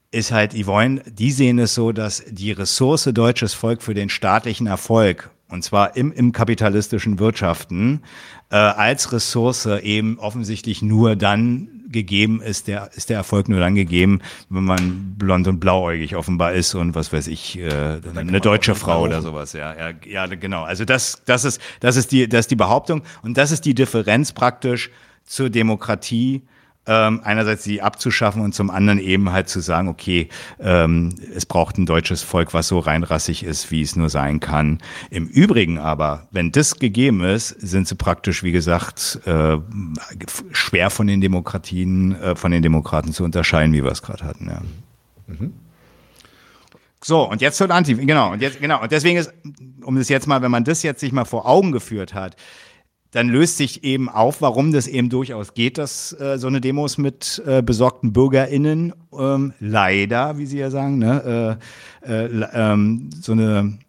ist 0.10 0.32
halt, 0.32 0.53
die 0.53 0.66
wollen, 0.66 1.01
die 1.06 1.30
sehen 1.30 1.60
es 1.60 1.76
so, 1.76 1.91
dass 1.91 2.24
die 2.28 2.51
Ressource 2.51 3.08
deutsches 3.14 3.53
Volk 3.53 3.84
für 3.84 3.93
den 3.93 4.10
staatlichen 4.10 4.66
Erfolg 4.66 5.30
und 5.47 5.64
zwar 5.64 5.95
im, 5.95 6.12
im 6.12 6.32
kapitalistischen 6.32 7.20
Wirtschaften, 7.20 8.01
äh, 8.49 8.56
als 8.56 9.12
Ressource 9.12 9.68
eben 9.68 10.18
offensichtlich 10.18 10.82
nur 10.82 11.16
dann 11.16 11.68
gegeben 11.89 12.41
ist, 12.41 12.68
der 12.68 12.89
ist 12.95 13.12
der 13.12 13.18
Erfolg 13.18 13.49
nur 13.49 13.60
dann 13.60 13.76
gegeben, 13.76 14.22
wenn 14.49 14.64
man 14.64 15.14
blond 15.16 15.47
und 15.47 15.60
blauäugig 15.60 16.16
offenbar 16.16 16.53
ist 16.53 16.74
und 16.74 16.95
was 16.95 17.14
weiß 17.14 17.28
ich, 17.28 17.60
äh, 17.60 17.99
eine 18.16 18.41
deutsche 18.41 18.74
Frau 18.74 19.03
oder 19.03 19.22
sowas. 19.22 19.53
Ja, 19.53 19.76
ja, 19.78 19.93
ja, 20.08 20.26
genau. 20.26 20.64
Also 20.64 20.86
das, 20.86 21.22
das 21.26 21.45
ist, 21.45 21.62
das 21.82 21.97
ist 21.97 22.12
die, 22.12 22.28
das 22.28 22.41
ist 22.41 22.51
die 22.51 22.56
Behauptung 22.56 23.03
und 23.22 23.38
das 23.38 23.51
ist 23.51 23.64
die 23.64 23.76
Differenz 23.76 24.32
praktisch 24.32 24.89
zur 25.24 25.51
Demokratie 25.51 26.41
ähm, 26.88 27.21
einerseits 27.23 27.63
sie 27.63 27.81
abzuschaffen 27.81 28.41
und 28.41 28.53
zum 28.53 28.69
anderen 28.69 28.99
eben 28.99 29.31
halt 29.31 29.49
zu 29.49 29.59
sagen, 29.59 29.88
okay, 29.88 30.29
ähm, 30.59 31.15
es 31.33 31.45
braucht 31.45 31.77
ein 31.77 31.86
deutsches 31.86 32.21
Volk, 32.21 32.53
was 32.53 32.67
so 32.67 32.79
reinrassig 32.79 33.43
ist, 33.43 33.71
wie 33.71 33.81
es 33.81 33.95
nur 33.95 34.09
sein 34.09 34.39
kann. 34.39 34.79
Im 35.09 35.27
Übrigen 35.27 35.77
aber, 35.77 36.27
wenn 36.31 36.51
das 36.51 36.79
gegeben 36.79 37.23
ist, 37.23 37.49
sind 37.49 37.88
sie 37.88 37.95
praktisch, 37.95 38.43
wie 38.43 38.51
gesagt, 38.51 39.19
äh, 39.25 39.57
schwer 40.51 40.89
von 40.89 41.07
den 41.07 41.21
Demokratien, 41.21 42.15
äh, 42.21 42.36
von 42.36 42.51
den 42.51 42.61
Demokraten 42.61 43.13
zu 43.13 43.23
unterscheiden, 43.23 43.73
wie 43.73 43.83
wir 43.83 43.91
es 43.91 44.01
gerade 44.01 44.23
hatten. 44.23 44.47
Ja. 44.47 44.61
Mhm. 45.27 45.53
So, 47.03 47.29
und 47.29 47.39
jetzt 47.39 47.57
zur 47.57 47.69
Anti, 47.69 47.93
genau, 47.93 48.31
und 48.31 48.41
jetzt, 48.41 48.59
genau, 48.59 48.81
und 48.81 48.91
deswegen 48.91 49.19
ist, 49.19 49.31
um 49.83 49.95
das 49.95 50.09
jetzt 50.09 50.25
mal, 50.25 50.41
wenn 50.41 50.49
man 50.49 50.63
das 50.63 50.81
jetzt 50.81 51.01
sich 51.01 51.11
mal 51.11 51.25
vor 51.25 51.47
Augen 51.47 51.71
geführt 51.71 52.15
hat, 52.15 52.36
dann 53.12 53.30
löst 53.30 53.58
sich 53.58 53.84
eben 53.84 54.10
auf, 54.10 54.41
warum 54.41 54.72
das 54.72 54.88
eben 54.88 55.10
durchaus 55.10 55.53
geht, 55.53 55.78
dass 55.78 56.12
äh, 56.20 56.38
so 56.38 56.47
eine 56.47 56.60
Demos 56.60 56.97
mit 56.97 57.41
äh, 57.45 57.62
besorgten 57.62 58.12
BürgerInnen 58.12 58.93
ähm, 59.18 59.53
leider, 59.60 60.38
wie 60.38 60.45
Sie 60.45 60.58
ja 60.58 60.70
sagen, 60.70 60.97
ne, 60.97 61.60
äh, 62.06 62.26
äh 62.26 62.45
ähm, 62.53 63.10
so 63.22 63.32
eine 63.32 63.80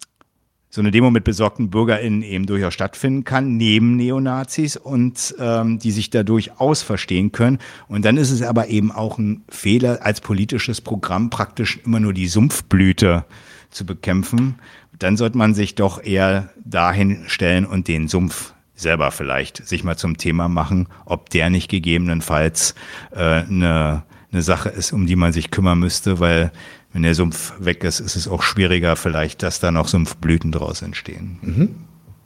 so 0.77 0.83
eine 0.83 0.91
Demo 0.91 1.11
mit 1.11 1.25
besorgten 1.25 1.71
BürgerInnen 1.71 2.23
eben 2.23 2.45
durchaus 2.45 2.75
stattfinden 2.75 3.25
kann, 3.25 3.57
neben 3.57 3.97
Neonazis 3.97 4.77
und 4.77 5.35
ähm, 5.39 5.79
die 5.79 5.91
sich 5.91 6.11
da 6.11 6.23
durchaus 6.23 6.83
verstehen 6.83 7.33
können. 7.33 7.61
Und 7.89 8.05
dann 8.05 8.19
ist 8.19 8.31
es 8.31 8.43
aber 8.43 8.69
eben 8.69 8.93
auch 8.93 9.17
ein 9.17 9.43
Fehler, 9.49 10.01
als 10.03 10.21
politisches 10.21 10.83
Programm 10.83 11.31
praktisch 11.31 11.81
immer 11.87 11.99
nur 11.99 12.13
die 12.13 12.29
Sumpfblüte 12.29 13.25
zu 13.71 13.87
bekämpfen. 13.87 14.57
Dann 14.99 15.17
sollte 15.17 15.39
man 15.39 15.55
sich 15.55 15.77
doch 15.77 16.03
eher 16.03 16.51
dahin 16.63 17.25
stellen 17.27 17.65
und 17.65 17.89
den 17.89 18.07
Sumpf 18.07 18.53
selber 18.77 19.11
vielleicht 19.11 19.67
sich 19.67 19.83
mal 19.83 19.97
zum 19.97 20.19
Thema 20.19 20.49
machen, 20.49 20.89
ob 21.05 21.31
der 21.31 21.51
nicht 21.51 21.69
gegebenenfalls 21.69 22.75
äh, 23.11 23.19
eine, 23.19 24.05
eine 24.31 24.43
Sache 24.43 24.69
ist, 24.69 24.93
um 24.93 25.07
die 25.07 25.17
man 25.17 25.33
sich 25.33 25.51
kümmern 25.51 25.79
müsste, 25.79 26.21
weil 26.21 26.53
wenn 26.93 27.03
der 27.03 27.15
Sumpf 27.15 27.55
weg 27.59 27.85
ist, 27.85 28.01
ist 28.01 28.17
es 28.17 28.29
auch 28.29 28.43
schwieriger 28.43 28.97
vielleicht, 28.97 29.43
dass 29.43 29.61
da 29.61 29.71
noch 29.71 29.89
Sumpfblüten 29.89 30.53
draus 30.53 30.83
entstehen. 30.83 31.39
Mhm. 31.43 31.75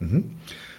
Mhm. 0.00 0.30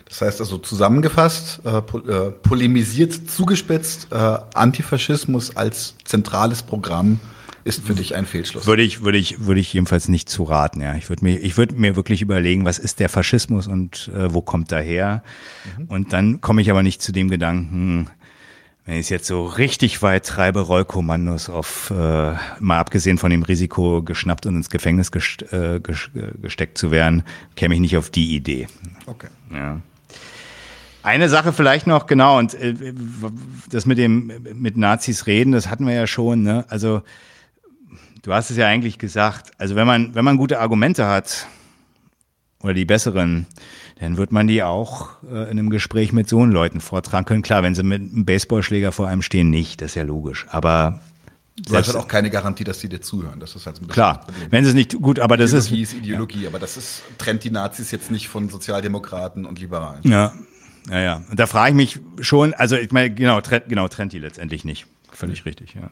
Das 0.08 0.22
heißt 0.22 0.42
also 0.42 0.58
zusammengefasst, 0.58 1.62
äh, 1.64 1.82
po 1.82 2.00
äh, 2.00 2.32
polemisiert, 2.32 3.30
zugespitzt, 3.30 4.10
äh, 4.12 4.16
Antifaschismus 4.54 5.56
als 5.56 5.96
zentrales 6.04 6.64
Programm 6.64 7.22
ist 7.64 7.86
für 7.86 7.94
dich 7.94 8.16
ein 8.16 8.26
Fehlschluss. 8.26 8.66
Würde 8.66 8.82
ich, 8.82 9.04
würde 9.04 9.18
ich, 9.18 9.46
würde 9.46 9.60
ich 9.60 9.74
jedenfalls 9.74 10.08
nicht 10.08 10.30
zu 10.30 10.44
raten, 10.44 10.82
ja. 10.82 10.96
Ich 10.96 11.10
würde 11.10 11.24
mir, 11.24 11.38
ich 11.38 11.58
würde 11.58 11.76
mir 11.76 11.96
wirklich 11.96 12.22
überlegen, 12.22 12.66
was 12.66 12.80
ist 12.80 13.00
der 13.00 13.10
Faschismus 13.10 13.68
und 13.68 14.10
äh, 14.16 14.34
wo 14.34 14.42
kommt 14.42 14.72
er 14.72 14.82
her? 14.82 15.24
Mhm. 15.78 15.86
Und 15.86 16.14
dann 16.14 16.42
komme 16.42 16.62
ich 16.62 16.72
aber 16.72 16.84
nicht 16.84 17.02
zu 17.02 17.12
dem 17.12 17.30
Gedanken, 17.30 18.10
wenn 18.86 18.96
ich 18.96 19.02
es 19.02 19.10
jetzt 19.10 19.28
so 19.28 19.46
richtig 19.46 20.02
weit 20.02 20.26
treibe, 20.26 20.62
Rollkommandos 20.62 21.50
auf, 21.50 21.92
äh, 21.92 22.34
mal 22.60 22.80
abgesehen 22.80 23.18
von 23.18 23.30
dem 23.30 23.44
Risiko, 23.44 24.02
geschnappt 24.02 24.48
und 24.48 24.56
ins 24.56 24.70
Gefängnis 24.70 25.12
gest 25.12 25.44
äh, 25.54 25.80
gesteckt 25.80 26.78
zu 26.78 26.90
werden, 26.90 27.24
käme 27.56 27.76
ich 27.76 27.80
nicht 27.80 27.96
auf 27.96 28.10
die 28.10 28.36
Idee. 28.36 28.68
Okay. 29.06 29.28
Ja. 29.54 29.80
Eine 31.04 31.30
Sache 31.30 31.54
vielleicht 31.54 31.88
noch, 31.88 32.06
genau, 32.06 32.38
und 32.38 32.54
äh, 32.56 32.74
das 33.70 33.86
mit 33.86 33.98
dem 33.98 34.32
mit 34.54 34.78
Nazis 34.78 35.28
reden, 35.28 35.52
das 35.52 35.70
hatten 35.70 35.86
wir 35.86 35.94
ja 35.94 36.08
schon, 36.08 36.44
ne? 36.44 36.66
Also 36.70 37.02
du 38.22 38.34
hast 38.34 38.50
es 38.50 38.58
ja 38.58 38.68
eigentlich 38.68 38.98
gesagt, 38.98 39.52
also 39.58 39.76
wenn 39.76 39.88
man, 39.88 40.16
wenn 40.16 40.26
man 40.26 40.38
gute 40.38 40.60
Argumente 40.60 41.08
hat, 41.08 41.48
oder 42.64 42.74
die 42.74 42.86
besseren, 42.86 43.48
dann 44.00 44.18
wird 44.18 44.32
man 44.32 44.48
die 44.48 44.64
auch 44.64 45.10
äh, 45.24 45.44
in 45.44 45.60
einem 45.60 45.70
Gespräch 45.70 46.14
mit 46.14 46.30
so 46.30 46.44
Leuten 46.46 46.82
vortragen 46.82 47.26
können. 47.26 47.42
Klar, 47.42 47.64
wenn 47.64 47.76
sie 47.76 47.84
mit 47.84 48.02
einem 48.02 48.26
Baseballschläger 48.26 48.92
vor 48.92 49.08
einem 49.08 49.22
stehen, 49.22 49.50
nicht, 49.50 49.82
das 49.82 49.92
ist 49.92 49.96
ja 49.96 50.04
logisch. 50.04 50.46
Aber 50.50 51.02
das 51.56 51.90
hat 51.90 51.96
auch 51.96 52.08
keine 52.08 52.30
Garantie, 52.30 52.64
dass 52.64 52.80
sie 52.80 52.90
dir 52.90 53.02
zuhören. 53.02 53.40
Das 53.40 53.56
ist 53.56 53.66
halt 53.66 53.82
ein 53.82 53.88
Klar, 53.88 54.26
wenn 54.50 54.66
sie 54.66 54.74
nicht 54.74 55.00
gut, 55.00 55.20
aber 55.20 55.38
das 55.38 55.52
Ideologie 55.52 55.82
ist 55.82 55.94
ist 55.94 56.00
Ideologie, 56.00 56.42
ja. 56.44 56.50
aber 56.50 56.60
das 56.60 56.78
ist 56.78 57.04
trennt 57.18 57.44
die 57.44 57.52
Nazis 57.52 57.92
jetzt 57.92 58.10
nicht 58.10 58.30
von 58.30 58.50
Sozialdemokraten 58.50 59.46
und 59.46 59.60
Liberalen. 59.60 60.00
Ja, 60.04 60.34
ja, 60.90 61.00
ja. 61.00 61.22
Und 61.30 61.40
da 61.40 61.46
frage 61.46 61.72
ich 61.72 61.76
mich 61.76 62.00
schon, 62.24 62.54
also 62.54 62.76
ich 62.76 62.92
meine, 62.92 63.14
genau, 63.14 63.42
trennt, 63.42 63.70
genau, 63.70 63.88
trennt 63.88 64.14
die 64.14 64.20
letztendlich 64.20 64.66
nicht. 64.66 64.88
Völlig 65.12 65.46
richtig, 65.46 65.76
ja. 65.76 65.90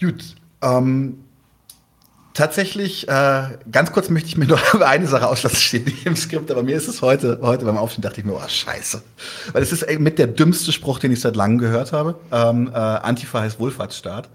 Gut. 0.00 0.36
Ähm, 0.64 1.24
Tatsächlich, 2.34 3.06
äh, 3.08 3.42
ganz 3.70 3.92
kurz 3.92 4.10
möchte 4.10 4.28
ich 4.28 4.36
mir 4.36 4.46
noch 4.46 4.74
eine 4.80 5.06
Sache 5.06 5.28
auslassen, 5.28 5.56
steht 5.56 5.86
nicht 5.86 6.04
im 6.06 6.16
Skript, 6.16 6.50
aber 6.50 6.64
mir 6.64 6.76
ist 6.76 6.88
es 6.88 7.00
heute, 7.00 7.38
heute 7.42 7.64
beim 7.64 7.78
Aufstehen 7.78 8.02
dachte 8.02 8.20
ich 8.20 8.26
mir, 8.26 8.34
oh 8.34 8.40
scheiße. 8.46 9.02
Weil 9.52 9.62
es 9.62 9.70
ist 9.70 9.88
mit 10.00 10.18
der 10.18 10.26
dümmste 10.26 10.72
Spruch, 10.72 10.98
den 10.98 11.12
ich 11.12 11.20
seit 11.20 11.36
langem 11.36 11.58
gehört 11.58 11.92
habe. 11.92 12.16
Ähm, 12.32 12.72
äh, 12.74 12.76
Antifa 12.76 13.40
heißt 13.40 13.60
Wohlfahrtsstaat. 13.60 14.28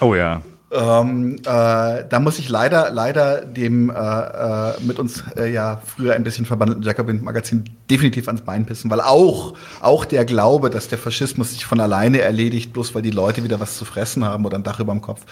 Oh 0.00 0.16
ja. 0.16 0.42
Ähm, 0.68 1.36
äh, 1.36 1.42
da 1.44 2.18
muss 2.20 2.40
ich 2.40 2.48
leider, 2.48 2.90
leider 2.90 3.44
dem 3.44 3.88
äh, 3.88 3.94
äh, 3.94 4.80
mit 4.80 4.98
uns 4.98 5.22
äh, 5.36 5.52
ja 5.52 5.80
früher 5.84 6.14
ein 6.14 6.24
bisschen 6.24 6.44
verbandelten 6.44 6.84
Jacobin-Magazin 6.84 7.64
definitiv 7.88 8.26
ans 8.26 8.42
Bein 8.42 8.66
pissen, 8.66 8.90
weil 8.90 9.00
auch, 9.00 9.54
auch 9.80 10.04
der 10.04 10.24
Glaube, 10.24 10.68
dass 10.68 10.88
der 10.88 10.98
Faschismus 10.98 11.52
sich 11.52 11.64
von 11.64 11.78
alleine 11.78 12.20
erledigt, 12.20 12.72
bloß 12.72 12.96
weil 12.96 13.02
die 13.02 13.12
Leute 13.12 13.44
wieder 13.44 13.60
was 13.60 13.78
zu 13.78 13.84
fressen 13.84 14.24
haben 14.24 14.44
oder 14.44 14.58
ein 14.58 14.64
Dach 14.64 14.80
über 14.80 14.92
dem 14.92 15.02
Kopf, 15.02 15.24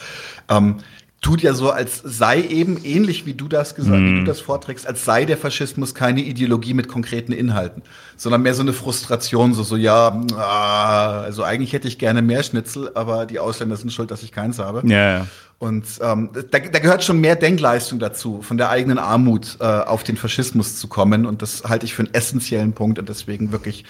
ähm, 0.48 0.76
tut 1.24 1.40
ja 1.40 1.54
so, 1.54 1.70
als 1.70 2.02
sei 2.04 2.42
eben 2.42 2.84
ähnlich 2.84 3.24
wie 3.24 3.32
du 3.32 3.48
das 3.48 3.74
gesagt, 3.74 3.98
mm. 3.98 4.06
wie 4.06 4.14
du 4.14 4.20
mhm. 4.20 4.24
das 4.26 4.40
vorträgst, 4.40 4.86
als 4.86 5.06
sei 5.06 5.24
der 5.24 5.38
Faschismus 5.38 5.94
keine 5.94 6.20
Ideologie 6.20 6.74
mit 6.74 6.86
konkreten 6.86 7.32
Inhalten, 7.32 7.82
sondern 8.16 8.42
mehr 8.42 8.52
so 8.52 8.60
eine 8.60 8.74
Frustration, 8.74 9.54
so 9.54 9.62
so 9.62 9.76
ja, 9.76 10.20
ah, 10.36 11.22
also 11.22 11.42
eigentlich 11.42 11.72
hätte 11.72 11.88
ich 11.88 11.98
gerne 11.98 12.20
mehr 12.20 12.42
Schnitzel, 12.42 12.90
aber 12.94 13.24
die 13.24 13.38
Ausländer 13.38 13.76
sind 13.76 13.90
schuld, 13.90 14.10
dass 14.10 14.22
ich 14.22 14.32
keins 14.32 14.58
habe. 14.58 14.86
Ja. 14.86 15.26
Und 15.58 15.86
ähm, 16.02 16.28
da, 16.50 16.58
da 16.58 16.78
gehört 16.78 17.04
schon 17.04 17.20
mehr 17.22 17.36
Denkleistung 17.36 17.98
dazu, 17.98 18.42
von 18.42 18.58
der 18.58 18.68
eigenen 18.68 18.98
Armut 18.98 19.56
äh, 19.60 19.64
auf 19.64 20.04
den 20.04 20.18
Faschismus 20.18 20.76
zu 20.76 20.88
kommen. 20.88 21.24
Und 21.24 21.40
das 21.40 21.64
halte 21.64 21.86
ich 21.86 21.94
für 21.94 22.02
einen 22.02 22.12
essentiellen 22.12 22.74
Punkt 22.74 22.98
und 22.98 23.08
deswegen 23.08 23.50
wirklich 23.50 23.86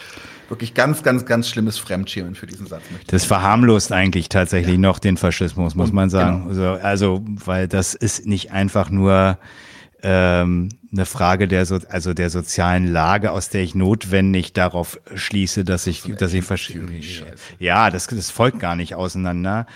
wirklich 0.48 0.74
ganz, 0.74 1.02
ganz, 1.02 1.24
ganz 1.26 1.48
schlimmes 1.48 1.78
Fremdschämen 1.78 2.34
für 2.34 2.46
diesen 2.46 2.66
Satz. 2.66 2.82
Das 3.06 3.24
verharmlost 3.24 3.92
eigentlich 3.92 4.28
tatsächlich 4.28 4.74
ja. 4.74 4.80
noch 4.80 4.98
den 4.98 5.16
Faschismus, 5.16 5.74
muss 5.74 5.92
man 5.92 6.10
sagen. 6.10 6.48
Genau. 6.48 6.70
Also, 6.70 6.84
also, 6.84 7.24
weil 7.26 7.68
das 7.68 7.94
ist 7.94 8.26
nicht 8.26 8.52
einfach 8.52 8.90
nur 8.90 9.38
ähm, 10.02 10.68
eine 10.92 11.06
Frage 11.06 11.48
der, 11.48 11.66
so 11.66 11.78
also 11.88 12.14
der 12.14 12.30
sozialen 12.30 12.86
Lage, 12.86 13.32
aus 13.32 13.48
der 13.48 13.62
ich 13.62 13.74
notwendig 13.74 14.52
darauf 14.52 15.00
schließe, 15.14 15.64
dass 15.64 15.86
ich, 15.86 16.02
das 16.02 16.16
dass 16.16 16.32
ich 16.34 16.44
verschiedene. 16.44 17.00
Ja, 17.58 17.90
das, 17.90 18.06
das 18.06 18.30
folgt 18.30 18.60
gar 18.60 18.76
nicht 18.76 18.94
auseinander. 18.94 19.66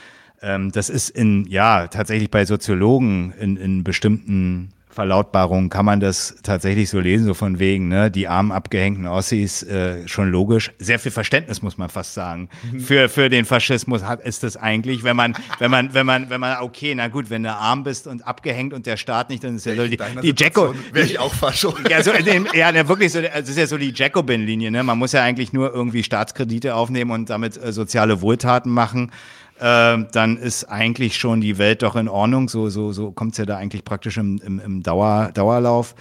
Ähm, 0.42 0.70
das 0.70 0.90
ist 0.90 1.10
in, 1.10 1.46
ja, 1.48 1.88
tatsächlich 1.88 2.30
bei 2.30 2.44
Soziologen 2.44 3.32
in, 3.32 3.56
in 3.56 3.84
bestimmten 3.84 4.70
Verlautbarungen 4.98 5.70
kann 5.70 5.84
man 5.84 6.00
das 6.00 6.34
tatsächlich 6.42 6.90
so 6.90 6.98
lesen, 6.98 7.24
so 7.24 7.34
von 7.34 7.60
wegen, 7.60 7.86
ne, 7.86 8.10
die 8.10 8.26
armen 8.26 8.50
abgehängten 8.50 9.06
Ossis, 9.06 9.62
äh, 9.62 10.08
schon 10.08 10.32
logisch. 10.32 10.72
Sehr 10.80 10.98
viel 10.98 11.12
Verständnis, 11.12 11.62
muss 11.62 11.78
man 11.78 11.88
fast 11.88 12.14
sagen. 12.14 12.48
Mhm. 12.72 12.80
Für, 12.80 13.08
für 13.08 13.30
den 13.30 13.44
Faschismus 13.44 14.02
hat, 14.02 14.26
ist 14.26 14.42
das 14.42 14.56
eigentlich, 14.56 15.04
wenn 15.04 15.14
man, 15.14 15.36
wenn 15.60 15.70
man, 15.70 15.94
wenn 15.94 16.04
man, 16.04 16.30
wenn 16.30 16.40
man, 16.40 16.62
okay, 16.62 16.96
na 16.96 17.06
gut, 17.06 17.30
wenn 17.30 17.44
du 17.44 17.52
arm 17.52 17.84
bist 17.84 18.08
und 18.08 18.26
abgehängt 18.26 18.74
und 18.74 18.86
der 18.86 18.96
Staat 18.96 19.30
nicht, 19.30 19.44
dann 19.44 19.54
ist 19.54 19.66
ja 19.66 19.76
so 19.76 19.86
die, 19.86 19.98
die 20.20 20.34
Jacko. 20.36 20.74
Wäre 20.92 21.06
ich 21.06 21.20
auch 21.20 21.32
Fascho. 21.32 21.76
Ja, 21.88 22.02
so, 22.02 22.10
ja, 22.12 22.88
wirklich 22.88 23.12
so, 23.12 23.22
das 23.22 23.48
ist 23.48 23.56
ja 23.56 23.68
so 23.68 23.78
die 23.78 23.92
Jacobin-Linie, 23.94 24.72
ne? 24.72 24.82
Man 24.82 24.98
muss 24.98 25.12
ja 25.12 25.22
eigentlich 25.22 25.52
nur 25.52 25.72
irgendwie 25.72 26.02
Staatskredite 26.02 26.74
aufnehmen 26.74 27.12
und 27.12 27.30
damit 27.30 27.56
äh, 27.56 27.72
soziale 27.72 28.20
Wohltaten 28.20 28.72
machen 28.72 29.12
äh, 29.60 30.04
dann 30.12 30.36
ist 30.36 30.64
eigentlich 30.64 31.16
schon 31.16 31.40
die 31.40 31.58
Welt 31.58 31.82
doch 31.82 31.96
in 31.96 32.08
Ordnung. 32.08 32.48
So, 32.48 32.68
so, 32.68 32.92
so 32.92 33.10
kommt 33.12 33.32
es 33.32 33.38
ja 33.38 33.46
da 33.46 33.56
eigentlich 33.56 33.84
praktisch 33.84 34.16
im, 34.16 34.38
im, 34.38 34.60
im 34.60 34.82
Dauer, 34.82 35.30
Dauerlauf. 35.34 35.94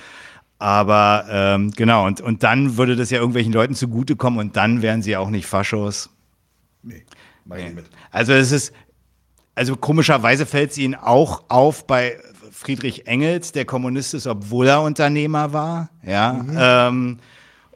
Aber 0.59 1.25
ähm, 1.29 1.71
genau, 1.71 2.05
und, 2.07 2.19
und 2.19 2.43
dann 2.43 2.77
würde 2.77 2.95
das 2.95 3.11
ja 3.11 3.19
irgendwelchen 3.19 3.53
Leuten 3.53 3.75
zugutekommen 3.75 4.39
und 4.39 4.55
dann 4.55 4.81
wären 4.81 5.01
sie 5.01 5.15
auch 5.15 5.29
nicht 5.29 5.45
Faschos. 5.45 6.09
Nee, 6.81 7.05
mach 7.45 7.57
ich 7.57 7.73
mit. 7.73 7.85
Also 8.11 8.33
es 8.33 8.51
ist, 8.51 8.73
also 9.53 9.75
komischerweise 9.75 10.45
fällt 10.45 10.71
es 10.71 10.77
ihnen 10.77 10.95
auch 10.95 11.43
auf 11.49 11.85
bei 11.85 12.17
Friedrich 12.51 13.05
Engels, 13.05 13.51
der 13.51 13.65
Kommunist 13.65 14.15
ist, 14.15 14.25
obwohl 14.25 14.67
er 14.67 14.81
Unternehmer 14.81 15.53
war. 15.53 15.89
Ja. 16.03 16.33
Mhm. 16.33 16.57
Ähm, 16.59 17.19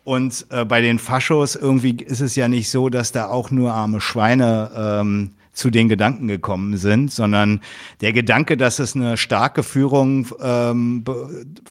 und 0.03 0.47
äh, 0.49 0.65
bei 0.65 0.81
den 0.81 0.97
Faschos 0.97 1.55
irgendwie 1.55 1.97
ist 2.03 2.21
es 2.21 2.35
ja 2.35 2.47
nicht 2.47 2.71
so, 2.71 2.89
dass 2.89 3.11
da 3.11 3.27
auch 3.27 3.51
nur 3.51 3.73
arme 3.73 4.01
Schweine 4.01 4.71
ähm, 4.75 5.31
zu 5.53 5.69
den 5.69 5.89
Gedanken 5.89 6.27
gekommen 6.27 6.77
sind, 6.77 7.11
sondern 7.11 7.61
der 7.99 8.13
Gedanke, 8.13 8.57
dass 8.57 8.79
es 8.79 8.95
eine 8.95 9.17
starke 9.17 9.63
Führung 9.63 10.27
ähm, 10.41 11.03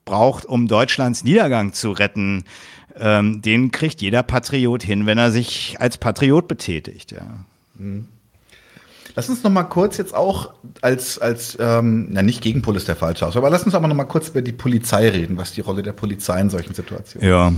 braucht, 0.04 0.44
um 0.44 0.68
Deutschlands 0.68 1.24
Niedergang 1.24 1.72
zu 1.72 1.92
retten, 1.92 2.44
ähm, 2.98 3.40
den 3.42 3.70
kriegt 3.70 4.02
jeder 4.02 4.22
Patriot 4.22 4.82
hin, 4.82 5.06
wenn 5.06 5.18
er 5.18 5.30
sich 5.30 5.76
als 5.78 5.96
Patriot 5.96 6.48
betätigt. 6.48 7.12
Ja. 7.12 7.26
Mhm. 7.76 8.06
Lass 9.16 9.28
uns 9.28 9.42
noch 9.42 9.50
mal 9.50 9.64
kurz 9.64 9.96
jetzt 9.96 10.14
auch 10.14 10.54
als, 10.82 11.18
als 11.18 11.56
ähm, 11.60 12.08
na 12.10 12.22
nicht 12.22 12.42
Gegenpol 12.42 12.76
ist 12.76 12.88
der 12.88 12.96
falsche 12.96 13.26
aus, 13.26 13.36
aber 13.36 13.50
lass 13.50 13.64
uns 13.64 13.74
aber 13.74 13.88
noch 13.88 13.96
mal 13.96 14.04
kurz 14.04 14.28
über 14.28 14.42
die 14.42 14.52
Polizei 14.52 15.08
reden, 15.08 15.36
was 15.36 15.52
die 15.52 15.62
Rolle 15.62 15.82
der 15.82 15.92
Polizei 15.92 16.40
in 16.40 16.50
solchen 16.50 16.74
Situationen 16.74 17.26
ist. 17.26 17.30
Ja. 17.30 17.52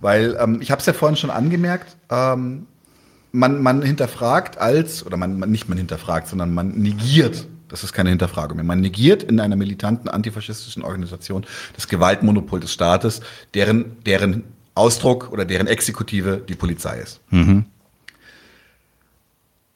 Weil 0.00 0.36
ähm, 0.40 0.60
ich 0.60 0.70
habe 0.70 0.80
es 0.80 0.86
ja 0.86 0.92
vorhin 0.92 1.16
schon 1.16 1.30
angemerkt, 1.30 1.96
ähm, 2.10 2.66
man, 3.34 3.62
man 3.62 3.82
hinterfragt 3.82 4.58
als, 4.58 5.04
oder 5.04 5.16
man, 5.16 5.38
man 5.38 5.50
nicht 5.50 5.68
man 5.68 5.76
hinterfragt, 5.76 6.28
sondern 6.28 6.54
man 6.54 6.68
negiert, 6.78 7.46
das 7.68 7.82
ist 7.82 7.92
keine 7.92 8.10
Hinterfrage 8.10 8.54
mehr, 8.54 8.64
man 8.64 8.80
negiert 8.80 9.24
in 9.24 9.40
einer 9.40 9.56
militanten 9.56 10.08
antifaschistischen 10.08 10.82
Organisation 10.82 11.44
das 11.74 11.88
Gewaltmonopol 11.88 12.60
des 12.60 12.72
Staates, 12.72 13.20
deren, 13.52 14.02
deren 14.04 14.44
Ausdruck 14.76 15.32
oder 15.32 15.44
deren 15.44 15.66
Exekutive 15.66 16.42
die 16.48 16.54
Polizei 16.54 17.00
ist. 17.00 17.20
Mhm. 17.30 17.66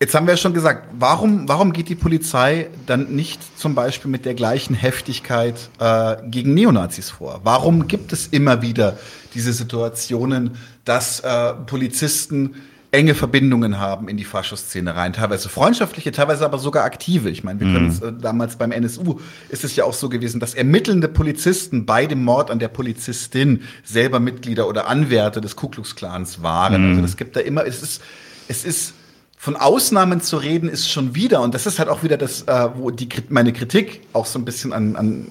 Jetzt 0.00 0.14
haben 0.14 0.28
wir 0.28 0.34
ja 0.34 0.38
schon 0.38 0.54
gesagt, 0.54 0.90
warum, 0.96 1.48
warum 1.48 1.72
geht 1.72 1.88
die 1.88 1.96
Polizei 1.96 2.68
dann 2.86 3.16
nicht 3.16 3.58
zum 3.58 3.74
Beispiel 3.74 4.08
mit 4.08 4.24
der 4.24 4.34
gleichen 4.34 4.74
Heftigkeit 4.74 5.56
äh, 5.80 6.16
gegen 6.28 6.54
Neonazis 6.54 7.10
vor? 7.10 7.40
Warum 7.42 7.88
gibt 7.88 8.12
es 8.12 8.28
immer 8.28 8.62
wieder 8.62 8.96
diese 9.34 9.52
Situationen, 9.52 10.52
dass 10.84 11.18
äh, 11.18 11.54
Polizisten 11.66 12.54
enge 12.90 13.14
Verbindungen 13.14 13.78
haben 13.78 14.08
in 14.08 14.16
die 14.16 14.24
Faschoszene 14.24 14.96
rein, 14.96 15.12
teilweise 15.12 15.48
freundschaftliche, 15.48 16.10
teilweise 16.10 16.44
aber 16.44 16.58
sogar 16.58 16.84
aktive. 16.84 17.28
Ich 17.28 17.44
meine, 17.44 17.60
wir 17.60 17.66
mhm. 17.66 17.74
können 17.74 17.88
es, 17.88 18.00
äh, 18.00 18.12
damals 18.12 18.56
beim 18.56 18.72
NSU 18.72 19.20
ist 19.50 19.64
es 19.64 19.76
ja 19.76 19.84
auch 19.84 19.92
so 19.92 20.08
gewesen, 20.08 20.40
dass 20.40 20.54
ermittelnde 20.54 21.08
Polizisten 21.08 21.84
bei 21.84 22.06
dem 22.06 22.24
Mord 22.24 22.50
an 22.50 22.58
der 22.58 22.68
Polizistin 22.68 23.62
selber 23.84 24.20
Mitglieder 24.20 24.66
oder 24.68 24.88
Anwärter 24.88 25.40
des 25.40 25.54
Ku 25.54 25.68
Klux 25.68 25.96
Klans 25.96 26.42
waren. 26.42 26.92
Mhm. 26.92 26.96
Also 26.96 27.04
es 27.04 27.16
gibt 27.18 27.36
da 27.36 27.40
immer, 27.40 27.66
es 27.66 27.82
ist, 27.82 28.02
es 28.48 28.64
ist 28.64 28.94
von 29.36 29.54
Ausnahmen 29.54 30.20
zu 30.20 30.38
reden, 30.38 30.68
ist 30.68 30.90
schon 30.90 31.14
wieder, 31.14 31.42
und 31.42 31.54
das 31.54 31.66
ist 31.66 31.78
halt 31.78 31.88
auch 31.88 32.02
wieder 32.02 32.16
das, 32.16 32.42
äh, 32.42 32.68
wo 32.74 32.90
die, 32.90 33.08
meine 33.28 33.52
Kritik 33.52 34.00
auch 34.12 34.26
so 34.26 34.38
ein 34.38 34.44
bisschen 34.44 34.72
an, 34.72 34.96
an 34.96 35.26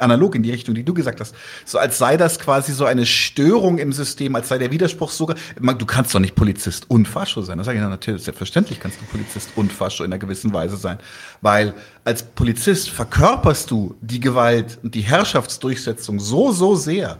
analog 0.00 0.34
in 0.34 0.42
die 0.42 0.50
Richtung, 0.50 0.74
die 0.74 0.84
du 0.84 0.94
gesagt 0.94 1.20
hast. 1.20 1.34
So 1.64 1.78
als 1.78 1.98
sei 1.98 2.16
das 2.16 2.38
quasi 2.38 2.72
so 2.72 2.84
eine 2.84 3.06
Störung 3.06 3.78
im 3.78 3.92
System, 3.92 4.34
als 4.34 4.48
sei 4.48 4.58
der 4.58 4.70
Widerspruch 4.70 5.10
sogar. 5.10 5.36
Du 5.60 5.86
kannst 5.86 6.14
doch 6.14 6.20
nicht 6.20 6.34
Polizist 6.34 6.90
und 6.90 7.06
Fascho 7.06 7.42
sein. 7.42 7.58
Das 7.58 7.66
sage 7.66 7.78
ich 7.78 7.84
natürlich, 7.84 8.22
selbstverständlich 8.22 8.80
kannst 8.80 9.00
du 9.00 9.04
Polizist 9.06 9.50
und 9.56 9.72
Fascho 9.72 10.04
in 10.04 10.12
einer 10.12 10.18
gewissen 10.18 10.52
Weise 10.52 10.76
sein. 10.76 10.98
Weil 11.40 11.74
als 12.04 12.22
Polizist 12.22 12.90
verkörperst 12.90 13.70
du 13.70 13.96
die 14.00 14.20
Gewalt 14.20 14.78
und 14.82 14.94
die 14.94 15.02
Herrschaftsdurchsetzung 15.02 16.20
so, 16.20 16.52
so 16.52 16.74
sehr 16.74 17.18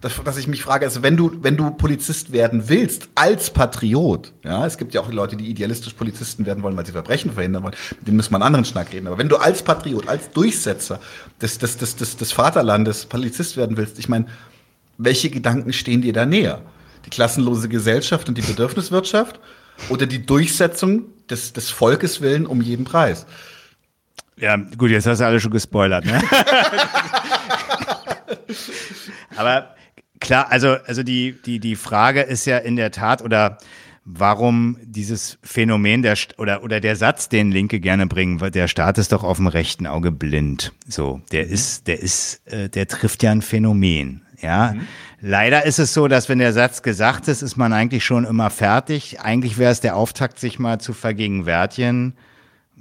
dass, 0.00 0.22
dass 0.24 0.38
ich 0.38 0.46
mich 0.46 0.62
frage, 0.62 0.86
also 0.86 1.02
wenn 1.02 1.16
du, 1.16 1.30
wenn 1.42 1.56
du 1.56 1.70
Polizist 1.72 2.32
werden 2.32 2.68
willst, 2.68 3.08
als 3.14 3.50
Patriot, 3.50 4.32
ja, 4.44 4.64
es 4.64 4.78
gibt 4.78 4.94
ja 4.94 5.02
auch 5.02 5.12
Leute, 5.12 5.36
die 5.36 5.46
idealistisch 5.46 5.92
Polizisten 5.92 6.46
werden 6.46 6.62
wollen, 6.62 6.76
weil 6.76 6.86
sie 6.86 6.92
Verbrechen 6.92 7.32
verhindern 7.32 7.62
wollen, 7.62 7.74
mit 7.98 8.08
denen 8.08 8.16
müssen 8.16 8.32
wir 8.32 8.36
einen 8.36 8.44
anderen 8.44 8.64
Schnack 8.64 8.92
reden. 8.92 9.08
Aber 9.08 9.18
wenn 9.18 9.28
du 9.28 9.36
als 9.36 9.62
Patriot, 9.62 10.08
als 10.08 10.30
Durchsetzer 10.30 11.00
des, 11.40 11.58
des, 11.58 11.76
des, 11.76 11.96
des, 11.96 12.16
des 12.16 12.32
Vaterlandes 12.32 13.04
Polizist 13.04 13.58
werden 13.58 13.76
willst, 13.76 13.98
ich 13.98 14.08
meine, 14.08 14.26
welche 14.96 15.28
Gedanken 15.28 15.72
stehen 15.72 16.00
dir 16.00 16.14
da 16.14 16.24
näher? 16.24 16.62
Die 17.04 17.10
klassenlose 17.10 17.68
Gesellschaft 17.68 18.28
und 18.28 18.38
die 18.38 18.42
Bedürfniswirtschaft 18.42 19.38
oder 19.88 20.06
die 20.06 20.24
Durchsetzung 20.24 21.04
des, 21.28 21.52
des 21.52 21.70
Volkes 21.70 22.22
willen 22.22 22.46
um 22.46 22.62
jeden 22.62 22.84
Preis? 22.84 23.26
Ja, 24.36 24.56
gut, 24.56 24.90
jetzt 24.90 25.06
hast 25.06 25.20
du 25.20 25.26
alle 25.26 25.40
schon 25.40 25.50
gespoilert, 25.50 26.06
ne? 26.06 26.22
Aber 29.36 29.74
Klar, 30.20 30.50
also, 30.50 30.76
also 30.86 31.02
die, 31.02 31.36
die, 31.44 31.58
die 31.58 31.76
Frage 31.76 32.20
ist 32.20 32.44
ja 32.44 32.58
in 32.58 32.76
der 32.76 32.90
Tat, 32.90 33.22
oder 33.22 33.58
warum 34.04 34.76
dieses 34.82 35.38
Phänomen 35.42 36.02
der 36.02 36.16
oder 36.38 36.62
oder 36.62 36.80
der 36.80 36.96
Satz, 36.96 37.28
den 37.28 37.50
Linke 37.50 37.80
gerne 37.80 38.06
bringen, 38.06 38.38
der 38.52 38.68
Staat 38.68 38.98
ist 38.98 39.12
doch 39.12 39.24
auf 39.24 39.36
dem 39.36 39.46
rechten 39.46 39.86
Auge 39.86 40.10
blind. 40.12 40.72
So, 40.88 41.20
der 41.32 41.46
mhm. 41.46 41.52
ist, 41.52 41.86
der 41.86 42.00
ist, 42.00 42.46
äh, 42.46 42.68
der 42.68 42.88
trifft 42.88 43.22
ja 43.22 43.30
ein 43.30 43.42
Phänomen. 43.42 44.22
Ja, 44.40 44.72
mhm. 44.72 44.86
leider 45.20 45.66
ist 45.66 45.78
es 45.78 45.92
so, 45.92 46.08
dass 46.08 46.28
wenn 46.28 46.38
der 46.38 46.52
Satz 46.52 46.82
gesagt 46.82 47.28
ist, 47.28 47.42
ist 47.42 47.56
man 47.56 47.72
eigentlich 47.72 48.04
schon 48.04 48.24
immer 48.24 48.50
fertig. 48.50 49.20
Eigentlich 49.20 49.58
wäre 49.58 49.72
es 49.72 49.80
der 49.80 49.96
Auftakt, 49.96 50.38
sich 50.38 50.58
mal 50.58 50.80
zu 50.80 50.92
vergegenwärtigen, 50.92 52.14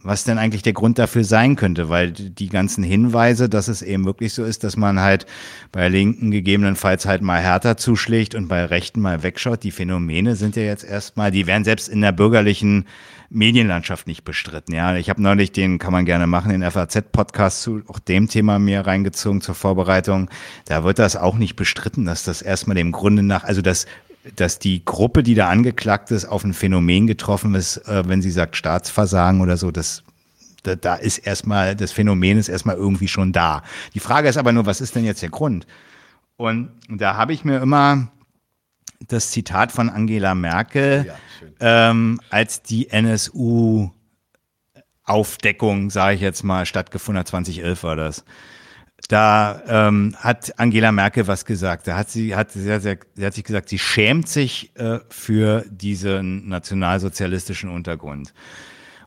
was 0.04 0.24
denn 0.24 0.38
eigentlich 0.38 0.62
der 0.62 0.74
Grund 0.74 1.00
dafür 1.00 1.24
sein 1.24 1.56
könnte, 1.56 1.89
weil 1.89 2.12
die 2.12 2.50
ganzen 2.50 2.84
Hinweise, 2.84 3.50
dass 3.50 3.68
es 3.68 3.82
eben 3.82 4.06
wirklich 4.06 4.34
so 4.34 4.43
ist, 4.43 4.64
dass 4.64 4.78
man 4.78 5.00
halt 5.00 5.26
bei 5.72 5.88
Linken 5.89 6.32
gegebenenfalls 6.32 7.06
halt 7.06 7.22
mal 7.22 7.39
härter 7.39 7.78
zuschlägt 7.78 8.36
und 8.36 8.47
bei 8.47 8.66
Rechten 8.66 9.02
mal 9.02 9.24
wegschaut, 9.24 9.64
die 9.64 9.72
Phänomene 9.72 10.36
sind 10.36 10.56
ja 10.56 10.64
jetzt 10.64 10.84
erstmal, 10.84 11.32
die 11.32 11.47
werden 11.47 11.64
selbst 11.64 11.88
in 11.89 12.02
der 12.02 12.12
bürgerlichen 12.12 12.86
Medienlandschaft 13.30 14.08
nicht 14.08 14.24
bestritten. 14.24 14.74
Ja, 14.74 14.95
ich 14.95 15.10
habe 15.10 15.22
neulich 15.22 15.52
den, 15.52 15.78
kann 15.78 15.93
man 15.93 16.06
gerne 16.06 16.26
machen, 16.28 16.52
den 16.52 16.70
FAZ-Podcast 16.70 17.62
zu 17.62 17.82
auch 17.88 18.00
dem 18.00 18.28
Thema 18.28 18.58
mir 18.58 18.82
reingezogen 18.82 19.41
zur 19.41 19.56
Vorbereitung. 19.56 20.30
Da 20.66 20.84
wird 20.84 21.00
das 21.00 21.16
auch 21.16 21.36
nicht 21.36 21.56
bestritten, 21.56 22.06
dass 22.06 22.24
das 22.24 22.41
erstmal 22.41 22.76
dem 22.76 22.91
Grunde 22.91 23.22
nach, 23.22 23.43
also 23.43 23.62
das 23.62 23.86
dass 24.36 24.59
die 24.59 24.84
Gruppe, 24.84 25.23
die 25.23 25.36
da 25.36 25.49
angeklagt 25.49 26.11
ist, 26.11 26.25
auf 26.25 26.43
ein 26.43 26.53
Phänomen 26.53 27.07
getroffen 27.07 27.55
ist, 27.55 27.77
äh, 27.88 28.07
wenn 28.07 28.21
sie 28.21 28.32
sagt 28.32 28.55
Staatsversagen 28.55 29.41
oder 29.41 29.57
so, 29.57 29.71
das 29.71 30.03
da, 30.63 30.75
da 30.75 30.95
ist 30.95 31.19
erstmal, 31.19 31.75
das 31.75 31.91
Phänomen 31.91 32.38
ist 32.38 32.49
erstmal 32.49 32.75
irgendwie 32.75 33.07
schon 33.07 33.32
da. 33.32 33.63
Die 33.93 34.01
Frage 34.01 34.27
ist 34.27 34.38
aber 34.38 34.51
nur, 34.51 34.65
was 34.65 34.82
ist 34.82 34.95
denn 34.95 35.05
jetzt 35.05 35.21
der 35.21 35.30
Grund? 35.30 35.65
Und 36.36 36.71
da 36.89 37.15
habe 37.15 37.34
ich 37.34 37.45
mir 37.45 37.59
immer 37.59 38.09
das 39.07 39.32
Zitat 39.32 39.71
von 39.71 39.89
Angela 39.89 40.36
Merkel, 40.36 41.05
ja, 41.07 41.91
ähm, 41.91 42.19
als 42.30 42.61
die 42.61 42.89
NSU 42.89 43.91
Aufdeckung, 45.09 45.89
sage 45.89 46.15
ich 46.15 46.21
jetzt 46.21 46.43
mal, 46.43 46.65
stattgefunden 46.65 47.19
hat, 47.19 47.27
2011 47.27 47.84
war 47.84 47.95
das. 47.95 48.23
Da 49.10 49.64
ähm, 49.68 50.16
hat 50.20 50.60
Angela 50.60 50.91
Merkel 50.91 51.26
was 51.26 51.43
gesagt. 51.43 51.88
Da 51.88 51.97
hat 51.97 52.12
sie, 52.12 52.36
hat, 52.36 52.51
sehr, 52.51 52.80
sehr, 52.80 52.99
sie 53.16 53.26
hat 53.26 53.34
sich 53.34 53.43
gesagt, 53.43 53.68
sie 53.68 53.80
schämt 53.80 54.30
sich 54.30 54.72
äh, 54.76 54.99
für 55.10 55.66
diesen 55.68 56.47
nationalsozialistischen 56.47 57.72
Untergrund. 57.72 58.36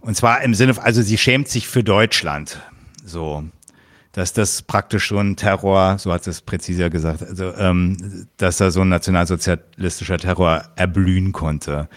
Und 0.01 0.17
zwar 0.17 0.43
im 0.43 0.55
Sinne, 0.55 0.75
also 0.83 1.03
sie 1.03 1.17
schämt 1.17 1.47
sich 1.47 1.69
für 1.69 1.85
Deutschland. 1.85 2.61
So, 3.05 3.45
dass 4.11 4.33
das 4.33 4.63
praktisch 4.63 5.09
so 5.09 5.19
ein 5.19 5.37
Terror, 5.37 5.99
so 5.99 6.13
hat 6.13 6.27
es 6.27 6.41
präziser 6.41 6.91
gesagt, 6.91 7.23
also 7.23 7.55
ähm, 7.55 8.27
dass 8.39 8.57
da 8.57 8.73
so 8.73 8.81
ein 8.81 8.89
nationalsozialistischer 8.89 10.19
Terror 10.19 10.65
erblühen 10.75 11.31
konnte. 11.31 11.89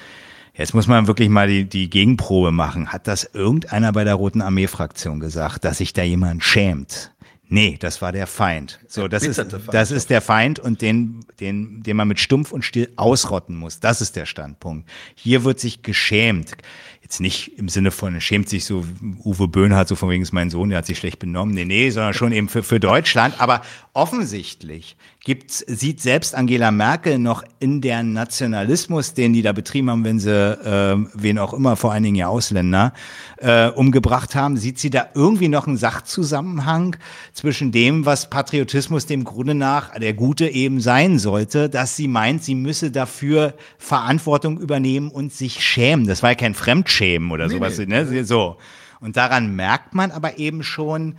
Jetzt 0.54 0.76
muss 0.76 0.86
man 0.86 1.08
wirklich 1.08 1.30
mal 1.30 1.48
die, 1.48 1.66
die 1.68 1.90
Gegenprobe 1.90 2.52
machen. 2.52 2.94
Hat 2.94 3.08
das 3.08 3.24
irgendeiner 3.24 3.92
bei 3.92 4.04
der 4.04 4.14
Roten 4.14 4.44
Armee-Fraktion 4.44 5.20
gesagt, 5.20 5.66
dass 5.66 5.80
sich 5.80 5.92
da 5.92 6.04
jemand 6.04 6.44
schämt? 6.44 7.15
Nee, 7.48 7.78
das 7.80 8.02
war 8.02 8.12
der 8.12 8.28
Feind. 8.28 8.80
So, 8.88 9.08
das 9.08 9.24
ist, 9.24 9.44
das 9.72 9.92
ist 9.92 10.10
der 10.10 10.22
Feind 10.22 10.60
und 10.60 10.82
den, 10.82 11.26
den, 11.40 11.84
den 11.84 11.96
man 11.96 12.08
mit 12.08 12.20
Stumpf 12.20 12.52
und 12.52 12.66
Still 12.66 12.92
ausrotten 12.96 13.56
muss. 13.56 13.80
Das 13.80 14.02
ist 14.02 14.16
der 14.16 14.26
Standpunkt. 14.26 14.90
Hier 15.16 15.44
wird 15.44 15.60
sich 15.60 15.84
geschämt 15.84 16.58
jetzt 17.06 17.22
nicht 17.22 17.60
im 17.60 17.70
Sinne 17.70 17.92
von, 17.92 18.20
schämt 18.20 18.50
sich 18.50 18.66
so, 18.66 18.84
Uwe 19.24 19.48
Böhnhardt, 19.48 19.88
so 19.88 19.96
von 19.96 20.10
wegen 20.10 20.24
ist 20.24 20.32
mein 20.32 20.50
Sohn, 20.50 20.70
der 20.70 20.80
hat 20.80 20.88
sich 20.88 20.98
schlecht 20.98 21.20
benommen. 21.20 21.54
Nee, 21.54 21.64
nee, 21.64 21.92
sondern 21.92 22.16
schon 22.16 22.32
eben 22.32 22.50
für, 22.50 22.64
für 22.64 22.80
Deutschland. 22.80 23.40
Aber 23.40 23.62
offensichtlich 23.94 24.98
gibt's, 25.26 25.60
sieht 25.60 26.02
selbst 26.02 26.34
Angela 26.36 26.72
Merkel 26.72 27.20
noch 27.20 27.44
in 27.60 27.82
der 27.82 28.04
Nationalismus, 28.04 29.14
den 29.14 29.34
die 29.34 29.42
da 29.42 29.52
betrieben 29.52 29.90
haben, 29.90 30.06
wenn 30.06 30.20
sie, 30.20 30.32
äh, 30.32 30.96
wen 31.14 31.38
auch 31.38 31.54
immer, 31.54 31.76
vor 31.76 31.92
allen 31.92 32.04
Dingen 32.04 32.16
ja 32.16 32.28
Ausländer, 32.28 32.94
äh, 33.38 33.68
umgebracht 33.68 34.36
haben, 34.36 34.56
sieht 34.56 34.80
sie 34.80 34.90
da 34.90 35.08
irgendwie 35.14 35.50
noch 35.50 35.68
einen 35.68 35.78
Sachzusammenhang 35.78 36.96
zwischen 37.34 37.74
dem, 37.74 38.06
was 38.06 38.30
Patriotismus 38.30 39.06
dem 39.06 39.26
Grunde 39.26 39.54
nach 39.54 40.00
der 40.00 40.14
Gute 40.14 40.48
eben 40.48 40.80
sein 40.80 41.20
sollte, 41.20 41.70
dass 41.70 41.98
sie 41.98 42.08
meint, 42.08 42.44
sie 42.44 42.56
müsse 42.56 42.92
dafür 42.92 43.54
Verantwortung 43.78 44.60
übernehmen 44.60 45.10
und 45.12 45.34
sich 45.34 45.62
schämen. 45.62 46.08
Das 46.08 46.24
war 46.24 46.30
ja 46.30 46.36
kein 46.36 46.54
Fremdschämen 46.54 46.86
Fremdschämen 46.86 47.32
oder 47.32 47.48
nee, 47.48 47.54
sowas. 47.54 47.78
Nee. 47.78 47.86
Ne? 47.86 48.26
So. 48.26 48.58
Und 49.00 49.18
daran 49.18 49.56
merkt 49.56 49.94
man 49.94 50.12
aber 50.12 50.38
eben 50.38 50.64
schon, 50.64 51.16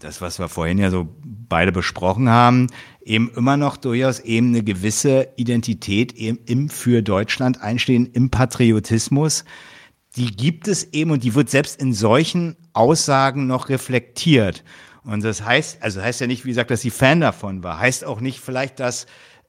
das, 0.00 0.20
was 0.20 0.38
wir 0.38 0.48
vorhin 0.48 0.78
ja 0.78 0.90
so 0.90 1.08
beide 1.22 1.72
besprochen 1.72 2.28
haben, 2.28 2.68
eben 3.02 3.30
immer 3.36 3.56
noch 3.56 3.76
durchaus 3.76 4.20
eben 4.20 4.48
eine 4.48 4.64
gewisse 4.64 5.28
Identität 5.36 6.12
eben 6.14 6.38
im 6.46 6.68
für 6.68 7.02
Deutschland 7.02 7.60
einstehen, 7.60 8.06
im 8.12 8.30
Patriotismus. 8.30 9.44
Die 10.16 10.34
gibt 10.34 10.66
es 10.68 10.92
eben 10.92 11.12
und 11.12 11.22
die 11.22 11.34
wird 11.34 11.50
selbst 11.50 11.80
in 11.80 11.92
solchen 11.92 12.56
Aussagen 12.72 13.46
noch 13.46 13.68
reflektiert. 13.68 14.64
Und 15.04 15.22
das 15.22 15.44
heißt, 15.44 15.82
also 15.82 16.02
heißt 16.02 16.20
ja 16.20 16.26
nicht, 16.26 16.44
wie 16.44 16.50
gesagt, 16.50 16.70
dass 16.70 16.80
sie 16.80 16.90
Fan 16.90 17.20
davon 17.20 17.62
war. 17.62 17.78
Heißt 17.78 18.04
auch 18.04 18.20
nicht 18.20 18.40
vielleicht, 18.40 18.80
dass 18.80 19.06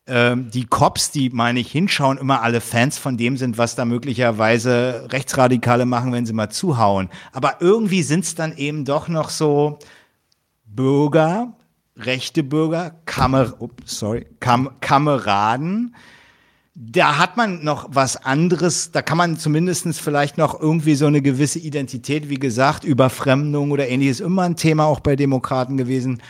ähm, 0.07 0.49
die 0.51 0.65
Cops, 0.65 1.11
die, 1.11 1.29
meine 1.29 1.59
ich, 1.59 1.71
hinschauen, 1.71 2.17
immer 2.17 2.41
alle 2.41 2.61
Fans 2.61 2.97
von 2.97 3.17
dem 3.17 3.37
sind, 3.37 3.57
was 3.57 3.75
da 3.75 3.85
möglicherweise 3.85 5.07
Rechtsradikale 5.11 5.85
machen, 5.85 6.11
wenn 6.11 6.25
sie 6.25 6.33
mal 6.33 6.49
zuhauen. 6.49 7.09
Aber 7.31 7.57
irgendwie 7.59 8.03
sind 8.03 8.23
es 8.23 8.35
dann 8.35 8.55
eben 8.57 8.85
doch 8.85 9.07
noch 9.07 9.29
so 9.29 9.79
Bürger, 10.75 11.53
rechte 11.97 12.43
Bürger, 12.43 12.95
Kamer 13.05 13.53
sorry, 13.85 14.27
Kam 14.39 14.69
Kameraden. 14.79 15.95
Da 16.73 17.17
hat 17.17 17.35
man 17.35 17.63
noch 17.63 17.89
was 17.91 18.15
anderes, 18.15 18.91
da 18.91 19.01
kann 19.01 19.17
man 19.17 19.37
zumindestens 19.37 19.99
vielleicht 19.99 20.37
noch 20.37 20.59
irgendwie 20.59 20.95
so 20.95 21.05
eine 21.05 21.21
gewisse 21.21 21.59
Identität, 21.59 22.29
wie 22.29 22.39
gesagt, 22.39 22.85
Überfremdung 22.85 23.71
oder 23.71 23.89
ähnliches, 23.89 24.21
immer 24.21 24.43
ein 24.43 24.55
Thema 24.55 24.85
auch 24.85 25.01
bei 25.01 25.17
Demokraten 25.17 25.75
gewesen. 25.75 26.21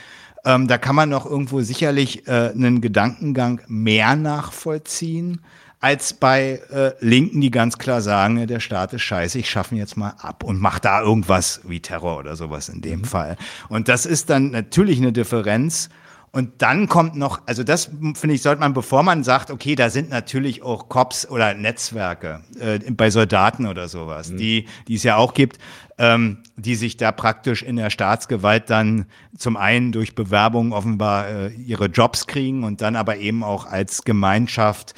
Ähm, 0.43 0.67
da 0.67 0.79
kann 0.79 0.95
man 0.95 1.09
noch 1.09 1.27
irgendwo 1.27 1.61
sicherlich 1.61 2.27
äh, 2.27 2.49
einen 2.49 2.81
Gedankengang 2.81 3.61
mehr 3.67 4.15
nachvollziehen 4.15 5.41
als 5.81 6.13
bei 6.13 6.61
äh, 6.71 6.91
Linken, 6.99 7.41
die 7.41 7.49
ganz 7.49 7.79
klar 7.79 8.01
sagen, 8.01 8.45
der 8.45 8.59
Staat 8.59 8.93
ist 8.93 9.01
scheiße, 9.01 9.39
ich 9.39 9.49
schaffe 9.49 9.73
ihn 9.73 9.79
jetzt 9.79 9.97
mal 9.97 10.13
ab 10.19 10.43
und 10.43 10.61
mach 10.61 10.77
da 10.77 11.01
irgendwas 11.01 11.61
wie 11.63 11.79
Terror 11.79 12.19
oder 12.19 12.35
sowas 12.35 12.69
in 12.69 12.81
dem 12.81 12.99
mhm. 12.99 13.05
Fall. 13.05 13.35
Und 13.67 13.89
das 13.89 14.05
ist 14.05 14.29
dann 14.29 14.51
natürlich 14.51 14.99
eine 14.99 15.11
Differenz. 15.11 15.89
Und 16.33 16.61
dann 16.61 16.87
kommt 16.87 17.17
noch, 17.17 17.41
also 17.45 17.63
das 17.63 17.89
finde 18.13 18.35
ich, 18.35 18.41
sollte 18.41 18.61
man, 18.61 18.73
bevor 18.73 19.03
man 19.03 19.25
sagt, 19.25 19.51
okay, 19.51 19.75
da 19.75 19.89
sind 19.89 20.09
natürlich 20.09 20.63
auch 20.63 20.87
Cops 20.87 21.27
oder 21.27 21.53
Netzwerke 21.55 22.41
äh, 22.57 22.79
bei 22.91 23.09
Soldaten 23.09 23.65
oder 23.65 23.89
sowas, 23.89 24.31
mhm. 24.31 24.37
die, 24.37 24.65
die 24.87 24.95
es 24.95 25.03
ja 25.03 25.17
auch 25.17 25.33
gibt, 25.33 25.57
ähm, 25.97 26.37
die 26.55 26.75
sich 26.75 26.95
da 26.95 27.11
praktisch 27.11 27.63
in 27.63 27.75
der 27.75 27.89
Staatsgewalt 27.89 28.69
dann 28.69 29.07
zum 29.37 29.57
einen 29.57 29.91
durch 29.91 30.15
Bewerbung 30.15 30.71
offenbar 30.71 31.27
äh, 31.27 31.53
ihre 31.53 31.87
Jobs 31.87 32.27
kriegen 32.27 32.63
und 32.63 32.79
dann 32.79 32.95
aber 32.95 33.17
eben 33.17 33.43
auch 33.43 33.65
als 33.65 34.03
Gemeinschaft 34.03 34.93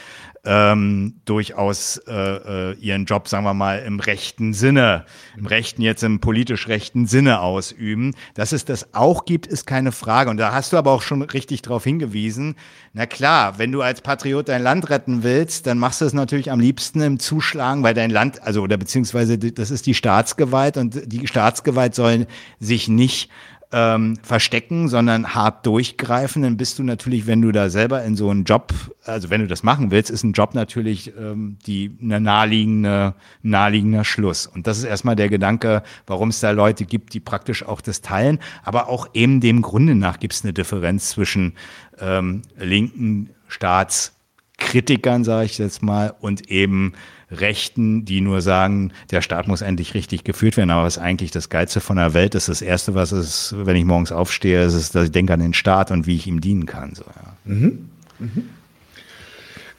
ähm, 0.46 1.22
durchaus 1.24 1.98
äh, 2.06 2.72
äh, 2.72 2.74
ihren 2.80 3.06
Job, 3.06 3.30
sagen 3.30 3.46
wir 3.46 3.54
mal, 3.54 3.80
im 3.80 4.02
rechten 4.02 4.54
Sinne, 4.54 5.06
im 5.38 5.46
rechten, 5.46 5.82
jetzt 5.82 6.04
im 6.04 6.20
politisch 6.20 6.68
rechten 6.68 7.06
Sinne 7.06 7.40
ausüben. 7.40 8.14
Dass 8.34 8.52
es 8.52 8.66
das 8.66 8.94
auch 8.94 9.24
gibt, 9.24 9.48
ist 9.48 9.66
keine 9.66 9.94
Frage. 9.94 10.30
Und 10.30 10.38
da 10.38 10.54
hast 10.54 10.74
du 10.74 10.78
aber 10.78 10.92
auch 10.92 11.02
schon 11.02 11.22
richtig 11.22 11.62
darauf 11.62 11.86
hingewiesen. 11.86 12.56
Na 12.92 13.06
klar, 13.06 13.58
wenn 13.58 13.72
du 13.72 13.82
als 13.82 14.02
Patriot 14.02 14.50
dein 14.50 14.62
Land 14.62 14.90
retten 14.90 15.24
willst, 15.24 15.66
dann 15.66 15.78
machst 15.78 16.02
du 16.02 16.06
es 16.06 16.14
natürlich 16.14 16.52
am 16.52 16.60
liebsten 16.60 17.02
im 17.02 17.20
Zuschlagen, 17.20 17.84
weil 17.84 17.94
dein 17.94 18.12
Land, 18.12 18.44
also 18.44 18.62
oder 18.64 18.76
beziehungsweise 18.76 19.38
das 19.38 19.72
ist 19.72 19.86
die 19.86 19.94
Staatsgewalt 19.94 20.76
und 20.76 21.12
die 21.12 21.26
Staatsgewalt 21.26 21.96
soll 21.96 22.28
sich 22.60 22.90
nicht 22.90 23.30
ähm, 23.74 24.18
verstecken, 24.22 24.88
sondern 24.88 25.34
hart 25.34 25.66
durchgreifen, 25.66 26.44
dann 26.44 26.58
bist 26.58 26.78
du 26.78 26.84
natürlich, 26.84 27.26
wenn 27.26 27.42
du 27.42 27.52
da 27.52 27.70
selber 27.70 28.04
in 28.04 28.16
so 28.16 28.30
einen 28.30 28.44
Job, 28.44 28.72
also 29.04 29.32
wenn 29.32 29.42
du 29.42 29.48
das 29.48 29.64
machen 29.64 29.90
willst, 29.90 30.12
ist 30.12 30.24
ein 30.24 30.34
Job 30.34 30.54
natürlich 30.54 31.12
ähm, 31.18 31.58
die 31.66 31.92
eine 32.02 32.22
naheliegende, 32.22 33.16
naheliegender 33.42 34.06
Schluss. 34.06 34.46
Und 34.46 34.68
das 34.68 34.78
ist 34.78 34.84
erstmal 34.84 35.16
der 35.16 35.28
Gedanke, 35.28 35.82
warum 36.06 36.30
es 36.30 36.40
da 36.40 36.52
Leute 36.52 36.86
gibt, 36.86 37.16
die 37.16 37.20
praktisch 37.20 37.66
auch 37.66 37.82
das 37.82 38.02
teilen, 38.02 38.40
aber 38.64 38.88
auch 38.90 39.08
eben 39.14 39.42
dem 39.42 39.64
Grunde 39.64 39.96
nach 39.96 40.20
gibt 40.20 40.34
es 40.34 40.44
eine 40.44 40.54
Differenz 40.54 41.10
zwischen 41.10 41.54
ähm, 42.00 42.44
linken 42.58 43.32
Staatskritikern, 43.48 45.24
sage 45.24 45.46
ich 45.46 45.58
jetzt 45.58 45.82
mal, 45.82 46.14
und 46.22 46.50
eben 46.52 46.94
Rechten, 47.34 48.06
die 48.06 48.22
nur 48.22 48.42
sagen, 48.42 48.92
der 49.12 49.22
Staat 49.22 49.48
muss 49.48 49.62
endlich 49.62 49.94
richtig 49.94 50.24
geführt 50.24 50.58
werden. 50.58 50.72
Aber 50.72 50.84
was 50.84 50.98
eigentlich 50.98 51.32
das 51.32 51.50
Geilste 51.50 51.82
von 51.82 51.98
der 51.98 52.14
Welt 52.14 52.36
ist, 52.36 52.50
das 52.50 52.62
Erste, 52.62 52.96
was 52.96 53.12
ist, 53.12 53.56
wenn 53.58 53.76
ich 53.76 53.86
morgens 53.86 54.12
aufstehe, 54.12 54.64
ist, 54.64 54.74
ist 54.74 54.96
dass 54.96 55.06
ich 55.06 55.12
denke 55.12 55.34
an 55.34 55.40
den 55.40 55.54
Staat 55.54 55.92
und 55.92 56.08
wie 56.08 56.16
ich 56.16 56.28
ihm 56.28 56.42
dienen 56.42 56.66
kann. 56.66 56.96
So, 56.96 57.04
ja. 57.04 57.54
mhm. 57.54 57.90
Mhm. 58.20 58.50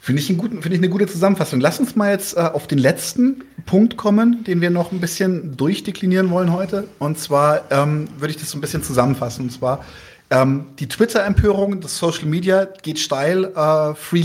Finde 0.05 0.21
ich, 0.21 0.29
einen 0.29 0.59
ich 0.63 0.77
eine 0.77 0.89
gute 0.89 1.07
Zusammenfassung. 1.07 1.59
Lass 1.59 1.79
uns 1.79 1.95
mal 1.95 2.11
jetzt 2.11 2.37
äh, 2.37 2.41
auf 2.41 2.67
den 2.67 2.77
letzten 2.77 3.43
Punkt 3.65 3.97
kommen, 3.97 4.43
den 4.43 4.61
wir 4.61 4.69
noch 4.69 4.91
ein 4.91 4.99
bisschen 4.99 5.57
durchdeklinieren 5.57 6.29
wollen 6.29 6.53
heute. 6.53 6.87
Und 6.99 7.17
zwar 7.17 7.63
ähm, 7.71 8.07
würde 8.19 8.29
ich 8.29 8.37
das 8.37 8.51
so 8.51 8.57
ein 8.59 8.61
bisschen 8.61 8.83
zusammenfassen. 8.83 9.45
Und 9.45 9.49
zwar 9.49 9.83
ähm, 10.29 10.65
die 10.77 10.87
Twitter-Empörung, 10.87 11.81
das 11.81 11.97
Social 11.97 12.25
Media 12.25 12.65
geht 12.65 12.99
steil. 12.99 13.45
Äh, 13.45 13.95
Free 13.95 14.19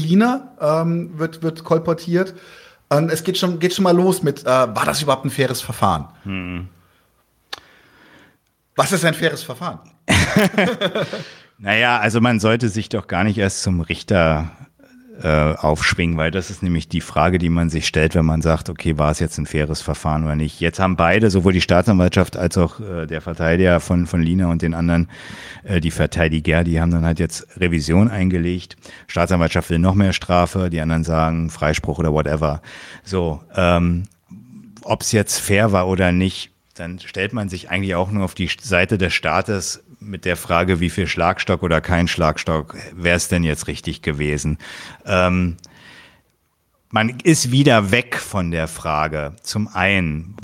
ähm, 0.61 1.19
wird, 1.19 1.43
wird 1.43 1.65
kolportiert. 1.65 2.35
Und 2.93 3.11
es 3.11 3.23
geht 3.23 3.39
schon, 3.39 3.61
geht 3.61 3.73
schon 3.73 3.85
mal 3.85 3.97
los 3.97 4.23
mit, 4.23 4.43
äh, 4.43 4.47
war 4.47 4.85
das 4.85 5.01
überhaupt 5.01 5.25
ein 5.25 5.31
faires 5.31 5.61
Verfahren? 5.61 6.09
Hm. 6.25 6.69
Was 8.75 8.91
ist 8.93 9.05
ein 9.05 9.15
faires 9.15 9.45
Verfahren? 9.45 9.79
naja, 11.59 11.99
also 12.01 12.21
man 12.21 12.41
sollte 12.41 12.69
sich 12.69 12.89
doch 12.89 13.07
gar 13.07 13.23
nicht 13.23 13.39
erst 13.39 13.63
zum 13.63 13.81
Richter 13.81 14.51
äh, 15.23 15.55
aufschwingen, 15.55 16.17
weil 16.17 16.31
das 16.31 16.51
ist 16.51 16.63
nämlich 16.63 16.89
die 16.89 17.01
Frage, 17.01 17.39
die 17.39 17.51
man 17.51 17.69
sich 17.69 17.87
stellt, 17.87 18.15
wenn 18.15 18.25
man 18.25 18.43
sagt, 18.43 18.71
okay, 18.71 18.97
war 18.97 19.11
es 19.11 19.19
jetzt 19.19 19.39
ein 19.39 19.47
faires 19.47 19.83
Verfahren 19.83 20.25
oder 20.25 20.37
nicht. 20.37 20.61
Jetzt 20.61 20.79
haben 20.79 20.97
beide, 20.97 21.31
sowohl 21.31 21.53
die 21.53 21.61
Staatsanwaltschaft 21.61 22.37
als 22.37 22.57
auch 22.57 22.81
äh, 22.81 23.07
der 23.07 23.21
Verteidiger 23.21 23.81
von, 23.81 24.07
von 24.07 24.23
Lina 24.23 24.51
und 24.51 24.63
den 24.63 24.75
anderen, 24.75 25.09
äh, 25.65 25.81
die 25.81 25.91
Verteidiger, 25.91 26.65
die 26.65 26.81
haben 26.81 26.91
dann 26.91 27.05
halt 27.05 27.19
jetzt 27.19 27.47
Revision 27.59 28.09
eingelegt. 28.09 28.77
Staatsanwaltschaft 29.09 29.71
will 29.71 29.79
noch 29.79 29.95
mehr 29.95 30.13
Strafe, 30.13 30.71
die 30.71 30.81
anderen 30.81 31.05
sagen 31.05 31.51
Freispruch 31.51 31.99
oder 31.99 32.13
whatever. 32.13 32.63
So, 33.05 33.43
ähm, 33.55 34.05
ob 34.83 35.03
es 35.03 35.13
jetzt 35.13 35.39
fair 35.39 35.73
war 35.73 35.89
oder 35.89 36.13
nicht, 36.13 36.51
dann 36.75 36.99
stellt 36.99 37.33
man 37.33 37.49
sich 37.49 37.71
eigentlich 37.71 37.95
auch 37.95 38.11
nur 38.11 38.25
auf 38.25 38.35
die 38.35 38.49
Seite 38.61 38.97
des 38.97 39.13
Staates 39.13 39.83
mit 40.01 40.25
der 40.25 40.37
Frage, 40.37 40.81
wie 40.81 40.91
viel 40.91 41.07
Schlagstock 41.07 41.63
oder 41.63 41.81
kein 41.81 42.09
Schlagstock 42.09 42.77
wäre 42.95 43.17
es 43.17 43.29
denn 43.29 43.45
jetzt 43.45 43.67
richtig 43.67 44.03
gewesen. 44.03 44.59
Ähm, 45.05 45.57
man 46.91 47.21
ist 47.23 47.53
wieder 47.53 47.93
weg 47.93 48.17
von 48.17 48.51
der 48.51 48.67
Frage. 48.67 49.37
Zum 49.43 49.69
einen, 49.69 50.35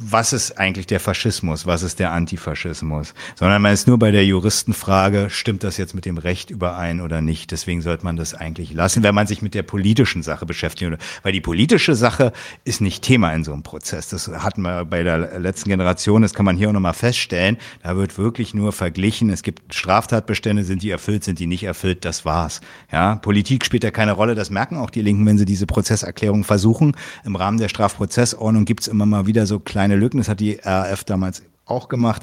was 0.00 0.32
ist 0.32 0.58
eigentlich 0.58 0.86
der 0.86 1.00
Faschismus, 1.00 1.66
was 1.66 1.82
ist 1.82 1.98
der 1.98 2.12
Antifaschismus, 2.12 3.14
sondern 3.34 3.62
man 3.62 3.72
ist 3.72 3.86
nur 3.86 3.98
bei 3.98 4.10
der 4.10 4.24
Juristenfrage, 4.24 5.28
stimmt 5.30 5.64
das 5.64 5.76
jetzt 5.76 5.94
mit 5.94 6.04
dem 6.04 6.18
Recht 6.18 6.50
überein 6.50 7.00
oder 7.00 7.20
nicht. 7.20 7.50
Deswegen 7.50 7.82
sollte 7.82 8.04
man 8.04 8.16
das 8.16 8.34
eigentlich 8.34 8.72
lassen, 8.72 9.02
wenn 9.02 9.14
man 9.14 9.26
sich 9.26 9.42
mit 9.42 9.54
der 9.54 9.62
politischen 9.62 10.22
Sache 10.22 10.46
beschäftigt. 10.46 10.78
Weil 11.22 11.32
die 11.32 11.40
politische 11.40 11.94
Sache 11.94 12.32
ist 12.64 12.80
nicht 12.80 13.02
Thema 13.02 13.32
in 13.32 13.44
so 13.44 13.52
einem 13.52 13.62
Prozess. 13.62 14.08
Das 14.08 14.28
hatten 14.28 14.62
wir 14.62 14.84
bei 14.84 15.02
der 15.02 15.38
letzten 15.40 15.70
Generation, 15.70 16.22
das 16.22 16.34
kann 16.34 16.44
man 16.44 16.56
hier 16.56 16.68
auch 16.68 16.72
nochmal 16.72 16.94
feststellen. 16.94 17.56
Da 17.82 17.96
wird 17.96 18.18
wirklich 18.18 18.54
nur 18.54 18.72
verglichen. 18.72 19.30
Es 19.30 19.42
gibt 19.42 19.74
Straftatbestände, 19.74 20.64
sind 20.64 20.82
die 20.82 20.90
erfüllt, 20.90 21.24
sind 21.24 21.38
die 21.38 21.46
nicht 21.46 21.64
erfüllt, 21.64 22.04
das 22.04 22.24
war's. 22.24 22.60
Ja, 22.92 23.16
Politik 23.16 23.64
spielt 23.64 23.84
ja 23.84 23.90
keine 23.90 24.12
Rolle, 24.12 24.34
das 24.34 24.50
merken 24.50 24.76
auch 24.76 24.90
die 24.90 25.02
Linken, 25.02 25.26
wenn 25.26 25.38
sie 25.38 25.44
diese 25.44 25.66
Prozesserklärung 25.66 26.44
versuchen. 26.44 26.96
Im 27.24 27.36
Rahmen 27.36 27.58
der 27.58 27.68
Strafprozessordnung 27.68 28.64
gibt's 28.64 28.86
immer 28.86 29.06
mal 29.06 29.26
wieder 29.26 29.46
so 29.46 29.58
kleine 29.58 29.87
kleine 29.88 30.00
Lücken, 30.00 30.18
das 30.18 30.28
hat 30.28 30.40
die 30.40 30.58
RAF 30.62 31.04
damals 31.04 31.42
auch 31.64 31.88
gemacht, 31.88 32.22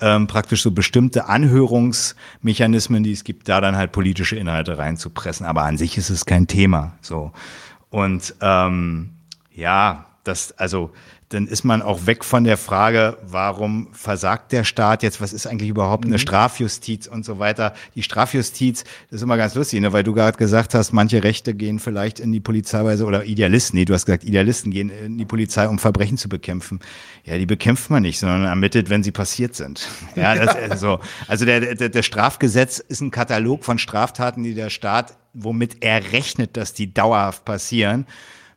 ähm, 0.00 0.26
praktisch 0.26 0.62
so 0.62 0.70
bestimmte 0.70 1.26
Anhörungsmechanismen, 1.26 3.02
die 3.02 3.12
es 3.12 3.24
gibt, 3.24 3.48
da 3.48 3.60
dann 3.60 3.76
halt 3.76 3.92
politische 3.92 4.36
Inhalte 4.36 4.78
reinzupressen. 4.78 5.46
Aber 5.46 5.62
an 5.62 5.76
sich 5.76 5.98
ist 5.98 6.10
es 6.10 6.24
kein 6.24 6.46
Thema. 6.46 6.92
So. 7.00 7.32
Und 7.90 8.34
ähm, 8.40 9.10
ja, 9.54 10.06
das, 10.28 10.52
also 10.58 10.92
dann 11.30 11.46
ist 11.46 11.62
man 11.62 11.82
auch 11.82 12.06
weg 12.06 12.24
von 12.24 12.44
der 12.44 12.56
Frage, 12.56 13.18
warum 13.22 13.88
versagt 13.92 14.52
der 14.52 14.64
Staat 14.64 15.02
jetzt, 15.02 15.20
was 15.20 15.34
ist 15.34 15.46
eigentlich 15.46 15.68
überhaupt 15.68 16.06
eine 16.06 16.14
mhm. 16.14 16.18
Strafjustiz 16.18 17.06
und 17.06 17.24
so 17.24 17.38
weiter. 17.38 17.74
Die 17.94 18.02
Strafjustiz, 18.02 18.84
das 18.84 19.16
ist 19.16 19.22
immer 19.22 19.36
ganz 19.36 19.54
lustig, 19.54 19.80
ne, 19.80 19.92
weil 19.92 20.04
du 20.04 20.14
gerade 20.14 20.38
gesagt 20.38 20.74
hast, 20.74 20.92
manche 20.92 21.22
Rechte 21.22 21.54
gehen 21.54 21.80
vielleicht 21.80 22.18
in 22.18 22.32
die 22.32 22.40
Polizeiweise 22.40 23.04
oder 23.04 23.24
Idealisten, 23.24 23.78
nee, 23.78 23.84
du 23.84 23.92
hast 23.92 24.06
gesagt, 24.06 24.24
Idealisten 24.24 24.70
gehen 24.70 24.88
in 24.88 25.18
die 25.18 25.26
Polizei, 25.26 25.68
um 25.68 25.78
Verbrechen 25.78 26.16
zu 26.16 26.28
bekämpfen. 26.28 26.80
Ja, 27.24 27.36
die 27.36 27.46
bekämpft 27.46 27.90
man 27.90 28.02
nicht, 28.02 28.18
sondern 28.18 28.44
ermittelt, 28.44 28.88
wenn 28.88 29.02
sie 29.02 29.12
passiert 29.12 29.54
sind. 29.54 29.88
Ja, 30.16 30.34
das 30.34 30.56
ist 30.56 30.80
so. 30.80 30.98
Also 31.28 31.44
der, 31.44 31.76
der, 31.76 31.90
der 31.90 32.02
Strafgesetz 32.02 32.80
ist 32.80 33.00
ein 33.00 33.12
Katalog 33.12 33.64
von 33.64 33.78
Straftaten, 33.78 34.42
die 34.42 34.54
der 34.54 34.68
Staat, 34.68 35.16
womit 35.32 35.76
er 35.80 36.12
rechnet, 36.12 36.56
dass 36.56 36.72
die 36.72 36.92
dauerhaft 36.92 37.44
passieren 37.44 38.04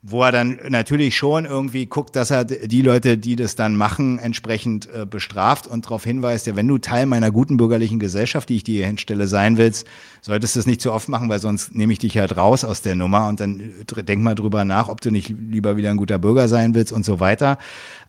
wo 0.04 0.24
er 0.24 0.32
dann 0.32 0.60
natürlich 0.70 1.16
schon 1.16 1.46
irgendwie 1.46 1.86
guckt, 1.86 2.16
dass 2.16 2.32
er 2.32 2.44
die 2.44 2.82
Leute, 2.82 3.20
die 3.20 3.36
das 3.36 3.56
dann 3.56 3.76
machen, 3.76 4.18
entsprechend 4.18 4.90
äh, 4.92 5.06
bestraft 5.06 5.68
und 5.68 5.86
darauf 5.86 6.04
hinweist, 6.04 6.48
ja, 6.48 6.56
wenn 6.56 6.68
du 6.68 6.80
Teil 6.80 7.06
meiner 7.06 7.30
guten 7.30 7.58
bürgerlichen 7.58 8.00
Gesellschaft, 8.00 8.50
die 8.50 8.56
ich 8.56 8.64
dir 8.64 8.88
hinstelle, 8.88 9.28
sein 9.28 9.58
willst, 9.58 9.86
solltest 10.22 10.56
du 10.56 10.60
es 10.60 10.66
nicht 10.66 10.82
zu 10.82 10.92
oft 10.92 11.08
machen, 11.08 11.30
weil 11.30 11.40
sonst 11.40 11.76
nehme 11.76 11.94
ich 11.94 12.00
dich 12.00 12.18
halt 12.18 12.36
raus 12.36 12.64
aus 12.64 12.82
der 12.82 12.96
Nummer 12.96 13.28
und 13.28 13.40
dann 13.40 13.60
äh, 13.60 14.04
denk 14.04 14.24
mal 14.24 14.34
drüber 14.34 14.66
nach, 14.66 14.90
ob 14.90 15.02
du 15.02 15.12
nicht 15.12 15.30
lieber 15.30 15.78
wieder 15.78 15.92
ein 15.92 15.98
guter 15.98 16.18
Bürger 16.18 16.48
sein 16.48 16.74
willst 16.74 16.92
und 16.92 17.06
so 17.06 17.20
weiter. 17.20 17.60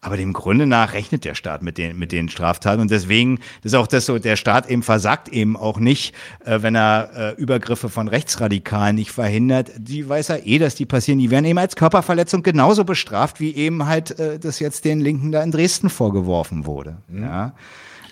Aber 0.00 0.16
dem 0.16 0.32
Grunde 0.32 0.66
nach 0.66 0.94
rechnet 0.94 1.24
der 1.24 1.36
Staat 1.36 1.62
mit 1.62 1.78
den, 1.78 1.96
mit 1.96 2.10
den 2.10 2.28
Straftaten. 2.28 2.80
Und 2.80 2.90
deswegen 2.90 3.38
ist 3.62 3.76
auch 3.76 3.86
das 3.86 4.06
so, 4.06 4.18
der 4.18 4.34
Staat 4.34 4.68
eben 4.68 4.82
versagt 4.82 5.28
eben 5.28 5.56
auch 5.56 5.78
nicht, 5.78 6.14
äh, 6.44 6.60
wenn 6.62 6.74
er 6.74 7.10
äh, 7.14 7.40
Übergriffe 7.40 7.88
von 7.88 8.08
Rechtsradikalen 8.08 8.96
nicht 8.96 9.12
verhindert. 9.12 9.70
Die 9.76 10.08
weiß 10.08 10.30
er 10.30 10.46
eh, 10.46 10.58
dass 10.58 10.74
die 10.74 10.86
passieren. 10.86 11.20
Die 11.20 11.30
werden 11.30 11.44
eben 11.44 11.58
als 11.58 11.76
Körperverletzung 11.82 12.44
genauso 12.44 12.84
bestraft, 12.84 13.40
wie 13.40 13.56
eben 13.56 13.86
halt 13.86 14.16
äh, 14.20 14.38
das 14.38 14.60
jetzt 14.60 14.84
den 14.84 15.00
Linken 15.00 15.32
da 15.32 15.42
in 15.42 15.50
Dresden 15.50 15.90
vorgeworfen 15.90 16.64
wurde. 16.64 16.98
Mhm. 17.08 17.22
Ja. 17.24 17.54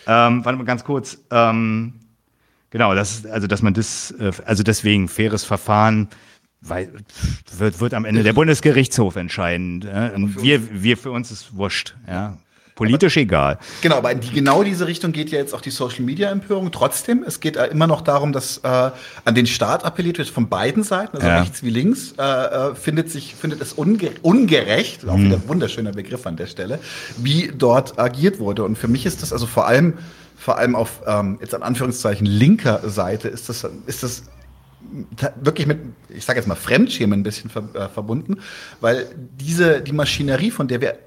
Ähm, 0.09 0.45
warte 0.45 0.59
mal 0.59 0.65
ganz 0.65 0.83
kurz. 0.83 1.19
Ähm, 1.31 1.93
genau, 2.71 2.97
das 2.97 3.13
ist, 3.13 3.27
also 3.29 3.47
dass 3.47 3.63
man 3.63 3.73
das, 3.73 4.11
äh, 4.19 4.33
also 4.45 4.65
deswegen 4.65 5.07
faires 5.07 5.45
Verfahren 5.45 6.09
weil, 6.61 6.93
wird, 7.57 7.81
wird 7.81 7.95
am 7.95 8.05
Ende 8.05 8.25
der 8.25 8.33
Bundesgerichtshof 8.33 9.15
entscheiden. 9.15 9.83
Äh? 9.83 10.11
Wir, 10.17 10.83
wir 10.83 10.97
für 10.97 11.13
uns 11.13 11.31
ist 11.31 11.57
wurscht. 11.57 11.95
Ja. 12.09 12.39
Politisch 12.81 13.16
aber, 13.19 13.23
egal. 13.23 13.59
Genau, 13.82 13.97
aber 13.97 14.12
in 14.12 14.20
die, 14.20 14.31
genau 14.31 14.62
diese 14.62 14.86
Richtung 14.86 15.12
geht 15.12 15.31
ja 15.31 15.39
jetzt 15.39 15.55
auch 15.55 15.61
die 15.61 15.70
Social 15.70 16.02
Media 16.02 16.31
Empörung. 16.31 16.73
Trotzdem, 16.73 17.23
es 17.27 17.40
geht 17.40 17.57
äh, 17.57 17.66
immer 17.66 17.86
noch 17.86 18.01
darum, 18.01 18.32
dass 18.32 18.59
äh, 18.59 18.90
an 19.24 19.35
den 19.35 19.47
Staat 19.47 19.85
appelliert 19.85 20.16
wird 20.16 20.31
von 20.31 20.48
beiden 20.48 20.82
Seiten, 20.82 21.19
also 21.19 21.28
ja. 21.28 21.40
rechts 21.40 21.62
wie 21.62 21.69
links, 21.69 22.15
äh, 22.19 22.23
äh 22.23 22.74
findet 22.74 23.11
sich 23.11 23.35
findet 23.35 23.61
es 23.61 23.74
unge 23.74 24.12
ungerecht, 24.23 25.07
auch 25.07 25.19
wieder 25.19 25.36
ein 25.36 25.48
wunderschöner 25.48 25.93
Begriff 25.93 26.27
an 26.27 26.36
der 26.36 26.47
Stelle, 26.47 26.78
wie 27.19 27.52
dort 27.55 27.98
agiert 27.98 28.39
wurde. 28.39 28.65
Und 28.65 28.78
für 28.78 28.89
mich 28.89 29.05
ist 29.05 29.20
das 29.20 29.32
also 29.32 29.47
vor 29.47 29.66
allem 29.66 29.98
vor 30.36 30.57
allem 30.57 30.74
auf 30.74 31.02
ähm, 31.07 31.36
jetzt 31.43 31.55
an 31.55 31.62
Anführungszeichen 31.62 32.27
linker 32.27 32.89
Seite 32.89 33.28
ist 33.28 33.51
das 33.51 33.66
ist 33.86 34.02
das 34.02 34.23
wirklich 35.40 35.66
mit, 35.66 35.78
ich 36.09 36.24
sage 36.24 36.39
jetzt 36.39 36.47
mal, 36.47 36.55
Fremdschämen 36.55 37.20
ein 37.20 37.23
bisschen 37.23 37.51
ver, 37.51 37.65
äh, 37.74 37.89
verbunden, 37.89 38.39
weil 38.81 39.07
diese, 39.39 39.82
die 39.82 39.93
Maschinerie, 39.93 40.51
von 40.51 40.69
der 40.69 40.81
wir 40.81 40.98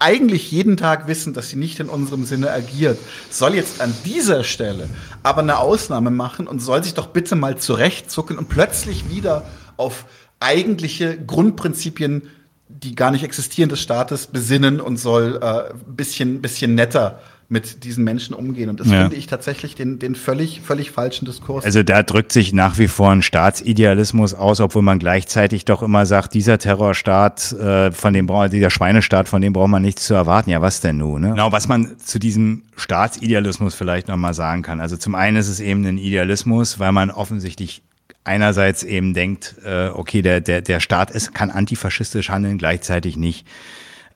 eigentlich 0.00 0.50
jeden 0.50 0.76
Tag 0.76 1.06
wissen, 1.06 1.34
dass 1.34 1.50
sie 1.50 1.56
nicht 1.56 1.78
in 1.78 1.88
unserem 1.88 2.24
Sinne 2.24 2.50
agiert, 2.50 2.98
soll 3.30 3.54
jetzt 3.54 3.80
an 3.80 3.94
dieser 4.04 4.42
Stelle 4.44 4.88
aber 5.22 5.42
eine 5.42 5.58
Ausnahme 5.58 6.10
machen 6.10 6.46
und 6.46 6.60
soll 6.60 6.82
sich 6.82 6.94
doch 6.94 7.08
bitte 7.08 7.36
mal 7.36 7.58
zurechtzucken 7.58 8.38
und 8.38 8.48
plötzlich 8.48 9.08
wieder 9.10 9.44
auf 9.76 10.06
eigentliche 10.40 11.22
Grundprinzipien, 11.22 12.22
die 12.68 12.94
gar 12.94 13.10
nicht 13.10 13.24
existieren 13.24 13.68
des 13.68 13.80
Staates, 13.80 14.26
besinnen 14.28 14.80
und 14.80 14.96
soll 14.96 15.38
äh, 15.42 15.74
bisschen, 15.86 16.40
bisschen 16.40 16.74
netter 16.74 17.20
mit 17.50 17.82
diesen 17.82 18.04
Menschen 18.04 18.32
umgehen. 18.32 18.70
Und 18.70 18.78
das 18.78 18.88
ja. 18.88 19.02
finde 19.02 19.16
ich 19.16 19.26
tatsächlich 19.26 19.74
den, 19.74 19.98
den 19.98 20.14
völlig, 20.14 20.60
völlig 20.60 20.92
falschen 20.92 21.24
Diskurs. 21.24 21.64
Also 21.64 21.82
da 21.82 22.04
drückt 22.04 22.30
sich 22.30 22.52
nach 22.52 22.78
wie 22.78 22.86
vor 22.86 23.10
ein 23.10 23.22
Staatsidealismus 23.22 24.34
aus, 24.34 24.60
obwohl 24.60 24.82
man 24.82 25.00
gleichzeitig 25.00 25.64
doch 25.64 25.82
immer 25.82 26.06
sagt, 26.06 26.32
dieser 26.34 26.58
Terrorstaat, 26.58 27.52
äh, 27.52 27.90
von 27.90 28.14
dem 28.14 28.26
braucht, 28.26 28.52
dieser 28.52 28.70
Schweinestaat, 28.70 29.28
von 29.28 29.42
dem 29.42 29.52
braucht 29.52 29.68
man 29.68 29.82
nichts 29.82 30.06
zu 30.06 30.14
erwarten. 30.14 30.50
Ja, 30.50 30.62
was 30.62 30.80
denn 30.80 30.98
nun? 30.98 31.22
Ne? 31.22 31.30
Genau, 31.30 31.50
was 31.50 31.66
man 31.66 31.98
zu 31.98 32.20
diesem 32.20 32.62
Staatsidealismus 32.76 33.74
vielleicht 33.74 34.06
nochmal 34.06 34.32
sagen 34.32 34.62
kann. 34.62 34.80
Also 34.80 34.96
zum 34.96 35.16
einen 35.16 35.36
ist 35.36 35.48
es 35.48 35.58
eben 35.58 35.84
ein 35.84 35.98
Idealismus, 35.98 36.78
weil 36.78 36.92
man 36.92 37.10
offensichtlich 37.10 37.82
einerseits 38.22 38.84
eben 38.84 39.12
denkt, 39.12 39.56
äh, 39.64 39.88
okay, 39.88 40.22
der, 40.22 40.40
der, 40.40 40.62
der 40.62 40.78
Staat 40.78 41.10
ist, 41.10 41.34
kann 41.34 41.50
antifaschistisch 41.50 42.30
handeln, 42.30 42.58
gleichzeitig 42.58 43.16
nicht. 43.16 43.44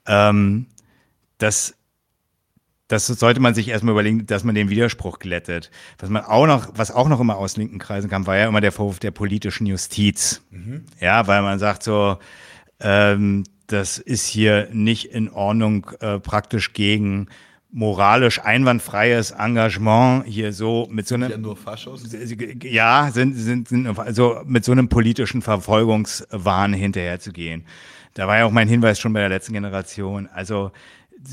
Ähm, 0.06 0.66
das 1.39 1.74
das 2.89 3.06
sollte 3.06 3.40
man 3.40 3.55
sich 3.55 3.69
erstmal 3.69 3.93
überlegen, 3.93 4.27
dass 4.27 4.44
man 4.44 4.55
den 4.55 4.69
Widerspruch 4.69 5.19
glättet. 5.19 5.70
Was 5.98 6.11
man 6.11 6.24
auch 6.24 6.47
noch, 6.47 6.69
was 6.74 6.90
auch 6.90 7.09
noch 7.09 7.20
immer 7.20 7.36
aus 7.36 7.56
linken 7.56 7.78
Kreisen 7.78 8.11
kam, 8.11 8.27
war 8.27 8.36
ja 8.36 8.47
immer 8.47 8.61
der 8.61 8.73
Vorwurf 8.73 8.98
der 8.98 9.11
politischen 9.11 9.66
Justiz. 9.66 10.43
Mhm. 10.51 10.85
Ja, 11.01 11.27
weil 11.27 11.43
man 11.43 11.59
sagt 11.59 11.82
so, 11.82 12.19
ähm, 12.81 13.44
das 13.66 13.98
ist 13.98 14.27
hier 14.27 14.69
nicht 14.73 15.06
in 15.06 15.31
Ordnung, 15.31 15.90
äh, 16.01 16.20
praktisch 16.20 16.74
gegen 16.74 17.28
moralisch 17.74 18.40
einwandfreies 18.40 19.32
Engagement 19.32 20.27
hier 20.27 20.52
so 20.52 20.86
mit 20.93 21.09
so 21.09 21.16
einem 21.16 21.31
ja 21.31 21.36
nur 21.36 21.56
Faschos 21.56 22.05
ja 22.62 23.11
sind 23.12 23.35
sind, 23.35 23.66
sind 23.66 23.98
also 23.98 24.43
mit 24.47 24.65
so 24.65 24.70
einem 24.70 24.89
politischen 24.89 25.43
Verfolgungswahn 25.43 26.73
hinterherzugehen. 26.73 27.65
Da 28.15 28.28
war 28.28 28.39
ja 28.39 28.44
auch 28.44 28.52
mein 28.52 28.69
Hinweis 28.69 29.01
schon 29.01 29.12
bei 29.12 29.19
der 29.19 29.28
letzten 29.28 29.55
Generation. 29.55 30.28
Also 30.32 30.70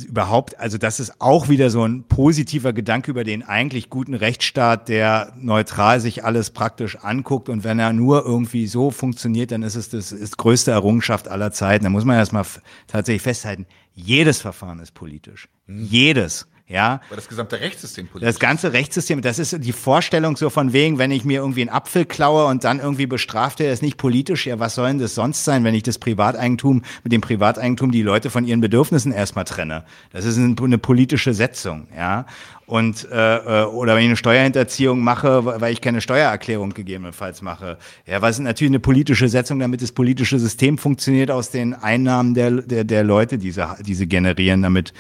überhaupt, 0.08 0.60
also 0.60 0.78
das 0.78 1.00
ist 1.00 1.20
auch 1.20 1.50
wieder 1.50 1.70
so 1.70 1.84
ein 1.84 2.04
positiver 2.04 2.74
Gedanke 2.74 3.12
über 3.12 3.24
den 3.24 3.44
eigentlich 3.44 3.90
guten 3.90 4.14
Rechtsstaat, 4.14 4.90
der 4.90 5.34
neutral 5.40 6.00
sich 6.00 6.24
alles 6.24 6.50
praktisch 6.50 6.98
anguckt 6.98 7.50
und 7.50 7.64
wenn 7.64 7.80
er 7.80 7.94
nur 7.94 8.26
irgendwie 8.26 8.68
so 8.68 8.92
funktioniert, 8.92 9.52
dann 9.52 9.64
ist 9.64 9.76
es 9.76 9.90
das 9.90 10.12
ist 10.12 10.38
größte 10.38 10.72
Errungenschaft 10.72 11.28
aller 11.28 11.52
Zeiten. 11.52 11.84
Da 11.84 11.90
muss 11.90 12.06
man 12.06 12.16
erstmal 12.18 12.46
tatsächlich 12.88 13.22
festhalten, 13.22 13.66
jedes 13.94 14.42
Verfahren 14.42 14.80
ist 14.80 14.94
politisch. 14.94 15.50
Mhm. 15.68 15.86
Jedes. 15.86 16.48
Ja. 16.72 17.02
Aber 17.08 17.18
das 17.18 17.28
gesamte 17.28 17.60
Rechtssystem 17.60 18.08
politisch. 18.08 18.28
Das 18.28 18.40
ganze 18.40 18.74
Rechtssystem, 18.74 19.22
das 19.22 19.40
ist 19.40 19.58
die 19.60 19.74
Vorstellung 19.74 20.38
so 20.38 20.50
von 20.50 20.74
wegen, 20.74 20.98
wenn 20.98 21.12
ich 21.12 21.26
mir 21.26 21.42
irgendwie 21.42 21.62
einen 21.62 21.70
Apfel 21.70 22.06
klaue 22.06 22.46
und 22.46 22.64
dann 22.64 22.80
irgendwie 22.80 23.08
bestraft 23.08 23.60
werde, 23.60 23.74
ist 23.74 23.82
nicht 23.82 23.98
politisch. 23.98 24.48
Ja, 24.48 24.60
was 24.60 24.76
soll 24.76 24.88
denn 24.88 25.00
das 25.00 25.16
sonst 25.16 25.44
sein, 25.44 25.64
wenn 25.64 25.76
ich 25.76 25.84
das 25.84 26.00
Privateigentum 26.00 26.84
mit 27.04 27.12
dem 27.12 27.22
Privateigentum 27.22 27.92
die 27.92 28.02
Leute 28.02 28.30
von 28.30 28.46
ihren 28.46 28.62
Bedürfnissen 28.62 29.12
erstmal 29.12 29.46
trenne? 29.46 29.84
Das 30.12 30.26
ist 30.26 30.38
eine 30.38 30.78
politische 30.78 31.34
Setzung, 31.34 31.88
ja. 31.96 32.26
Und 32.72 33.06
äh, 33.12 33.64
äh, 33.64 33.66
oder 33.66 33.96
wenn 33.96 34.04
ich 34.04 34.08
eine 34.08 34.16
Steuerhinterziehung 34.16 35.04
mache, 35.04 35.44
weil 35.44 35.74
ich 35.74 35.82
keine 35.82 36.00
Steuererklärung 36.00 36.70
gegebenenfalls 36.70 37.42
mache. 37.42 37.78
Ja, 38.08 38.22
was 38.22 38.38
ist 38.38 38.46
natürlich 38.46 38.72
eine 38.72 38.80
politische 38.80 39.28
Setzung, 39.28 39.60
damit 39.60 39.82
das 39.82 39.92
politische 39.92 40.40
System 40.40 40.78
funktioniert 40.78 41.32
aus 41.32 41.50
den 41.50 41.74
Einnahmen 41.74 42.34
der, 42.34 42.50
der, 42.62 42.86
der 42.86 43.04
Leute, 43.04 43.38
diese, 43.38 43.76
diese 43.86 44.08
generieren, 44.08 44.62
damit 44.62 44.94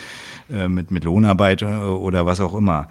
äh, 0.51 0.67
mit, 0.67 0.91
mit 0.91 1.05
Lohnarbeit 1.05 1.61
äh, 1.61 1.67
oder 1.67 2.25
was 2.25 2.41
auch 2.41 2.55
immer. 2.55 2.89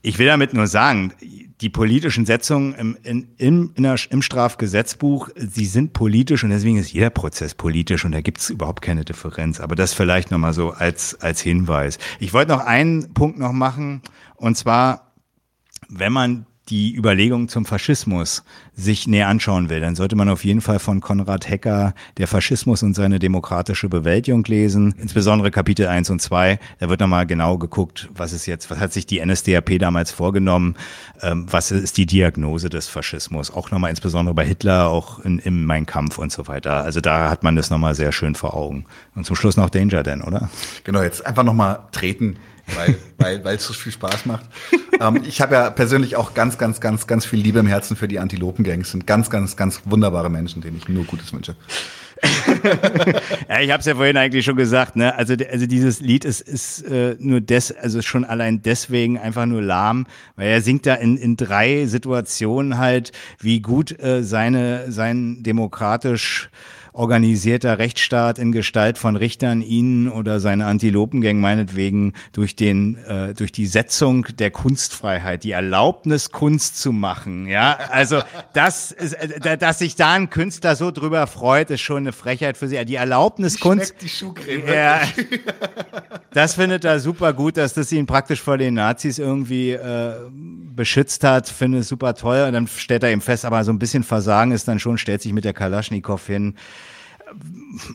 Ich 0.00 0.20
will 0.20 0.28
damit 0.28 0.54
nur 0.54 0.68
sagen, 0.68 1.12
die 1.60 1.68
politischen 1.68 2.26
Setzungen 2.26 2.74
im, 2.74 2.96
in, 3.02 3.28
im, 3.36 3.72
in 3.74 3.82
der, 3.82 3.96
im 4.10 4.22
Strafgesetzbuch, 4.22 5.28
sie 5.36 5.66
sind 5.66 5.92
politisch 5.92 6.42
und 6.42 6.50
deswegen 6.50 6.78
ist 6.78 6.92
jeder 6.92 7.10
Prozess 7.10 7.54
politisch 7.54 8.04
und 8.04 8.12
da 8.12 8.20
gibt 8.20 8.38
es 8.38 8.50
überhaupt 8.50 8.82
keine 8.82 9.04
Differenz. 9.04 9.60
Aber 9.60 9.74
das 9.74 9.92
vielleicht 9.92 10.30
nochmal 10.30 10.52
so 10.52 10.70
als, 10.70 11.20
als 11.20 11.40
Hinweis. 11.40 11.98
Ich 12.18 12.32
wollte 12.32 12.52
noch 12.52 12.64
einen 12.64 13.12
Punkt 13.12 13.38
noch 13.38 13.52
machen 13.52 14.02
und 14.36 14.56
zwar, 14.56 15.12
wenn 15.88 16.12
man 16.12 16.46
die 16.70 16.94
Überlegungen 16.94 17.48
zum 17.48 17.66
Faschismus 17.66 18.44
sich 18.74 19.06
näher 19.06 19.28
anschauen 19.28 19.68
will, 19.68 19.80
dann 19.80 19.96
sollte 19.96 20.16
man 20.16 20.28
auf 20.28 20.44
jeden 20.44 20.60
Fall 20.60 20.78
von 20.78 21.00
Konrad 21.00 21.48
Hecker 21.48 21.94
Der 22.16 22.28
Faschismus 22.28 22.82
und 22.82 22.94
seine 22.94 23.18
demokratische 23.18 23.88
Bewältigung 23.88 24.44
lesen, 24.44 24.94
insbesondere 24.98 25.50
Kapitel 25.50 25.86
1 25.86 26.10
und 26.10 26.22
2. 26.22 26.58
Da 26.78 26.88
wird 26.88 27.00
nochmal 27.00 27.26
genau 27.26 27.58
geguckt, 27.58 28.08
was 28.14 28.32
ist 28.32 28.46
jetzt, 28.46 28.70
was 28.70 28.78
hat 28.78 28.92
sich 28.92 29.04
die 29.04 29.24
NSDAP 29.24 29.78
damals 29.78 30.12
vorgenommen, 30.12 30.76
ähm, 31.22 31.46
was 31.50 31.72
ist 31.72 31.96
die 31.96 32.06
Diagnose 32.06 32.70
des 32.70 32.88
Faschismus, 32.88 33.50
auch 33.50 33.70
nochmal 33.70 33.90
insbesondere 33.90 34.34
bei 34.34 34.46
Hitler, 34.46 34.88
auch 34.88 35.18
in, 35.18 35.40
in 35.40 35.64
Mein 35.64 35.86
Kampf 35.86 36.18
und 36.18 36.30
so 36.30 36.46
weiter. 36.46 36.84
Also 36.84 37.00
da 37.00 37.30
hat 37.30 37.42
man 37.42 37.56
das 37.56 37.70
nochmal 37.70 37.94
sehr 37.94 38.12
schön 38.12 38.34
vor 38.34 38.54
Augen. 38.54 38.86
Und 39.14 39.26
zum 39.26 39.36
Schluss 39.36 39.56
noch 39.56 39.70
Danger 39.70 40.02
denn, 40.02 40.22
oder? 40.22 40.50
Genau, 40.84 41.02
jetzt 41.02 41.26
einfach 41.26 41.42
nochmal 41.42 41.80
treten 41.92 42.36
weil 42.74 42.96
weil 43.18 43.44
weil 43.44 43.56
es 43.56 43.66
so 43.66 43.72
viel 43.72 43.92
Spaß 43.92 44.26
macht. 44.26 44.44
ähm, 45.00 45.22
ich 45.26 45.40
habe 45.40 45.54
ja 45.54 45.70
persönlich 45.70 46.16
auch 46.16 46.34
ganz 46.34 46.58
ganz 46.58 46.80
ganz 46.80 47.06
ganz 47.06 47.24
viel 47.24 47.40
Liebe 47.40 47.58
im 47.58 47.66
Herzen 47.66 47.96
für 47.96 48.08
die 48.08 48.18
Antilopengangs. 48.18 48.90
Sind 48.90 49.06
ganz 49.06 49.30
ganz 49.30 49.56
ganz 49.56 49.82
wunderbare 49.84 50.30
Menschen, 50.30 50.62
denen 50.62 50.76
ich 50.76 50.88
nur 50.88 51.04
Gutes 51.04 51.32
wünsche. 51.32 51.56
ja, 53.48 53.60
ich 53.60 53.70
habe 53.70 53.80
es 53.80 53.86
ja 53.86 53.94
vorhin 53.94 54.16
eigentlich 54.16 54.44
schon 54.44 54.56
gesagt, 54.56 54.96
ne? 54.96 55.14
Also, 55.14 55.34
also 55.50 55.66
dieses 55.66 56.00
Lied 56.00 56.24
ist, 56.24 56.40
ist 56.40 56.82
äh, 56.82 57.16
nur 57.18 57.40
des, 57.40 57.72
also 57.72 58.02
schon 58.02 58.24
allein 58.24 58.62
deswegen 58.62 59.18
einfach 59.18 59.46
nur 59.46 59.62
lahm, 59.62 60.06
weil 60.36 60.48
er 60.48 60.60
singt 60.60 60.86
da 60.86 60.94
in, 60.94 61.16
in 61.16 61.36
drei 61.36 61.86
Situationen 61.86 62.78
halt, 62.78 63.12
wie 63.38 63.60
gut 63.60 63.98
äh, 64.00 64.22
seine 64.22 64.92
sein 64.92 65.42
demokratisch 65.42 66.50
organisierter 66.92 67.78
Rechtsstaat 67.78 68.38
in 68.38 68.52
Gestalt 68.52 68.98
von 68.98 69.16
Richtern 69.16 69.62
ihnen 69.62 70.08
oder 70.08 70.40
seine 70.40 70.66
Antilopengang 70.66 71.40
meinetwegen 71.40 72.14
durch 72.32 72.56
den 72.56 72.96
äh, 72.96 73.34
durch 73.34 73.52
die 73.52 73.66
Setzung 73.66 74.26
der 74.38 74.50
Kunstfreiheit, 74.50 75.44
die 75.44 75.52
Erlaubnis 75.52 76.30
Kunst 76.30 76.80
zu 76.80 76.92
machen, 76.92 77.46
ja, 77.46 77.78
also 77.90 78.22
das 78.52 78.92
ist, 78.92 79.14
äh, 79.14 79.56
dass 79.56 79.78
sich 79.78 79.96
da 79.96 80.12
ein 80.12 80.30
Künstler 80.30 80.76
so 80.76 80.90
drüber 80.90 81.26
freut, 81.26 81.70
ist 81.70 81.80
schon 81.80 81.98
eine 81.98 82.12
Frechheit 82.12 82.56
für 82.56 82.68
sie. 82.68 82.84
Die 82.84 82.94
Erlaubnis 82.96 83.60
Kunst, 83.60 83.94
die 84.00 84.08
Schuhcreme, 84.08 84.66
ja, 84.66 85.02
das 86.32 86.54
findet 86.54 86.84
er 86.84 87.00
super 87.00 87.32
gut, 87.32 87.56
dass 87.56 87.74
das 87.74 87.92
ihn 87.92 88.06
praktisch 88.06 88.40
vor 88.40 88.58
den 88.58 88.74
Nazis 88.74 89.18
irgendwie 89.18 89.72
äh, 89.72 90.14
beschützt 90.74 91.24
hat, 91.24 91.48
finde 91.48 91.78
es 91.78 91.88
super 91.88 92.14
toll. 92.14 92.44
Und 92.46 92.52
dann 92.52 92.66
stellt 92.66 93.02
er 93.02 93.10
eben 93.10 93.20
fest, 93.20 93.44
aber 93.44 93.64
so 93.64 93.72
ein 93.72 93.78
bisschen 93.78 94.02
Versagen 94.02 94.52
ist 94.52 94.68
dann 94.68 94.78
schon, 94.78 94.98
stellt 94.98 95.22
sich 95.22 95.32
mit 95.32 95.44
der 95.44 95.52
Kalaschnikow 95.52 96.24
hin 96.26 96.54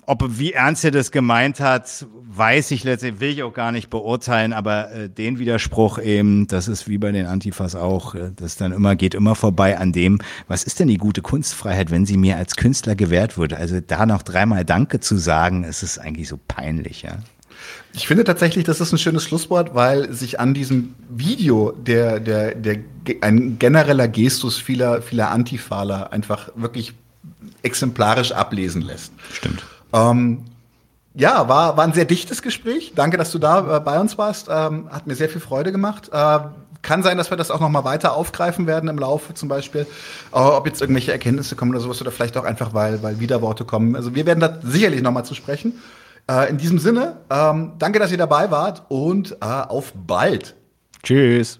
ob 0.06 0.38
wie 0.40 0.54
ernst 0.54 0.86
er 0.86 0.92
das 0.92 1.12
gemeint 1.12 1.60
hat, 1.60 2.06
weiß 2.28 2.72
ich 2.72 2.84
letztendlich, 2.84 3.22
will 3.22 3.30
ich 3.30 3.44
auch 3.44 3.54
gar 3.54 3.72
nicht 3.72 3.90
beurteilen, 3.90 4.54
aber 4.54 4.92
äh, 4.92 5.10
den 5.10 5.40
Widerspruch 5.40 6.00
eben, 6.00 6.48
das 6.48 6.68
ist 6.68 6.88
wie 6.88 6.98
bei 6.98 7.12
den 7.12 7.26
Antifas 7.26 7.76
auch, 7.76 8.16
äh, 8.16 8.32
das 8.36 8.58
dann 8.58 8.72
immer 8.72 8.96
geht 8.96 9.14
immer 9.14 9.36
vorbei 9.36 9.78
an 9.78 9.92
dem, 9.92 10.20
was 10.48 10.64
ist 10.64 10.80
denn 10.80 10.88
die 10.88 10.98
gute 10.98 11.22
Kunstfreiheit, 11.22 11.92
wenn 11.92 12.06
sie 12.06 12.18
mir 12.18 12.38
als 12.38 12.56
Künstler 12.56 12.96
gewährt 12.96 13.38
würde? 13.38 13.58
Also 13.58 13.80
da 13.80 14.06
noch 14.06 14.22
dreimal 14.22 14.66
Danke 14.66 15.00
zu 15.00 15.18
sagen, 15.18 15.64
ist 15.64 15.84
es 15.84 16.00
eigentlich 16.00 16.28
so 16.28 16.40
peinlich, 16.48 17.04
ja. 17.04 17.18
Ich 17.94 18.08
finde 18.08 18.26
tatsächlich, 18.26 18.66
das 18.66 18.82
ist 18.82 18.92
ein 18.92 18.98
schönes 18.98 19.24
Schlusswort, 19.24 19.74
weil 19.74 20.12
sich 20.12 20.40
an 20.40 20.54
diesem 20.54 20.96
Video 21.10 21.72
der, 21.72 22.20
der, 22.20 22.54
der, 22.54 22.80
ein 23.22 23.58
genereller 23.58 24.10
Gestus 24.10 24.58
vieler, 24.58 25.02
vieler 25.02 25.32
Antifaler 25.32 26.12
einfach 26.12 26.50
wirklich 26.56 26.94
exemplarisch 27.66 28.32
ablesen 28.32 28.82
lässt. 28.82 29.12
Stimmt. 29.34 29.64
Ähm, 29.94 30.46
ja, 31.14 31.48
war, 31.48 31.78
war 31.78 31.84
ein 31.86 31.94
sehr 31.94 32.06
dichtes 32.06 32.42
Gespräch. 32.42 32.94
Danke, 32.96 33.18
dass 33.18 33.32
du 33.32 33.40
da 33.40 33.78
äh, 33.78 33.80
bei 33.80 34.00
uns 34.00 34.18
warst. 34.18 34.48
Ähm, 34.50 34.90
hat 34.92 35.08
mir 35.08 35.16
sehr 35.16 35.30
viel 35.30 35.42
Freude 35.42 35.72
gemacht. 35.72 36.10
Äh, 36.12 36.40
kann 36.82 37.04
sein, 37.04 37.18
dass 37.18 37.32
wir 37.32 37.38
das 37.38 37.52
auch 37.52 37.60
noch 37.60 37.70
mal 37.70 37.84
weiter 37.84 38.14
aufgreifen 38.14 38.68
werden 38.68 38.90
im 38.90 39.00
Laufe 39.00 39.34
zum 39.34 39.50
Beispiel. 39.50 39.88
Äh, 40.32 40.38
ob 40.38 40.68
jetzt 40.68 40.82
irgendwelche 40.82 41.12
Erkenntnisse 41.12 41.56
kommen 41.56 41.72
oder 41.72 41.80
sowas 41.80 42.00
oder 42.02 42.12
vielleicht 42.12 42.38
auch 42.38 42.44
einfach, 42.44 42.74
weil, 42.74 43.02
weil 43.02 43.20
Widerworte 43.20 43.66
kommen. 43.66 43.96
Also 43.96 44.14
wir 44.14 44.26
werden 44.26 44.40
da 44.40 44.60
sicherlich 44.62 45.02
noch 45.02 45.12
mal 45.12 45.24
zu 45.24 45.34
sprechen. 45.36 45.82
Äh, 46.30 46.50
in 46.50 46.58
diesem 46.58 46.80
Sinne, 46.80 47.18
ähm, 47.30 47.74
danke, 47.80 48.00
dass 48.00 48.12
ihr 48.12 48.18
dabei 48.18 48.52
wart 48.52 48.84
und 48.90 49.34
äh, 49.42 49.46
auf 49.46 49.94
bald. 49.94 50.56
Tschüss. 51.04 51.60